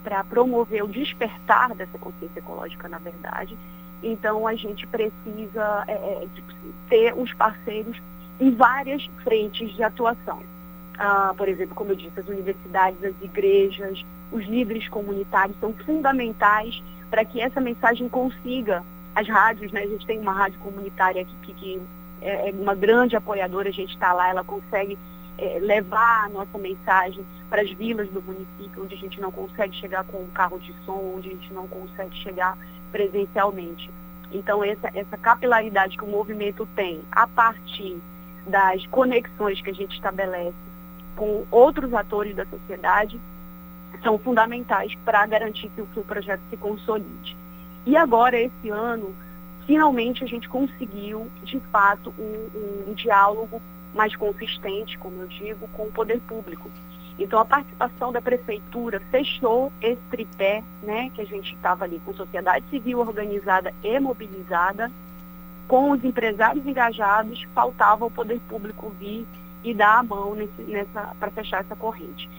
para 0.03 0.23
promover 0.23 0.83
o 0.83 0.87
despertar 0.87 1.73
dessa 1.73 1.97
consciência 1.97 2.39
ecológica, 2.39 2.87
na 2.87 2.99
verdade. 2.99 3.57
Então, 4.03 4.45
a 4.45 4.53
gente 4.53 4.85
precisa 4.85 5.83
é, 5.87 5.93
é 5.93 6.27
ter 6.89 7.13
os 7.17 7.33
parceiros 7.33 7.99
em 8.39 8.51
várias 8.51 9.05
frentes 9.23 9.73
de 9.73 9.81
atuação. 9.81 10.43
Ah, 10.97 11.33
por 11.35 11.47
exemplo, 11.49 11.75
como 11.75 11.91
eu 11.91 11.95
disse, 11.95 12.19
as 12.19 12.27
universidades, 12.27 13.03
as 13.03 13.15
igrejas, 13.21 14.05
os 14.31 14.45
líderes 14.45 14.87
comunitários 14.87 15.57
são 15.59 15.73
fundamentais 15.73 16.81
para 17.09 17.25
que 17.25 17.41
essa 17.41 17.59
mensagem 17.59 18.07
consiga 18.07 18.83
as 19.15 19.27
rádios, 19.27 19.71
né? 19.71 19.81
A 19.83 19.87
gente 19.87 20.05
tem 20.05 20.19
uma 20.19 20.33
rádio 20.33 20.59
comunitária 20.59 21.21
aqui 21.21 21.35
que, 21.41 21.53
que 21.53 21.81
é, 22.21 22.49
é 22.49 22.51
uma 22.51 22.75
grande 22.75 23.15
apoiadora, 23.15 23.69
a 23.69 23.73
gente 23.73 23.93
está 23.93 24.11
lá, 24.11 24.29
ela 24.29 24.43
consegue 24.43 24.97
é, 25.37 25.59
levar 25.59 26.25
a 26.25 26.29
nossa 26.29 26.57
mensagem 26.57 27.25
para 27.49 27.61
as 27.61 27.71
vilas 27.71 28.09
do 28.09 28.21
município, 28.21 28.83
onde 28.83 28.95
a 28.95 28.97
gente 28.97 29.19
não 29.19 29.31
consegue 29.31 29.75
chegar 29.77 30.03
com 30.03 30.17
um 30.17 30.27
carro 30.27 30.59
de 30.59 30.73
som, 30.85 31.13
onde 31.15 31.29
a 31.29 31.31
gente 31.31 31.53
não 31.53 31.67
consegue 31.67 32.15
chegar 32.17 32.57
presencialmente. 32.91 33.89
Então, 34.31 34.63
essa, 34.63 34.89
essa 34.93 35.17
capilaridade 35.17 35.97
que 35.97 36.03
o 36.03 36.07
movimento 36.07 36.67
tem 36.75 37.01
a 37.11 37.27
partir 37.27 37.97
das 38.47 38.85
conexões 38.87 39.61
que 39.61 39.69
a 39.69 39.73
gente 39.73 39.93
estabelece 39.95 40.55
com 41.15 41.45
outros 41.49 41.93
atores 41.93 42.35
da 42.35 42.45
sociedade 42.45 43.19
são 44.03 44.19
fundamentais 44.19 44.93
para 45.05 45.25
garantir 45.25 45.69
que 45.69 45.81
o, 45.81 45.85
que 45.87 45.99
o 45.99 46.03
projeto 46.03 46.41
se 46.49 46.57
consolide. 46.57 47.37
E 47.85 47.95
agora, 47.95 48.39
esse 48.39 48.69
ano, 48.69 49.15
finalmente 49.65 50.23
a 50.23 50.27
gente 50.27 50.49
conseguiu, 50.49 51.29
de 51.43 51.59
fato, 51.71 52.13
um, 52.17 52.89
um 52.89 52.93
diálogo 52.93 53.61
mais 53.93 54.15
consistente, 54.15 54.97
como 54.97 55.21
eu 55.21 55.27
digo, 55.27 55.67
com 55.69 55.83
o 55.83 55.91
poder 55.91 56.19
público. 56.21 56.69
Então, 57.17 57.39
a 57.39 57.45
participação 57.45 58.11
da 58.11 58.21
prefeitura 58.21 58.99
fechou 59.09 59.71
esse 59.81 60.01
tripé, 60.11 60.63
né, 60.83 61.09
que 61.15 61.21
a 61.21 61.25
gente 61.25 61.53
estava 61.55 61.85
ali 61.85 62.01
com 62.03 62.13
sociedade 62.13 62.65
civil 62.69 62.99
organizada 62.99 63.73
e 63.81 63.99
mobilizada, 63.99 64.91
com 65.67 65.91
os 65.91 66.03
empresários 66.03 66.65
engajados, 66.65 67.43
faltava 67.55 68.05
o 68.05 68.11
poder 68.11 68.39
público 68.49 68.93
vir 68.99 69.25
e 69.63 69.73
dar 69.73 69.99
a 69.99 70.03
mão 70.03 70.35
nesse, 70.35 70.61
nessa 70.63 71.15
para 71.19 71.31
fechar 71.31 71.61
essa 71.61 71.75
corrente. 71.75 72.29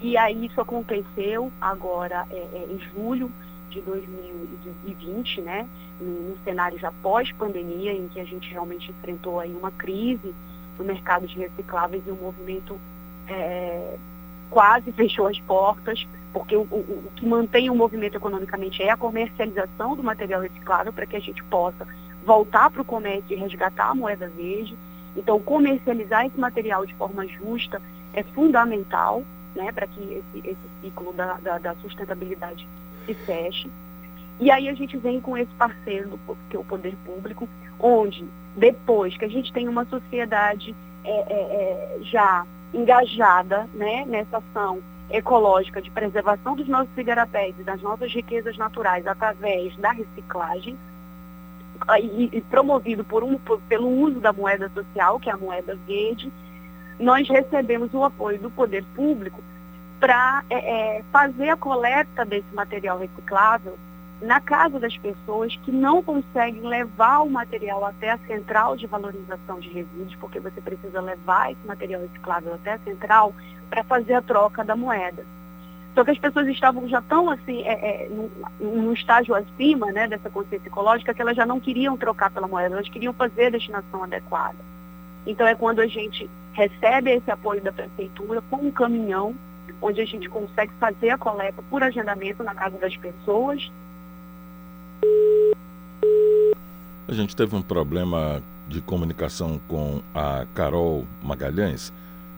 E 0.00 0.16
aí 0.16 0.46
isso 0.46 0.60
aconteceu 0.60 1.50
agora 1.60 2.24
é, 2.30 2.36
é, 2.36 2.68
em 2.70 2.78
julho 2.78 3.32
de 3.68 3.80
2020, 3.82 5.40
né, 5.42 5.68
no, 6.00 6.30
no 6.30 6.38
cenário 6.44 6.78
já 6.78 6.90
pós-pandemia, 7.02 7.92
em 7.92 8.08
que 8.08 8.20
a 8.20 8.24
gente 8.24 8.50
realmente 8.50 8.90
enfrentou 8.90 9.40
aí 9.40 9.54
uma 9.54 9.70
crise 9.70 10.34
no 10.78 10.84
mercado 10.84 11.26
de 11.26 11.38
recicláveis 11.38 12.02
e 12.06 12.10
o 12.10 12.16
movimento 12.16 12.78
é, 13.26 13.96
quase 14.50 14.90
fechou 14.92 15.26
as 15.26 15.38
portas, 15.40 16.06
porque 16.32 16.56
o, 16.56 16.62
o, 16.62 16.76
o, 17.06 17.12
que 17.16 17.26
mantém 17.26 17.70
o 17.70 17.74
movimento 17.74 18.16
economicamente 18.16 18.82
é 18.82 18.90
a 18.90 18.96
comercialização 18.96 19.96
do 19.96 20.02
material 20.02 20.40
reciclável 20.40 20.92
para 20.92 21.06
que 21.06 21.16
a 21.16 21.20
gente 21.20 21.42
possa 21.44 21.86
voltar 22.24 22.70
para 22.70 22.82
o 22.82 22.84
comércio 22.84 23.32
e 23.32 23.36
resgatar 23.36 23.90
a 23.90 23.94
moeda 23.94 24.28
verde. 24.28 24.76
Então, 25.16 25.40
comercializar 25.40 26.26
esse 26.26 26.38
material 26.38 26.86
de 26.86 26.94
forma 26.94 27.26
justa 27.26 27.80
é 28.12 28.22
fundamental 28.22 29.24
né, 29.54 29.72
para 29.72 29.86
que 29.86 30.00
esse, 30.00 30.48
esse 30.48 30.68
ciclo 30.80 31.12
da, 31.12 31.34
da, 31.34 31.58
da, 31.58 31.74
sustentabilidade 31.76 32.66
se 33.08 33.14
feche. 33.14 33.70
E 34.38 34.50
aí 34.50 34.68
a 34.68 34.74
gente 34.74 34.96
vem 34.96 35.20
com 35.20 35.36
esse 35.36 35.52
parceiro, 35.54 36.10
do, 36.10 36.36
que 36.48 36.56
é 36.56 36.60
o 36.60 36.64
poder 36.64 36.94
público, 37.04 37.48
onde 37.80 38.24
depois 38.56 39.16
que 39.16 39.24
a 39.24 39.28
gente 39.28 39.52
tem 39.52 39.68
uma 39.68 39.84
sociedade 39.86 40.74
é, 41.04 41.10
é, 41.10 41.22
é, 41.32 41.98
já 42.02 42.46
engajada 42.72 43.68
né, 43.72 44.04
nessa 44.06 44.38
ação 44.38 44.80
ecológica 45.10 45.80
de 45.80 45.90
preservação 45.90 46.54
dos 46.54 46.68
nossos 46.68 46.96
igarapés 46.96 47.54
e 47.58 47.62
das 47.62 47.80
nossas 47.80 48.12
riquezas 48.12 48.58
naturais 48.58 49.06
através 49.06 49.74
da 49.78 49.90
reciclagem 49.90 50.78
e, 51.98 52.28
e 52.30 52.40
promovido 52.42 53.04
por 53.04 53.24
um, 53.24 53.38
por, 53.38 53.60
pelo 53.62 53.88
uso 53.88 54.20
da 54.20 54.32
moeda 54.32 54.70
social, 54.74 55.18
que 55.18 55.30
é 55.30 55.32
a 55.32 55.38
moeda 55.38 55.78
verde, 55.86 56.30
nós 56.98 57.26
recebemos 57.28 57.94
o 57.94 58.04
apoio 58.04 58.38
do 58.38 58.50
poder 58.50 58.84
público 58.94 59.42
para 59.98 60.44
é, 60.48 60.98
é, 60.98 61.04
fazer 61.12 61.50
a 61.50 61.56
coleta 61.56 62.24
desse 62.24 62.52
material 62.54 62.98
reciclável 62.98 63.78
na 64.20 64.40
casa 64.40 64.80
das 64.80 64.96
pessoas 64.98 65.54
que 65.64 65.70
não 65.70 66.02
conseguem 66.02 66.62
levar 66.62 67.20
o 67.20 67.30
material 67.30 67.84
até 67.84 68.10
a 68.10 68.18
central 68.26 68.76
de 68.76 68.86
valorização 68.86 69.60
de 69.60 69.68
resíduos, 69.68 70.14
porque 70.16 70.40
você 70.40 70.60
precisa 70.60 71.00
levar 71.00 71.52
esse 71.52 71.66
material 71.66 72.00
reciclável 72.00 72.54
até 72.54 72.72
a 72.72 72.78
central 72.80 73.32
para 73.70 73.84
fazer 73.84 74.14
a 74.14 74.22
troca 74.22 74.64
da 74.64 74.74
moeda. 74.74 75.24
Só 75.94 76.04
que 76.04 76.10
as 76.10 76.18
pessoas 76.18 76.46
estavam 76.48 76.88
já 76.88 77.00
tão 77.02 77.30
assim, 77.30 77.62
é, 77.62 78.04
é, 78.04 78.08
num, 78.60 78.92
estágio 78.92 79.34
acima 79.34 79.90
né, 79.92 80.06
dessa 80.06 80.30
consciência 80.30 80.68
ecológica 80.68 81.14
que 81.14 81.22
elas 81.22 81.36
já 81.36 81.46
não 81.46 81.58
queriam 81.58 81.96
trocar 81.96 82.30
pela 82.30 82.46
moeda, 82.46 82.74
elas 82.74 82.88
queriam 82.88 83.12
fazer 83.12 83.46
a 83.46 83.50
destinação 83.50 84.04
adequada. 84.04 84.58
Então 85.26 85.46
é 85.46 85.54
quando 85.54 85.80
a 85.80 85.86
gente 85.86 86.28
recebe 86.52 87.10
esse 87.10 87.30
apoio 87.30 87.60
da 87.62 87.72
prefeitura 87.72 88.40
com 88.42 88.56
um 88.56 88.70
caminhão, 88.70 89.34
onde 89.80 90.00
a 90.00 90.04
gente 90.04 90.28
consegue 90.28 90.72
fazer 90.80 91.10
a 91.10 91.18
coleta 91.18 91.62
por 91.70 91.82
agendamento 91.82 92.42
na 92.42 92.54
casa 92.54 92.78
das 92.78 92.96
pessoas 92.96 93.70
A 97.08 97.14
gente 97.14 97.34
teve 97.34 97.56
um 97.56 97.62
problema 97.62 98.42
de 98.68 98.82
comunicação 98.82 99.58
com 99.66 100.02
a 100.14 100.44
Carol 100.54 101.06
Magalhães. 101.22 101.90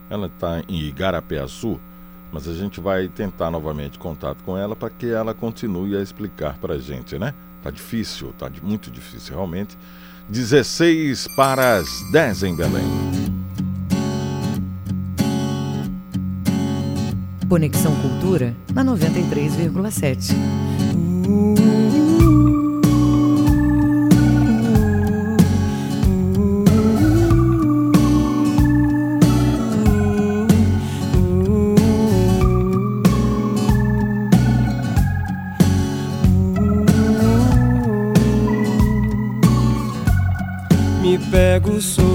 Ela 0.09 0.27
está 0.27 0.63
em 0.65 0.79
Igarapé-Açu, 0.83 1.77
mas 2.31 2.47
a 2.47 2.53
gente 2.53 2.79
vai 2.79 3.09
tentar 3.09 3.51
novamente 3.51 3.99
contato 3.99 4.37
com 4.45 4.57
ela 4.57 4.73
para 4.73 4.89
que 4.89 5.11
ela 5.11 5.33
continue 5.33 5.97
a 5.97 6.01
explicar 6.01 6.57
para 6.57 6.75
a 6.75 6.77
gente, 6.77 7.19
né? 7.19 7.33
Tá 7.61 7.69
difícil, 7.69 8.33
tá 8.39 8.49
muito 8.63 8.89
difícil 8.89 9.35
realmente. 9.35 9.77
16 10.29 11.27
para 11.35 11.75
as 11.75 11.89
10 12.13 12.43
em 12.43 12.55
Belém. 12.55 13.50
Conexão 17.51 17.93
Cultura 17.95 18.55
na 18.73 18.81
93,7. 18.81 20.33
Me 41.01 41.19
pego 41.29 41.81
sorrindo 41.81 42.10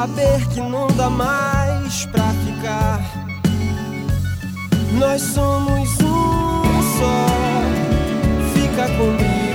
Saber 0.00 0.40
que 0.48 0.60
não 0.62 0.86
dá 0.96 1.10
mais 1.10 2.06
pra 2.06 2.32
ficar 2.46 3.02
Nós 4.98 5.20
somos 5.20 5.90
um 6.00 6.82
só 6.98 7.26
Fica 8.54 8.88
comigo 8.96 9.50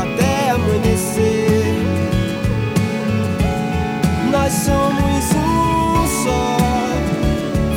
até 0.00 0.50
amanhecer 0.50 1.90
nós 4.30 4.52
somos 4.52 5.24
um 5.34 6.06
só. 6.24 6.56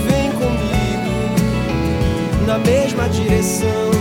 Vem 0.08 0.32
comigo 0.32 1.14
na 2.46 2.60
mesma 2.60 3.10
direção. 3.10 3.93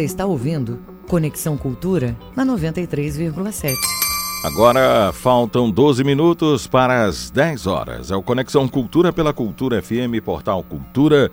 Você 0.00 0.04
está 0.06 0.24
ouvindo 0.24 0.78
Conexão 1.06 1.58
Cultura 1.58 2.16
na 2.34 2.42
93,7. 2.42 3.74
Agora 4.42 5.12
faltam 5.12 5.70
12 5.70 6.02
minutos 6.02 6.66
para 6.66 7.04
as 7.04 7.28
10 7.28 7.66
horas. 7.66 8.10
É 8.10 8.16
o 8.16 8.22
Conexão 8.22 8.66
Cultura 8.66 9.12
pela 9.12 9.34
Cultura 9.34 9.82
FM, 9.82 10.24
portal 10.24 10.62
cultura.com.br. 10.62 11.30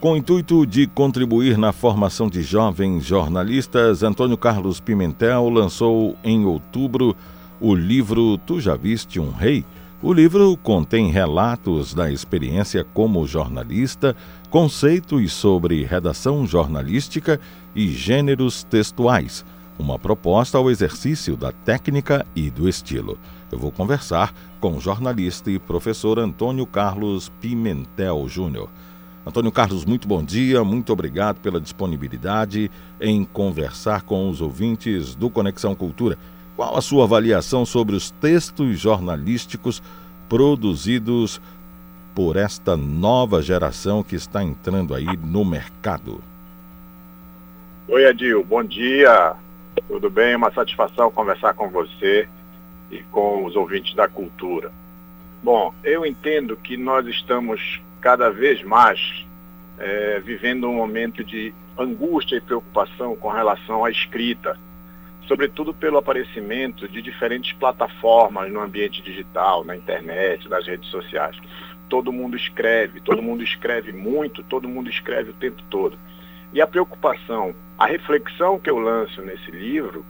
Com 0.00 0.12
o 0.14 0.16
intuito 0.16 0.66
de 0.66 0.88
contribuir 0.88 1.56
na 1.56 1.70
formação 1.70 2.28
de 2.28 2.42
jovens 2.42 3.04
jornalistas, 3.04 4.02
Antônio 4.02 4.36
Carlos 4.36 4.80
Pimentel 4.80 5.48
lançou 5.48 6.16
em 6.24 6.44
outubro 6.44 7.14
o 7.60 7.76
livro 7.76 8.38
Tu 8.38 8.60
Já 8.60 8.74
Viste 8.74 9.20
um 9.20 9.30
Rei? 9.30 9.64
O 10.00 10.12
livro 10.12 10.56
contém 10.58 11.10
relatos 11.10 11.92
da 11.92 12.08
experiência 12.08 12.84
como 12.84 13.26
jornalista, 13.26 14.14
conceitos 14.48 15.32
sobre 15.32 15.84
redação 15.84 16.46
jornalística 16.46 17.40
e 17.74 17.88
gêneros 17.88 18.62
textuais, 18.62 19.44
uma 19.76 19.98
proposta 19.98 20.56
ao 20.56 20.70
exercício 20.70 21.36
da 21.36 21.50
técnica 21.50 22.24
e 22.36 22.48
do 22.48 22.68
estilo. 22.68 23.18
Eu 23.50 23.58
vou 23.58 23.72
conversar 23.72 24.32
com 24.60 24.76
o 24.76 24.80
jornalista 24.80 25.50
e 25.50 25.58
professor 25.58 26.20
Antônio 26.20 26.64
Carlos 26.64 27.28
Pimentel 27.40 28.28
Júnior. 28.28 28.68
Antônio 29.26 29.50
Carlos, 29.50 29.84
muito 29.84 30.06
bom 30.06 30.22
dia, 30.22 30.62
muito 30.62 30.92
obrigado 30.92 31.40
pela 31.40 31.60
disponibilidade 31.60 32.70
em 33.00 33.24
conversar 33.24 34.02
com 34.02 34.30
os 34.30 34.40
ouvintes 34.40 35.16
do 35.16 35.28
Conexão 35.28 35.74
Cultura. 35.74 36.16
Qual 36.58 36.76
a 36.76 36.80
sua 36.80 37.04
avaliação 37.04 37.64
sobre 37.64 37.94
os 37.94 38.10
textos 38.10 38.80
jornalísticos 38.80 39.80
produzidos 40.28 41.40
por 42.12 42.34
esta 42.34 42.76
nova 42.76 43.40
geração 43.40 44.02
que 44.02 44.16
está 44.16 44.42
entrando 44.42 44.92
aí 44.92 45.06
no 45.22 45.44
mercado? 45.44 46.20
Oi, 47.86 48.04
Adil, 48.06 48.42
bom 48.42 48.64
dia. 48.64 49.36
Tudo 49.86 50.10
bem? 50.10 50.34
Uma 50.34 50.50
satisfação 50.50 51.12
conversar 51.12 51.54
com 51.54 51.68
você 51.70 52.28
e 52.90 53.04
com 53.04 53.44
os 53.44 53.54
ouvintes 53.54 53.94
da 53.94 54.08
cultura. 54.08 54.72
Bom, 55.40 55.72
eu 55.84 56.04
entendo 56.04 56.56
que 56.56 56.76
nós 56.76 57.06
estamos 57.06 57.80
cada 58.00 58.30
vez 58.30 58.64
mais 58.64 59.24
é, 59.78 60.18
vivendo 60.18 60.66
um 60.68 60.74
momento 60.74 61.22
de 61.22 61.54
angústia 61.78 62.34
e 62.34 62.40
preocupação 62.40 63.14
com 63.14 63.28
relação 63.28 63.84
à 63.84 63.92
escrita, 63.92 64.58
sobretudo 65.28 65.74
pelo 65.74 65.98
aparecimento 65.98 66.88
de 66.88 67.02
diferentes 67.02 67.52
plataformas 67.52 68.50
no 68.50 68.60
ambiente 68.60 69.02
digital, 69.02 69.62
na 69.62 69.76
internet, 69.76 70.48
nas 70.48 70.66
redes 70.66 70.88
sociais. 70.88 71.36
Todo 71.88 72.12
mundo 72.12 72.36
escreve, 72.36 73.00
todo 73.00 73.22
mundo 73.22 73.44
escreve 73.44 73.92
muito, 73.92 74.42
todo 74.42 74.68
mundo 74.68 74.88
escreve 74.88 75.30
o 75.30 75.34
tempo 75.34 75.62
todo. 75.68 75.98
E 76.52 76.62
a 76.62 76.66
preocupação, 76.66 77.54
a 77.78 77.86
reflexão 77.86 78.58
que 78.58 78.70
eu 78.70 78.78
lanço 78.78 79.20
nesse 79.20 79.50
livro 79.50 80.04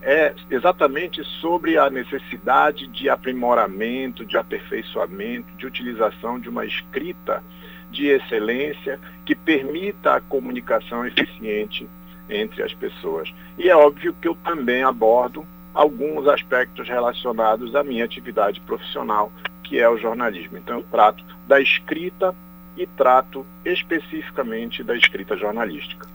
é 0.00 0.34
exatamente 0.50 1.22
sobre 1.40 1.78
a 1.78 1.88
necessidade 1.88 2.86
de 2.88 3.08
aprimoramento, 3.08 4.24
de 4.24 4.36
aperfeiçoamento, 4.36 5.54
de 5.56 5.66
utilização 5.66 6.40
de 6.40 6.48
uma 6.48 6.64
escrita 6.64 7.42
de 7.90 8.06
excelência 8.06 8.98
que 9.24 9.34
permita 9.34 10.14
a 10.14 10.20
comunicação 10.20 11.06
eficiente 11.06 11.86
entre 12.28 12.62
as 12.62 12.72
pessoas. 12.74 13.32
E 13.58 13.68
é 13.68 13.76
óbvio 13.76 14.14
que 14.20 14.28
eu 14.28 14.34
também 14.44 14.82
abordo 14.82 15.44
alguns 15.74 16.26
aspectos 16.28 16.88
relacionados 16.88 17.74
à 17.74 17.82
minha 17.82 18.04
atividade 18.04 18.60
profissional, 18.60 19.32
que 19.62 19.78
é 19.78 19.88
o 19.88 19.98
jornalismo. 19.98 20.58
Então 20.58 20.78
eu 20.78 20.84
trato 20.90 21.24
da 21.46 21.60
escrita 21.60 22.34
e 22.76 22.86
trato 22.86 23.44
especificamente 23.64 24.82
da 24.82 24.96
escrita 24.96 25.36
jornalística. 25.36 26.06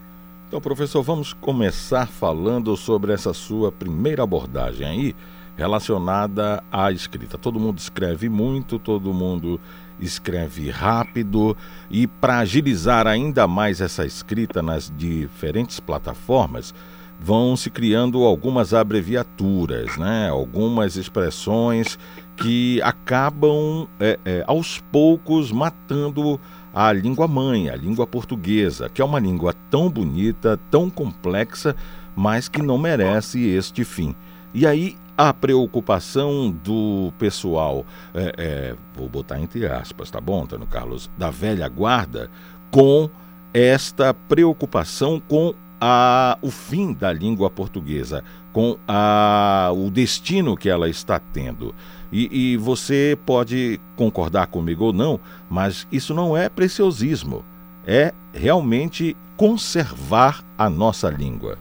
Então, 0.47 0.61
professor, 0.61 1.03
vamos 1.03 1.33
começar 1.33 2.07
falando 2.07 2.75
sobre 2.77 3.11
essa 3.11 3.33
sua 3.33 3.69
primeira 3.71 4.23
abordagem 4.23 4.87
aí, 4.87 5.15
relacionada 5.57 6.63
à 6.71 6.89
escrita. 6.91 7.37
Todo 7.37 7.59
mundo 7.59 7.79
escreve 7.79 8.29
muito, 8.29 8.79
todo 8.79 9.13
mundo 9.13 9.59
escreve 9.99 10.69
rápido 10.69 11.55
e 11.89 12.07
para 12.07 12.39
agilizar 12.39 13.07
ainda 13.07 13.47
mais 13.47 13.81
essa 13.81 14.05
escrita 14.05 14.61
nas 14.61 14.91
diferentes 14.95 15.79
plataformas, 15.79 16.73
vão 17.19 17.55
se 17.55 17.69
criando 17.69 18.23
algumas 18.23 18.73
abreviaturas, 18.73 19.97
né? 19.97 20.29
algumas 20.29 20.95
expressões 20.95 21.97
que 22.35 22.81
acabam 22.83 23.87
é, 23.99 24.19
é, 24.23 24.43
aos 24.45 24.79
poucos 24.91 25.51
matando 25.51 26.39
a 26.73 26.93
língua 26.93 27.27
mãe, 27.27 27.69
a 27.69 27.75
língua 27.75 28.05
portuguesa, 28.05 28.87
que 28.87 29.01
é 29.01 29.05
uma 29.05 29.19
língua 29.19 29.55
tão 29.71 29.89
bonita, 29.89 30.59
tão 30.69 30.89
complexa, 30.89 31.75
mas 32.15 32.47
que 32.47 32.61
não 32.61 32.77
merece 32.77 33.43
este 33.47 33.83
fim. 33.83 34.15
E 34.53 34.65
aí 34.67 34.95
a 35.17 35.33
preocupação 35.33 36.51
do 36.51 37.11
pessoal, 37.17 37.83
é, 38.13 38.33
é, 38.37 38.75
vou 38.95 39.09
botar 39.09 39.39
entre 39.39 39.65
aspas, 39.65 40.11
tá 40.11 40.21
bom, 40.21 40.43
Antônio 40.43 40.67
Carlos, 40.67 41.09
da 41.17 41.31
velha 41.31 41.67
guarda, 41.67 42.29
com 42.69 43.09
esta 43.53 44.13
preocupação 44.13 45.19
com 45.19 45.55
a, 45.81 46.37
o 46.41 46.51
fim 46.51 46.93
da 46.93 47.11
língua 47.11 47.49
portuguesa, 47.49 48.23
com 48.53 48.77
a, 48.87 49.71
o 49.73 49.89
destino 49.89 50.55
que 50.55 50.69
ela 50.69 50.87
está 50.87 51.19
tendo. 51.19 51.73
E, 52.11 52.53
e 52.53 52.57
você 52.57 53.17
pode 53.25 53.79
concordar 53.95 54.47
comigo 54.47 54.85
ou 54.85 54.93
não, 54.93 55.19
mas 55.49 55.87
isso 55.91 56.13
não 56.13 56.37
é 56.37 56.47
preciosismo, 56.47 57.43
é 57.85 58.13
realmente 58.33 59.17
conservar 59.35 60.43
a 60.57 60.69
nossa 60.69 61.09
língua. 61.09 61.57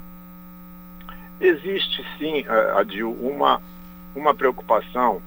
Existe 1.40 2.04
sim, 2.18 2.44
Adil, 2.74 3.12
uma, 3.20 3.60
uma 4.14 4.34
preocupação 4.34 5.20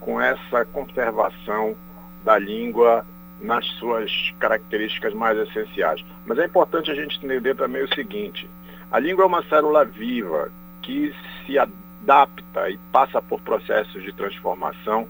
com 0.00 0.20
essa 0.20 0.64
conservação 0.64 1.76
da 2.24 2.38
língua 2.38 3.04
nas 3.40 3.66
suas 3.78 4.34
características 4.38 5.14
mais 5.14 5.38
essenciais. 5.38 6.04
Mas 6.26 6.38
é 6.38 6.46
importante 6.46 6.90
a 6.90 6.94
gente 6.94 7.18
entender 7.24 7.54
também 7.54 7.82
o 7.82 7.94
seguinte: 7.94 8.48
a 8.90 8.98
língua 8.98 9.24
é 9.24 9.26
uma 9.26 9.42
célula 9.44 9.84
viva 9.84 10.50
que 10.82 11.14
se 11.44 11.58
adapta 11.58 12.70
e 12.70 12.78
passa 12.90 13.20
por 13.20 13.40
processos 13.40 14.02
de 14.02 14.12
transformação 14.12 15.06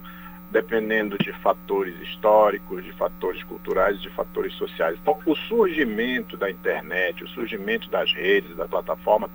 dependendo 0.51 1.17
de 1.17 1.31
fatores 1.31 1.97
históricos, 2.01 2.83
de 2.83 2.91
fatores 2.91 3.41
culturais, 3.43 4.01
de 4.01 4.09
fatores 4.09 4.53
sociais. 4.55 4.97
Então, 5.01 5.17
o 5.25 5.33
surgimento 5.33 6.35
da 6.35 6.51
internet, 6.51 7.23
o 7.23 7.27
surgimento 7.29 7.89
das 7.89 8.13
redes, 8.13 8.53
da 8.57 8.67
plataforma, 8.67 9.29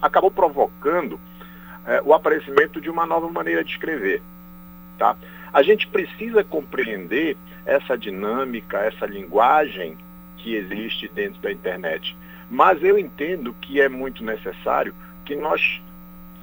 acabou 0.00 0.30
provocando 0.30 1.18
é, 1.86 2.02
o 2.04 2.12
aparecimento 2.12 2.80
de 2.80 2.90
uma 2.90 3.06
nova 3.06 3.28
maneira 3.30 3.64
de 3.64 3.70
escrever. 3.70 4.22
Tá? 4.98 5.16
A 5.52 5.62
gente 5.62 5.86
precisa 5.86 6.44
compreender 6.44 7.36
essa 7.64 7.96
dinâmica, 7.96 8.78
essa 8.78 9.06
linguagem 9.06 9.96
que 10.36 10.54
existe 10.54 11.08
dentro 11.08 11.40
da 11.40 11.52
internet. 11.52 12.16
Mas 12.50 12.82
eu 12.82 12.98
entendo 12.98 13.54
que 13.60 13.80
é 13.80 13.88
muito 13.88 14.24
necessário 14.24 14.94
que 15.24 15.36
nós 15.36 15.82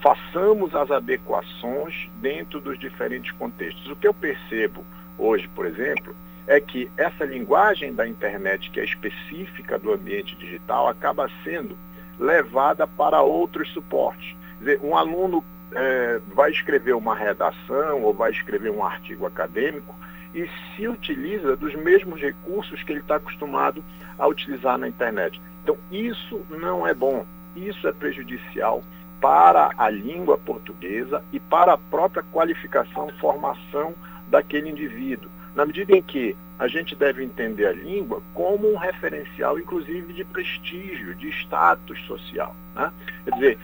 façamos 0.02 0.76
as 0.76 0.92
adequações 0.92 2.10
dentro 2.22 2.60
dos 2.60 2.78
diferentes 2.78 3.32
contextos. 3.32 3.90
O 3.90 3.96
que 3.96 4.08
eu 4.08 4.14
percebo 4.14 4.86
hoje, 5.18 5.48
por 5.48 5.66
exemplo, 5.66 6.16
é 6.48 6.60
que 6.60 6.92
essa 6.96 7.26
linguagem 7.26 7.94
da 7.94 8.08
internet, 8.08 8.70
que 8.70 8.80
é 8.80 8.84
específica 8.84 9.80
do 9.80 9.92
ambiente 9.92 10.36
digital, 10.36 10.88
acaba 10.88 11.30
sendo 11.44 11.76
levada 12.20 12.88
para 12.88 13.22
outros 13.22 13.72
suportes. 13.74 14.36
Dizer, 14.60 14.80
um 14.82 14.96
aluno 14.96 15.44
é, 15.74 16.20
vai 16.34 16.52
escrever 16.52 16.94
uma 16.94 17.16
redação 17.16 18.02
ou 18.04 18.14
vai 18.14 18.32
escrever 18.32 18.72
um 18.72 18.84
artigo 18.84 19.26
acadêmico 19.26 19.96
e 20.34 20.50
se 20.76 20.88
utiliza 20.88 21.56
dos 21.56 21.74
mesmos 21.76 22.20
recursos 22.20 22.84
que 22.84 22.92
ele 22.92 23.00
está 23.00 23.16
acostumado 23.16 23.84
a 24.18 24.28
utilizar 24.28 24.78
na 24.78 24.88
internet. 24.88 25.42
Então, 25.64 25.78
isso 25.92 26.46
não 26.50 26.86
é 26.86 26.94
bom, 26.94 27.26
isso 27.56 27.88
é 27.88 27.92
prejudicial 27.92 28.84
para 29.22 29.72
a 29.78 29.90
língua 29.90 30.38
portuguesa 30.38 31.24
e 31.32 31.40
para 31.40 31.74
a 31.74 31.78
própria 31.78 32.24
qualificação, 32.32 33.10
formação 33.20 33.94
daquele 34.28 34.70
indivíduo. 34.70 35.32
Na 35.56 35.66
medida 35.66 35.96
em 35.96 36.02
que 36.02 36.36
a 36.60 36.68
gente 36.68 36.96
deve 36.96 37.24
entender 37.24 37.66
a 37.66 37.74
língua 37.74 38.22
como 38.34 38.72
um 38.72 38.78
referencial, 38.78 39.58
inclusive, 39.58 40.14
de 40.14 40.24
prestígio, 40.24 41.16
de 41.16 41.30
status 41.30 42.00
social. 42.06 42.56
Né? 42.76 42.92
Quer 43.24 43.32
dizer, 43.32 43.58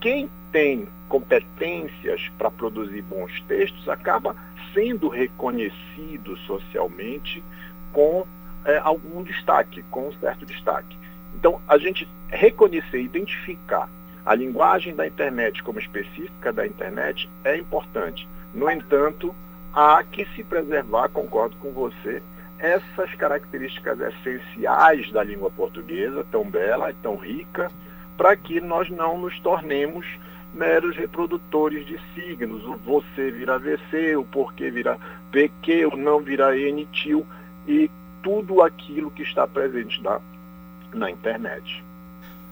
quem 0.00 0.30
tem 0.50 0.88
competências 1.08 2.30
para 2.36 2.50
produzir 2.50 3.02
bons 3.02 3.40
textos 3.42 3.88
acaba 3.88 4.36
sendo 4.72 5.08
reconhecido 5.08 6.36
socialmente 6.46 7.42
com 7.92 8.26
é, 8.64 8.78
algum 8.78 9.22
destaque, 9.22 9.82
com 9.90 10.08
um 10.08 10.12
certo 10.14 10.44
destaque. 10.44 10.98
Então, 11.34 11.60
a 11.68 11.78
gente 11.78 12.08
reconhecer, 12.28 13.00
identificar 13.00 13.88
a 14.24 14.34
linguagem 14.34 14.94
da 14.94 15.06
internet 15.06 15.62
como 15.62 15.78
específica 15.78 16.52
da 16.52 16.66
internet 16.66 17.28
é 17.44 17.56
importante. 17.56 18.28
No 18.54 18.70
entanto, 18.70 19.34
há 19.74 20.02
que 20.04 20.24
se 20.36 20.44
preservar, 20.44 21.08
concordo 21.08 21.56
com 21.56 21.72
você, 21.72 22.22
essas 22.58 23.12
características 23.16 23.98
essenciais 24.00 25.10
da 25.10 25.22
língua 25.22 25.50
portuguesa, 25.50 26.24
tão 26.30 26.48
bela 26.48 26.90
e 26.90 26.94
tão 26.94 27.16
rica, 27.16 27.70
para 28.16 28.36
que 28.36 28.60
nós 28.60 28.88
não 28.88 29.18
nos 29.18 29.38
tornemos 29.40 30.06
meros 30.54 30.96
reprodutores 30.96 31.84
de 31.84 32.00
signos. 32.14 32.64
O 32.64 32.76
você 32.76 33.30
vira 33.30 33.58
VC, 33.58 34.16
o 34.16 34.24
porquê 34.24 34.70
vira 34.70 34.98
PQ, 35.32 35.86
o 35.86 35.96
não 35.96 36.20
vira 36.20 36.54
NTIL 36.54 37.26
e 37.66 37.90
tudo 38.22 38.62
aquilo 38.62 39.10
que 39.10 39.22
está 39.22 39.46
presente 39.46 40.00
na, 40.00 40.20
na 40.94 41.10
internet. 41.10 41.84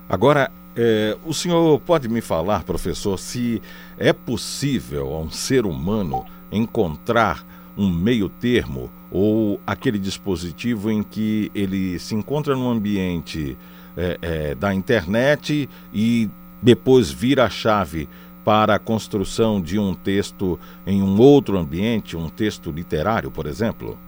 Agora, 0.08 0.50
é, 0.76 1.16
o 1.24 1.34
senhor 1.34 1.80
pode 1.80 2.08
me 2.08 2.20
falar, 2.20 2.64
professor, 2.64 3.18
se 3.18 3.60
é 3.98 4.12
possível 4.12 5.14
a 5.14 5.20
um 5.20 5.30
ser 5.30 5.66
humano 5.66 6.24
encontrar 6.50 7.44
um 7.76 7.90
meio 7.90 8.28
termo 8.28 8.90
ou 9.10 9.60
aquele 9.66 9.98
dispositivo 9.98 10.90
em 10.90 11.02
que 11.02 11.50
ele 11.54 11.98
se 11.98 12.14
encontra 12.14 12.54
no 12.54 12.70
ambiente 12.70 13.56
é, 13.96 14.18
é, 14.22 14.54
da 14.54 14.74
internet 14.74 15.68
e 15.92 16.30
depois 16.62 17.10
vira 17.10 17.44
a 17.44 17.50
chave 17.50 18.08
para 18.44 18.74
a 18.74 18.78
construção 18.78 19.60
de 19.60 19.78
um 19.78 19.94
texto 19.94 20.58
em 20.86 21.02
um 21.02 21.18
outro 21.20 21.58
ambiente, 21.58 22.16
um 22.16 22.28
texto 22.28 22.70
literário, 22.70 23.30
por 23.30 23.46
exemplo? 23.46 23.98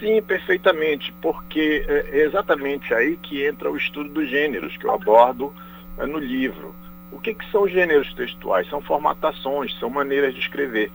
Sim, 0.00 0.22
perfeitamente, 0.22 1.12
porque 1.20 1.84
é 1.88 2.20
exatamente 2.20 2.94
aí 2.94 3.16
que 3.16 3.44
entra 3.44 3.70
o 3.70 3.76
estudo 3.76 4.08
dos 4.10 4.28
gêneros 4.28 4.76
que 4.76 4.86
eu 4.86 4.94
abordo 4.94 5.52
é, 5.98 6.06
no 6.06 6.18
livro. 6.18 6.74
O 7.10 7.18
que, 7.18 7.34
que 7.34 7.50
são 7.50 7.66
gêneros 7.66 8.12
textuais? 8.14 8.68
São 8.68 8.80
formatações, 8.80 9.76
são 9.78 9.90
maneiras 9.90 10.34
de 10.34 10.40
escrever. 10.40 10.92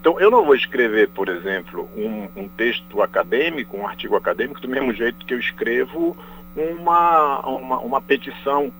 Então, 0.00 0.20
eu 0.20 0.30
não 0.30 0.44
vou 0.44 0.54
escrever, 0.54 1.08
por 1.08 1.28
exemplo, 1.28 1.88
um, 1.96 2.28
um, 2.42 2.48
texto 2.48 3.02
acadêmico, 3.02 3.76
um 3.76 3.86
artigo 3.86 4.14
acadêmico, 4.14 4.60
do 4.60 4.68
mesmo 4.68 4.92
jeito 4.92 5.24
que 5.24 5.34
eu 5.34 5.38
escrevo 5.38 6.16
uma, 6.54 7.40
uma, 7.40 7.78
uma 7.80 8.02
petição 8.02 8.72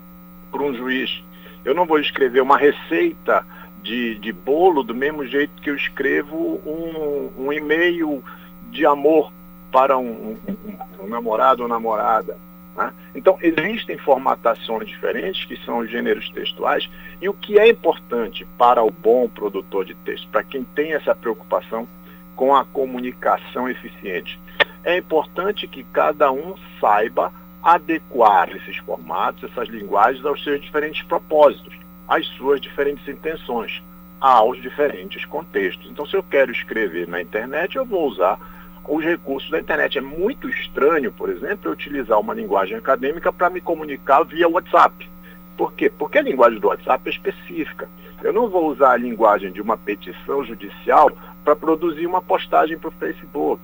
para 0.53 0.63
um 0.63 0.75
juiz. 0.75 1.25
Eu 1.65 1.75
não 1.75 1.87
vou 1.87 1.99
escrever 1.99 2.43
uma 2.43 2.59
receita 2.59 3.45
de, 3.83 4.19
de 4.19 4.33
bolo 4.33 4.83
do 4.83 4.95
mesmo 4.95 5.27
jeito 5.27 5.61
que 5.63 5.71
eu 5.71 5.75
escrevo 5.75 6.61
um, 6.65 7.47
um 7.47 7.53
e-mail 7.53 8.23
de 8.71 8.87
amor 8.87 9.33
para 9.75 9.99
um, 9.99 10.39
um, 10.47 10.79
um 11.03 11.09
namorado 11.09 11.65
ou 11.65 11.69
namorada. 11.69 12.39
Né? 12.77 12.93
Então, 13.13 13.37
existem 13.43 13.99
formatações 13.99 14.87
diferentes, 14.89 15.45
que 15.47 15.57
são 15.65 15.79
os 15.79 15.91
gêneros 15.91 16.31
textuais, 16.31 16.89
e 17.21 17.29
o 17.29 17.35
que 17.35 17.59
é 17.59 17.69
importante 17.69 18.47
para 18.57 18.85
o 18.85 18.91
bom 18.93 19.29
produtor 19.29 19.85
de 19.85 19.97
texto, 19.97 20.29
para 20.29 20.45
quem 20.45 20.63
tem 20.63 20.93
essa 20.93 21.13
preocupação 21.13 21.89
com 22.37 22.55
a 22.55 22.65
comunicação 22.65 23.69
eficiente, 23.69 24.39
é 24.85 24.97
importante 24.97 25.67
que 25.67 25.83
cada 25.83 26.31
um 26.31 26.55
saiba 26.81 27.33
adequar 27.61 28.55
esses 28.55 28.77
formatos, 28.77 29.51
essas 29.51 29.69
linguagens 29.69 30.25
aos 30.25 30.45
seus 30.45 30.61
diferentes 30.61 31.03
propósitos, 31.03 31.75
às 32.07 32.25
suas 32.37 32.61
diferentes 32.61 33.09
intenções, 33.09 33.83
aos 34.21 34.63
diferentes 34.63 35.25
contextos. 35.25 35.91
Então, 35.91 36.07
se 36.07 36.15
eu 36.15 36.23
quero 36.23 36.53
escrever 36.53 37.09
na 37.09 37.21
internet, 37.21 37.75
eu 37.75 37.85
vou 37.85 38.07
usar 38.07 38.39
os 38.87 39.05
recursos 39.05 39.51
da 39.51 39.61
internet. 39.61 39.99
É 39.99 40.01
muito 40.01 40.49
estranho, 40.49 41.13
por 41.13 41.31
exemplo, 41.31 41.69
eu 41.69 41.73
utilizar 41.73 42.19
uma 42.21 42.35
linguagem 42.35 42.77
acadêmica 42.77 43.33
para 43.33 43.51
me 43.51 43.61
comunicar 43.61 44.23
via 44.25 44.49
WhatsApp. 44.49 45.09
Por 45.57 45.73
quê? 45.73 45.91
Porque 45.91 46.19
a 46.19 46.23
linguagem 46.23 46.59
do 46.59 46.69
WhatsApp 46.69 47.03
é 47.07 47.13
específica. 47.13 47.89
Eu 48.23 48.33
não 48.33 48.49
vou 48.49 48.71
usar 48.71 48.93
a 48.93 48.97
linguagem 48.97 49.53
de 49.53 49.61
uma 49.61 49.77
petição 49.77 50.45
judicial 50.45 51.11
para 51.45 51.55
produzir 51.55 52.07
uma 52.07 52.23
postagem 52.23 52.79
para 52.79 52.89
o 52.89 52.93
Facebook. 52.93 53.61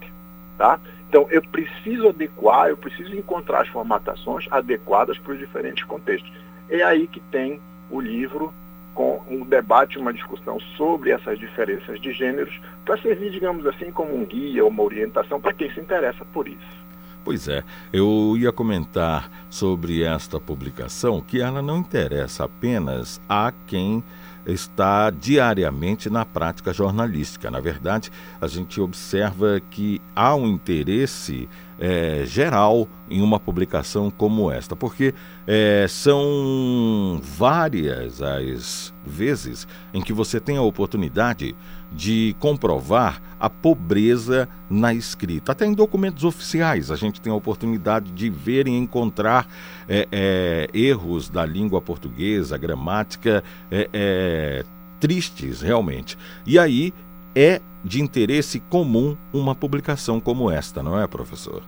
Tá? 0.57 0.79
Então, 1.09 1.27
eu 1.31 1.43
preciso 1.43 2.09
adequar, 2.09 2.69
eu 2.69 2.77
preciso 2.77 3.17
encontrar 3.17 3.63
as 3.63 3.69
formatações 3.69 4.47
adequadas 4.51 5.19
para 5.19 5.33
os 5.33 5.39
diferentes 5.39 5.83
contextos. 5.85 6.31
É 6.69 6.83
aí 6.83 7.07
que 7.07 7.19
tem 7.19 7.61
o 7.91 8.01
livro 8.01 8.55
com 8.95 9.21
um 9.29 9.45
debate, 9.45 9.99
uma 9.99 10.12
discussão 10.12 10.59
sobre 10.77 11.11
essas 11.11 11.39
diferenças 11.39 12.01
de 12.01 12.12
gêneros, 12.12 12.61
para 12.85 13.01
servir, 13.01 13.31
digamos 13.31 13.67
assim, 13.67 13.91
como 13.91 14.15
um 14.15 14.25
guia, 14.25 14.65
uma 14.65 14.83
orientação 14.83 15.41
para 15.41 15.53
quem 15.53 15.71
se 15.73 15.81
interessa 15.81 16.25
por 16.27 16.49
isso. 16.49 16.81
Pois 17.23 17.49
é, 17.49 17.62
eu 17.93 18.35
ia 18.39 18.51
comentar 18.51 19.31
sobre 19.51 20.03
esta 20.03 20.41
publicação 20.41 21.21
que 21.21 21.41
ela 21.41 21.61
não 21.61 21.79
interessa 21.79 22.45
apenas 22.45 23.21
a 23.29 23.53
quem 23.67 24.03
está 24.47 25.11
diariamente 25.11 26.09
na 26.09 26.25
prática 26.25 26.73
jornalística. 26.73 27.51
Na 27.51 27.61
verdade, 27.61 28.11
a 28.41 28.47
gente 28.47 28.81
observa 28.81 29.61
que 29.71 30.01
há 30.17 30.35
um 30.35 30.47
interesse 30.47 31.49
é, 31.81 32.24
geral 32.27 32.86
em 33.09 33.23
uma 33.23 33.40
publicação 33.40 34.11
como 34.11 34.52
esta, 34.52 34.77
porque 34.77 35.15
é, 35.47 35.86
são 35.89 37.19
várias 37.23 38.20
as 38.20 38.93
vezes 39.05 39.66
em 39.93 40.02
que 40.02 40.12
você 40.12 40.39
tem 40.39 40.59
a 40.59 40.62
oportunidade 40.62 41.57
de 41.90 42.36
comprovar 42.39 43.20
a 43.40 43.48
pobreza 43.48 44.47
na 44.69 44.93
escrita. 44.93 45.52
Até 45.52 45.66
em 45.66 45.73
documentos 45.73 46.23
oficiais 46.23 46.90
a 46.90 46.97
gente 46.97 47.20
tem 47.20 47.32
a 47.32 47.36
oportunidade 47.36 48.12
de 48.12 48.28
ver 48.28 48.69
e 48.69 48.70
encontrar 48.70 49.48
é, 49.89 50.07
é, 50.12 50.69
erros 50.74 51.31
da 51.31 51.44
língua 51.47 51.81
portuguesa, 51.81 52.59
gramática 52.59 53.43
é, 53.70 53.89
é, 53.93 54.65
tristes 55.01 55.62
realmente. 55.62 56.16
E 56.47 56.59
aí 56.59 56.93
é 57.35 57.61
de 57.85 58.02
interesse 58.02 58.61
comum 58.61 59.16
uma 59.32 59.55
publicação 59.55 60.20
como 60.20 60.51
esta, 60.51 60.82
não 60.82 61.01
é, 61.01 61.07
professor? 61.07 61.62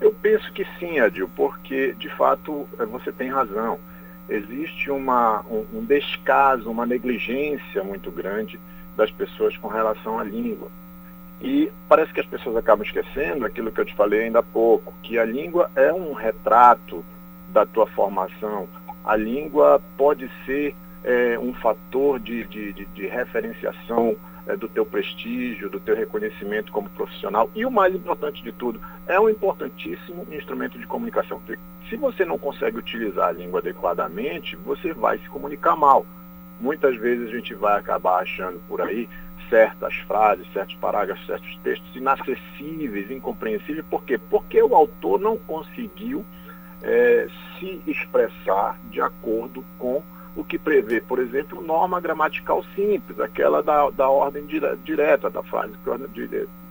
Eu 0.00 0.12
penso 0.12 0.52
que 0.52 0.66
sim, 0.78 0.98
Adil, 0.98 1.28
porque 1.34 1.94
de 1.98 2.08
fato 2.16 2.68
é, 2.78 2.84
você 2.84 3.10
tem 3.10 3.28
razão. 3.28 3.78
Existe 4.28 4.90
uma, 4.90 5.40
um, 5.42 5.64
um 5.72 5.84
descaso, 5.84 6.70
uma 6.70 6.84
negligência 6.84 7.82
muito 7.82 8.10
grande 8.10 8.60
das 8.96 9.10
pessoas 9.10 9.56
com 9.56 9.68
relação 9.68 10.18
à 10.18 10.24
língua. 10.24 10.70
E 11.40 11.70
parece 11.88 12.12
que 12.12 12.20
as 12.20 12.26
pessoas 12.26 12.56
acabam 12.56 12.84
esquecendo 12.84 13.44
aquilo 13.44 13.70
que 13.70 13.80
eu 13.80 13.84
te 13.84 13.94
falei 13.94 14.24
ainda 14.24 14.40
há 14.40 14.42
pouco, 14.42 14.92
que 15.02 15.18
a 15.18 15.24
língua 15.24 15.70
é 15.76 15.92
um 15.92 16.12
retrato 16.12 17.04
da 17.52 17.66
tua 17.66 17.86
formação. 17.88 18.68
A 19.04 19.16
língua 19.16 19.80
pode 19.96 20.30
ser 20.44 20.74
é, 21.04 21.38
um 21.38 21.54
fator 21.54 22.18
de, 22.18 22.44
de, 22.44 22.72
de, 22.72 22.84
de 22.86 23.06
referenciação 23.06 24.16
é, 24.46 24.56
do 24.56 24.68
teu 24.68 24.84
prestígio, 24.86 25.70
do 25.70 25.80
teu 25.80 25.94
reconhecimento 25.94 26.72
como 26.72 26.88
profissional. 26.90 27.50
E 27.54 27.64
o 27.64 27.70
mais 27.70 27.94
importante 27.94 28.42
de 28.42 28.52
tudo, 28.52 28.80
é 29.06 29.18
um 29.18 29.28
importantíssimo 29.28 30.26
instrumento 30.30 30.78
de 30.78 30.86
comunicação. 30.86 31.40
Se 31.88 31.96
você 31.96 32.24
não 32.24 32.38
consegue 32.38 32.78
utilizar 32.78 33.28
a 33.28 33.32
língua 33.32 33.60
adequadamente, 33.60 34.56
você 34.56 34.92
vai 34.92 35.18
se 35.18 35.28
comunicar 35.28 35.76
mal 35.76 36.04
muitas 36.60 36.96
vezes 36.96 37.28
a 37.28 37.36
gente 37.36 37.54
vai 37.54 37.78
acabar 37.78 38.22
achando 38.22 38.58
por 38.68 38.80
aí 38.80 39.08
certas 39.48 39.94
frases, 40.08 40.46
certos 40.52 40.74
parágrafos, 40.76 41.24
certos 41.26 41.56
textos 41.62 41.94
inacessíveis, 41.94 43.10
incompreensíveis. 43.10 43.84
Por 43.88 44.02
quê? 44.04 44.18
Porque 44.18 44.60
o 44.62 44.74
autor 44.74 45.20
não 45.20 45.36
conseguiu 45.36 46.24
é, 46.82 47.28
se 47.58 47.80
expressar 47.86 48.78
de 48.90 49.00
acordo 49.00 49.64
com 49.78 50.02
o 50.36 50.44
que 50.44 50.58
prevê, 50.58 51.00
por 51.00 51.18
exemplo, 51.18 51.62
norma 51.62 52.00
gramatical 52.00 52.62
simples, 52.74 53.18
aquela 53.18 53.62
da, 53.62 53.90
da 53.90 54.08
ordem 54.08 54.44
dire, 54.44 54.76
direta, 54.84 55.30
da 55.30 55.42
frase 55.42 55.72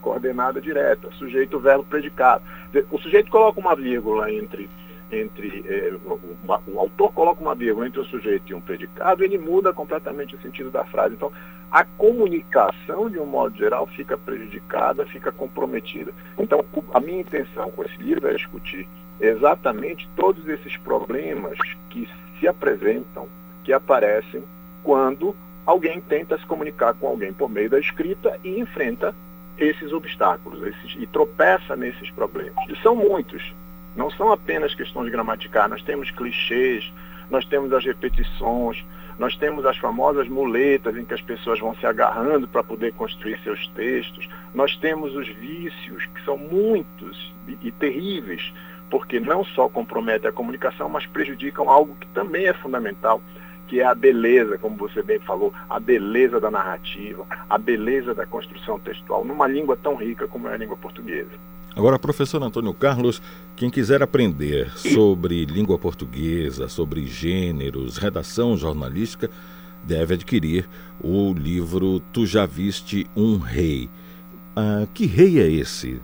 coordenada 0.01 0.61
direta, 0.61 1.09
sujeito, 1.13 1.59
verbo, 1.59 1.83
predicado. 1.83 2.43
O 2.91 2.99
sujeito 2.99 3.31
coloca 3.31 3.59
uma 3.59 3.75
vírgula 3.75 4.31
entre 4.31 4.69
entre 5.11 5.63
é, 5.67 5.93
o, 6.03 6.19
o, 6.67 6.79
autor 6.79 7.13
coloca 7.13 7.41
uma 7.41 7.53
vírgula 7.53 7.87
entre 7.87 7.99
um 7.99 8.05
sujeito 8.05 8.51
e 8.51 8.55
um 8.55 8.61
predicado, 8.61 9.23
ele 9.23 9.37
muda 9.37 9.71
completamente 9.71 10.35
o 10.35 10.41
sentido 10.41 10.71
da 10.71 10.83
frase. 10.85 11.13
Então, 11.13 11.31
a 11.71 11.83
comunicação, 11.83 13.09
de 13.09 13.19
um 13.19 13.25
modo 13.25 13.55
geral, 13.55 13.85
fica 13.87 14.17
prejudicada, 14.17 15.05
fica 15.05 15.31
comprometida. 15.31 16.11
Então, 16.37 16.65
a 16.93 16.99
minha 16.99 17.21
intenção 17.21 17.71
com 17.71 17.83
esse 17.83 17.97
livro 17.97 18.27
é 18.27 18.33
discutir 18.33 18.87
exatamente 19.19 20.09
todos 20.15 20.47
esses 20.47 20.75
problemas 20.77 21.57
que 21.89 22.09
se 22.39 22.47
apresentam, 22.47 23.27
que 23.65 23.73
aparecem 23.73 24.43
quando 24.83 25.35
alguém 25.65 25.99
tenta 25.99 26.37
se 26.37 26.45
comunicar 26.45 26.93
com 26.93 27.07
alguém 27.07 27.33
por 27.33 27.49
meio 27.49 27.69
da 27.69 27.79
escrita 27.79 28.39
e 28.43 28.59
enfrenta 28.59 29.13
esses 29.57 29.91
obstáculos 29.91 30.61
esses, 30.61 30.95
e 31.01 31.07
tropeça 31.07 31.75
nesses 31.75 32.09
problemas. 32.11 32.63
E 32.69 32.75
são 32.81 32.95
muitos. 32.95 33.53
Não 33.95 34.11
são 34.11 34.31
apenas 34.31 34.75
questões 34.75 35.09
gramaticais, 35.09 35.69
nós 35.69 35.81
temos 35.81 36.11
clichês, 36.11 36.93
nós 37.29 37.45
temos 37.45 37.73
as 37.73 37.83
repetições, 37.83 38.85
nós 39.17 39.35
temos 39.37 39.65
as 39.65 39.77
famosas 39.77 40.27
muletas 40.27 40.95
em 40.97 41.05
que 41.05 41.13
as 41.13 41.21
pessoas 41.21 41.59
vão 41.59 41.73
se 41.75 41.85
agarrando 41.85 42.47
para 42.47 42.61
poder 42.61 42.93
construir 42.93 43.39
seus 43.39 43.65
textos, 43.69 44.27
nós 44.53 44.75
temos 44.75 45.15
os 45.15 45.27
vícios, 45.27 46.05
que 46.07 46.23
são 46.25 46.37
muitos 46.37 47.33
e, 47.47 47.57
e 47.67 47.71
terríveis, 47.71 48.53
porque 48.89 49.19
não 49.19 49.43
só 49.43 49.69
comprometem 49.69 50.29
a 50.29 50.33
comunicação, 50.33 50.89
mas 50.89 51.05
prejudicam 51.07 51.69
algo 51.69 51.95
que 51.95 52.07
também 52.07 52.45
é 52.47 52.53
fundamental, 52.53 53.21
que 53.67 53.79
é 53.79 53.85
a 53.85 53.95
beleza, 53.95 54.57
como 54.57 54.75
você 54.75 55.01
bem 55.01 55.19
falou, 55.19 55.53
a 55.69 55.79
beleza 55.79 56.39
da 56.39 56.51
narrativa, 56.51 57.25
a 57.49 57.57
beleza 57.57 58.13
da 58.13 58.25
construção 58.25 58.79
textual, 58.79 59.25
numa 59.25 59.47
língua 59.47 59.75
tão 59.75 59.95
rica 59.95 60.27
como 60.27 60.47
é 60.47 60.53
a 60.53 60.57
língua 60.57 60.77
portuguesa. 60.77 61.31
Agora, 61.75 61.99
professor 61.99 62.41
Antônio 62.41 62.73
Carlos, 62.73 63.21
quem 63.55 63.69
quiser 63.69 64.01
aprender 64.01 64.69
sobre 64.77 65.43
língua 65.45 65.77
portuguesa, 65.77 66.69
sobre 66.69 67.05
gêneros, 67.05 67.97
redação 67.97 68.55
jornalística, 68.55 69.29
deve 69.83 70.13
adquirir 70.13 70.69
o 71.03 71.33
livro 71.33 71.99
Tu 72.13 72.25
Já 72.25 72.45
Viste 72.45 73.05
um 73.15 73.37
Rei. 73.37 73.89
Ah, 74.55 74.87
que 74.93 75.05
rei 75.05 75.39
é 75.39 75.51
esse? 75.51 76.01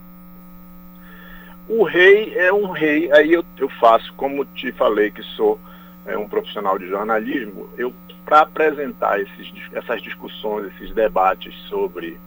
O 1.70 1.86
rei 1.86 2.34
é 2.36 2.52
um 2.52 2.70
rei, 2.72 3.10
aí 3.14 3.32
eu, 3.32 3.46
eu 3.58 3.70
faço, 3.80 4.14
como 4.16 4.44
te 4.44 4.74
falei 4.74 5.10
que 5.10 5.24
sou 5.24 5.58
é, 6.06 6.18
um 6.18 6.28
profissional 6.28 6.78
de 6.78 6.88
jornalismo, 6.88 7.70
eu 7.78 7.94
para 8.26 8.42
apresentar 8.42 9.20
esses, 9.20 9.52
essas 9.74 10.02
discussões, 10.02 10.72
esses 10.76 10.94
debates 10.94 11.54
sobre 11.68 12.18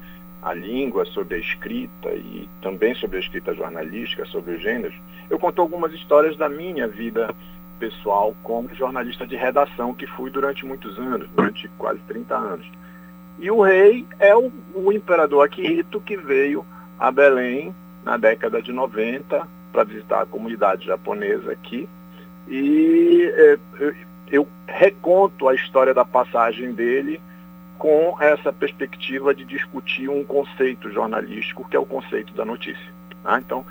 a 0.43 0.53
língua, 0.53 1.05
sobre 1.07 1.37
a 1.37 1.39
escrita 1.39 2.11
e 2.13 2.49
também 2.61 2.95
sobre 2.95 3.17
a 3.17 3.21
escrita 3.21 3.55
jornalística, 3.55 4.27
sobre 4.27 4.57
os 4.57 4.63
gêneros, 4.63 4.95
eu 5.31 5.39
conto 5.39 5.63
algumas 5.63 5.93
histórias 5.93 6.37
da 6.37 6.49
minha 6.49 6.87
vida 6.87 7.35
pessoal 7.79 8.35
como 8.43 8.75
jornalista 8.75 9.27
de 9.27 9.37
redação 9.37 9.95
que 9.95 10.07
fui 10.07 10.31
durante 10.31 10.67
muitos 10.67 10.99
anos, 10.99 11.29
durante 11.35 11.69
quase 11.79 12.01
30 12.01 12.35
anos. 12.37 12.67
E 13.39 13.51
o 13.51 13.63
rei 13.63 14.07
é 14.19 14.35
o, 14.37 14.53
o 14.75 14.93
imperador 14.93 15.45
Akihito 15.45 16.01
que 16.01 16.17
veio 16.17 16.65
a 16.99 17.11
Belém 17.11 17.75
na 18.05 18.17
década 18.17 18.61
de 18.63 18.73
90 18.73 19.49
para 19.73 19.85
visitar 19.85 20.23
a 20.23 20.27
comunidade 20.27 20.87
japonesa 20.87 21.51
aqui. 21.51 21.89
E 22.49 23.33
é, 23.35 23.59
eu, 24.31 24.47
reconto 24.67 25.49
a 25.49 25.55
história 25.55 25.95
da 25.95 26.05
passagem 26.05 26.73
dele 26.73 27.21
com 27.79 28.17
essa 28.21 28.53
perspectiva 28.53 29.35
de 29.35 29.45
discutir 29.45 30.09
um 30.09 30.25
conceito 30.25 30.91
jornalístico, 30.91 31.69
que 31.69 31.77
é 31.77 31.79
o 31.79 31.87
conceito 31.87 32.33
da 32.35 32.45
notícia. 32.45 32.93
Tá? 33.23 33.39
Então, 33.39 33.65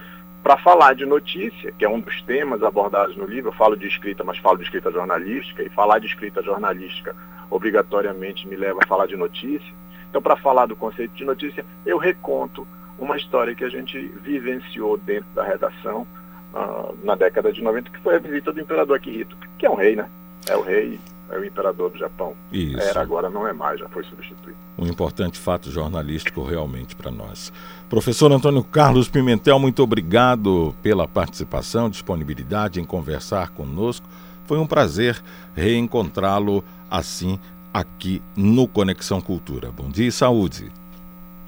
para 0.44 0.58
falar 0.58 0.94
de 0.94 1.06
notícia, 1.06 1.72
que 1.72 1.86
é 1.86 1.90
um 1.90 2.00
dos 2.00 2.22
temas 2.24 2.62
abordados 2.64 3.16
no 3.16 3.26
livro, 3.26 3.50
eu 3.50 3.56
falo 3.56 3.78
de 3.78 3.88
escrita, 3.88 4.24
mas 4.24 4.38
falo 4.38 4.58
de 4.58 4.64
escrita 4.64 4.92
jornalística, 4.92 5.64
e 5.64 5.70
falar 5.70 6.00
de 6.00 6.08
escrita 6.08 6.44
jornalística 6.44 7.16
obrigatoriamente 7.50 8.48
me 8.48 8.56
leva 8.56 8.80
a 8.84 8.88
falar 8.88 9.08
de 9.08 9.16
notícia. 9.16 9.74
Então, 10.10 10.22
para 10.22 10.36
falar 10.36 10.66
do 10.66 10.76
conceito 10.76 11.14
de 11.14 11.24
notícia, 11.24 11.66
eu 11.86 11.98
reconto 11.98 12.68
uma 13.00 13.18
história 13.18 13.56
que 13.56 13.64
a 13.64 13.70
gente 13.70 13.98
vivenciou 14.22 14.98
dentro 14.98 15.30
da 15.34 15.44
redação 15.44 16.06
na 17.04 17.16
década 17.16 17.52
de 17.52 17.62
90, 17.62 17.90
que 17.90 18.00
foi 18.00 18.16
a 18.16 18.20
visita 18.20 18.52
do 18.52 18.60
imperador 18.60 18.98
Akihito, 18.98 19.36
que 19.58 19.66
é 19.66 19.70
um 19.70 19.76
rei, 19.76 19.96
né? 19.96 20.08
É 20.48 20.56
o 20.56 20.62
rei 20.62 21.00
é 21.34 21.38
o 21.38 21.46
imperador 21.46 21.90
do 21.90 21.98
Japão. 21.98 22.34
Isso. 22.52 22.80
Era, 22.80 23.02
agora 23.02 23.30
não 23.30 23.48
é 23.48 23.54
mais, 23.54 23.80
já 23.80 23.90
foi 23.90 24.04
substituído. 24.04 24.58
Um 24.78 24.86
importante 24.86 25.40
fato 25.40 25.72
jornalístico 25.72 26.44
realmente 26.44 26.96
para 26.96 27.12
nós. 27.12 27.52
Professor 27.90 28.32
Antônio 28.32 28.64
Carlos 28.64 29.08
Pimentel, 29.08 29.58
muito 29.58 29.82
obrigado 29.82 30.76
pela 30.82 31.08
participação, 31.08 31.90
disponibilidade 31.90 32.80
em 32.80 32.86
conversar 32.86 33.50
conosco. 33.50 34.08
Foi 34.46 34.58
um 34.58 34.68
prazer 34.68 35.22
reencontrá-lo 35.56 36.64
assim 36.90 37.40
aqui 37.74 38.22
no 38.36 38.68
Conexão 38.68 39.22
Cultura. 39.22 39.72
Bom 39.72 39.90
dia 39.90 40.08
e 40.08 40.12
saúde. 40.12 40.72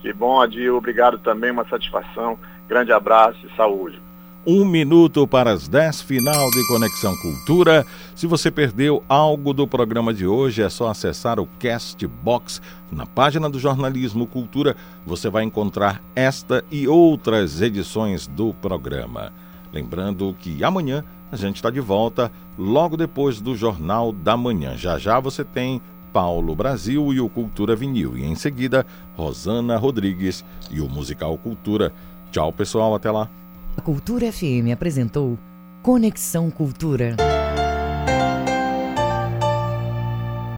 Que 0.02 0.14
bom, 0.14 0.41
Adil. 0.41 0.77
Obrigado 0.77 1.19
também, 1.19 1.52
uma 1.52 1.68
satisfação. 1.68 2.40
Grande 2.68 2.91
abraço 2.91 3.40
e 3.45 3.56
saúde. 3.56 4.02
Um 4.48 4.64
minuto 4.64 5.26
para 5.26 5.52
as 5.52 5.68
10, 5.68 6.04
final 6.04 6.52
de 6.52 6.68
Conexão 6.68 7.18
Cultura. 7.18 7.84
Se 8.14 8.28
você 8.28 8.52
perdeu 8.52 9.04
algo 9.10 9.52
do 9.56 9.68
programa 9.68 10.14
de 10.14 10.28
hoje, 10.28 10.62
é 10.62 10.70
só 10.70 10.88
acessar 10.88 11.40
o 11.40 11.48
Castbox. 11.60 12.62
Na 12.92 13.08
página 13.08 13.50
do 13.50 13.58
Jornalismo 13.58 14.28
Cultura, 14.28 14.76
você 15.04 15.32
vai 15.32 15.44
encontrar 15.44 16.00
esta 16.16 16.64
e 16.70 16.88
outras 16.88 17.60
edições 17.60 18.28
do 18.28 18.54
programa. 18.54 19.34
Lembrando 19.74 20.36
que 20.38 20.64
amanhã 20.64 21.04
a 21.32 21.36
gente 21.36 21.56
está 21.56 21.72
de 21.72 21.80
volta, 21.80 22.32
logo 22.56 22.96
depois 22.96 23.42
do 23.42 23.56
Jornal 23.56 24.12
da 24.12 24.38
Manhã. 24.38 24.78
Já 24.78 25.00
já 25.00 25.20
você 25.20 25.44
tem 25.44 25.82
Paulo 26.14 26.56
Brasil 26.56 27.12
e 27.12 27.20
o 27.20 27.28
Cultura 27.28 27.76
Vinil. 27.76 28.16
E 28.16 28.24
em 28.24 28.36
seguida, 28.36 28.86
Rosana 29.18 29.76
Rodrigues 29.76 30.46
e 30.70 30.82
o 30.82 30.88
Musical 30.88 31.36
Cultura. 31.36 31.92
Tchau, 32.32 32.54
pessoal. 32.54 32.94
Até 32.94 33.10
lá. 33.10 33.28
A 33.77 33.81
Cultura 33.81 34.31
FM 34.31 34.72
apresentou 34.73 35.38
Conexão 35.84 36.49
Cultura. 36.49 37.15